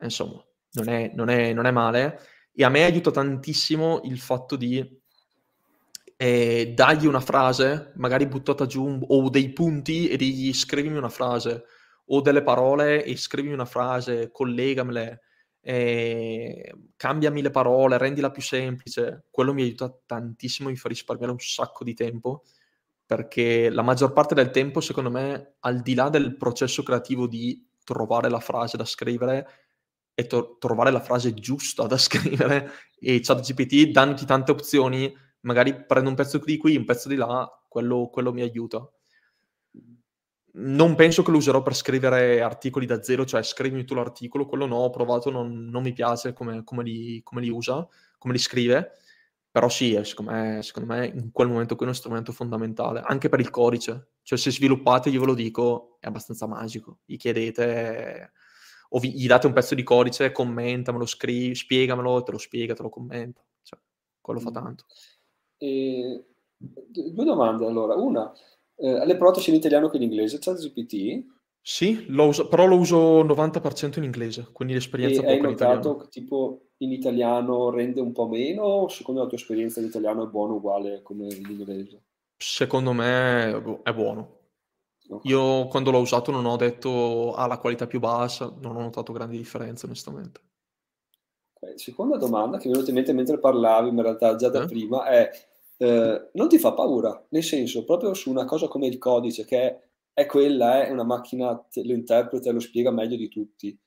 Insomma, 0.01 0.45
non 0.72 0.89
è, 0.89 1.12
non, 1.14 1.30
è, 1.30 1.53
non 1.53 1.66
è, 1.66 1.70
male. 1.70 2.20
E 2.53 2.64
a 2.64 2.68
me 2.68 2.85
aiuta 2.85 3.11
tantissimo 3.11 4.01
il 4.05 4.18
fatto 4.18 4.57
di 4.57 5.03
eh, 6.16 6.72
dargli 6.74 7.07
una 7.07 7.20
frase, 7.20 7.93
magari 7.97 8.26
buttata 8.26 8.66
giù, 8.66 8.99
o 9.07 9.28
dei 9.28 9.53
punti 9.53 10.09
e 10.09 10.16
digli 10.16 10.53
scrivimi 10.53 10.97
una 10.97 11.09
frase 11.09 11.64
o 12.07 12.20
delle 12.20 12.42
parole 12.42 13.05
e 13.05 13.16
scrivimi 13.16 13.55
una 13.55 13.64
frase, 13.64 14.30
collegamele, 14.30 15.20
eh, 15.61 16.74
cambiami 16.96 17.40
le 17.42 17.50
parole, 17.50 17.98
rendila 17.98 18.30
più 18.30 18.42
semplice. 18.42 19.24
Quello 19.30 19.55
mi 19.55 19.62
aiuta 19.62 19.94
tantissimo, 20.05 20.68
mi 20.68 20.76
fa 20.76 20.88
risparmiare 20.88 21.32
un 21.32 21.38
sacco 21.38 21.84
di 21.84 21.94
tempo, 21.94 22.44
perché 23.07 23.70
la 23.70 23.82
maggior 23.82 24.12
parte 24.12 24.34
del 24.34 24.50
tempo, 24.50 24.80
secondo 24.80 25.11
me, 25.11 25.57
al 25.61 25.80
di 25.80 25.94
là 25.94 26.09
del 26.11 26.36
processo 26.36 26.82
creativo 26.82 27.26
di 27.26 27.66
trovare 27.84 28.28
la 28.28 28.40
frase 28.40 28.76
da 28.76 28.84
scrivere, 28.84 29.46
è 30.14 30.26
to- 30.26 30.57
trovare 30.59 30.90
la 30.90 31.00
frase 31.00 31.34
giusta 31.34 31.86
da 31.86 31.96
scrivere 31.98 32.70
e 32.98 33.20
ChatGPT, 33.20 33.90
dandoti 33.90 34.26
tante 34.26 34.52
opzioni, 34.52 35.12
magari 35.40 35.84
prendo 35.84 36.11
un 36.11 36.14
pezzo 36.14 36.38
di 36.38 36.57
qui, 36.57 36.76
un 36.76 36.84
pezzo 36.84 37.09
di 37.09 37.16
là, 37.16 37.48
quello, 37.68 38.09
quello 38.11 38.32
mi 38.32 38.42
aiuta 38.42 38.88
non 40.57 40.94
penso 40.94 41.22
che 41.22 41.30
lo 41.30 41.38
userò 41.38 41.62
per 41.62 41.74
scrivere 41.74 42.40
articoli 42.40 42.86
da 42.86 43.02
zero, 43.02 43.24
cioè 43.24 43.42
scrivimi 43.42 43.84
tu 43.84 43.94
l'articolo, 43.94 44.46
quello 44.46 44.66
no, 44.66 44.76
ho 44.76 44.90
provato, 44.90 45.30
non, 45.30 45.66
non 45.66 45.82
mi 45.82 45.92
piace 45.92 46.32
come, 46.32 46.62
come, 46.62 46.82
li, 46.82 47.22
come, 47.22 47.40
li, 47.40 47.48
usa, 47.48 47.86
come 48.18 48.34
li 48.34 48.38
scrive, 48.38 48.92
però 49.50 49.68
sì, 49.68 49.98
secondo 50.05 50.30
me, 50.30 50.62
secondo 50.62 50.92
me 50.92 51.07
in 51.07 51.32
quel 51.32 51.48
momento 51.48 51.74
qui 51.74 51.84
è 51.84 51.88
uno 51.88 51.96
strumento 51.96 52.32
fondamentale, 52.32 53.00
anche 53.05 53.28
per 53.28 53.40
il 53.40 53.50
codice, 53.50 54.11
cioè 54.22 54.38
se 54.38 54.50
sviluppate, 54.52 55.11
io 55.11 55.20
ve 55.20 55.26
lo 55.26 55.34
dico, 55.34 55.96
è 55.98 56.07
abbastanza 56.07 56.46
magico, 56.46 56.98
gli 57.05 57.16
chiedete 57.16 58.32
o 58.90 58.98
vi, 59.00 59.12
gli 59.12 59.26
date 59.26 59.48
un 59.48 59.52
pezzo 59.52 59.74
di 59.74 59.82
codice, 59.82 60.30
commentamelo, 60.30 61.07
scrivi, 61.07 61.55
spiegamelo, 61.55 62.22
te 62.22 62.30
lo 62.30 62.38
spiega, 62.38 62.74
te 62.74 62.82
lo 62.82 62.90
commenta, 62.90 63.44
cioè, 63.62 63.80
quello 64.20 64.38
fa 64.38 64.52
tanto. 64.52 64.84
E, 65.59 66.26
due 66.57 67.24
domande 67.24 67.66
allora, 67.66 67.94
una 67.94 68.32
eh, 68.76 69.06
l'hai 69.06 69.16
provato 69.16 69.40
sia 69.40 69.52
in 69.52 69.58
italiano 69.58 69.88
che 69.88 69.96
in 69.96 70.02
inglese, 70.02 70.38
ChatGPT? 70.38 71.32
Sì, 71.66 72.04
lo 72.08 72.26
uso, 72.26 72.48
però 72.48 72.66
lo 72.66 72.76
uso 72.76 73.22
90% 73.24 73.96
in 73.96 74.04
inglese, 74.04 74.48
quindi 74.52 74.74
l'esperienza 74.74 75.22
e 75.22 75.32
hai 75.32 75.40
notato 75.40 75.96
che 75.96 76.08
tipo 76.08 76.72
in 76.78 76.92
italiano 76.92 77.70
rende 77.70 78.02
un 78.02 78.12
po' 78.12 78.28
meno 78.28 78.62
o 78.62 78.88
secondo 78.88 79.22
la 79.22 79.28
tua 79.28 79.38
esperienza 79.38 79.80
in 79.80 79.86
italiano 79.86 80.24
è 80.24 80.26
buono 80.26 80.56
uguale 80.56 81.00
come 81.02 81.26
in 81.26 81.46
inglese? 81.48 82.02
Secondo 82.36 82.92
me 82.92 83.80
è 83.82 83.94
buono. 83.94 84.40
Okay. 85.08 85.30
Io 85.30 85.66
quando 85.68 85.90
l'ho 85.90 86.00
usato 86.00 86.30
non 86.30 86.44
ho 86.44 86.56
detto 86.56 87.34
ha 87.34 87.44
ah, 87.44 87.46
la 87.46 87.58
qualità 87.58 87.86
più 87.86 88.00
bassa, 88.00 88.54
non 88.60 88.76
ho 88.76 88.80
notato 88.80 89.14
grandi 89.14 89.38
differenze 89.38 89.86
onestamente. 89.86 90.40
Okay. 91.54 91.78
Seconda 91.78 92.18
domanda 92.18 92.58
che 92.58 92.66
mi 92.66 92.72
è 92.72 92.74
venuta 92.74 92.90
in 92.90 92.96
mente 92.96 93.12
mentre 93.14 93.38
parlavi, 93.38 93.88
in 93.88 94.02
realtà 94.02 94.34
già 94.36 94.50
da 94.50 94.64
eh? 94.64 94.66
prima, 94.66 95.06
è 95.06 95.30
eh, 95.85 96.30
non 96.32 96.49
ti 96.49 96.59
fa 96.59 96.72
paura, 96.72 97.26
nel 97.28 97.43
senso, 97.43 97.85
proprio 97.85 98.14
su 98.14 98.30
una 98.30 98.47
cosa 98.47 98.68
come 98.68 98.87
il 98.87 98.97
codice, 98.97 99.45
che 99.45 99.80
è, 100.14 100.24
quella, 100.24 100.87
è 100.87 100.91
una 100.91 101.05
macchina, 101.05 101.55
te 101.70 101.85
lo 101.85 101.93
interpreta 101.93 102.49
e 102.49 102.53
lo 102.53 102.61
spiega 102.61 102.91
meglio 102.91 103.16
di 103.16 103.28
tutti. 103.28 103.78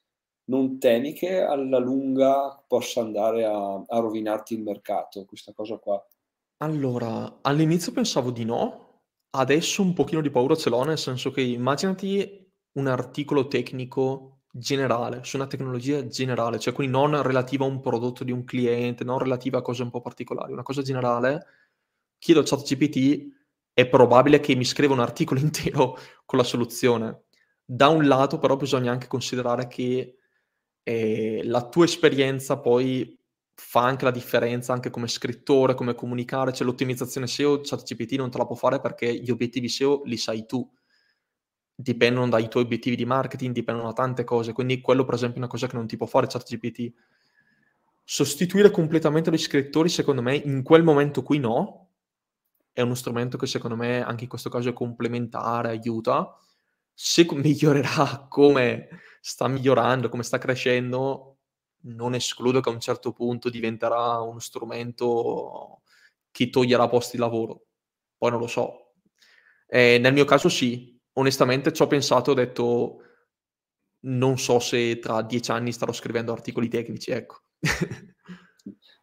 Non 0.50 0.78
temi 0.78 1.14
che 1.14 1.42
alla 1.42 1.80
lunga 1.80 2.64
possa 2.68 3.02
andare 3.02 3.46
a, 3.46 3.84
a 3.86 4.00
rovinarti 4.00 4.54
il 4.54 4.62
mercato, 4.62 5.26
questa 5.26 5.54
cosa 5.54 5.78
qua? 5.78 6.06
Allora, 6.58 7.40
all'inizio 7.42 7.92
pensavo 7.92 8.30
di 8.30 8.46
no, 8.46 9.02
adesso 9.32 9.82
un 9.82 9.94
pochino 9.94 10.22
di 10.22 10.30
paura 10.30 10.56
ce 10.56 10.70
l'ho, 10.70 10.84
nel 10.84 10.98
senso 11.00 11.32
che 11.32 11.42
immaginati 11.42 12.46
un 12.74 12.88
articolo 12.88 13.48
tecnico 13.48 14.42
generale, 14.52 15.24
su 15.24 15.36
una 15.36 15.48
tecnologia 15.48 16.06
generale, 16.08 16.60
cioè 16.60 16.74
quindi 16.74 16.96
non 16.96 17.22
relativa 17.24 17.66
a 17.66 17.68
un 17.68 17.82
prodotto 17.82 18.24
di 18.24 18.32
un 18.32 18.44
cliente, 18.44 19.04
non 19.04 19.18
relativa 19.18 19.60
a 19.60 19.62
cose 19.62 19.84
un 19.84 19.90
po' 19.90 20.02
particolari, 20.02 20.54
una 20.54 20.64
cosa 20.64 20.82
generale 20.82 21.46
chiedo 22.18 22.40
a 22.42 22.44
ChatGPT, 22.44 23.36
è 23.74 23.88
probabile 23.88 24.40
che 24.40 24.56
mi 24.56 24.66
scriva 24.66 24.94
un 24.94 25.00
articolo 25.00 25.40
intero 25.42 25.98
con 26.26 26.40
la 26.40 26.44
soluzione. 26.44 27.24
Da 27.64 27.88
un 27.90 28.08
lato, 28.08 28.40
però, 28.40 28.56
bisogna 28.56 28.92
anche 28.92 29.08
considerare 29.08 29.68
che 29.68 30.16
eh, 30.84 31.42
la 31.44 31.68
tua 31.68 31.86
esperienza 31.86 32.60
poi 32.60 33.18
fa 33.60 33.82
anche 33.84 34.06
la 34.06 34.12
differenza 34.12 34.72
anche 34.72 34.90
come 34.90 35.08
scrittore, 35.08 35.74
come 35.74 35.96
comunicare, 35.96 36.54
cioè 36.54 36.66
l'ottimizzazione 36.66 37.28
SEO 37.28 37.60
ChatGPT 37.62 38.14
non 38.14 38.30
te 38.30 38.38
la 38.38 38.46
può 38.46 38.56
fare 38.56 38.80
perché 38.80 39.14
gli 39.14 39.32
obiettivi 39.32 39.68
SEO 39.68 40.04
li 40.06 40.16
sai 40.16 40.46
tu, 40.46 40.68
dipendono 41.76 42.30
dai 42.30 42.48
tuoi 42.50 42.64
obiettivi 42.64 42.96
di 42.96 43.06
marketing, 43.06 43.54
dipendono 43.54 43.88
da 43.88 43.94
tante 43.94 44.24
cose, 44.24 44.54
quindi 44.54 44.80
quello 44.80 45.06
per 45.06 45.16
esempio 45.16 45.38
è 45.38 45.40
una 45.40 45.50
cosa 45.50 45.68
che 45.68 45.76
non 45.76 45.88
ti 45.88 45.98
può 45.98 46.06
fare 46.06 46.28
ChatGPT. 46.28 46.94
Sostituire 48.04 48.72
completamente 48.72 49.32
gli 49.32 49.38
scrittori 49.38 49.90
secondo 49.90 50.22
me 50.22 50.36
in 50.36 50.64
quel 50.64 50.84
momento 50.84 51.24
qui 51.24 51.40
no, 51.40 51.87
è 52.78 52.82
uno 52.82 52.94
strumento 52.94 53.40
che 53.40 53.48
secondo 53.48 53.76
me 53.76 54.04
anche 54.04 54.26
in 54.26 54.30
questo 54.30 54.50
caso 54.50 54.70
è 54.70 54.74
complementare, 54.74 55.70
aiuta. 55.70 56.38
Se 56.94 57.26
migliorerà 57.34 58.28
come 58.30 58.90
sta 59.20 59.48
migliorando, 59.48 60.10
come 60.10 60.22
sta 60.22 60.38
crescendo, 60.38 61.40
non 61.86 62.14
escludo 62.14 62.60
che 62.60 62.70
a 62.70 62.74
un 62.74 62.80
certo 62.80 63.14
punto 63.14 63.50
diventerà 63.50 64.20
uno 64.20 64.38
strumento 64.38 65.82
che 66.30 66.52
toglierà 66.52 66.88
posti 66.88 67.16
di 67.16 67.24
lavoro. 67.24 67.64
Poi 68.16 68.30
non 68.30 68.40
lo 68.40 68.48
so. 68.48 68.92
Eh, 69.66 69.98
nel 69.98 70.14
mio 70.14 70.26
caso 70.26 70.48
sì, 70.48 71.02
onestamente 71.14 71.74
ci 71.74 71.82
ho 71.82 71.88
pensato 71.88 72.30
ho 72.30 72.36
detto 72.36 73.02
non 74.02 74.38
so 74.38 74.60
se 74.60 75.00
tra 75.00 75.24
dieci 75.24 75.50
anni 75.50 75.72
starò 75.72 75.92
scrivendo 75.92 76.32
articoli 76.32 76.68
tecnici, 76.68 77.10
ecco. 77.10 77.42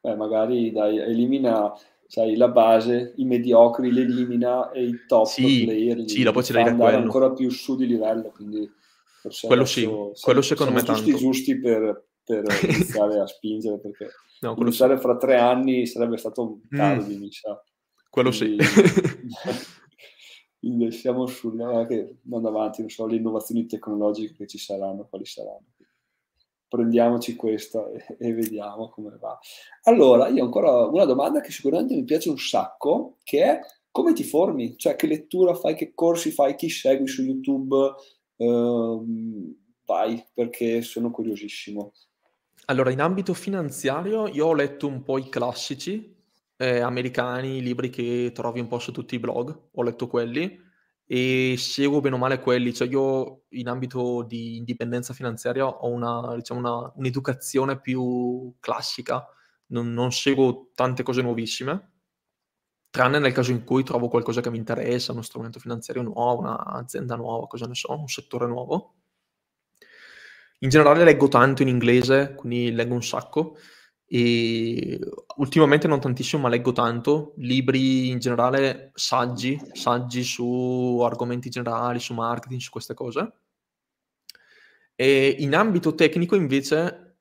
Beh, 0.00 0.14
magari 0.14 0.70
dai, 0.70 0.98
elimina 0.98 1.72
sai, 2.06 2.36
la 2.36 2.48
base, 2.48 3.12
i 3.16 3.24
mediocri 3.24 3.92
li 3.92 4.00
elimina 4.00 4.70
e 4.70 4.84
i 4.84 5.00
top 5.06 5.26
sì, 5.26 5.64
player 5.64 6.08
sì, 6.08 6.22
dopo 6.22 6.42
ce 6.42 6.52
l'hai 6.52 6.64
da 6.64 6.74
quello. 6.74 6.96
ancora 6.96 7.32
più 7.32 7.50
su 7.50 7.76
di 7.76 7.86
livello, 7.86 8.30
quindi 8.30 8.70
quello 9.46 9.64
sì, 9.64 9.88
quello 10.20 10.42
secondo 10.42 10.72
me 10.72 10.82
giusti 10.82 11.10
tanto. 11.10 11.18
giusti 11.18 11.58
per, 11.58 12.08
per 12.22 12.44
iniziare 12.68 13.20
a 13.20 13.26
spingere, 13.26 13.78
perché 13.78 14.10
no, 14.40 14.54
iniziare 14.58 14.96
sì. 14.96 15.02
fra 15.02 15.16
tre 15.16 15.36
anni 15.36 15.86
sarebbe 15.86 16.16
stato 16.16 16.42
un 16.42 16.60
tardi, 16.68 17.16
mm. 17.16 17.20
mi 17.20 17.32
sa. 17.32 17.62
Quello 18.10 18.30
quindi, 18.30 18.62
sì. 20.92 20.98
siamo 20.98 21.26
sulla 21.26 21.86
che 21.86 22.18
andando 22.24 22.48
avanti, 22.48 22.80
non 22.80 22.90
so, 22.90 23.06
le 23.06 23.16
innovazioni 23.16 23.66
tecnologiche 23.66 24.34
che 24.36 24.46
ci 24.46 24.58
saranno, 24.58 25.06
quali 25.08 25.24
saranno 25.24 25.72
prendiamoci 26.74 27.36
questa 27.36 27.88
e, 27.90 28.16
e, 28.18 28.32
vediamo 28.32 28.88
come 28.88 29.16
va. 29.20 29.38
Allora, 29.84 30.28
io 30.28 30.42
ancora 30.42 30.86
una 30.86 31.04
domanda 31.04 31.40
che 31.40 31.52
sicuramente 31.52 31.94
mi 31.94 32.04
piace 32.04 32.30
un 32.30 32.38
sacco, 32.38 33.18
che 33.22 33.44
è 33.44 33.60
come 33.90 34.12
ti 34.12 34.24
formi? 34.24 34.76
Cioè, 34.76 34.96
che 34.96 35.06
lettura 35.06 35.54
fai, 35.54 35.76
che 35.76 35.92
corsi 35.94 36.32
fai, 36.32 36.56
chi 36.56 36.68
segui 36.68 37.06
su 37.06 37.22
YouTube? 37.22 37.94
Uh, 38.36 39.56
vai, 39.86 40.24
perché 40.34 40.82
sono 40.82 41.12
curiosissimo. 41.12 41.92
Allora, 42.66 42.90
in 42.90 43.00
ambito 43.00 43.34
finanziario, 43.34 44.26
io 44.26 44.46
ho 44.46 44.54
letto 44.54 44.88
un 44.88 45.04
po' 45.04 45.18
i 45.18 45.28
classici 45.28 46.12
eh, 46.56 46.80
americani, 46.80 47.58
i 47.58 47.62
libri 47.62 47.90
che 47.90 48.32
trovi 48.34 48.58
un 48.58 48.66
po' 48.66 48.80
su 48.80 48.90
tutti 48.90 49.14
i 49.14 49.20
blog, 49.20 49.56
ho 49.72 49.82
letto 49.82 50.08
quelli 50.08 50.63
e 51.06 51.56
seguo 51.58 52.00
bene 52.00 52.14
o 52.14 52.18
male 52.18 52.40
quelli, 52.40 52.72
cioè 52.72 52.88
io 52.88 53.42
in 53.50 53.68
ambito 53.68 54.22
di 54.22 54.56
indipendenza 54.56 55.12
finanziaria 55.12 55.66
ho 55.66 55.88
una, 55.90 56.34
diciamo 56.34 56.60
una, 56.60 56.92
un'educazione 56.96 57.80
più 57.80 58.54
classica, 58.58 59.26
non, 59.66 59.92
non, 59.92 60.12
seguo 60.12 60.70
tante 60.74 61.02
cose 61.02 61.20
nuovissime, 61.22 61.92
tranne 62.90 63.18
nel 63.18 63.32
caso 63.32 63.50
in 63.50 63.64
cui 63.64 63.82
trovo 63.82 64.08
qualcosa 64.08 64.40
che 64.40 64.50
mi 64.50 64.58
interessa, 64.58 65.12
uno 65.12 65.22
strumento 65.22 65.58
finanziario 65.58 66.02
nuovo, 66.02 66.40
un'azienda 66.40 67.16
nuova, 67.16 67.46
cosa 67.48 67.66
ne 67.66 67.74
so, 67.74 67.92
un 67.92 68.08
settore 68.08 68.46
nuovo. 68.46 68.94
In 70.60 70.70
generale 70.70 71.04
leggo 71.04 71.28
tanto 71.28 71.62
in 71.62 71.68
inglese, 71.68 72.34
quindi 72.34 72.72
leggo 72.72 72.94
un 72.94 73.02
sacco, 73.02 73.58
e 74.06 74.98
ultimamente 75.36 75.88
non 75.88 76.00
tantissimo, 76.00 76.42
ma 76.42 76.48
leggo 76.48 76.72
tanto, 76.72 77.34
libri 77.38 78.08
in 78.08 78.18
generale, 78.18 78.90
saggi, 78.94 79.58
saggi 79.72 80.22
su 80.22 81.00
argomenti 81.02 81.48
generali, 81.48 81.98
su 81.98 82.14
marketing, 82.14 82.60
su 82.60 82.70
queste 82.70 82.94
cose. 82.94 83.32
E 84.94 85.36
in 85.38 85.54
ambito 85.54 85.94
tecnico 85.94 86.36
invece, 86.36 87.16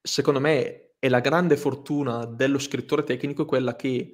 secondo 0.00 0.40
me, 0.40 0.94
è 0.98 1.08
la 1.08 1.20
grande 1.20 1.56
fortuna 1.56 2.24
dello 2.24 2.58
scrittore 2.58 3.04
tecnico 3.04 3.44
quella 3.44 3.76
che 3.76 4.10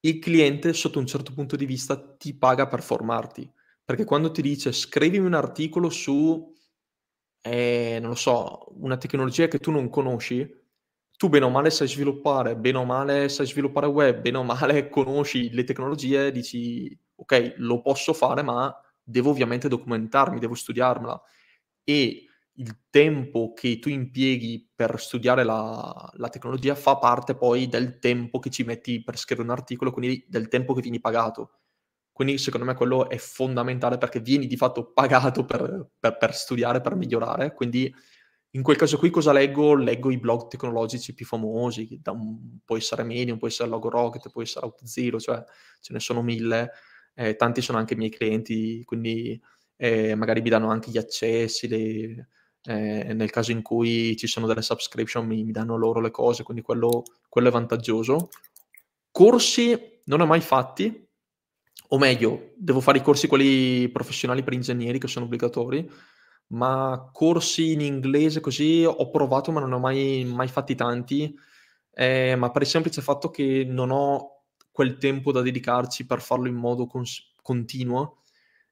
il 0.00 0.18
cliente, 0.18 0.72
sotto 0.72 0.98
un 0.98 1.06
certo 1.06 1.32
punto 1.32 1.56
di 1.56 1.66
vista, 1.66 1.96
ti 2.16 2.34
paga 2.34 2.66
per 2.66 2.82
formarti. 2.82 3.50
Perché 3.84 4.04
quando 4.04 4.30
ti 4.30 4.42
dice 4.42 4.72
scrivimi 4.72 5.26
un 5.26 5.34
articolo 5.34 5.90
su, 5.90 6.52
eh, 7.40 7.98
non 8.00 8.10
lo 8.10 8.16
so, 8.16 8.66
una 8.80 8.96
tecnologia 8.96 9.46
che 9.48 9.58
tu 9.58 9.70
non 9.70 9.88
conosci, 9.88 10.64
tu 11.16 11.28
bene 11.28 11.44
o 11.44 11.50
male 11.50 11.70
sai 11.70 11.88
sviluppare, 11.88 12.56
bene 12.56 12.78
o 12.78 12.84
male 12.84 13.28
sai 13.28 13.46
sviluppare 13.46 13.86
web, 13.86 14.20
bene 14.20 14.38
o 14.38 14.42
male 14.42 14.88
conosci 14.90 15.50
le 15.50 15.64
tecnologie, 15.64 16.30
dici 16.30 16.96
ok, 17.14 17.54
lo 17.58 17.80
posso 17.80 18.12
fare, 18.12 18.42
ma 18.42 18.74
devo 19.02 19.30
ovviamente 19.30 19.68
documentarmi, 19.68 20.38
devo 20.38 20.54
studiarmela. 20.54 21.20
E 21.84 22.26
il 22.58 22.78
tempo 22.90 23.52
che 23.54 23.78
tu 23.78 23.88
impieghi 23.88 24.70
per 24.74 24.98
studiare 25.00 25.44
la, 25.44 26.10
la, 26.14 26.28
tecnologia 26.28 26.74
fa 26.74 26.96
parte 26.96 27.34
poi 27.36 27.66
del 27.68 27.98
tempo 27.98 28.38
che 28.38 28.50
ci 28.50 28.64
metti 28.64 29.02
per 29.02 29.18
scrivere 29.18 29.46
un 29.48 29.54
articolo, 29.54 29.90
quindi 29.92 30.24
del 30.28 30.48
tempo 30.48 30.74
che 30.74 30.80
vieni 30.80 31.00
pagato. 31.00 31.60
Quindi 32.12 32.38
secondo 32.38 32.64
me 32.66 32.74
quello 32.74 33.10
è 33.10 33.18
fondamentale 33.18 33.98
perché 33.98 34.20
vieni 34.20 34.46
di 34.46 34.56
fatto 34.56 34.92
pagato 34.92 35.44
per, 35.44 35.90
per, 35.98 36.16
per 36.16 36.34
studiare, 36.34 36.80
per 36.80 36.94
migliorare, 36.94 37.52
quindi 37.52 37.94
in 38.56 38.62
quel 38.62 38.76
caso 38.76 38.96
qui 38.96 39.10
cosa 39.10 39.32
leggo? 39.32 39.74
Leggo 39.74 40.10
i 40.10 40.18
blog 40.18 40.48
tecnologici 40.48 41.14
più 41.14 41.26
famosi, 41.26 42.00
un, 42.06 42.58
può 42.64 42.76
essere 42.76 43.02
Medium, 43.04 43.36
può 43.36 43.48
essere 43.48 43.68
Logorocket, 43.68 44.30
può 44.30 44.40
essere 44.42 44.64
OutZero, 44.64 45.20
cioè 45.20 45.44
ce 45.80 45.92
ne 45.92 46.00
sono 46.00 46.22
mille, 46.22 46.70
eh, 47.14 47.36
tanti 47.36 47.60
sono 47.60 47.76
anche 47.76 47.94
i 47.94 47.96
miei 47.98 48.10
clienti, 48.10 48.82
quindi 48.84 49.40
eh, 49.76 50.14
magari 50.14 50.40
mi 50.40 50.48
danno 50.48 50.70
anche 50.70 50.90
gli 50.90 50.96
accessi, 50.96 51.68
le, 51.68 52.28
eh, 52.62 53.12
nel 53.12 53.30
caso 53.30 53.52
in 53.52 53.60
cui 53.60 54.16
ci 54.16 54.26
sono 54.26 54.46
delle 54.46 54.62
subscription 54.62 55.26
mi, 55.26 55.44
mi 55.44 55.52
danno 55.52 55.76
loro 55.76 56.00
le 56.00 56.10
cose, 56.10 56.42
quindi 56.42 56.62
quello, 56.62 57.02
quello, 57.28 57.48
è 57.48 57.52
vantaggioso. 57.52 58.30
Corsi 59.10 60.00
non 60.04 60.22
ho 60.22 60.26
mai 60.26 60.40
fatti, 60.40 61.06
o 61.88 61.98
meglio, 61.98 62.52
devo 62.56 62.80
fare 62.80 62.98
i 62.98 63.02
corsi 63.02 63.26
quelli 63.26 63.88
professionali 63.90 64.42
per 64.42 64.54
ingegneri 64.54 64.98
che 64.98 65.08
sono 65.08 65.26
obbligatori, 65.26 65.88
ma 66.48 67.08
corsi 67.12 67.72
in 67.72 67.80
inglese 67.80 68.40
così 68.40 68.84
ho 68.84 69.10
provato, 69.10 69.50
ma 69.52 69.60
non 69.60 69.72
ho 69.72 69.78
mai, 69.78 70.24
mai 70.24 70.48
fatti 70.48 70.74
tanti, 70.74 71.34
eh, 71.92 72.36
ma 72.36 72.50
per 72.50 72.62
il 72.62 72.68
semplice 72.68 73.02
fatto 73.02 73.30
che 73.30 73.64
non 73.66 73.90
ho 73.90 74.42
quel 74.70 74.98
tempo 74.98 75.32
da 75.32 75.40
dedicarci 75.42 76.06
per 76.06 76.20
farlo 76.20 76.46
in 76.48 76.54
modo 76.54 76.86
cons- 76.86 77.32
continuo, 77.42 78.18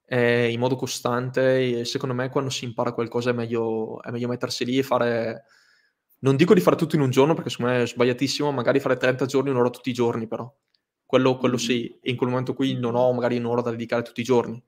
eh, 0.07 0.51
in 0.53 0.61
modo 0.61 0.77
costante. 0.77 1.81
E 1.81 1.85
secondo 1.85 2.15
me, 2.15 2.29
quando 2.29 2.51
si 2.51 2.65
impara 2.65 2.93
qualcosa, 2.93 3.31
è 3.31 3.33
meglio, 3.33 4.03
è 4.03 4.11
meglio 4.11 4.29
mettersi 4.29 4.65
lì 4.65 4.79
e 4.79 4.83
fare. 4.83 5.45
Non 6.21 6.37
dico 6.37 6.55
di 6.55 6.61
fare 6.61 6.77
tutto 6.77 6.97
in 6.97 7.03
un 7.03 7.11
giorno 7.11 7.35
perché 7.35 7.51
secondo 7.51 7.73
me 7.73 7.83
è 7.83 7.87
sbagliatissimo, 7.87 8.51
magari 8.53 8.81
fare 8.81 8.97
30 8.97 9.27
giorni, 9.27 9.51
un'ora 9.51 9.71
tutti 9.71 9.91
i 9.91 9.93
giorni, 9.93 10.27
però 10.27 10.51
quello, 11.05 11.37
quello 11.37 11.57
sì. 11.59 11.99
E 12.03 12.11
in 12.11 12.17
quel 12.17 12.31
momento 12.31 12.55
qui 12.55 12.75
non 12.79 12.95
ho 12.95 13.13
magari 13.13 13.37
un'ora 13.39 13.63
da 13.63 13.71
dedicare 13.71 14.03
tutti 14.03 14.21
i 14.21 14.25
giorni 14.25 14.63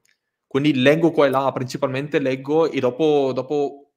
quindi 0.59 0.81
leggo 0.81 1.11
qua 1.11 1.27
e 1.27 1.29
là, 1.29 1.53
principalmente 1.53 2.19
leggo 2.19 2.71
e 2.71 2.81
dopo, 2.81 3.31
dopo 3.35 3.93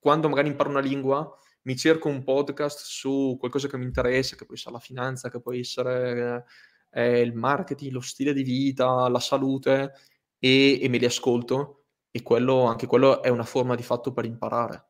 quando 0.00 0.28
magari 0.28 0.48
imparo 0.48 0.70
una 0.70 0.80
lingua, 0.80 1.32
mi 1.62 1.76
cerco 1.76 2.08
un 2.08 2.24
podcast 2.24 2.80
su 2.80 3.36
qualcosa 3.38 3.68
che 3.68 3.76
mi 3.76 3.84
interessa, 3.84 4.34
che 4.34 4.44
può 4.44 4.56
essere 4.56 4.72
la 4.72 4.80
finanza, 4.80 5.30
che 5.30 5.40
può 5.40 5.52
essere 5.52 6.46
eh, 6.90 7.20
il 7.20 7.32
marketing, 7.32 7.92
lo 7.92 8.00
stile 8.00 8.32
di 8.32 8.42
vita, 8.42 9.08
la 9.08 9.20
salute, 9.20 9.92
e, 10.40 10.82
e 10.82 10.88
me 10.88 10.98
li 10.98 11.04
ascolto. 11.04 11.84
E 12.10 12.22
quello, 12.22 12.64
anche 12.64 12.88
quello 12.88 13.22
è 13.22 13.28
una 13.28 13.44
forma 13.44 13.76
di 13.76 13.84
fatto 13.84 14.12
per 14.12 14.24
imparare. 14.24 14.86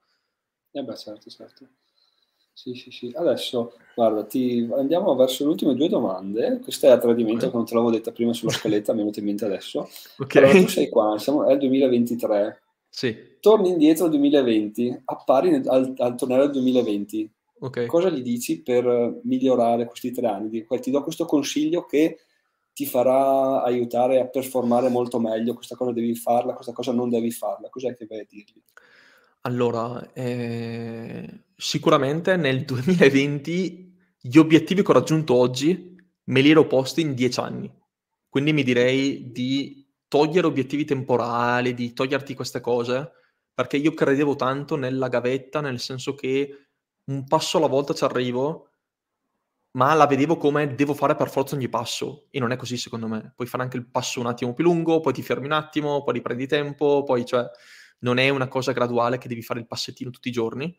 Eh 0.70 0.82
beh, 0.82 0.96
certo, 0.96 1.28
certo. 1.28 1.68
Sì, 2.60 2.74
sì, 2.74 2.90
sì. 2.90 3.10
Adesso, 3.14 3.72
guarda, 3.94 4.22
ti... 4.24 4.68
andiamo 4.76 5.14
verso 5.14 5.44
le 5.44 5.50
ultime 5.50 5.74
due 5.74 5.88
domande. 5.88 6.60
Questa 6.62 6.88
è 6.88 6.90
a 6.90 6.98
tradimento, 6.98 7.46
okay. 7.46 7.50
che 7.50 7.56
non 7.56 7.64
te 7.64 7.72
l'avevo 7.72 7.90
detta 7.90 8.12
prima 8.12 8.34
sulla 8.34 8.52
scaletta, 8.52 8.92
mi 8.92 8.98
è 8.98 9.00
venuta 9.00 9.20
in 9.20 9.24
mente 9.24 9.46
adesso. 9.46 9.88
Ok. 10.18 10.36
Allora, 10.36 10.52
tu 10.52 10.68
sei 10.68 10.90
qua, 10.90 11.18
siamo, 11.18 11.46
è 11.46 11.52
il 11.52 11.58
2023. 11.58 12.62
Sì. 12.90 13.16
Torni 13.40 13.70
indietro 13.70 14.04
al 14.04 14.10
2020, 14.10 15.02
appari 15.06 15.54
al, 15.54 15.94
al 15.96 16.14
tornare 16.16 16.42
al 16.42 16.50
2020. 16.50 17.32
Okay. 17.60 17.86
Cosa 17.86 18.10
gli 18.10 18.20
dici 18.20 18.60
per 18.60 19.20
migliorare 19.22 19.86
questi 19.86 20.12
tre 20.12 20.26
anni? 20.26 20.66
Ti 20.66 20.90
do 20.90 21.02
questo 21.02 21.24
consiglio 21.24 21.86
che 21.86 22.18
ti 22.74 22.84
farà 22.84 23.62
aiutare 23.62 24.20
a 24.20 24.26
performare 24.26 24.90
molto 24.90 25.18
meglio, 25.18 25.54
questa 25.54 25.76
cosa 25.76 25.92
devi 25.92 26.14
farla, 26.14 26.52
questa 26.52 26.72
cosa 26.72 26.92
non 26.92 27.08
devi 27.08 27.30
farla. 27.30 27.70
Cos'è 27.70 27.96
che 27.96 28.04
vai 28.06 28.20
a 28.20 28.26
dirgli? 28.28 28.62
Allora, 29.42 30.10
ehm, 30.12 31.42
sicuramente 31.60 32.36
nel 32.36 32.64
2020 32.64 33.98
gli 34.18 34.38
obiettivi 34.38 34.82
che 34.82 34.90
ho 34.90 34.94
raggiunto 34.94 35.34
oggi 35.34 35.94
me 36.24 36.40
li 36.40 36.50
ero 36.50 36.66
posti 36.66 37.02
in 37.02 37.14
10 37.14 37.40
anni. 37.40 37.72
Quindi 38.28 38.52
mi 38.52 38.62
direi 38.62 39.30
di 39.30 39.86
togliere 40.08 40.46
obiettivi 40.46 40.84
temporali, 40.84 41.74
di 41.74 41.92
toglierti 41.92 42.34
queste 42.34 42.60
cose, 42.60 43.12
perché 43.52 43.76
io 43.76 43.92
credevo 43.92 44.36
tanto 44.36 44.76
nella 44.76 45.08
gavetta, 45.08 45.60
nel 45.60 45.80
senso 45.80 46.14
che 46.14 46.68
un 47.04 47.24
passo 47.24 47.58
alla 47.58 47.66
volta 47.66 47.92
ci 47.92 48.04
arrivo, 48.04 48.70
ma 49.72 49.94
la 49.94 50.06
vedevo 50.06 50.36
come 50.36 50.74
devo 50.74 50.94
fare 50.94 51.14
per 51.14 51.28
forza 51.28 51.54
ogni 51.54 51.68
passo 51.68 52.26
e 52.30 52.38
non 52.38 52.52
è 52.52 52.56
così 52.56 52.76
secondo 52.76 53.08
me. 53.08 53.32
Puoi 53.34 53.48
fare 53.48 53.64
anche 53.64 53.76
il 53.76 53.88
passo 53.88 54.20
un 54.20 54.26
attimo 54.26 54.54
più 54.54 54.64
lungo, 54.64 55.00
poi 55.00 55.12
ti 55.12 55.22
fermi 55.22 55.46
un 55.46 55.52
attimo, 55.52 56.02
poi 56.02 56.14
riprendi 56.14 56.46
tempo, 56.46 57.02
poi 57.02 57.24
cioè 57.24 57.44
non 58.00 58.18
è 58.18 58.28
una 58.28 58.48
cosa 58.48 58.72
graduale 58.72 59.18
che 59.18 59.28
devi 59.28 59.42
fare 59.42 59.60
il 59.60 59.66
passettino 59.66 60.10
tutti 60.10 60.28
i 60.28 60.32
giorni, 60.32 60.76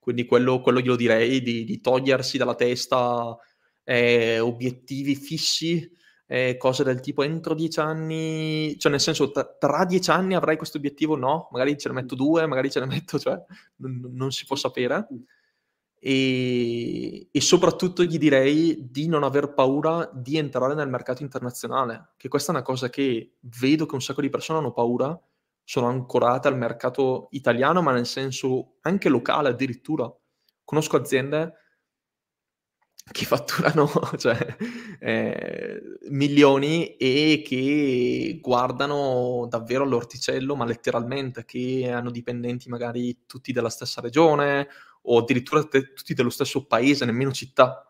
quindi 0.00 0.24
quello, 0.24 0.60
quello 0.60 0.80
glielo 0.80 0.96
direi, 0.96 1.40
di, 1.42 1.64
di 1.64 1.80
togliersi 1.80 2.38
dalla 2.38 2.54
testa 2.56 3.36
eh, 3.84 4.40
obiettivi 4.40 5.14
fissi, 5.14 5.88
eh, 6.26 6.56
cose 6.56 6.84
del 6.84 7.00
tipo 7.00 7.22
entro 7.22 7.54
dieci 7.54 7.80
anni, 7.80 8.78
cioè 8.78 8.90
nel 8.90 9.00
senso 9.00 9.30
tra, 9.30 9.84
dieci 9.84 10.10
anni 10.10 10.34
avrai 10.34 10.56
questo 10.56 10.78
obiettivo? 10.78 11.16
No, 11.16 11.48
magari 11.50 11.76
ce 11.76 11.88
ne 11.88 11.94
metto 11.94 12.14
due, 12.14 12.46
magari 12.46 12.70
ce 12.70 12.80
ne 12.80 12.86
metto, 12.86 13.18
cioè 13.18 13.36
non, 13.76 14.10
non 14.12 14.30
si 14.30 14.46
può 14.46 14.56
sapere. 14.56 15.06
E, 16.02 17.28
e, 17.30 17.40
soprattutto 17.42 18.02
gli 18.04 18.16
direi 18.16 18.88
di 18.90 19.06
non 19.06 19.22
aver 19.22 19.52
paura 19.52 20.10
di 20.14 20.38
entrare 20.38 20.74
nel 20.74 20.88
mercato 20.88 21.22
internazionale, 21.22 22.12
che 22.16 22.28
questa 22.28 22.52
è 22.52 22.54
una 22.54 22.64
cosa 22.64 22.88
che 22.88 23.34
vedo 23.40 23.84
che 23.84 23.94
un 23.96 24.00
sacco 24.00 24.22
di 24.22 24.30
persone 24.30 24.60
hanno 24.60 24.72
paura 24.72 25.20
sono 25.64 25.88
ancorate 25.88 26.48
al 26.48 26.56
mercato 26.56 27.28
italiano, 27.30 27.82
ma 27.82 27.92
nel 27.92 28.06
senso 28.06 28.76
anche 28.82 29.08
locale 29.08 29.50
addirittura. 29.50 30.12
Conosco 30.64 30.96
aziende 30.96 31.54
che 33.10 33.24
fatturano 33.26 33.88
cioè, 34.16 34.56
eh, 35.00 35.80
milioni 36.10 36.96
e 36.96 37.42
che 37.44 38.38
guardano 38.40 39.46
davvero 39.48 39.84
all'orticello, 39.84 40.54
ma 40.56 40.64
letteralmente, 40.64 41.44
che 41.44 41.90
hanno 41.90 42.10
dipendenti 42.10 42.68
magari 42.68 43.24
tutti 43.26 43.52
della 43.52 43.70
stessa 43.70 44.00
regione 44.00 44.68
o 45.02 45.18
addirittura 45.18 45.64
te- 45.64 45.92
tutti 45.92 46.14
dello 46.14 46.30
stesso 46.30 46.66
paese, 46.66 47.04
nemmeno 47.04 47.32
città. 47.32 47.84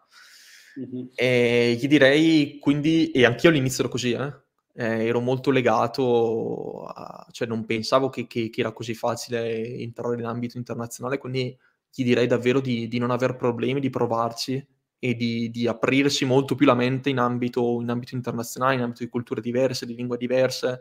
Mm-hmm. 0.79 1.07
E 1.15 1.79
gli 1.81 1.89
direi 1.89 2.59
quindi, 2.59 3.11
e 3.11 3.25
anch'io 3.25 3.51
all'inizio 3.51 3.83
ero 3.83 3.93
così, 3.93 4.13
eh? 4.13 4.49
Eh, 4.81 5.05
ero 5.05 5.21
molto 5.21 5.51
legato, 5.51 6.87
a, 6.87 7.27
cioè 7.33 7.47
non 7.47 7.67
pensavo 7.67 8.09
che, 8.09 8.27
che, 8.27 8.49
che, 8.49 8.61
era 8.61 8.73
così 8.73 8.95
facile 8.95 9.77
entrare 9.77 10.15
in 10.19 10.25
ambito 10.25 10.57
internazionale, 10.57 11.19
quindi 11.19 11.55
gli 11.93 12.03
direi 12.03 12.27
davvero 12.27 12.61
di, 12.61 12.89
di 12.89 12.99
non 12.99 13.11
aver 13.11 13.37
problemi, 13.37 13.79
di 13.81 13.91
provarci 13.91 14.67
e 14.99 15.15
di, 15.15 15.51
di, 15.51 15.67
aprirsi 15.67 16.25
molto 16.25 16.55
più 16.55 16.65
la 16.65 16.73
mente 16.75 17.11
in 17.11 17.19
ambito, 17.19 17.79
in 17.83 17.91
ambito, 17.91 18.15
internazionale, 18.15 18.77
in 18.77 18.81
ambito 18.81 19.05
di 19.05 19.11
culture 19.11 19.43
diverse, 19.43 19.85
di 19.85 19.95
lingue 19.95 20.17
diverse. 20.17 20.81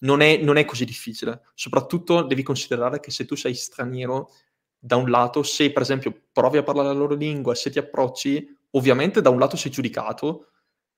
Non 0.00 0.22
è, 0.22 0.38
non 0.38 0.56
è, 0.56 0.64
così 0.64 0.84
difficile. 0.84 1.42
Soprattutto 1.54 2.22
devi 2.22 2.42
considerare 2.42 2.98
che 2.98 3.12
se 3.12 3.26
tu 3.26 3.36
sei 3.36 3.54
straniero, 3.54 4.28
da 4.76 4.96
un 4.96 5.08
lato, 5.08 5.44
se 5.44 5.70
per 5.70 5.82
esempio 5.82 6.22
provi 6.32 6.58
a 6.58 6.64
parlare 6.64 6.88
la 6.88 6.94
loro 6.94 7.14
lingua, 7.14 7.54
se 7.54 7.70
ti 7.70 7.78
approcci, 7.78 8.56
ovviamente 8.72 9.20
da 9.20 9.30
un 9.30 9.38
lato 9.38 9.56
sei 9.56 9.70
giudicato, 9.70 10.48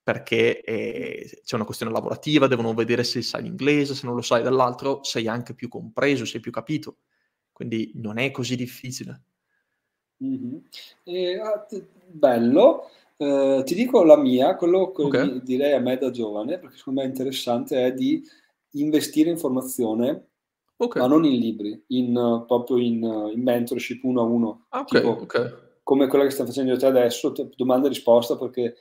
perché 0.08 0.62
eh, 0.62 1.40
c'è 1.44 1.56
una 1.56 1.66
questione 1.66 1.92
lavorativa, 1.92 2.46
devono 2.46 2.72
vedere 2.72 3.04
se 3.04 3.20
sai 3.20 3.42
l'inglese, 3.42 3.94
se 3.94 4.06
non 4.06 4.14
lo 4.14 4.22
sai, 4.22 4.42
dall'altro 4.42 5.04
sei 5.04 5.28
anche 5.28 5.52
più 5.52 5.68
compreso, 5.68 6.24
sei 6.24 6.40
più 6.40 6.50
capito. 6.50 6.96
Quindi 7.52 7.92
non 7.96 8.16
è 8.16 8.30
così 8.30 8.56
difficile. 8.56 9.22
Mm-hmm. 10.24 10.56
E, 11.04 11.38
ah, 11.38 11.66
bello. 12.06 12.88
Eh, 13.18 13.60
ti 13.66 13.74
dico 13.74 14.02
la 14.02 14.16
mia, 14.16 14.56
quello 14.56 14.92
che 14.92 15.02
okay. 15.02 15.42
direi 15.42 15.74
a 15.74 15.80
me 15.80 15.98
da 15.98 16.10
giovane, 16.10 16.58
perché 16.58 16.78
secondo 16.78 17.00
me 17.00 17.06
è 17.06 17.10
interessante, 17.10 17.84
è 17.84 17.92
di 17.92 18.26
investire 18.76 19.28
in 19.28 19.36
formazione, 19.36 20.28
okay. 20.78 21.02
ma 21.02 21.06
non 21.06 21.26
in 21.26 21.38
libri, 21.38 21.84
in, 21.88 22.44
proprio 22.46 22.78
in, 22.78 23.02
in 23.34 23.42
mentorship 23.42 24.02
uno 24.04 24.22
a 24.22 24.24
uno. 24.24 24.66
Ah, 24.70 24.80
okay, 24.80 25.02
tipo. 25.02 25.26
Come 25.82 26.06
quella 26.06 26.24
che 26.24 26.30
stai 26.30 26.46
facendo 26.46 26.78
te 26.78 26.86
adesso, 26.86 27.34
domanda 27.54 27.88
e 27.88 27.90
risposta, 27.90 28.38
perché 28.38 28.74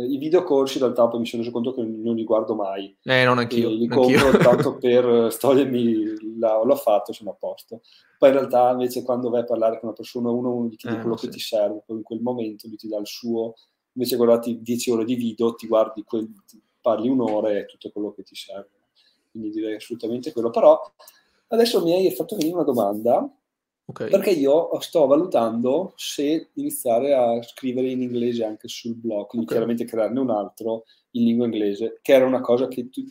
eh, 0.00 0.06
i 0.06 0.16
videocorsi 0.18 0.78
in 0.78 0.84
realtà 0.84 1.06
poi 1.08 1.20
mi 1.20 1.26
sono 1.26 1.42
reso 1.42 1.52
conto 1.52 1.72
che 1.72 1.82
non 1.82 2.14
li 2.14 2.24
guardo 2.24 2.54
mai. 2.54 2.96
Eh, 3.02 3.24
non 3.24 3.38
anch'io. 3.38 3.68
li 3.70 3.86
compro 3.88 4.30
tanto 4.38 4.76
per 4.76 5.36
togliermi, 5.38 6.38
la, 6.38 6.62
l'ho 6.62 6.76
fatto, 6.76 7.12
sono 7.12 7.30
a 7.30 7.34
posto. 7.34 7.82
Poi 8.18 8.30
in 8.30 8.34
realtà 8.34 8.70
invece 8.70 9.02
quando 9.02 9.30
vai 9.30 9.40
a 9.40 9.44
parlare 9.44 9.78
con 9.78 9.88
una 9.88 9.96
persona, 9.96 10.30
uno, 10.30 10.52
uno 10.52 10.68
gli 10.68 10.76
chiede 10.76 10.96
eh, 10.96 11.00
quello 11.00 11.16
sì. 11.16 11.26
che 11.26 11.32
ti 11.32 11.40
serve, 11.40 11.82
poi 11.84 11.98
in 11.98 12.02
quel 12.02 12.20
momento 12.20 12.66
lui 12.68 12.76
ti 12.76 12.88
dà 12.88 12.98
il 12.98 13.06
suo, 13.06 13.54
invece 13.92 14.16
guardati 14.16 14.60
10 14.62 14.90
ore 14.90 15.04
di 15.04 15.14
video, 15.14 15.54
ti 15.54 15.66
guardi, 15.66 16.02
quel, 16.04 16.28
parli 16.80 17.08
un'ora 17.08 17.50
e 17.50 17.60
è 17.60 17.66
tutto 17.66 17.90
quello 17.90 18.12
che 18.12 18.22
ti 18.22 18.34
serve. 18.34 18.68
Quindi 19.30 19.50
direi 19.50 19.76
assolutamente 19.76 20.32
quello. 20.32 20.50
Però 20.50 20.80
adesso 21.48 21.82
mi 21.82 21.92
hai 21.92 22.10
fatto 22.12 22.36
venire 22.36 22.54
una 22.54 22.64
domanda 22.64 23.28
Okay. 23.90 24.08
Perché 24.08 24.30
io 24.30 24.70
sto 24.80 25.06
valutando 25.06 25.94
se 25.96 26.50
iniziare 26.54 27.12
a 27.12 27.42
scrivere 27.42 27.90
in 27.90 28.02
inglese 28.02 28.44
anche 28.44 28.68
sul 28.68 28.94
blog, 28.94 29.26
quindi 29.26 29.46
okay. 29.46 29.58
chiaramente 29.58 29.84
crearne 29.84 30.20
un 30.20 30.30
altro 30.30 30.84
in 31.12 31.24
lingua 31.24 31.46
inglese, 31.46 31.98
che 32.00 32.12
era 32.12 32.24
una 32.24 32.40
cosa 32.40 32.68
che 32.68 32.88
tu, 32.88 33.02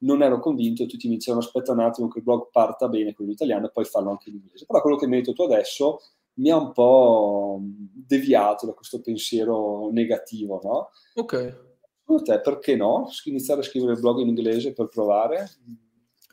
non 0.00 0.22
ero 0.22 0.38
convinto, 0.38 0.84
tutti 0.84 1.08
mi 1.08 1.14
dicevano 1.14 1.42
aspetta 1.42 1.72
un 1.72 1.80
attimo 1.80 2.08
che 2.08 2.18
il 2.18 2.24
blog 2.24 2.50
parta 2.50 2.88
bene 2.88 3.14
con 3.14 3.24
l'italiano 3.24 3.66
e 3.66 3.70
poi 3.70 3.84
fallo 3.86 4.10
anche 4.10 4.28
in 4.28 4.36
inglese. 4.36 4.66
Però 4.66 4.82
quello 4.82 4.96
che 4.96 5.06
mi 5.06 5.14
hai 5.16 5.22
detto 5.22 5.32
tu 5.32 5.42
adesso 5.50 6.00
mi 6.34 6.50
ha 6.50 6.56
un 6.56 6.72
po' 6.72 7.60
deviato 7.62 8.66
da 8.66 8.72
questo 8.74 9.00
pensiero 9.00 9.88
negativo, 9.92 10.60
no? 10.62 10.90
Ok. 11.14 11.70
Secondo 12.00 12.22
te 12.22 12.40
perché 12.40 12.76
no? 12.76 13.08
Iniziare 13.24 13.60
a 13.60 13.64
scrivere 13.64 13.92
il 13.92 14.00
blog 14.00 14.18
in 14.18 14.28
inglese 14.28 14.74
per 14.74 14.88
provare? 14.88 15.48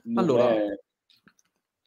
Non 0.03 0.17
allora, 0.17 0.53
è 0.53 0.79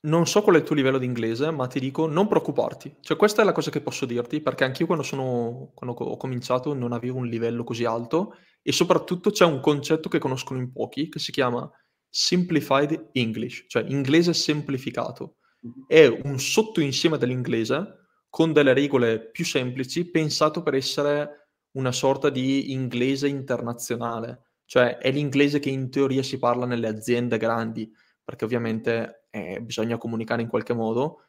non 0.05 0.27
so 0.27 0.43
qual 0.43 0.57
è 0.57 0.59
il 0.59 0.65
tuo 0.65 0.75
livello 0.75 0.99
di 0.99 1.07
inglese, 1.07 1.51
ma 1.51 1.67
ti 1.67 1.79
dico 1.79 2.07
non 2.07 2.27
preoccuparti. 2.27 2.97
Cioè, 3.01 3.17
questa 3.17 3.43
è 3.43 3.45
la 3.45 3.53
cosa 3.53 3.71
che 3.71 3.81
posso 3.81 4.07
dirti, 4.07 4.41
perché 4.41 4.65
anch'io 4.65 4.87
quando, 4.87 5.05
sono, 5.05 5.71
quando 5.75 5.97
ho 5.97 6.17
cominciato 6.17 6.75
non 6.75 6.93
avevo 6.93 7.19
un 7.19 7.27
livello 7.27 7.63
così 7.65 7.85
alto 7.85 8.37
e 8.63 8.73
soprattutto 8.73 9.31
c'è 9.31 9.45
un 9.45 9.61
concetto 9.61 10.09
che 10.09 10.19
conoscono 10.19 10.59
in 10.59 10.73
pochi 10.73 11.09
che 11.09 11.19
si 11.19 11.31
chiama 11.31 11.71
Simplified 12.09 13.11
English, 13.13 13.65
cioè 13.69 13.85
inglese 13.87 14.35
semplificato. 14.35 15.37
Mm-hmm. 15.67 15.85
È 15.87 16.21
un 16.25 16.39
sottoinsieme 16.39 17.17
dell'inglese 17.17 18.01
con 18.29 18.53
delle 18.53 18.73
regole 18.73 19.31
più 19.31 19.45
semplici, 19.45 20.11
pensato 20.11 20.63
per 20.63 20.75
essere 20.75 21.51
una 21.73 21.93
sorta 21.93 22.29
di 22.29 22.73
inglese 22.73 23.29
internazionale. 23.29 24.55
Cioè, 24.65 24.99
è 24.99 25.11
l'inglese 25.13 25.59
che 25.59 25.71
in 25.71 25.91
teoria 25.91 26.23
si 26.23 26.39
parla 26.39 26.67
nelle 26.67 26.89
aziende 26.89 27.37
grandi, 27.37 27.91
perché 28.25 28.45
ovviamente 28.45 29.22
eh, 29.33 29.61
bisogna 29.63 29.97
comunicare 29.97 30.43
in 30.43 30.49
qualche 30.49 30.75
modo 30.75 31.23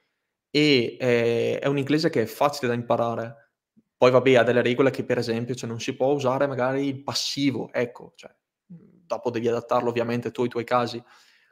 e 0.50 0.98
eh, 1.00 1.60
è 1.60 1.68
un 1.68 1.78
inglese 1.78 2.10
che 2.10 2.24
è 2.24 2.26
facile 2.26 2.68
da 2.68 2.74
imparare. 2.74 3.52
Poi 3.98 4.12
vabbè, 4.12 4.36
ha 4.36 4.44
delle 4.44 4.62
regole 4.62 4.92
che 4.92 5.06
per 5.06 5.18
esempio 5.18 5.56
cioè, 5.56 5.70
non 5.70 5.80
si 5.80 5.96
può 5.96 6.08
usare 6.12 6.46
magari 6.46 6.86
il 6.88 7.02
passivo, 7.02 7.72
ecco, 7.72 8.12
cioè, 8.16 8.30
dopo 8.68 9.32
devi 9.32 9.48
adattarlo 9.48 9.90
ovviamente 9.90 10.32
tu 10.32 10.42
ai 10.42 10.50
tuoi 10.50 10.66
casi. 10.66 11.02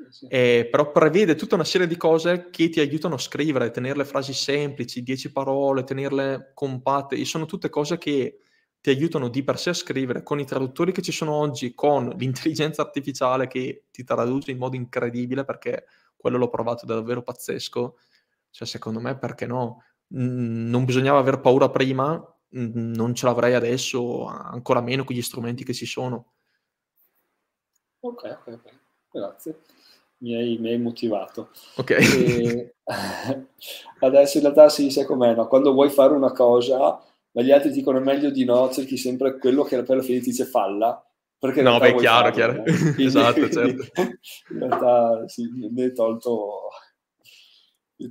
Sì. 0.10 0.26
Eh, 0.28 0.68
però 0.70 0.92
prevede 0.92 1.36
tutta 1.36 1.56
una 1.56 1.64
serie 1.64 1.88
di 1.88 1.96
cose 1.96 2.50
che 2.50 2.70
ti 2.70 2.80
aiutano 2.80 3.16
a 3.16 3.20
scrivere, 3.20 3.72
tenere 3.72 3.98
le 3.98 4.06
frasi 4.06 4.34
semplici, 4.34 5.04
dieci 5.04 5.32
parole, 5.32 5.84
tenerle 5.84 6.52
compatte, 6.54 7.16
e 7.16 7.24
sono 7.24 7.46
tutte 7.46 7.70
cose 7.70 7.98
che 7.98 8.40
ti 8.82 8.90
aiutano 8.90 9.30
di 9.30 9.44
per 9.44 9.60
sé 9.60 9.70
a 9.70 9.74
scrivere 9.74 10.24
con 10.24 10.40
i 10.40 10.46
traduttori 10.46 10.92
che 10.92 11.04
ci 11.04 11.12
sono 11.12 11.34
oggi, 11.34 11.74
con 11.74 12.10
l'intelligenza 12.18 12.82
artificiale 12.82 13.48
che 13.48 13.86
ti 13.92 14.04
traduce 14.04 14.52
in 14.52 14.58
modo 14.58 14.76
incredibile 14.76 15.46
perché 15.46 15.86
quello 16.22 16.38
l'ho 16.38 16.50
provato 16.50 16.84
ed 16.84 16.92
è 16.92 16.94
davvero 16.94 17.24
pazzesco. 17.24 17.98
Cioè, 18.52 18.68
secondo 18.68 19.00
me, 19.00 19.18
perché 19.18 19.46
no? 19.46 19.84
non 20.14 20.86
bisognava 20.86 21.20
aver 21.20 21.40
paura 21.40 21.70
prima, 21.70 22.22
non 22.50 23.16
ce 23.16 23.26
l'avrei 23.26 23.54
adesso, 23.54 24.26
ancora 24.26 24.82
meno 24.82 25.04
con 25.04 25.16
gli 25.16 25.22
strumenti 25.22 25.64
che 25.64 25.74
ci 25.74 25.86
sono. 25.86 26.34
Ok, 28.02 28.24
ok, 28.24 28.48
ok. 28.48 28.80
Grazie. 29.12 29.62
Mi 30.18 30.36
hai, 30.36 30.58
mi 30.58 30.70
hai 30.70 30.80
motivato. 30.80 31.50
Ok. 31.78 31.92
E, 31.92 32.76
adesso 34.00 34.38
in 34.38 34.44
realtà 34.44 34.70
sì, 34.70 34.92
sai 34.92 35.06
com'è, 35.06 35.34
no? 35.34 35.48
Quando 35.48 35.72
vuoi 35.72 35.90
fare 35.90 36.14
una 36.14 36.32
cosa, 36.32 36.78
ma 37.32 37.42
gli 37.42 37.52
altri 37.52 37.72
dicono 37.72 38.00
meglio 38.00 38.30
di 38.30 38.44
no, 38.44 38.70
cerchi 38.72 38.98
sempre 38.98 39.38
quello 39.38 39.64
che 39.64 39.82
per 39.84 39.98
la 39.98 40.04
fine 40.04 40.20
ti 40.20 40.30
dice 40.30 40.46
falla, 40.46 41.04
perché 41.42 41.64
no, 41.64 41.80
beh, 41.80 41.96
chiaro, 41.96 42.32
farlo, 42.32 42.62
chiaro. 42.62 42.62
Quindi, 42.94 43.04
esatto, 43.04 43.50
certo. 43.50 44.02
In 44.52 44.60
realtà 44.60 45.28
sì, 45.28 45.50
mi 45.50 45.82
hai 45.82 45.92
tolto, 45.92 46.70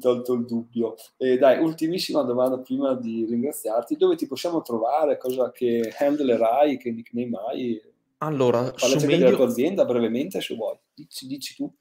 tolto 0.01 0.32
il 0.32 0.44
dubbio. 0.47 0.97
E 1.16 1.39
dai, 1.39 1.62
ultimissima 1.62 2.23
domanda 2.23 2.59
prima 2.59 2.93
di 2.97 3.24
ringraziarti. 3.24 3.97
Dove 3.97 4.16
ti 4.16 4.27
possiamo 4.27 4.62
trovare? 4.62 5.16
Cosa 5.16 5.52
che 5.52 5.94
handlerai? 5.97 6.77
Che 6.77 6.90
nickname 6.90 7.39
hai? 7.48 7.81
Allora, 8.19 8.62
Parla 8.62 8.98
su 8.98 9.07
medio... 9.07 9.27
della 9.27 9.36
tua 9.36 9.47
azienda 9.47 9.85
brevemente 9.85 10.40
se 10.40 10.57
vuoi. 10.57 10.77
Dici, 10.93 11.28
dici 11.28 11.55
tu. 11.55 11.73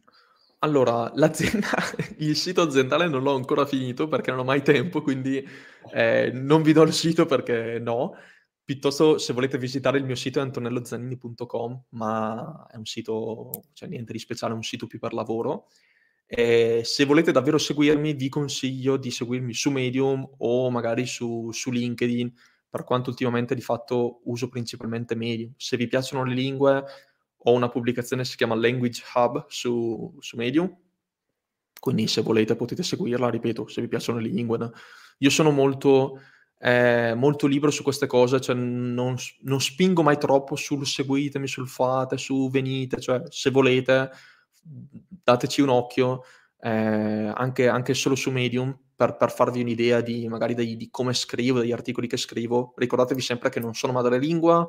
Allora, 0.59 1.11
l'azienda, 1.15 1.69
il 2.19 2.35
sito 2.35 2.61
aziendale 2.61 3.07
non 3.07 3.23
l'ho 3.23 3.33
ancora 3.33 3.65
finito 3.65 4.07
perché 4.07 4.29
non 4.29 4.41
ho 4.41 4.43
mai 4.43 4.61
tempo, 4.61 5.01
quindi 5.01 5.43
eh, 5.93 6.29
non 6.31 6.61
vi 6.61 6.73
do 6.73 6.83
il 6.83 6.93
sito 6.93 7.25
perché 7.25 7.79
no. 7.79 8.13
Piuttosto, 8.69 9.17
se 9.17 9.33
volete 9.33 9.57
visitare 9.57 9.97
il 9.97 10.05
mio 10.05 10.13
sito 10.13 10.37
è 10.37 10.43
antonellozanini.com, 10.43 11.85
ma 11.89 12.67
è 12.71 12.75
un 12.75 12.85
sito, 12.85 13.63
cioè 13.73 13.89
niente 13.89 14.13
di 14.13 14.19
speciale, 14.19 14.53
è 14.53 14.55
un 14.55 14.61
sito 14.61 14.85
più 14.85 14.99
per 14.99 15.11
lavoro. 15.13 15.69
E 16.27 16.83
se 16.83 17.05
volete 17.05 17.31
davvero 17.31 17.57
seguirmi, 17.57 18.13
vi 18.13 18.29
consiglio 18.29 18.97
di 18.97 19.09
seguirmi 19.09 19.55
su 19.55 19.71
Medium 19.71 20.23
o 20.37 20.69
magari 20.69 21.07
su, 21.07 21.49
su 21.51 21.71
LinkedIn, 21.71 22.31
per 22.69 22.83
quanto 22.83 23.09
ultimamente 23.09 23.55
di 23.55 23.61
fatto 23.61 24.21
uso 24.25 24.49
principalmente 24.49 25.15
Medium. 25.15 25.51
Se 25.57 25.75
vi 25.75 25.87
piacciono 25.87 26.23
le 26.23 26.35
lingue, 26.35 26.83
ho 27.37 27.51
una 27.51 27.69
pubblicazione 27.69 28.21
che 28.21 28.29
si 28.29 28.37
chiama 28.37 28.53
Language 28.53 29.01
Hub 29.15 29.45
su, 29.47 30.15
su 30.19 30.37
Medium, 30.37 30.71
quindi 31.79 32.05
se 32.05 32.21
volete 32.21 32.55
potete 32.55 32.83
seguirla, 32.83 33.31
ripeto, 33.31 33.67
se 33.67 33.81
vi 33.81 33.87
piacciono 33.87 34.19
le 34.19 34.29
lingue. 34.29 34.69
Io 35.17 35.29
sono 35.31 35.49
molto 35.49 36.19
è 36.59 37.13
molto 37.15 37.47
libero 37.47 37.71
su 37.71 37.83
queste 37.83 38.05
cose, 38.05 38.41
cioè 38.41 38.53
non, 38.53 39.15
non, 39.43 39.61
spingo 39.61 40.03
mai 40.03 40.17
troppo 40.17 40.57
sul 40.57 40.85
seguitemi, 40.85 41.47
sul 41.47 41.69
fate, 41.69 42.17
su 42.17 42.49
venite, 42.49 42.99
cioè 42.99 43.23
se 43.29 43.49
volete 43.49 44.11
dateci 45.23 45.61
un 45.61 45.69
occhio, 45.69 46.23
eh, 46.59 47.31
anche, 47.33 47.69
anche, 47.69 47.93
solo 47.93 48.15
su 48.15 48.29
Medium, 48.29 48.77
per, 48.93 49.15
per 49.15 49.31
farvi 49.31 49.61
un'idea 49.61 50.01
di 50.01 50.27
magari 50.27 50.53
di, 50.53 50.75
di, 50.75 50.89
come 50.89 51.13
scrivo, 51.13 51.59
degli 51.59 51.71
articoli 51.71 52.07
che 52.07 52.17
scrivo. 52.17 52.73
Ricordatevi 52.75 53.21
sempre 53.21 53.49
che 53.49 53.61
non 53.61 53.73
sono 53.73 53.93
madrelingua, 53.93 54.67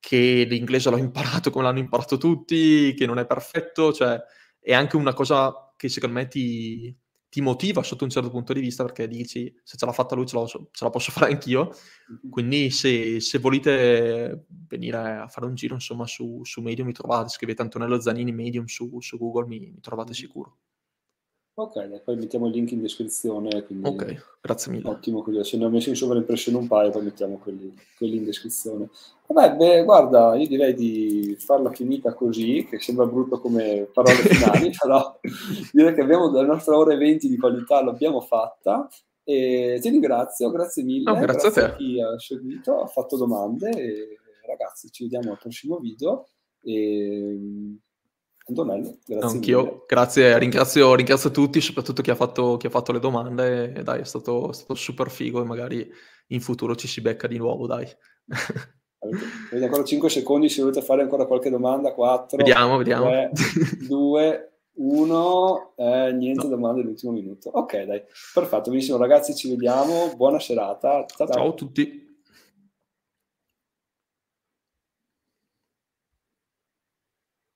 che 0.00 0.46
l'inglese 0.48 0.88
l'ho 0.88 0.96
imparato 0.96 1.50
come 1.50 1.64
l'hanno 1.64 1.80
imparato 1.80 2.16
tutti, 2.16 2.94
che 2.94 3.04
non 3.04 3.18
è 3.18 3.26
perfetto, 3.26 3.92
cioè 3.92 4.18
è 4.58 4.72
anche 4.72 4.96
una 4.96 5.12
cosa 5.12 5.74
che 5.76 5.90
secondo 5.90 6.16
me 6.16 6.26
ti, 6.26 6.96
ti 7.28 7.40
motiva 7.40 7.82
sotto 7.82 8.04
un 8.04 8.10
certo 8.10 8.30
punto 8.30 8.52
di 8.52 8.60
vista 8.60 8.84
perché 8.84 9.06
dici 9.06 9.54
se 9.62 9.76
ce 9.76 9.84
l'ha 9.84 9.92
fatta 9.92 10.14
lui 10.14 10.26
ce, 10.26 10.36
ce 10.46 10.84
la 10.84 10.90
posso 10.90 11.10
fare 11.12 11.32
anch'io. 11.32 11.70
Quindi 12.30 12.70
se, 12.70 13.20
se, 13.20 13.38
volete 13.38 14.46
venire 14.68 14.96
a 14.96 15.28
fare 15.28 15.46
un 15.46 15.54
giro 15.54 15.74
insomma 15.74 16.06
su, 16.06 16.40
su 16.44 16.60
Medium 16.62 16.86
mi 16.86 16.94
trovate, 16.94 17.28
scrivete 17.28 17.62
Antonello 17.62 18.00
Zanini 18.00 18.32
Medium 18.32 18.64
su, 18.64 19.00
su 19.00 19.18
Google, 19.18 19.46
mi, 19.46 19.58
mi 19.58 19.80
trovate 19.80 20.14
sicuro. 20.14 20.56
Ok, 21.60 22.02
poi 22.04 22.14
mettiamo 22.14 22.46
il 22.46 22.52
link 22.52 22.70
in 22.70 22.80
descrizione. 22.80 23.66
ok, 23.82 24.24
grazie 24.40 24.70
mille. 24.70 24.88
Ottimo, 24.88 25.22
così 25.22 25.42
se 25.42 25.56
ne 25.56 25.64
ho 25.64 25.68
messi 25.68 25.88
in 25.88 25.96
sovraimpressione 25.96 26.56
un 26.56 26.68
paio, 26.68 26.92
poi 26.92 27.02
mettiamo 27.02 27.38
quelli, 27.38 27.74
quelli 27.96 28.18
in 28.18 28.24
descrizione. 28.24 28.88
Vabbè, 29.26 29.56
beh, 29.56 29.82
guarda, 29.82 30.36
io 30.36 30.46
direi 30.46 30.72
di 30.72 31.34
farla 31.40 31.72
finita 31.72 32.14
così, 32.14 32.64
che 32.64 32.78
sembra 32.78 33.06
brutto 33.06 33.40
come 33.40 33.88
parole 33.92 34.14
finali, 34.22 34.70
però 34.70 35.18
direi 35.72 35.94
che 35.94 36.00
abbiamo 36.00 36.30
la 36.30 36.44
nostra 36.44 36.76
ora 36.76 36.94
e 36.94 36.96
20 36.96 37.28
di 37.28 37.36
qualità, 37.36 37.82
l'abbiamo 37.82 38.20
fatta. 38.20 38.88
E 39.24 39.78
ti 39.82 39.88
ringrazio, 39.88 40.52
grazie 40.52 40.84
mille. 40.84 41.10
No, 41.10 41.18
grazie, 41.18 41.50
grazie 41.50 41.62
a, 41.62 41.66
a 41.66 41.76
chi 41.76 42.00
ha 42.00 42.18
seguito, 42.20 42.82
ha 42.82 42.86
fatto 42.86 43.16
domande. 43.16 43.70
E, 43.70 44.18
ragazzi, 44.46 44.92
ci 44.92 45.02
vediamo 45.02 45.32
al 45.32 45.38
prossimo 45.40 45.78
video. 45.78 46.28
E 46.62 47.80
Antonello, 48.48 48.98
grazie. 49.04 49.28
Anch'io, 49.28 49.62
mille. 49.62 49.84
grazie, 49.86 50.38
ringrazio, 50.38 50.94
ringrazio, 50.94 51.30
tutti, 51.30 51.60
soprattutto 51.60 52.00
chi 52.00 52.10
ha 52.10 52.14
fatto, 52.14 52.56
chi 52.56 52.66
ha 52.66 52.70
fatto 52.70 52.92
le 52.92 52.98
domande. 52.98 53.74
E 53.74 53.82
dai, 53.82 54.00
è 54.00 54.04
stato, 54.04 54.50
è 54.50 54.54
stato, 54.54 54.74
super 54.74 55.10
figo 55.10 55.42
e 55.42 55.44
magari 55.44 55.90
in 56.28 56.40
futuro 56.40 56.74
ci 56.74 56.88
si 56.88 57.00
becca 57.00 57.26
di 57.26 57.36
nuovo, 57.36 57.66
dai. 57.66 57.86
Avete 59.00 59.64
ancora 59.64 59.84
5 59.84 60.08
secondi 60.08 60.48
se 60.48 60.62
volete 60.62 60.82
fare 60.82 61.02
ancora 61.02 61.26
qualche 61.26 61.50
domanda. 61.50 61.92
4, 61.92 62.38
vediamo, 62.38 62.78
vediamo. 62.78 63.30
2, 63.86 64.52
1, 64.72 65.72
eh, 65.76 66.12
niente 66.12 66.44
no. 66.44 66.48
domande 66.48 66.80
all'ultimo 66.80 67.12
minuto. 67.12 67.50
Ok, 67.50 67.82
dai, 67.82 68.02
perfetto, 68.32 68.70
benissimo 68.70 68.96
ragazzi, 68.96 69.34
ci 69.34 69.50
vediamo, 69.50 70.14
buona 70.16 70.40
serata. 70.40 71.04
ciao. 71.06 71.26
ciao 71.26 71.48
a 71.48 71.54
tutti. 71.54 72.07